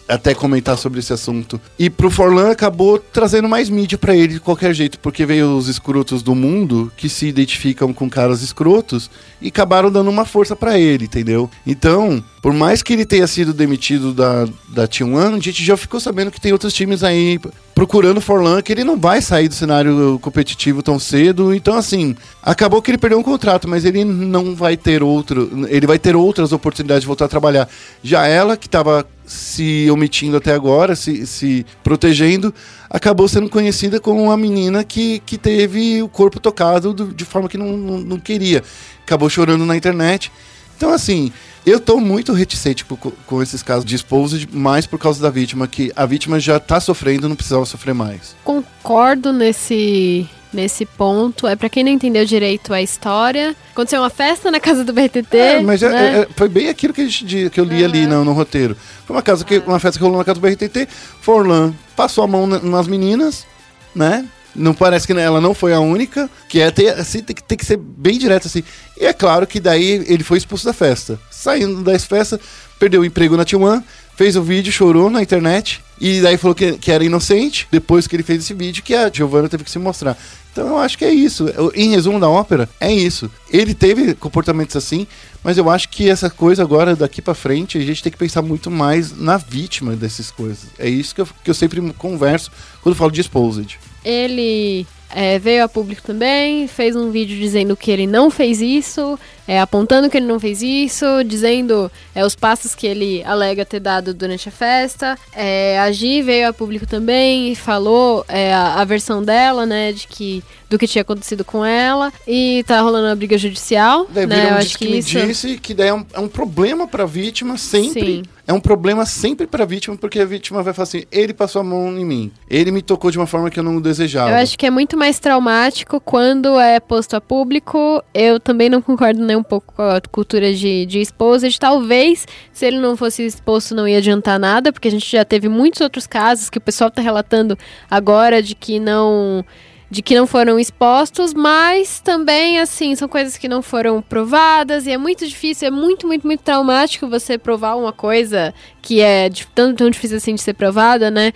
até 0.09 0.35
comentar 0.35 0.77
sobre 0.77 1.01
esse 1.01 1.13
assunto. 1.13 1.61
E 1.79 1.89
pro 1.89 2.11
Forlan 2.11 2.51
acabou 2.51 2.99
trazendo 2.99 3.49
mais 3.49 3.71
mídia 3.71 3.97
pra 3.97 4.15
ele 4.15 4.35
de 4.35 4.41
qualquer 4.41 4.75
jeito, 4.75 4.99
porque 4.99 5.25
veio 5.25 5.57
os 5.57 5.69
escrotos 5.69 6.23
do 6.23 6.35
mundo 6.35 6.93
que 6.97 7.09
se 7.09 7.27
identificam 7.27 7.93
com 7.93 8.11
caras 8.11 8.43
escrotos 8.43 9.11
e 9.41 9.49
acabaram 9.49 9.91
dando 9.91 10.11
uma 10.11 10.25
força 10.25 10.55
pra 10.55 10.79
ele, 10.79 11.05
entendeu? 11.05 11.49
Então, 11.67 12.23
por 12.43 12.53
mais 12.53 12.82
que 12.82 12.93
ele 12.93 13.07
tenha 13.07 13.24
sido 13.28 13.55
demitido 13.55 14.12
da, 14.12 14.47
da 14.68 14.88
T1, 14.88 15.36
a 15.36 15.38
gente 15.38 15.64
já 15.64 15.76
ficou 15.76 16.01
sabendo 16.01 16.28
que 16.32 16.40
tem 16.40 16.51
outros 16.53 16.74
times 16.74 17.05
aí 17.05 17.38
procurando 17.72 18.20
Forlan, 18.20 18.61
que 18.61 18.72
ele 18.72 18.82
não 18.82 18.99
vai 18.99 19.22
sair 19.22 19.47
do 19.47 19.55
cenário 19.55 20.18
competitivo 20.20 20.82
tão 20.82 20.99
cedo. 20.99 21.55
Então, 21.55 21.76
assim, 21.76 22.16
acabou 22.43 22.82
que 22.82 22.90
ele 22.90 22.99
perdeu 22.99 23.20
um 23.20 23.22
contrato, 23.22 23.68
mas 23.68 23.84
ele 23.84 24.05
não 24.05 24.57
vai 24.57 24.76
ter 24.76 25.05
outro. 25.05 25.66
Ele 25.68 25.86
vai 25.86 26.01
ter 26.01 26.16
outras 26.16 26.51
oportunidades 26.51 27.03
de 27.03 27.07
voltar 27.07 27.26
a 27.26 27.28
trabalhar. 27.28 27.68
Já 28.03 28.26
ela, 28.26 28.57
que 28.57 28.66
estava 28.66 29.07
se 29.24 29.88
omitindo 29.88 30.36
até 30.36 30.53
agora, 30.53 30.97
se, 30.97 31.24
se 31.28 31.64
protegendo, 31.84 32.53
acabou 32.90 33.28
sendo 33.28 33.49
conhecida 33.49 34.01
como 34.01 34.20
uma 34.20 34.36
menina 34.36 34.82
que, 34.82 35.20
que 35.24 35.38
teve 35.38 36.03
o 36.03 36.09
corpo 36.09 36.40
tocado 36.40 36.93
do- 36.93 37.14
de 37.14 37.24
forma 37.24 37.49
que 37.49 37.57
não, 37.57 37.76
não, 37.76 37.99
não 37.99 38.18
queria. 38.18 38.64
Acabou 39.07 39.30
chorando 39.30 39.64
na 39.64 39.76
internet. 39.76 40.32
Então, 40.76 40.93
assim, 40.93 41.32
eu 41.65 41.79
tô 41.81 41.99
muito 41.99 42.33
reticente 42.33 42.85
com, 42.85 42.97
com 42.97 43.43
esses 43.43 43.63
casos 43.63 43.85
de 43.85 43.95
exposed, 43.95 44.49
mais 44.53 44.87
por 44.87 44.99
causa 44.99 45.23
da 45.23 45.31
vítima, 45.31 45.67
que 45.69 45.93
a 45.95 46.05
vítima 46.07 46.39
já 46.41 46.59
tá 46.59 46.81
sofrendo, 46.81 47.29
não 47.29 47.37
precisava 47.37 47.65
sofrer 47.67 47.95
mais. 47.95 48.35
Concordo 48.45 49.33
nesse, 49.33 50.29
nesse 50.53 50.85
ponto. 50.85 51.47
É 51.47 51.55
pra 51.55 51.69
quem 51.69 51.85
não 51.85 51.91
entendeu 51.93 52.25
direito 52.25 52.73
a 52.75 52.83
história. 52.83 53.55
Aconteceu 53.73 54.01
uma 54.01 54.11
festa 54.11 54.51
na 54.51 54.59
casa 54.61 54.85
do 54.85 54.93
BTT. 54.93 55.37
É, 55.37 55.61
mas 55.63 55.83
é- 55.83 55.89
né? 55.89 56.19
é- 56.23 56.29
foi 56.37 56.49
bem 56.49 56.69
aquilo 56.69 56.93
que, 56.93 57.03
a 57.03 57.09
gente, 57.09 57.51
que 57.51 57.61
eu 57.61 57.65
li 57.65 57.85
ali 57.85 58.07
no, 58.07 58.25
no 58.25 58.33
roteiro. 58.33 58.77
Foi 59.07 59.15
uma, 59.17 59.23
casa 59.23 59.45
que, 59.45 59.59
uma 59.59 59.79
festa 59.79 59.99
que 59.99 60.05
rolou 60.05 60.19
na 60.19 60.25
casa 60.25 60.41
do 60.41 60.43
BRTT. 60.43 60.89
Forlan 61.21 61.73
passou 61.95 62.25
a 62.25 62.27
mão 62.27 62.47
na- 62.47 62.59
nas 62.61 62.87
meninas, 62.89 63.47
né? 63.95 64.25
Não 64.55 64.74
parece 64.74 65.07
que 65.07 65.12
ela 65.12 65.40
não 65.40 65.55
foi 65.55 65.72
a 65.72 65.80
única, 65.80 66.28
que 66.48 66.61
é 66.61 66.70
ter, 66.70 66.90
assim, 66.90 67.22
tem, 67.22 67.34
que, 67.34 67.42
tem 67.42 67.57
que 67.57 67.64
ser 67.64 67.76
bem 67.76 68.18
direto 68.18 68.46
assim. 68.46 68.62
E 69.00 69.05
é 69.05 69.12
claro 69.12 69.46
que 69.46 69.59
daí 69.59 70.05
ele 70.07 70.22
foi 70.22 70.38
expulso 70.38 70.64
da 70.64 70.72
festa. 70.72 71.18
Saindo 71.30 71.82
da 71.82 71.98
festa, 71.98 72.38
perdeu 72.78 73.00
o 73.00 73.05
emprego 73.05 73.36
na 73.36 73.44
T1, 73.44 73.82
fez 74.16 74.36
o 74.36 74.42
vídeo, 74.42 74.72
chorou 74.72 75.09
na 75.09 75.22
internet, 75.22 75.82
e 76.00 76.20
daí 76.20 76.36
falou 76.36 76.55
que, 76.55 76.72
que 76.78 76.90
era 76.90 77.05
inocente, 77.05 77.66
depois 77.70 78.07
que 78.07 78.16
ele 78.16 78.22
fez 78.22 78.42
esse 78.42 78.53
vídeo, 78.53 78.82
que 78.82 78.94
a 78.94 79.11
Giovanna 79.11 79.48
teve 79.48 79.64
que 79.64 79.70
se 79.70 79.78
mostrar. 79.78 80.18
Então 80.53 80.66
eu 80.66 80.78
acho 80.78 80.98
que 80.98 81.05
é 81.05 81.11
isso. 81.11 81.46
Em 81.74 81.90
resumo 81.90 82.20
da 82.20 82.28
ópera, 82.28 82.68
é 82.78 82.92
isso. 82.92 83.30
Ele 83.50 83.72
teve 83.72 84.14
comportamentos 84.14 84.76
assim, 84.76 85.07
mas 85.42 85.57
eu 85.57 85.70
acho 85.70 85.88
que 85.88 86.11
essa 86.11 86.28
coisa 86.28 86.62
agora, 86.62 86.94
daqui 86.94 87.22
pra 87.22 87.34
frente, 87.34 87.78
a 87.78 87.80
gente 87.80 88.03
tem 88.03 88.12
que 88.12 88.18
pensar 88.18 88.42
muito 88.42 88.70
mais 88.70 89.16
na 89.16 89.38
vítima 89.38 89.96
dessas 89.96 90.30
coisas. 90.30 90.66
É 90.78 90.88
isso 90.88 91.14
que 91.14 91.20
eu, 91.22 91.28
que 91.42 91.50
eu 91.50 91.55
sempre 91.55 91.80
converso 91.96 92.50
quando 92.82 92.96
falo 92.96 93.11
de 93.11 93.20
exposed. 93.20 93.78
Ele 94.05 94.86
é, 95.14 95.38
veio 95.38 95.64
a 95.64 95.68
público 95.68 96.03
também, 96.03 96.66
fez 96.66 96.96
um 96.96 97.11
vídeo 97.11 97.36
dizendo 97.36 97.76
que 97.76 97.90
ele 97.90 98.07
não 98.07 98.30
fez 98.30 98.61
isso, 98.61 99.18
é, 99.46 99.61
apontando 99.61 100.09
que 100.09 100.16
ele 100.16 100.26
não 100.26 100.40
fez 100.40 100.62
isso, 100.62 101.05
dizendo 101.24 101.90
é, 102.14 102.24
os 102.24 102.34
passos 102.34 102.74
que 102.74 102.86
ele 102.86 103.22
alega 103.24 103.64
ter 103.64 103.80
dado 103.80 104.14
durante 104.14 104.48
a 104.48 104.53
festa. 104.53 105.18
É, 105.34 105.78
a 105.78 105.92
Gi 105.92 106.22
veio 106.22 106.48
a 106.48 106.53
público 106.53 106.86
também 106.86 107.53
e 107.53 107.55
falou 107.55 108.24
é, 108.26 108.55
a, 108.55 108.80
a 108.80 108.84
versão 108.84 109.22
dela, 109.22 109.66
né, 109.66 109.92
de 109.92 110.07
que 110.07 110.42
do 110.70 110.78
que 110.78 110.86
tinha 110.86 111.03
acontecido 111.03 111.44
com 111.44 111.62
ela 111.62 112.11
e 112.26 112.64
tá 112.66 112.80
rolando 112.80 113.09
uma 113.09 113.14
briga 113.14 113.36
judicial, 113.36 114.07
Daí 114.09 114.26
né? 114.26 114.53
Eu 114.53 114.55
acho 114.55 114.78
que 114.78 114.86
que 114.86 114.96
isso 114.96 115.20
disse 115.20 115.59
que 115.59 115.74
daí 115.74 115.88
é 115.88 115.94
um, 115.94 116.07
é 116.14 116.18
um 116.18 116.28
problema 116.28 116.88
pra 116.88 117.05
vítima 117.05 117.59
sempre. 117.59 118.16
Sim. 118.16 118.22
É 118.47 118.53
um 118.53 118.61
problema 118.61 119.07
sempre 119.07 119.47
pra 119.47 119.64
vítima, 119.64 119.97
porque 119.97 120.18
a 120.18 120.24
vítima 120.24 120.62
vai 120.62 120.72
falar 120.72 120.84
assim: 120.84 121.05
ele 121.12 121.32
passou 121.32 121.61
a 121.61 121.64
mão 121.64 121.97
em 121.97 122.05
mim, 122.05 122.32
ele 122.51 122.72
me 122.72 122.82
tocou 122.82 123.11
de 123.11 123.18
uma 123.18 123.26
forma 123.26 123.49
que 123.51 123.59
eu 123.59 123.62
não 123.62 123.80
desejava. 123.80 124.30
Eu 124.30 124.36
acho 124.36 124.59
que 124.59 124.66
é 124.66 124.70
muito 124.70 124.97
mais 124.97 125.20
traumático 125.20 126.01
quando 126.01 126.59
é 126.59 126.80
posto 126.80 127.14
a 127.14 127.20
público. 127.20 128.03
Eu 128.12 128.40
também 128.40 128.68
não 128.68 128.82
concordo 128.82 129.24
nem 129.24 129.36
um 129.36 129.43
pouco 129.43 129.74
com 129.74 129.82
a 129.82 130.01
cultura 130.01 130.53
de, 130.53 130.86
de 130.86 131.01
exposed. 131.01 131.59
Talvez, 131.59 132.26
se 132.53 132.66
ele 132.66 132.80
não 132.80 132.97
fosse 132.97 133.24
exposto, 133.24 133.74
não 133.74 133.86
ia 133.86 133.99
adiantar 133.99 134.40
nada, 134.40 134.72
porque 134.72 134.88
a 134.88 134.90
gente 134.90 135.11
já 135.11 135.24
teve 135.24 135.49
muitos 135.49 135.80
outros 135.80 136.07
casos 136.07 136.51
que 136.51 136.59
o 136.59 136.61
pessoal 136.61 136.90
tá 136.90 137.01
relatando 137.01 137.57
agora 137.88 138.43
de 138.43 138.57
que 138.57 138.80
não 138.80 139.45
de 139.93 140.01
que 140.01 140.14
não 140.14 140.26
foram 140.26 140.59
expostos, 140.59 141.34
mas 141.34 142.01
também, 142.01 142.59
assim, 142.59 142.95
são 142.95 143.07
coisas 143.07 143.36
que 143.36 143.47
não 143.47 143.61
foram 143.61 144.01
provadas 144.01 144.86
e 144.86 144.90
é 144.90 144.97
muito 144.97 145.28
difícil, 145.28 145.68
é 145.68 145.70
muito, 145.70 146.07
muito, 146.07 146.26
muito 146.26 146.40
traumático 146.40 147.07
você 147.07 147.36
provar 147.36 147.74
uma 147.74 147.93
coisa 147.93 148.55
que 148.80 149.03
é 149.03 149.28
tão, 149.55 149.74
tão 149.74 149.90
difícil 149.90 150.16
assim 150.16 150.34
de 150.34 150.40
ser 150.40 150.55
provada, 150.55 151.11
né? 151.11 151.34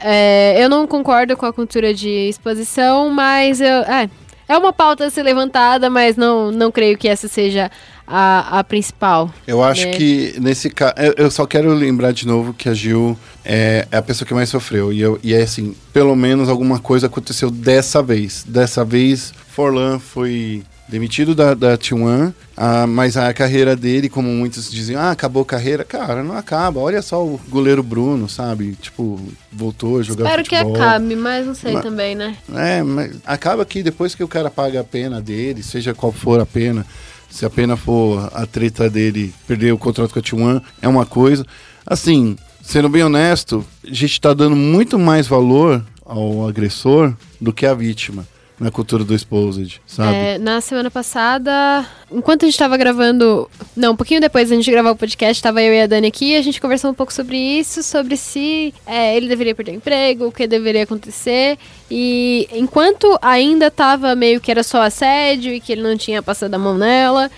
É, 0.00 0.54
eu 0.62 0.68
não 0.68 0.86
concordo 0.86 1.36
com 1.36 1.44
a 1.44 1.52
cultura 1.52 1.92
de 1.92 2.28
exposição, 2.28 3.10
mas 3.10 3.60
eu, 3.60 3.82
é, 3.82 4.08
é 4.46 4.56
uma 4.56 4.72
pauta 4.72 5.06
a 5.06 5.10
ser 5.10 5.24
levantada, 5.24 5.90
mas 5.90 6.16
não, 6.16 6.52
não 6.52 6.70
creio 6.70 6.96
que 6.96 7.08
essa 7.08 7.26
seja 7.26 7.72
a, 8.10 8.58
a 8.58 8.64
principal. 8.64 9.32
Eu 9.46 9.62
acho 9.62 9.86
né? 9.86 9.92
que 9.92 10.34
nesse 10.40 10.68
caso. 10.68 10.94
Eu 11.16 11.30
só 11.30 11.46
quero 11.46 11.72
lembrar 11.72 12.12
de 12.12 12.26
novo 12.26 12.52
que 12.52 12.68
a 12.68 12.74
Gil 12.74 13.16
é, 13.44 13.86
é 13.90 13.96
a 13.96 14.02
pessoa 14.02 14.26
que 14.26 14.34
mais 14.34 14.48
sofreu. 14.48 14.92
E, 14.92 15.00
eu, 15.00 15.18
e 15.22 15.32
é 15.32 15.42
assim, 15.42 15.74
pelo 15.92 16.16
menos 16.16 16.48
alguma 16.48 16.78
coisa 16.78 17.06
aconteceu 17.06 17.50
dessa 17.50 18.02
vez. 18.02 18.44
Dessa 18.46 18.84
vez, 18.84 19.32
Forlan 19.48 19.98
foi 19.98 20.64
demitido 20.88 21.36
da, 21.36 21.54
da 21.54 21.78
T1, 21.78 22.34
ah, 22.56 22.84
mas 22.84 23.16
a 23.16 23.32
carreira 23.32 23.76
dele, 23.76 24.08
como 24.08 24.28
muitos 24.28 24.70
diziam, 24.70 25.00
ah, 25.00 25.12
acabou 25.12 25.42
a 25.42 25.46
carreira. 25.46 25.84
Cara, 25.84 26.22
não 26.22 26.36
acaba. 26.36 26.80
Olha 26.80 27.00
só 27.00 27.24
o 27.24 27.40
goleiro 27.48 27.82
Bruno, 27.82 28.28
sabe? 28.28 28.72
Tipo, 28.74 29.20
voltou 29.52 30.00
a 30.00 30.02
jogar 30.02 30.24
Espero 30.24 30.42
que 30.42 30.56
futebol. 30.56 30.82
acabe, 30.82 31.14
mas 31.14 31.46
não 31.46 31.54
sei 31.54 31.74
Mas- 31.74 31.82
também, 31.84 32.14
né? 32.16 32.36
É, 32.52 32.82
mas 32.82 33.16
acaba 33.24 33.64
que 33.64 33.82
depois 33.82 34.14
que 34.16 34.24
o 34.24 34.28
cara 34.28 34.50
paga 34.50 34.80
a 34.80 34.84
pena 34.84 35.20
dele, 35.20 35.62
seja 35.62 35.94
qual 35.94 36.10
for 36.12 36.40
a 36.40 36.46
pena, 36.46 36.84
se 37.30 37.46
a 37.46 37.50
pena 37.50 37.76
for 37.76 38.28
a 38.34 38.44
treta 38.44 38.90
dele 38.90 39.32
perder 39.46 39.72
o 39.72 39.78
contrato 39.78 40.12
com 40.12 40.18
a 40.18 40.22
T1, 40.22 40.62
é 40.82 40.88
uma 40.88 41.06
coisa. 41.06 41.46
Assim, 41.86 42.36
sendo 42.62 42.88
bem 42.88 43.02
honesto, 43.02 43.64
a 43.86 43.94
gente 43.94 44.20
tá 44.20 44.34
dando 44.34 44.56
muito 44.56 44.98
mais 44.98 45.26
valor 45.26 45.82
ao 46.04 46.46
agressor 46.46 47.14
do 47.40 47.52
que 47.52 47.64
à 47.64 47.72
vítima 47.72 48.26
na 48.60 48.70
cultura 48.70 49.02
do 49.02 49.14
exposed, 49.14 49.80
sabe? 49.86 50.14
É, 50.14 50.38
na 50.38 50.60
semana 50.60 50.90
passada, 50.90 51.86
enquanto 52.12 52.42
a 52.42 52.46
gente 52.46 52.58
tava 52.58 52.76
gravando. 52.76 53.50
Não, 53.74 53.92
um 53.92 53.96
pouquinho 53.96 54.20
depois 54.20 54.50
da 54.50 54.54
gente 54.54 54.70
gravar 54.70 54.90
o 54.90 54.96
podcast, 54.96 55.42
tava 55.42 55.62
eu 55.62 55.72
e 55.72 55.80
a 55.80 55.86
Dani 55.86 56.08
aqui 56.08 56.36
a 56.36 56.42
gente 56.42 56.60
conversou 56.60 56.90
um 56.90 56.94
pouco 56.94 57.10
sobre 57.10 57.38
isso, 57.38 57.82
sobre 57.82 58.18
se 58.18 58.74
é, 58.86 59.16
ele 59.16 59.28
deveria 59.28 59.54
perder 59.54 59.72
o 59.72 59.76
emprego, 59.76 60.26
o 60.26 60.32
que 60.32 60.46
deveria 60.46 60.82
acontecer. 60.82 61.58
E 61.90 62.46
enquanto 62.52 63.18
ainda 63.22 63.70
tava 63.70 64.14
meio 64.14 64.42
que 64.42 64.50
era 64.50 64.62
só 64.62 64.82
assédio 64.82 65.54
e 65.54 65.60
que 65.60 65.72
ele 65.72 65.82
não 65.82 65.96
tinha 65.96 66.22
passado 66.22 66.52
a 66.52 66.58
mão 66.58 66.76
nela. 66.76 67.30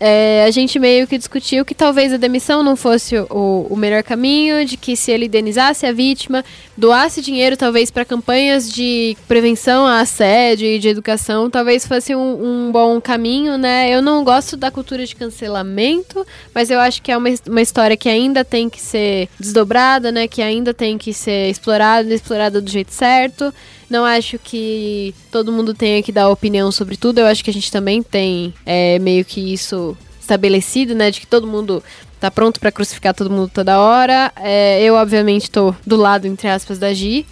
É, 0.00 0.44
a 0.46 0.50
gente 0.50 0.78
meio 0.78 1.06
que 1.06 1.18
discutiu 1.18 1.64
que 1.64 1.74
talvez 1.74 2.12
a 2.12 2.16
demissão 2.16 2.62
não 2.62 2.76
fosse 2.76 3.16
o, 3.18 3.66
o 3.68 3.76
melhor 3.76 4.02
caminho, 4.02 4.64
de 4.64 4.76
que 4.76 4.96
se 4.96 5.10
ele 5.10 5.26
indenizasse 5.26 5.86
a 5.86 5.92
vítima, 5.92 6.44
doasse 6.76 7.20
dinheiro 7.20 7.56
talvez 7.56 7.90
para 7.90 8.04
campanhas 8.04 8.70
de 8.70 9.16
prevenção 9.26 9.86
a 9.86 10.00
assédio 10.00 10.66
e 10.66 10.78
de 10.78 10.88
educação, 10.88 11.50
talvez 11.50 11.86
fosse 11.86 12.14
um, 12.14 12.68
um, 12.68 12.72
bom 12.72 13.00
caminho, 13.00 13.58
né? 13.58 13.90
Eu 13.90 14.00
não 14.00 14.22
gosto 14.22 14.56
da 14.56 14.70
cultura 14.70 15.04
de 15.04 15.16
cancelamento, 15.16 16.24
mas 16.54 16.70
eu 16.70 16.78
acho 16.78 17.02
que 17.02 17.10
é 17.10 17.16
uma, 17.16 17.28
uma 17.48 17.60
história 17.60 17.96
que 17.96 18.08
ainda 18.08 18.44
tem 18.44 18.70
que 18.70 18.80
ser 18.80 19.28
desdobrada, 19.38 20.12
né? 20.12 20.28
Que 20.28 20.42
ainda 20.42 20.72
tem 20.72 20.96
que 20.96 21.12
ser 21.12 21.50
explorada, 21.50 22.14
explorada 22.14 22.60
do 22.60 22.70
jeito 22.70 22.92
certo. 22.92 23.52
Não 23.88 24.04
acho 24.04 24.38
que 24.38 25.14
todo 25.30 25.52
mundo 25.52 25.72
tenha 25.72 26.02
que 26.02 26.12
dar 26.12 26.28
opinião 26.28 26.70
sobre 26.70 26.96
tudo. 26.96 27.18
Eu 27.18 27.26
acho 27.26 27.42
que 27.42 27.50
a 27.50 27.52
gente 27.52 27.72
também 27.72 28.02
tem 28.02 28.52
é, 28.66 28.98
meio 28.98 29.24
que 29.24 29.52
isso 29.52 29.96
estabelecido, 30.20 30.94
né? 30.94 31.10
De 31.10 31.20
que 31.20 31.26
todo 31.26 31.46
mundo 31.46 31.82
tá 32.20 32.30
pronto 32.30 32.60
para 32.60 32.70
crucificar 32.70 33.14
todo 33.14 33.30
mundo 33.30 33.50
toda 33.52 33.80
hora. 33.80 34.30
É, 34.36 34.82
eu, 34.82 34.94
obviamente, 34.94 35.50
tô 35.50 35.74
do 35.86 35.96
lado, 35.96 36.26
entre 36.26 36.48
aspas, 36.48 36.78
da 36.78 36.92
Gi, 36.92 37.26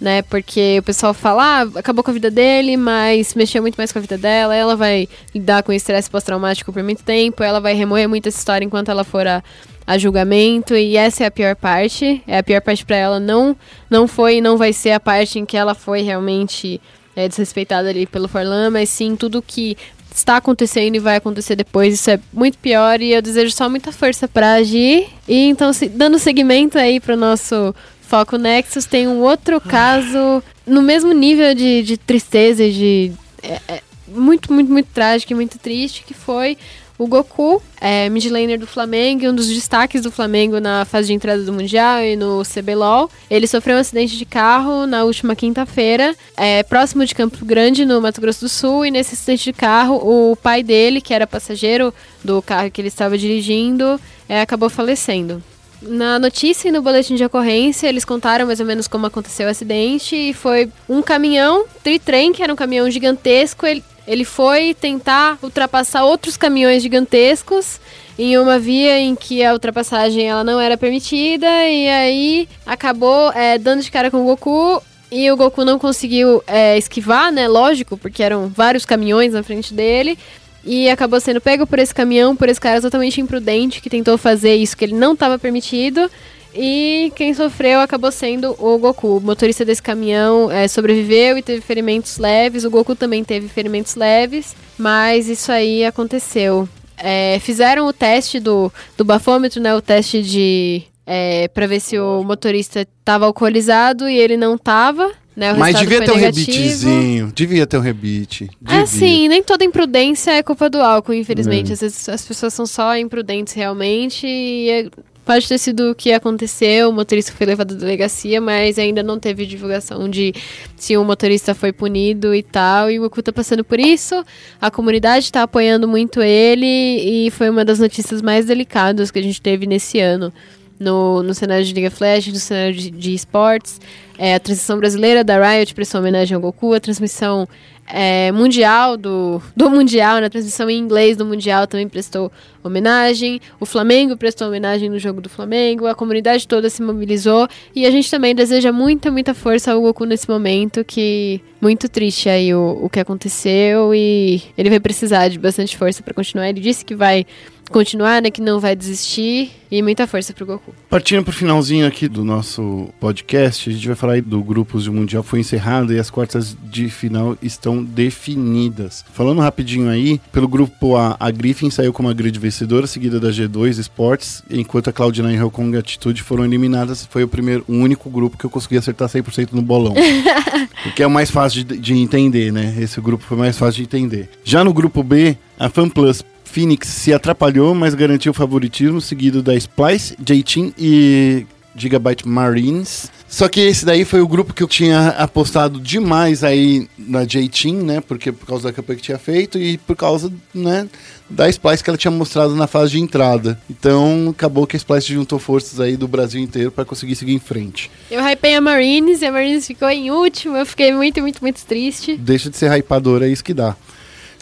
né? 0.00 0.22
Porque 0.22 0.78
o 0.80 0.82
pessoal 0.82 1.14
fala, 1.14 1.62
ah, 1.62 1.78
acabou 1.78 2.02
com 2.02 2.10
a 2.10 2.14
vida 2.14 2.30
dele, 2.30 2.76
mas 2.76 3.34
mexeu 3.34 3.62
muito 3.62 3.76
mais 3.76 3.92
com 3.92 3.98
a 4.00 4.02
vida 4.02 4.18
dela. 4.18 4.54
Ela 4.54 4.74
vai 4.74 5.08
lidar 5.32 5.62
com 5.62 5.72
estresse 5.72 6.10
pós-traumático 6.10 6.72
por 6.72 6.82
muito 6.82 7.04
tempo, 7.04 7.42
ela 7.42 7.60
vai 7.60 7.74
remoer 7.74 8.08
muito 8.08 8.28
essa 8.28 8.38
história 8.38 8.64
enquanto 8.64 8.90
ela 8.90 9.04
for 9.04 9.26
a, 9.26 9.44
a 9.90 9.98
julgamento 9.98 10.76
e 10.76 10.96
essa 10.96 11.24
é 11.24 11.26
a 11.26 11.30
pior 11.32 11.56
parte. 11.56 12.22
É 12.24 12.38
a 12.38 12.42
pior 12.44 12.60
parte 12.60 12.84
para 12.84 12.94
ela 12.94 13.18
não 13.18 13.56
não 13.90 14.06
foi 14.06 14.36
e 14.36 14.40
não 14.40 14.56
vai 14.56 14.72
ser 14.72 14.92
a 14.92 15.00
parte 15.00 15.40
em 15.40 15.44
que 15.44 15.56
ela 15.56 15.74
foi 15.74 16.02
realmente 16.02 16.80
é, 17.16 17.26
desrespeitada 17.26 17.88
ali 17.88 18.06
pelo 18.06 18.28
Forlan, 18.28 18.70
mas 18.70 18.88
sim 18.88 19.16
tudo 19.16 19.42
que 19.42 19.76
está 20.14 20.36
acontecendo 20.36 20.94
e 20.94 21.00
vai 21.00 21.16
acontecer 21.16 21.56
depois. 21.56 21.92
Isso 21.92 22.08
é 22.08 22.20
muito 22.32 22.56
pior 22.58 23.00
e 23.00 23.12
eu 23.12 23.20
desejo 23.20 23.52
só 23.52 23.68
muita 23.68 23.90
força 23.90 24.28
para 24.28 24.52
agir. 24.52 25.08
E 25.26 25.48
então, 25.48 25.72
se, 25.72 25.88
dando 25.88 26.20
seguimento 26.20 26.78
aí 26.78 27.00
para 27.00 27.14
o 27.14 27.18
nosso 27.18 27.74
Foco 28.02 28.36
Nexus, 28.36 28.84
tem 28.84 29.08
um 29.08 29.18
outro 29.18 29.60
caso 29.60 30.40
no 30.64 30.82
mesmo 30.82 31.12
nível 31.12 31.52
de, 31.52 31.82
de 31.82 31.96
tristeza 31.96 32.70
de. 32.70 33.10
É, 33.42 33.60
é, 33.66 33.82
muito, 34.06 34.52
muito, 34.52 34.70
muito 34.70 34.88
trágico 34.94 35.32
e 35.32 35.34
muito 35.34 35.58
triste, 35.58 36.04
que 36.06 36.14
foi 36.14 36.56
o 37.00 37.06
Goku, 37.06 37.62
é, 37.80 38.10
midlaner 38.10 38.58
do 38.58 38.66
Flamengo, 38.66 39.26
um 39.26 39.34
dos 39.34 39.48
destaques 39.48 40.02
do 40.02 40.10
Flamengo 40.10 40.60
na 40.60 40.84
fase 40.84 41.06
de 41.08 41.14
entrada 41.14 41.42
do 41.42 41.50
Mundial 41.50 42.02
e 42.02 42.14
no 42.14 42.42
CBLOL. 42.44 43.10
Ele 43.30 43.46
sofreu 43.46 43.78
um 43.78 43.80
acidente 43.80 44.18
de 44.18 44.26
carro 44.26 44.86
na 44.86 45.02
última 45.04 45.34
quinta-feira, 45.34 46.14
é, 46.36 46.62
próximo 46.62 47.06
de 47.06 47.14
Campo 47.14 47.42
Grande, 47.42 47.86
no 47.86 48.02
Mato 48.02 48.20
Grosso 48.20 48.40
do 48.40 48.50
Sul, 48.50 48.84
e 48.84 48.90
nesse 48.90 49.14
acidente 49.14 49.44
de 49.44 49.52
carro, 49.54 49.96
o 49.96 50.36
pai 50.36 50.62
dele, 50.62 51.00
que 51.00 51.14
era 51.14 51.26
passageiro 51.26 51.94
do 52.22 52.42
carro 52.42 52.70
que 52.70 52.82
ele 52.82 52.88
estava 52.88 53.16
dirigindo, 53.16 53.98
é, 54.28 54.42
acabou 54.42 54.68
falecendo. 54.68 55.42
Na 55.82 56.18
notícia 56.18 56.68
e 56.68 56.70
no 56.70 56.82
boletim 56.82 57.14
de 57.14 57.24
ocorrência, 57.24 57.88
eles 57.88 58.04
contaram 58.04 58.44
mais 58.46 58.60
ou 58.60 58.66
menos 58.66 58.86
como 58.86 59.06
aconteceu 59.06 59.46
o 59.46 59.50
acidente. 59.50 60.14
E 60.14 60.34
foi 60.34 60.70
um 60.86 61.00
caminhão, 61.00 61.64
tritrem, 61.82 62.32
que 62.32 62.42
era 62.42 62.52
um 62.52 62.56
caminhão 62.56 62.90
gigantesco. 62.90 63.64
Ele, 63.64 63.82
ele 64.06 64.24
foi 64.24 64.74
tentar 64.74 65.38
ultrapassar 65.42 66.04
outros 66.04 66.36
caminhões 66.36 66.82
gigantescos 66.82 67.80
em 68.18 68.36
uma 68.36 68.58
via 68.58 68.98
em 68.98 69.14
que 69.14 69.44
a 69.44 69.52
ultrapassagem 69.52 70.28
ela 70.28 70.44
não 70.44 70.60
era 70.60 70.76
permitida 70.76 71.46
e 71.46 71.88
aí 71.88 72.48
acabou 72.66 73.32
é, 73.32 73.56
dando 73.58 73.82
de 73.82 73.90
cara 73.90 74.10
com 74.10 74.22
o 74.22 74.24
Goku 74.24 74.82
e 75.10 75.30
o 75.30 75.36
Goku 75.36 75.64
não 75.64 75.78
conseguiu 75.78 76.42
é, 76.46 76.78
esquivar, 76.78 77.32
né? 77.32 77.48
Lógico, 77.48 77.96
porque 77.96 78.22
eram 78.22 78.48
vários 78.48 78.84
caminhões 78.84 79.32
na 79.32 79.42
frente 79.42 79.74
dele. 79.74 80.16
E 80.64 80.88
acabou 80.88 81.18
sendo 81.18 81.40
pego 81.40 81.66
por 81.66 81.78
esse 81.78 81.94
caminhão, 81.94 82.36
por 82.36 82.48
esse 82.48 82.60
cara 82.60 82.80
totalmente 82.80 83.20
imprudente 83.20 83.80
que 83.80 83.88
tentou 83.90 84.16
fazer 84.18 84.54
isso 84.56 84.76
que 84.76 84.84
ele 84.84 84.94
não 84.94 85.14
estava 85.14 85.38
permitido. 85.38 86.08
E 86.54 87.12
quem 87.14 87.32
sofreu 87.32 87.80
acabou 87.80 88.10
sendo 88.10 88.54
o 88.58 88.78
Goku. 88.78 89.18
O 89.18 89.20
motorista 89.20 89.64
desse 89.64 89.82
caminhão 89.82 90.50
é, 90.50 90.66
sobreviveu 90.66 91.38
e 91.38 91.42
teve 91.42 91.60
ferimentos 91.60 92.18
leves. 92.18 92.64
O 92.64 92.70
Goku 92.70 92.94
também 92.94 93.22
teve 93.22 93.48
ferimentos 93.48 93.94
leves, 93.94 94.54
mas 94.76 95.28
isso 95.28 95.52
aí 95.52 95.84
aconteceu. 95.84 96.68
É, 96.96 97.38
fizeram 97.40 97.86
o 97.86 97.92
teste 97.92 98.38
do, 98.40 98.72
do 98.96 99.04
bafômetro, 99.04 99.60
né? 99.60 99.74
O 99.74 99.80
teste 99.80 100.22
de. 100.22 100.82
É, 101.06 101.48
pra 101.48 101.66
ver 101.66 101.80
se 101.80 101.98
o 101.98 102.22
motorista 102.22 102.82
estava 102.82 103.26
alcoolizado 103.26 104.08
e 104.08 104.16
ele 104.16 104.36
não 104.36 104.54
estava. 104.54 105.10
Né, 105.34 105.54
Mas 105.54 105.78
devia 105.78 106.04
ter 106.04 106.10
um 106.10 106.16
rebitezinho. 106.16 107.32
Devia 107.34 107.66
ter 107.66 107.78
um 107.78 107.80
rebite. 107.80 108.50
É 108.68 108.84
sim, 108.84 109.26
nem 109.28 109.42
toda 109.42 109.64
imprudência 109.64 110.32
é 110.32 110.42
culpa 110.42 110.68
do 110.68 110.78
álcool, 110.78 111.14
infelizmente. 111.14 111.70
É. 111.70 111.72
Às 111.72 111.80
vezes 111.80 112.08
as 112.08 112.26
pessoas 112.26 112.52
são 112.52 112.66
só 112.66 112.96
imprudentes 112.96 113.54
realmente 113.54 114.26
e 114.26 114.68
é 114.68 114.90
Pode 115.24 115.46
ter 115.46 115.58
sido 115.58 115.90
o 115.90 115.94
que 115.94 116.12
aconteceu, 116.12 116.88
o 116.88 116.92
motorista 116.92 117.32
foi 117.32 117.46
levado 117.46 117.74
à 117.74 117.76
delegacia, 117.76 118.40
mas 118.40 118.78
ainda 118.78 119.02
não 119.02 119.18
teve 119.18 119.46
divulgação 119.46 120.08
de 120.08 120.34
se 120.76 120.96
o 120.96 121.04
motorista 121.04 121.54
foi 121.54 121.72
punido 121.72 122.34
e 122.34 122.42
tal. 122.42 122.90
E 122.90 122.98
o 122.98 123.02
Goku 123.02 123.22
tá 123.22 123.32
passando 123.32 123.62
por 123.62 123.78
isso. 123.78 124.24
A 124.60 124.70
comunidade 124.70 125.26
está 125.26 125.42
apoiando 125.42 125.86
muito 125.86 126.20
ele 126.22 126.66
e 126.66 127.30
foi 127.30 127.50
uma 127.50 127.64
das 127.64 127.78
notícias 127.78 128.22
mais 128.22 128.46
delicadas 128.46 129.10
que 129.10 129.18
a 129.18 129.22
gente 129.22 129.40
teve 129.40 129.66
nesse 129.66 130.00
ano. 130.00 130.32
No, 130.78 131.22
no 131.22 131.34
cenário 131.34 131.62
de 131.62 131.74
Liga 131.74 131.90
Flash, 131.90 132.28
no 132.28 132.36
cenário 132.36 132.74
de, 132.74 132.90
de 132.90 133.12
esportes. 133.12 133.78
É, 134.16 134.34
a 134.34 134.40
transição 134.40 134.78
brasileira 134.78 135.22
da 135.22 135.38
Riot 135.38 135.74
prestou 135.74 136.00
homenagem 136.00 136.34
ao 136.34 136.40
Goku, 136.40 136.72
a 136.72 136.80
transmissão 136.80 137.46
é, 137.92 138.32
mundial 138.32 138.96
do, 138.96 139.42
do 139.56 139.70
Mundial, 139.70 140.20
na 140.20 140.30
transmissão 140.30 140.68
em 140.70 140.78
inglês 140.78 141.16
do 141.16 141.24
Mundial 141.24 141.66
também 141.66 141.88
prestou 141.88 142.30
homenagem. 142.62 143.40
O 143.58 143.66
Flamengo 143.66 144.16
prestou 144.16 144.48
homenagem 144.48 144.88
no 144.88 144.98
jogo 144.98 145.20
do 145.20 145.28
Flamengo. 145.28 145.86
A 145.86 145.94
comunidade 145.94 146.46
toda 146.46 146.68
se 146.68 146.82
mobilizou. 146.82 147.48
E 147.74 147.86
a 147.86 147.90
gente 147.90 148.10
também 148.10 148.34
deseja 148.34 148.72
muita, 148.72 149.10
muita 149.10 149.34
força 149.34 149.72
ao 149.72 149.80
Goku 149.80 150.04
nesse 150.04 150.28
momento. 150.28 150.84
Que 150.84 151.40
muito 151.60 151.88
triste 151.88 152.28
aí 152.28 152.54
o, 152.54 152.78
o 152.82 152.88
que 152.88 153.00
aconteceu. 153.00 153.94
E 153.94 154.42
ele 154.56 154.70
vai 154.70 154.80
precisar 154.80 155.28
de 155.28 155.38
bastante 155.38 155.76
força 155.76 156.02
para 156.02 156.14
continuar. 156.14 156.48
Ele 156.48 156.60
disse 156.60 156.84
que 156.84 156.94
vai 156.94 157.26
continuar, 157.70 158.20
né? 158.20 158.30
Que 158.30 158.40
não 158.40 158.60
vai 158.60 158.76
desistir. 158.76 159.52
E 159.70 159.80
muita 159.82 160.04
força 160.04 160.32
pro 160.32 160.44
Goku. 160.44 160.74
Partindo 160.88 161.22
pro 161.22 161.32
finalzinho 161.32 161.86
aqui 161.86 162.08
do 162.08 162.24
nosso 162.24 162.88
podcast, 162.98 163.70
a 163.70 163.72
gente 163.72 163.86
vai 163.86 163.94
falar 163.94 164.14
aí 164.14 164.20
do 164.20 164.42
grupos 164.42 164.82
de 164.82 164.90
Mundial 164.90 165.22
foi 165.22 165.38
encerrado 165.38 165.94
e 165.94 165.98
as 165.98 166.10
quartas 166.10 166.56
de 166.64 166.90
final 166.90 167.38
estão 167.40 167.80
definidas. 167.80 169.04
Falando 169.12 169.40
rapidinho 169.40 169.88
aí, 169.88 170.20
pelo 170.32 170.48
grupo 170.48 170.96
A, 170.96 171.16
a 171.20 171.30
Griffin 171.30 171.70
saiu 171.70 171.92
como 171.92 172.08
a 172.08 172.12
grande 172.12 172.40
vencedora, 172.40 172.84
seguida 172.88 173.20
da 173.20 173.28
G2 173.28 173.78
Sports, 173.78 174.42
enquanto 174.50 174.90
a 174.90 174.92
Cloud9 174.92 175.32
e 175.32 175.36
Hellkong 175.36 175.76
Attitude 175.76 176.20
foram 176.20 176.44
eliminadas. 176.44 177.06
Foi 177.06 177.22
o 177.22 177.28
primeiro, 177.28 177.64
o 177.68 177.74
único 177.74 178.10
grupo 178.10 178.36
que 178.36 178.44
eu 178.44 178.50
consegui 178.50 178.76
acertar 178.76 179.08
100% 179.08 179.52
no 179.52 179.62
bolão. 179.62 179.94
o 180.84 180.92
que 180.92 181.04
é 181.04 181.06
o 181.06 181.10
mais 181.10 181.30
fácil 181.30 181.62
de, 181.62 181.78
de 181.78 181.94
entender, 181.94 182.52
né? 182.52 182.74
Esse 182.80 183.00
grupo 183.00 183.22
foi 183.22 183.38
mais 183.38 183.56
fácil 183.56 183.76
de 183.76 183.82
entender. 183.84 184.28
Já 184.42 184.64
no 184.64 184.74
grupo 184.74 185.04
B, 185.04 185.36
a 185.56 185.68
FanPlus 185.68 186.24
Phoenix 186.50 186.88
se 186.88 187.12
atrapalhou, 187.12 187.74
mas 187.74 187.94
garantiu 187.94 188.32
o 188.32 188.34
favoritismo, 188.34 189.00
seguido 189.00 189.42
da 189.42 189.54
Splice, 189.54 190.16
J-Team 190.18 190.72
e 190.76 191.46
Gigabyte 191.76 192.26
Marines. 192.26 193.10
Só 193.28 193.48
que 193.48 193.60
esse 193.60 193.84
daí 193.84 194.04
foi 194.04 194.20
o 194.20 194.26
grupo 194.26 194.52
que 194.52 194.60
eu 194.60 194.66
tinha 194.66 195.10
apostado 195.10 195.78
demais 195.80 196.42
aí 196.42 196.88
na 196.98 197.24
J-Team, 197.24 197.76
né? 197.84 198.00
Porque 198.00 198.32
por 198.32 198.44
causa 198.44 198.64
da 198.64 198.72
campanha 198.72 198.96
que 198.96 199.04
tinha 199.04 199.18
feito 199.18 199.56
e 199.56 199.78
por 199.78 199.94
causa, 199.94 200.32
né, 200.52 200.88
da 201.28 201.48
Splice 201.48 201.84
que 201.84 201.88
ela 201.88 201.96
tinha 201.96 202.10
mostrado 202.10 202.56
na 202.56 202.66
fase 202.66 202.90
de 202.90 203.00
entrada. 203.00 203.56
Então, 203.70 204.30
acabou 204.30 204.66
que 204.66 204.74
a 204.74 204.78
Splice 204.78 205.14
juntou 205.14 205.38
forças 205.38 205.78
aí 205.78 205.96
do 205.96 206.08
Brasil 206.08 206.42
inteiro 206.42 206.72
para 206.72 206.84
conseguir 206.84 207.14
seguir 207.14 207.32
em 207.32 207.38
frente. 207.38 207.88
Eu 208.10 208.20
hypei 208.20 208.56
a 208.56 208.60
Marines 208.60 209.22
e 209.22 209.26
a 209.26 209.30
Marines 209.30 209.64
ficou 209.64 209.88
em 209.88 210.10
último. 210.10 210.56
Eu 210.56 210.66
fiquei 210.66 210.92
muito, 210.92 211.20
muito, 211.20 211.40
muito 211.40 211.64
triste. 211.64 212.16
Deixa 212.16 212.50
de 212.50 212.56
ser 212.56 212.72
hypador, 212.76 213.22
é 213.22 213.28
isso 213.28 213.44
que 213.44 213.54
dá. 213.54 213.76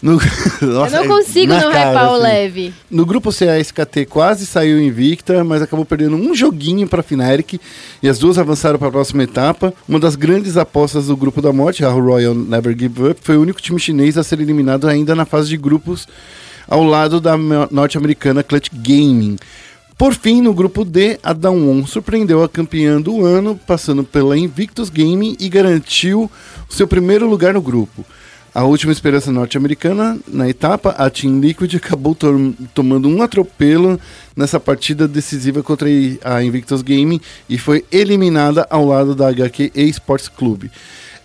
No... 0.01 0.13
Nossa, 0.63 0.97
eu 0.97 1.05
não 1.05 1.17
consigo 1.17 1.53
não 1.53 1.73
cara, 1.73 1.91
hypar 1.91 2.05
assim. 2.05 2.15
o 2.15 2.17
leve. 2.17 2.75
No 2.91 3.05
grupo 3.05 3.33
C, 3.33 3.49
a 3.49 3.59
SKT 3.59 4.07
quase 4.09 4.47
saiu 4.47 4.81
invicta, 4.81 5.43
mas 5.43 5.61
acabou 5.61 5.85
perdendo 5.85 6.17
um 6.17 6.35
joguinho 6.35 6.87
para 6.87 7.01
a 7.01 7.03
Fnatic 7.03 7.61
e 8.03 8.09
as 8.09 8.19
duas 8.19 8.39
avançaram 8.39 8.79
para 8.79 8.89
a 8.89 8.93
próxima 8.93 9.25
etapa. 9.25 9.75
Uma 9.89 9.99
das 9.99 10.15
grandes 10.15 10.57
apostas 10.57 11.07
do 11.09 11.17
grupo 11.17 11.43
da 11.43 11.53
morte, 11.53 11.85
a 11.85 11.91
Royal 11.91 12.35
Never 12.35 12.77
Give 12.79 13.11
Up, 13.11 13.21
foi 13.23 13.37
o 13.37 13.43
único 13.43 13.61
time 13.61 13.81
chinês 13.81 14.17
a 14.17 14.23
ser 14.23 14.41
eliminado 14.41 14.87
ainda 14.87 15.15
na 15.15 15.25
fase 15.25 15.49
de 15.49 15.57
grupos 15.57 16.07
ao 16.69 16.85
lado 16.85 17.21
da 17.21 17.37
norte-americana 17.71 18.43
Clutch 18.43 18.69
Gaming. 18.73 19.37
Por 19.97 20.15
fim, 20.15 20.41
no 20.41 20.55
grupo 20.55 20.85
D, 20.85 21.19
a 21.25 21.33
Dawn 21.33 21.85
surpreendeu 21.85 22.45
a 22.45 22.49
campeã 22.49 23.01
do 23.01 23.25
ano, 23.25 23.59
passando 23.67 24.05
pela 24.05 24.39
Invictus 24.39 24.91
Gaming 24.91 25.37
e 25.41 25.49
garantiu 25.49 26.31
seu 26.69 26.87
primeiro 26.87 27.29
lugar 27.29 27.53
no 27.53 27.61
grupo. 27.61 28.07
A 28.59 28.65
última 28.65 28.91
esperança 28.91 29.31
norte-americana, 29.31 30.19
na 30.27 30.49
etapa, 30.49 30.91
a 30.99 31.09
Team 31.09 31.39
Liquid 31.39 31.77
acabou 31.77 32.13
to 32.13 32.53
tomando 32.75 33.09
um 33.09 33.23
atropelo 33.23 34.01
nessa 34.35 34.59
partida 34.59 35.07
decisiva 35.07 35.63
contra 35.63 35.89
a 36.25 36.43
Invictus 36.43 36.83
Gaming 36.83 37.21
e 37.49 37.57
foi 37.57 37.85
eliminada 37.93 38.67
ao 38.69 38.85
lado 38.85 39.15
da 39.15 39.29
HQ 39.29 39.71
Esports 39.77 40.29
Club. 40.29 40.65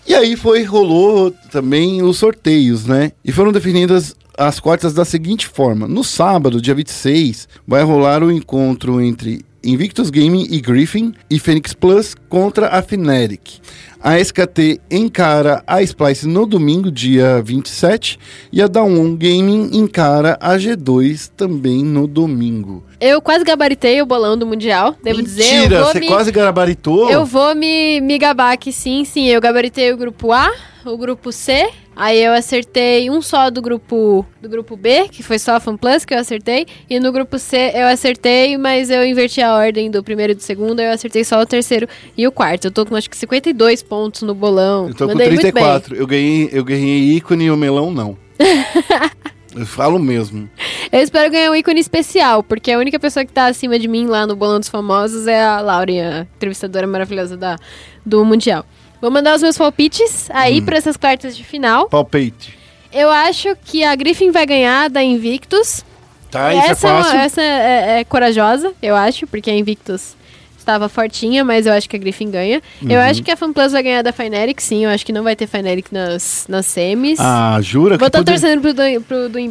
E 0.05 0.13
aí 0.13 0.35
foi, 0.35 0.61
rolou 0.61 1.31
também 1.49 2.03
os 2.03 2.17
sorteios, 2.17 2.85
né? 2.85 3.11
E 3.25 3.31
foram 3.31 3.51
definidas 3.51 4.15
as 4.37 4.59
quartas 4.59 4.93
da 4.93 5.03
seguinte 5.03 5.47
forma. 5.47 5.87
No 5.87 6.03
sábado, 6.03 6.61
dia 6.61 6.75
26, 6.75 7.47
vai 7.67 7.81
rolar 7.81 8.21
o 8.21 8.31
encontro 8.31 9.01
entre 9.01 9.43
Invictus 9.63 10.09
Gaming 10.09 10.47
e 10.51 10.59
Griffin 10.59 11.13
e 11.29 11.39
Phoenix 11.39 11.73
Plus 11.73 12.13
contra 12.29 12.67
a 12.67 12.81
Fnatic. 12.81 13.61
A 14.03 14.19
SKT 14.19 14.81
encara 14.91 15.63
a 15.65 15.81
Splice 15.81 16.27
no 16.27 16.45
domingo, 16.45 16.91
dia 16.91 17.41
27, 17.41 18.19
e 18.51 18.61
a 18.61 18.67
Dawn 18.67 19.15
Gaming 19.15 19.69
encara 19.71 20.37
a 20.41 20.57
G2 20.57 21.31
também 21.37 21.85
no 21.85 22.05
domingo. 22.05 22.83
Eu 22.99 23.21
quase 23.21 23.45
gabaritei 23.45 24.01
o 24.01 24.05
bolão 24.05 24.37
do 24.37 24.45
Mundial, 24.45 24.93
devo 25.01 25.23
dizer. 25.23 25.43
Eu 25.43 25.55
Mentira, 25.55 25.83
você 25.85 25.99
me, 26.01 26.07
quase 26.07 26.33
gabaritou? 26.33 27.09
Eu 27.09 27.25
vou 27.25 27.55
me, 27.55 28.01
me 28.01 28.17
gabar 28.17 28.51
aqui, 28.51 28.73
sim, 28.73 29.05
sim. 29.05 29.25
Eu 29.27 29.39
gabaritei 29.39 29.93
o 29.93 29.95
grupo 29.95 30.33
A, 30.33 30.51
o 30.83 30.97
grupo 30.97 31.31
C. 31.31 31.69
Aí 31.95 32.23
eu 32.23 32.33
acertei 32.33 33.09
um 33.09 33.21
só 33.21 33.49
do 33.49 33.61
grupo 33.61 34.25
do 34.41 34.49
grupo 34.49 34.75
B, 34.75 35.07
que 35.09 35.21
foi 35.21 35.37
só 35.37 35.55
a 35.55 35.59
FanPlus 35.59 36.05
que 36.05 36.13
eu 36.13 36.17
acertei. 36.17 36.65
E 36.89 36.99
no 36.99 37.11
grupo 37.11 37.37
C 37.37 37.71
eu 37.73 37.87
acertei, 37.87 38.57
mas 38.57 38.89
eu 38.89 39.05
inverti 39.05 39.41
a 39.41 39.55
ordem 39.55 39.91
do 39.91 40.03
primeiro 40.03 40.33
e 40.33 40.35
do 40.35 40.41
segundo. 40.41 40.79
Eu 40.79 40.91
acertei 40.91 41.23
só 41.23 41.39
o 41.39 41.45
terceiro 41.45 41.87
e 42.17 42.27
o 42.27 42.31
quarto. 42.31 42.65
Eu 42.65 42.71
tô 42.71 42.85
com 42.85 42.95
acho 42.95 43.09
que 43.09 43.17
52 43.17 43.83
pontos 43.83 44.23
no 44.23 44.33
bolão. 44.33 44.87
Eu 44.87 44.95
tô 44.95 45.07
Mandei 45.07 45.27
com 45.27 45.33
muito 45.33 45.53
bem. 45.53 45.63
34. 45.63 45.95
Eu 45.95 46.07
ganhei, 46.07 46.49
eu 46.51 46.63
ganhei 46.63 47.15
ícone 47.15 47.45
e 47.45 47.51
o 47.51 47.57
melão 47.57 47.91
não. 47.91 48.17
eu 49.55 49.65
falo 49.65 49.99
mesmo. 49.99 50.49
Eu 50.91 51.01
espero 51.01 51.31
ganhar 51.31 51.51
um 51.51 51.55
ícone 51.55 51.79
especial, 51.79 52.43
porque 52.43 52.71
a 52.71 52.77
única 52.77 52.99
pessoa 52.99 53.25
que 53.25 53.31
tá 53.31 53.45
acima 53.45 53.77
de 53.77 53.87
mim 53.87 54.07
lá 54.07 54.25
no 54.25 54.35
Bolão 54.35 54.59
dos 54.59 54.69
Famosos 54.69 55.27
é 55.27 55.43
a 55.43 55.61
Lauren, 55.61 56.01
a 56.01 56.21
entrevistadora 56.35 56.87
maravilhosa 56.87 57.37
da, 57.37 57.57
do 58.05 58.23
Mundial. 58.25 58.65
Vou 59.03 59.11
mandar 59.11 59.35
os 59.35 59.41
meus 59.41 59.57
palpites 59.57 60.29
aí 60.31 60.61
Hum. 60.61 60.65
pra 60.65 60.77
essas 60.77 60.95
quartas 60.95 61.35
de 61.35 61.43
final. 61.43 61.89
Palpite. 61.89 62.57
Eu 62.89 63.09
acho 63.11 63.53
que 63.65 63.83
a 63.83 63.93
Griffin 63.95 64.31
vai 64.31 64.45
ganhar 64.45 64.89
da 64.89 65.03
Invictus. 65.03 65.83
Tá, 66.31 66.53
isso 66.53 66.65
é 66.65 66.69
essa 66.69 66.87
uma- 66.87 67.03
fácil. 67.03 67.19
essa 67.19 67.41
é, 67.41 67.99
é 67.99 68.03
corajosa, 68.05 68.71
eu 68.81 68.95
acho, 68.95 69.27
porque 69.27 69.51
a 69.51 69.53
Invictus 69.57 70.15
estava 70.57 70.87
fortinha, 70.87 71.43
mas 71.43 71.65
eu 71.65 71.73
acho 71.73 71.89
que 71.89 71.97
a 71.97 71.99
Griffin 71.99 72.31
ganha. 72.31 72.61
Eu 72.81 72.91
Uhum. 72.97 73.05
acho 73.05 73.21
que 73.21 73.29
a 73.29 73.35
FanPlus 73.35 73.73
vai 73.73 73.83
ganhar 73.83 74.01
da 74.03 74.13
Fnatic, 74.13 74.61
sim. 74.61 74.85
Eu 74.85 74.89
acho 74.89 75.05
que 75.05 75.11
não 75.11 75.21
vai 75.21 75.35
ter 75.35 75.47
Fnatic 75.47 75.87
nas, 75.91 76.45
nas 76.47 76.65
semis. 76.65 77.19
Ah, 77.19 77.59
jura? 77.61 77.97
Vou 77.97 78.07
estar 78.07 78.19
poder- 78.19 78.31
torcendo 78.39 78.61
pro, 78.61 78.73
do, 78.73 79.01
pro. 79.01 79.41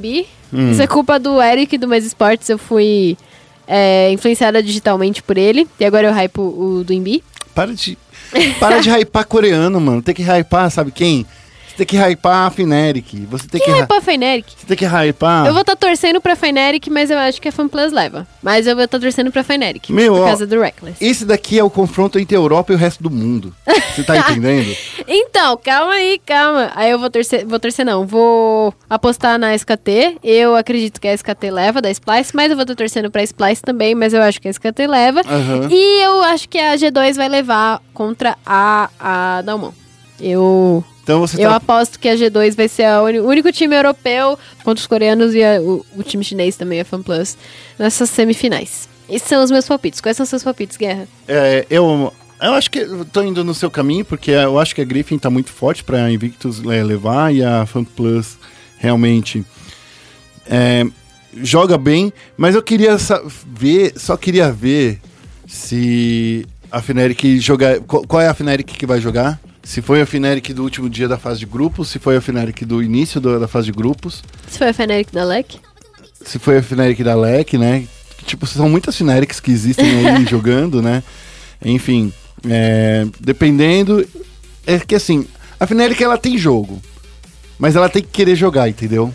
Hum. 0.55 0.71
Isso 0.71 0.81
é 0.81 0.87
culpa 0.87 1.19
do 1.19 1.43
Eric 1.43 1.77
do 1.77 1.87
Mais 1.87 2.07
Esportes. 2.07 2.49
Eu 2.49 2.57
fui 2.57 3.19
é, 3.69 4.11
influenciada 4.13 4.63
digitalmente 4.63 5.23
por 5.23 5.37
ele. 5.37 5.69
E 5.79 5.85
agora 5.85 6.09
eu 6.09 6.13
hypo 6.15 6.41
o 6.43 6.83
do 6.83 6.93
Imbi. 6.95 7.23
Para 7.55 7.75
de. 7.75 7.99
Para 8.59 8.81
de 8.81 8.91
hypar 8.91 9.27
coreano, 9.27 9.81
mano. 9.81 10.03
Tem 10.03 10.15
que 10.15 10.23
hypar, 10.23 10.71
sabe 10.71 10.91
quem? 10.91 11.27
Você 11.73 11.85
tem 11.85 11.87
que 11.87 11.97
hypar 11.97 12.47
a 12.47 12.51
Fnatic. 12.51 13.27
Você 13.31 13.49
tem 13.49 13.59
que, 13.61 13.65
Quem 13.67 13.75
hy- 13.75 13.81
hypou 13.83 13.97
a 13.97 14.01
Fnatic? 14.03 14.45
Você 14.57 14.67
tem 14.67 14.77
que 14.77 14.85
hypar. 14.85 15.47
Eu 15.47 15.53
vou 15.53 15.63
estar 15.63 15.75
torcendo 15.75 16.21
pra 16.21 16.37
Fnatic, 16.37 16.89
mas 16.89 17.11
eu 17.11 17.19
acho 17.19 17.41
que 17.41 17.49
a 17.49 17.53
FanPlus 17.53 17.93
leva. 17.93 18.27
Mas 18.43 18.67
eu 18.67 18.75
vou 18.77 18.85
estar 18.85 18.99
torcendo 19.01 19.33
pra 19.33 19.43
Fnatic. 19.43 19.89
Meu, 19.91 20.13
por 20.15 20.23
ó, 20.23 20.27
causa 20.27 20.47
do 20.47 20.61
Reckless. 20.61 20.97
Esse 21.03 21.25
daqui 21.25 21.59
é 21.59 21.65
o 21.65 21.71
confronto 21.71 22.19
entre 22.19 22.37
a 22.37 22.39
Europa 22.39 22.73
e 22.73 22.77
o 22.77 22.79
resto 22.79 23.03
do 23.03 23.11
mundo. 23.11 23.55
Você 23.95 24.03
tá 24.03 24.19
entendendo? 24.21 24.77
Então, 25.09 25.57
calma 25.57 25.93
aí, 25.95 26.21
calma. 26.27 26.71
Aí 26.75 26.91
eu 26.91 26.99
vou 26.99 27.09
torcer, 27.09 27.47
vou 27.47 27.59
torcer 27.59 27.87
não, 27.87 28.07
vou 28.07 28.75
apostar 28.91 29.39
na 29.39 29.55
SKT. 29.55 30.19
Eu 30.23 30.55
acredito 30.55 31.01
que 31.01 31.09
a 31.09 31.15
SKT 31.15 31.51
leva 31.51 31.81
da 31.81 31.91
Splice, 31.91 32.35
mas 32.37 32.51
eu 32.51 32.57
vou 32.57 32.65
estar 32.65 32.75
torcendo 32.75 33.11
pra 33.11 33.23
Splice 33.23 33.63
também, 33.63 33.95
mas 33.95 34.13
eu 34.13 34.21
acho 34.21 34.41
que 34.41 34.49
a 34.49 34.51
SKT 34.51 34.87
leva. 34.87 35.21
Aham. 35.21 35.69
E 35.71 36.05
eu 36.05 36.21
acho 36.25 36.49
que 36.51 36.59
a 36.59 36.75
G2 36.77 37.15
vai 37.17 37.29
levar 37.31 37.81
contra 37.95 38.37
a, 38.45 38.91
a 39.01 39.43
Dalmon. 39.43 39.71
Eu, 40.21 40.85
Então 41.03 41.21
você 41.21 41.37
eu 41.45 41.51
tá. 41.51 41.57
aposto 41.57 41.99
que 41.99 42.09
a 42.09 42.15
G2 42.15 42.55
vai 42.55 42.69
ser 42.69 42.85
a 42.85 43.03
o 43.03 43.07
único 43.27 43.51
time 43.51 43.75
europeu 43.75 44.39
contra 44.65 44.81
os 44.81 44.87
coreanos 44.87 45.35
e 45.35 45.43
a- 45.43 45.61
o, 45.61 45.85
o 45.97 46.03
time 46.03 46.23
chinês 46.23 46.57
também, 46.57 46.81
a 46.81 46.85
FanPlus, 46.85 47.37
nessas 47.79 48.09
semifinais. 48.11 48.89
Esses 49.09 49.29
são 49.29 49.43
os 49.43 49.51
meus 49.51 49.67
palpites. 49.67 50.01
Quais 50.01 50.17
são 50.17 50.25
os 50.25 50.31
seus 50.31 50.43
palpites, 50.45 50.77
Guerra? 50.77 51.09
É, 51.27 51.67
eu, 51.69 52.13
eu 52.41 52.53
acho 52.53 52.71
que 52.71 52.87
tô 53.13 53.23
indo 53.23 53.43
no 53.45 53.53
seu 53.53 53.71
caminho, 53.71 54.05
porque 54.05 54.31
eu 54.31 54.59
acho 54.59 54.75
que 54.75 54.81
a 54.81 54.85
Griffin 54.85 55.19
tá 55.19 55.29
muito 55.29 55.51
forte 55.51 55.83
pra 55.83 56.11
Invictus 56.11 56.63
é, 56.65 56.83
levar 56.85 57.35
e 57.35 57.43
a 57.43 57.67
FanPlus 57.67 58.39
realmente 58.79 59.45
é, 60.49 60.85
joga 61.43 61.77
bem, 61.77 62.13
mas 62.37 62.55
eu 62.55 62.63
queria 62.63 62.97
ver, 63.45 63.93
só 63.97 64.17
queria 64.17 64.53
ver 64.53 65.01
se 65.47 66.47
a 66.71 66.81
Fnatic 66.81 67.39
jogar. 67.41 67.81
Qual, 67.81 68.07
qual 68.07 68.23
é 68.23 68.29
a 68.29 68.35
Fnatic 68.35 68.67
que 68.79 68.87
vai 68.87 69.01
jogar? 69.01 69.41
Se 69.65 69.81
foi 69.81 70.01
a 70.01 70.07
Fnatic 70.07 70.53
do 70.53 70.63
último 70.65 70.91
dia 70.91 71.07
da 71.09 71.17
fase 71.17 71.41
de 71.41 71.47
grupos, 71.47 71.89
se 71.89 71.99
foi 71.99 72.17
a 72.17 72.21
Fnatic 72.21 72.65
do 72.65 72.83
início 72.83 73.21
do- 73.21 73.39
da 73.39 73.47
fase 73.47 73.67
de 73.67 73.73
grupos, 73.73 74.23
Se 74.49 74.59
foi 74.59 74.69
a 74.69 74.73
Fnatic 74.75 75.13
da 75.13 75.25
LEC? 75.25 75.57
se 76.25 76.39
foi 76.39 76.59
a 76.59 76.63
Fnatic 76.63 77.03
da 77.05 77.15
LEC, 77.15 77.57
né? 77.59 77.85
Tipo, 78.27 78.47
são 78.47 78.69
muitas 78.69 78.97
Fnatics 78.97 79.41
que 79.41 79.51
existem 79.51 79.87
aí 80.07 80.25
jogando, 80.31 80.81
né? 80.83 81.03
Enfim, 81.65 82.13
é, 82.49 83.07
dependendo. 83.21 84.07
É 84.67 84.79
que 84.79 84.95
assim, 84.95 85.27
a 85.59 85.67
Fnatic 85.67 86.01
ela 86.01 86.17
tem 86.19 86.37
jogo, 86.39 86.81
mas 87.59 87.75
ela 87.77 87.89
tem 87.89 88.03
que 88.03 88.09
querer 88.11 88.37
jogar, 88.37 88.69
entendeu? 88.69 89.13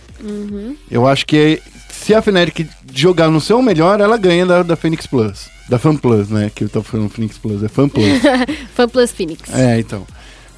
Eu 0.90 1.06
acho 1.07 1.26
que 1.26 1.61
se 1.90 2.14
a 2.14 2.22
Fnatic 2.22 2.68
jogar 2.94 3.30
no 3.30 3.40
seu 3.41 3.61
melhor, 3.61 3.99
ela 4.02 4.18
ganha 4.18 4.45
da, 4.45 4.64
da 4.64 4.76
Phoenix 4.76 5.06
Plus. 5.07 5.49
Da 5.69 5.78
Fan 5.78 5.98
Plus, 5.98 6.30
né? 6.30 6.49
Que 6.56 6.64
eu 6.64 6.69
tô 6.69 6.82
falando 6.82 7.10
Phoenix 7.10 7.38
Plus, 7.38 7.61
é 7.61 7.68
Fan 7.68 7.90
Plus. 7.90 8.06
FanPlus 8.74 9.11
Phoenix. 9.11 9.53
É, 9.53 9.78
então. 9.80 10.07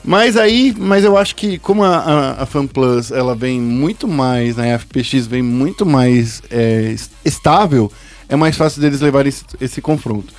Mas 0.09 0.35
aí, 0.35 0.73
mas 0.75 1.03
eu 1.03 1.15
acho 1.15 1.35
que 1.35 1.59
como 1.59 1.83
a, 1.83 1.97
a, 1.97 2.41
a 2.41 2.45
FanPlus 2.47 3.11
ela 3.11 3.35
vem 3.35 3.61
muito 3.61 4.07
mais, 4.07 4.55
né? 4.55 4.73
A 4.73 4.79
FPX 4.79 5.27
vem 5.27 5.43
muito 5.43 5.85
mais 5.85 6.41
é, 6.49 6.89
es- 6.91 7.11
estável, 7.23 7.91
é 8.27 8.35
mais 8.35 8.57
fácil 8.57 8.81
deles 8.81 9.01
levarem 9.01 9.29
esse, 9.29 9.43
esse 9.61 9.79
confronto. 9.83 10.33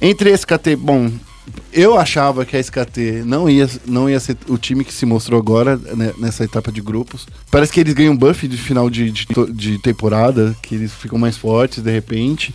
Entre 0.00 0.30
a 0.30 0.32
SKT, 0.32 0.76
bom, 0.76 1.10
eu 1.72 1.98
achava 1.98 2.44
que 2.46 2.56
a 2.56 2.60
SKT 2.60 3.24
não 3.26 3.50
ia, 3.50 3.68
não 3.84 4.08
ia 4.08 4.20
ser 4.20 4.36
o 4.48 4.56
time 4.56 4.84
que 4.84 4.94
se 4.94 5.04
mostrou 5.04 5.40
agora 5.40 5.76
né, 5.76 6.12
nessa 6.20 6.44
etapa 6.44 6.70
de 6.70 6.80
grupos. 6.80 7.26
Parece 7.50 7.72
que 7.72 7.80
eles 7.80 7.94
ganham 7.94 8.16
buff 8.16 8.46
de 8.46 8.56
final 8.56 8.88
de, 8.88 9.10
de, 9.10 9.26
de 9.52 9.78
temporada, 9.82 10.54
que 10.62 10.76
eles 10.76 10.92
ficam 10.92 11.18
mais 11.18 11.36
fortes 11.36 11.82
de 11.82 11.90
repente. 11.90 12.54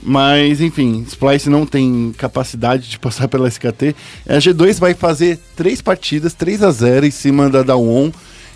Mas, 0.00 0.60
enfim, 0.60 1.04
Splice 1.08 1.50
não 1.50 1.66
tem 1.66 2.14
capacidade 2.16 2.88
de 2.88 2.98
passar 2.98 3.28
pela 3.28 3.48
SKT. 3.48 3.94
A 4.28 4.34
G2 4.34 4.78
vai 4.78 4.94
fazer 4.94 5.38
três 5.56 5.80
partidas, 5.80 6.34
3 6.34 6.62
a 6.62 6.70
0 6.70 7.06
em 7.06 7.10
cima 7.10 7.50
da 7.50 7.62
Dawon. 7.62 8.10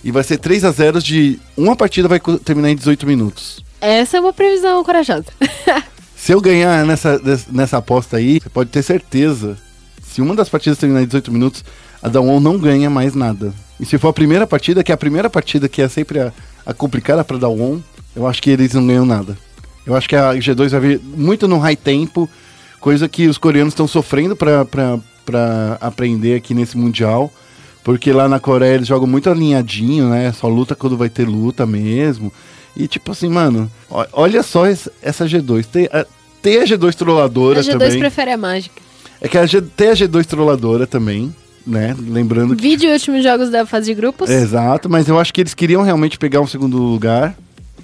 E 0.05 0.13
vai 0.13 0.23
ser 0.23 0.39
3 0.39 0.65
a 0.65 0.71
0 0.71 1.03
de. 1.03 1.39
Uma 1.57 1.75
partida 1.75 2.07
vai 2.07 2.21
terminar 2.45 2.71
em 2.71 2.77
18 2.77 3.07
minutos. 3.07 3.65
Essa 3.81 4.17
é 4.17 4.21
uma 4.21 4.33
previsão 4.33 4.83
corajosa. 4.85 5.27
Se 6.17 6.33
eu 6.33 6.41
ganhar 6.41 6.85
nessa, 6.87 7.21
nessa 7.51 7.79
aposta 7.79 8.17
aí, 8.17 8.41
você 8.41 8.49
pode 8.49 8.71
ter 8.71 8.83
certeza. 8.83 9.57
Se 10.03 10.21
uma 10.21 10.35
das 10.35 10.49
partidas 10.49 10.79
terminar 10.79 11.03
em 11.03 11.07
18 11.07 11.31
minutos, 11.31 11.65
a 12.03 12.09
Dawon 12.09 12.41
não 12.41 12.59
ganha 12.59 12.89
mais 12.89 13.15
nada. 13.15 13.53
E 13.79 13.85
se 13.85 13.99
for 13.99 14.09
a 14.09 14.13
primeira 14.13 14.47
partida, 14.47 14.83
que 14.83 14.91
é 14.91 14.95
a 14.95 14.99
primeira 14.99 15.29
partida 15.29 15.69
que 15.69 15.83
é 15.83 15.89
sempre 15.89 16.21
a, 16.21 16.33
a 16.65 16.73
complicada 16.73 17.23
pra 17.23 17.37
Dawon, 17.37 17.81
eu 18.15 18.27
acho 18.27 18.43
que 18.43 18.51
eles 18.51 18.73
não 18.75 18.87
ganham 18.87 19.05
nada. 19.05 19.37
Eu 19.87 19.95
acho 19.95 20.09
que 20.09 20.17
a 20.17 20.33
G2 20.35 20.71
vai 20.71 20.81
vir 20.81 21.01
muito 21.01 21.47
no 21.47 21.59
high 21.59 21.77
tempo, 21.77 22.29
coisa 22.81 23.09
que 23.09 23.29
os 23.29 23.39
coreanos 23.39 23.73
estão 23.73 23.87
sofrendo 23.87 24.35
pra 24.35 24.99
aprender 25.81 26.35
aqui 26.35 26.55
nesse 26.55 26.77
Mundial. 26.77 27.33
Porque 27.85 28.13
lá 28.13 28.29
na 28.29 28.41
Coreia 28.41 28.75
eles 28.75 28.89
jogam 28.89 29.07
muito 29.07 29.31
alinhadinho, 29.31 30.09
né? 30.09 30.33
Só 30.33 30.49
luta 30.49 30.75
quando 30.75 30.97
vai 30.97 31.09
ter 31.09 31.25
luta 31.25 31.65
mesmo. 31.65 32.33
E 32.77 32.89
tipo 32.89 33.13
assim, 33.13 33.29
mano, 33.29 33.71
olha 34.13 34.43
só 34.43 34.67
essa 34.67 35.25
G2. 35.25 35.65
Tem 35.67 35.89
a, 35.93 36.05
tem 36.43 36.59
a 36.59 36.65
G2 36.65 36.95
trolladora 36.95 37.61
a 37.61 37.63
G2 37.63 37.73
também. 37.73 37.99
prefere 38.01 38.33
a 38.33 38.37
mágica. 38.37 38.83
É 39.21 39.29
que 39.29 39.39
a 39.39 39.47
G, 39.47 39.63
tem 39.63 39.91
a 39.91 39.93
G2 39.93 40.25
trolladora 40.27 40.85
também, 40.85 41.33
né? 41.65 41.97
Lembrando 41.97 42.57
que. 42.57 42.63
Vídeo 42.63 42.91
últimos 42.91 43.23
jogos 43.23 43.51
da 43.51 43.65
fase 43.65 43.87
de 43.87 43.95
grupos. 43.95 44.29
Exato, 44.29 44.91
mas 44.91 45.07
eu 45.07 45.17
acho 45.19 45.33
que 45.33 45.41
eles 45.41 45.55
queriam 45.55 45.83
realmente 45.83 46.19
pegar 46.19 46.41
um 46.41 46.47
segundo 46.47 46.77
lugar, 46.77 47.37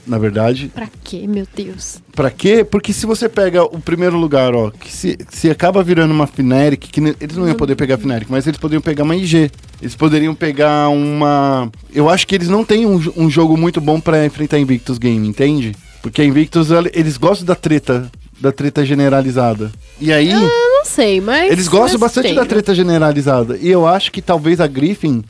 na 0.07 0.19
verdade. 0.19 0.70
Pra 0.74 0.89
quê, 1.05 1.27
meu 1.27 1.47
Deus? 1.55 2.01
Pra 2.15 2.31
quê? 2.31 2.65
Porque 2.65 2.93
se 2.93 3.07
você 3.07 3.29
pega 3.29 3.65
o 3.65 3.81
primeiro 3.81 4.16
lugar, 4.16 4.55
ó, 4.55 4.70
que 4.70 4.93
se, 4.93 5.16
se 5.31 5.51
acaba 5.51 5.83
virando 5.83 6.12
uma 6.12 6.27
Fnatic, 6.27 6.91
que 6.91 7.01
eles 7.20 7.37
não 7.37 7.47
iam 7.47 7.57
poder 7.57 7.77
pegar 7.77 7.99
Fnatic, 7.99 8.29
mas 8.29 8.47
eles 8.47 8.59
poderiam 8.59 8.83
pegar 8.83 9.05
uma 9.05 9.16
IG. 9.16 9.51
Eles 9.81 9.95
poderiam 9.95 10.35
pegar 10.35 10.89
uma. 10.89 11.70
Eu 11.93 12.09
acho 12.09 12.27
que 12.27 12.35
eles 12.35 12.49
não 12.49 12.65
têm 12.65 12.87
um, 12.87 13.01
um 13.16 13.31
jogo 13.31 13.57
muito 13.57 13.81
bom 13.81 14.01
pra 14.01 14.24
enfrentar 14.24 14.57
a 14.57 14.61
Invictus 14.61 14.99
Game, 14.99 15.27
entende? 15.27 15.74
Porque 16.01 16.23
a 16.23 16.24
Invictus, 16.24 16.69
eles 16.93 17.16
gostam 17.16 17.47
da 17.47 17.55
treta, 17.55 18.11
da 18.41 18.51
treta 18.51 18.85
generalizada. 18.85 19.70
E 20.01 20.12
aí. 20.12 20.31
Eu 20.31 20.41
não 20.41 20.85
sei, 20.85 21.20
mas. 21.20 21.51
Eles 21.51 21.69
gostam 21.69 21.93
mas 21.93 22.01
bastante 22.01 22.27
tem, 22.27 22.35
da 22.35 22.43
né? 22.43 22.49
treta 22.49 22.74
generalizada. 22.74 23.57
E 23.61 23.69
eu 23.69 23.87
acho 23.87 24.11
que 24.11 24.20
talvez 24.20 24.61
a 24.61 24.66
Griffin 24.66 25.23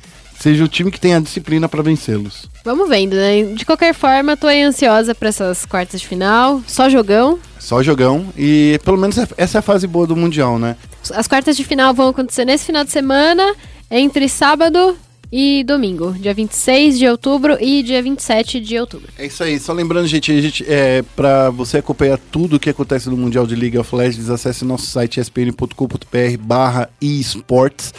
seja 0.42 0.64
o 0.64 0.68
time 0.68 0.90
que 0.90 0.98
tem 0.98 1.14
a 1.14 1.20
disciplina 1.20 1.68
pra 1.68 1.82
vencê-los. 1.82 2.48
Vamos 2.64 2.88
vendo, 2.88 3.14
né? 3.14 3.42
De 3.54 3.64
qualquer 3.64 3.94
forma, 3.94 4.36
tô 4.36 4.48
aí 4.48 4.60
ansiosa 4.60 5.14
pra 5.14 5.28
essas 5.28 5.64
quartas 5.64 6.00
de 6.00 6.08
final. 6.08 6.60
Só 6.66 6.90
jogão. 6.90 7.38
Só 7.60 7.80
jogão. 7.80 8.26
E 8.36 8.80
pelo 8.84 8.98
menos 8.98 9.16
essa 9.36 9.58
é 9.58 9.60
a 9.60 9.62
fase 9.62 9.86
boa 9.86 10.04
do 10.04 10.16
Mundial, 10.16 10.58
né? 10.58 10.76
As 11.12 11.28
quartas 11.28 11.56
de 11.56 11.62
final 11.62 11.94
vão 11.94 12.08
acontecer 12.08 12.44
nesse 12.44 12.66
final 12.66 12.82
de 12.82 12.90
semana. 12.90 13.54
entre 13.88 14.28
sábado 14.28 14.96
e 15.30 15.62
domingo, 15.64 16.12
dia 16.12 16.34
26 16.34 16.98
de 16.98 17.06
outubro 17.06 17.56
e 17.60 17.82
dia 17.82 18.02
27 18.02 18.60
de 18.60 18.78
outubro. 18.78 19.08
É 19.16 19.26
isso 19.26 19.42
aí, 19.42 19.58
só 19.60 19.72
lembrando, 19.72 20.06
gente, 20.06 20.30
a 20.30 20.40
gente 20.40 20.64
é, 20.68 21.02
para 21.16 21.50
você 21.50 21.78
acompanhar 21.78 22.18
tudo 22.18 22.56
o 22.56 22.60
que 22.60 22.68
acontece 22.68 23.08
no 23.08 23.16
Mundial 23.16 23.46
de 23.46 23.54
League 23.54 23.78
of 23.78 23.94
Legends, 23.94 24.28
acesse 24.28 24.64
nosso 24.64 24.86
site 24.86 25.20
espn.com.br 25.20 26.36
barra 26.40 26.90
esports. 27.00 27.94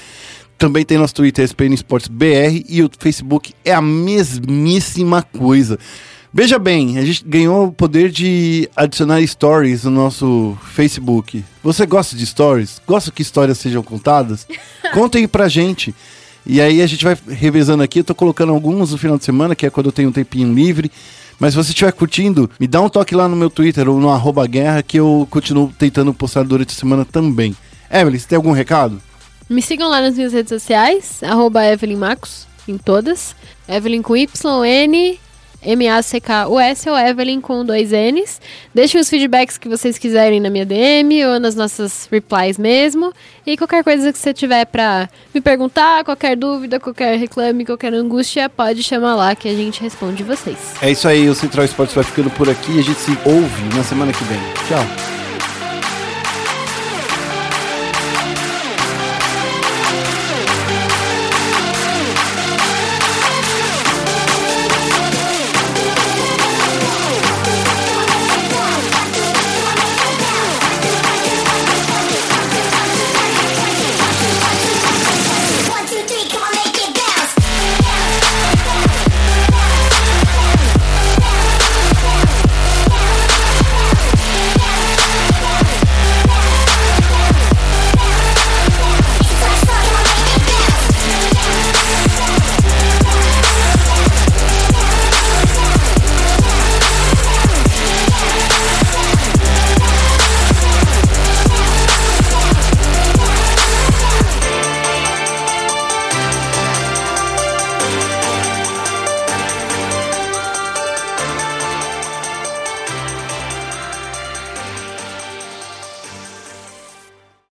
Também 0.64 0.86
tem 0.86 0.98
nosso 0.98 1.16
Twitter, 1.16 1.44
SPN 1.44 1.74
Esportes 1.74 2.08
BR, 2.08 2.64
e 2.70 2.82
o 2.82 2.90
Facebook 2.98 3.54
é 3.66 3.74
a 3.74 3.82
mesmíssima 3.82 5.22
coisa. 5.22 5.78
Veja 6.34 6.58
bem, 6.58 6.98
a 6.98 7.04
gente 7.04 7.22
ganhou 7.26 7.66
o 7.66 7.72
poder 7.74 8.10
de 8.10 8.70
adicionar 8.74 9.22
stories 9.28 9.84
no 9.84 9.92
nosso 9.92 10.58
Facebook. 10.72 11.44
Você 11.62 11.86
gosta 11.86 12.16
de 12.16 12.26
stories? 12.26 12.82
Gosta 12.88 13.12
que 13.12 13.22
histórias 13.22 13.58
sejam 13.58 13.84
contadas? 13.84 14.48
Conta 14.94 15.18
aí 15.18 15.28
pra 15.28 15.50
gente. 15.50 15.94
E 16.46 16.62
aí 16.62 16.82
a 16.82 16.88
gente 16.88 17.04
vai 17.04 17.18
revezando 17.28 17.84
aqui. 17.84 18.00
Eu 18.00 18.06
tô 18.06 18.16
colocando 18.16 18.54
alguns 18.54 18.92
no 18.92 18.98
final 18.98 19.18
de 19.18 19.26
semana, 19.26 19.56
que 19.56 19.66
é 19.66 19.70
quando 19.70 19.88
eu 19.88 19.92
tenho 19.92 20.08
um 20.08 20.14
tempinho 20.14 20.54
livre. 20.54 20.90
Mas 21.42 21.56
se 21.56 21.58
você 21.58 21.72
estiver 21.72 21.92
curtindo, 21.92 22.50
me 22.58 22.68
dá 22.68 22.80
um 22.80 22.88
toque 22.88 23.14
lá 23.14 23.28
no 23.28 23.36
meu 23.36 23.50
Twitter 23.50 23.90
ou 23.90 24.00
no 24.00 24.10
arroba 24.10 24.48
guerra 24.48 24.82
que 24.82 24.98
eu 24.98 25.28
continuo 25.30 25.74
tentando 25.78 26.14
postar 26.14 26.46
durante 26.46 26.74
a 26.74 26.80
semana 26.80 27.04
também. 27.04 27.54
Evelyn, 27.92 28.18
você 28.18 28.30
tem 28.30 28.38
algum 28.38 28.54
recado? 28.54 29.02
Me 29.54 29.62
sigam 29.62 29.88
lá 29.88 30.02
nas 30.02 30.16
minhas 30.16 30.34
redes 30.34 30.50
sociais, 30.50 31.22
arroba 31.22 31.64
Evelyn 31.64 31.96
Marcos, 31.96 32.48
em 32.68 32.76
todas. 32.76 33.36
Evelyn 33.70 34.02
com 34.02 34.18
Y, 34.18 34.28
N, 34.66 35.20
M-A-C-K-U-S 35.62 36.90
ou 36.90 36.98
Evelyn 36.98 37.40
com 37.40 37.64
dois 37.64 37.92
N's. 37.92 38.42
Deixem 38.74 39.00
os 39.00 39.08
feedbacks 39.08 39.60
que 39.60 39.70
vocês 39.70 40.00
quiserem 40.00 40.40
na 40.40 40.50
minha 40.50 40.66
DM 40.66 41.24
ou 41.26 41.40
nas 41.40 41.54
nossas 41.54 42.10
replies 42.12 42.58
mesmo. 42.58 43.14
E 43.46 43.56
qualquer 43.56 43.84
coisa 43.84 44.12
que 44.12 44.18
você 44.18 44.34
tiver 44.34 44.66
pra 44.66 45.08
me 45.32 45.40
perguntar, 45.40 46.04
qualquer 46.04 46.36
dúvida, 46.36 46.80
qualquer 46.80 47.16
reclame, 47.20 47.64
qualquer 47.64 47.94
angústia, 47.94 48.50
pode 48.50 48.82
chamar 48.82 49.14
lá 49.14 49.36
que 49.36 49.48
a 49.48 49.54
gente 49.54 49.84
responde 49.84 50.24
vocês. 50.24 50.58
É 50.82 50.90
isso 50.90 51.08
aí, 51.08 51.30
o 51.30 51.36
Central 51.36 51.64
Esportes 51.64 51.94
vai 51.94 52.04
ficando 52.04 52.32
por 52.32 52.50
aqui 52.50 52.80
a 52.80 52.82
gente 52.82 53.00
se 53.00 53.12
ouve 53.24 53.76
na 53.76 53.84
semana 53.84 54.12
que 54.12 54.24
vem. 54.24 54.40
Tchau. 54.68 55.23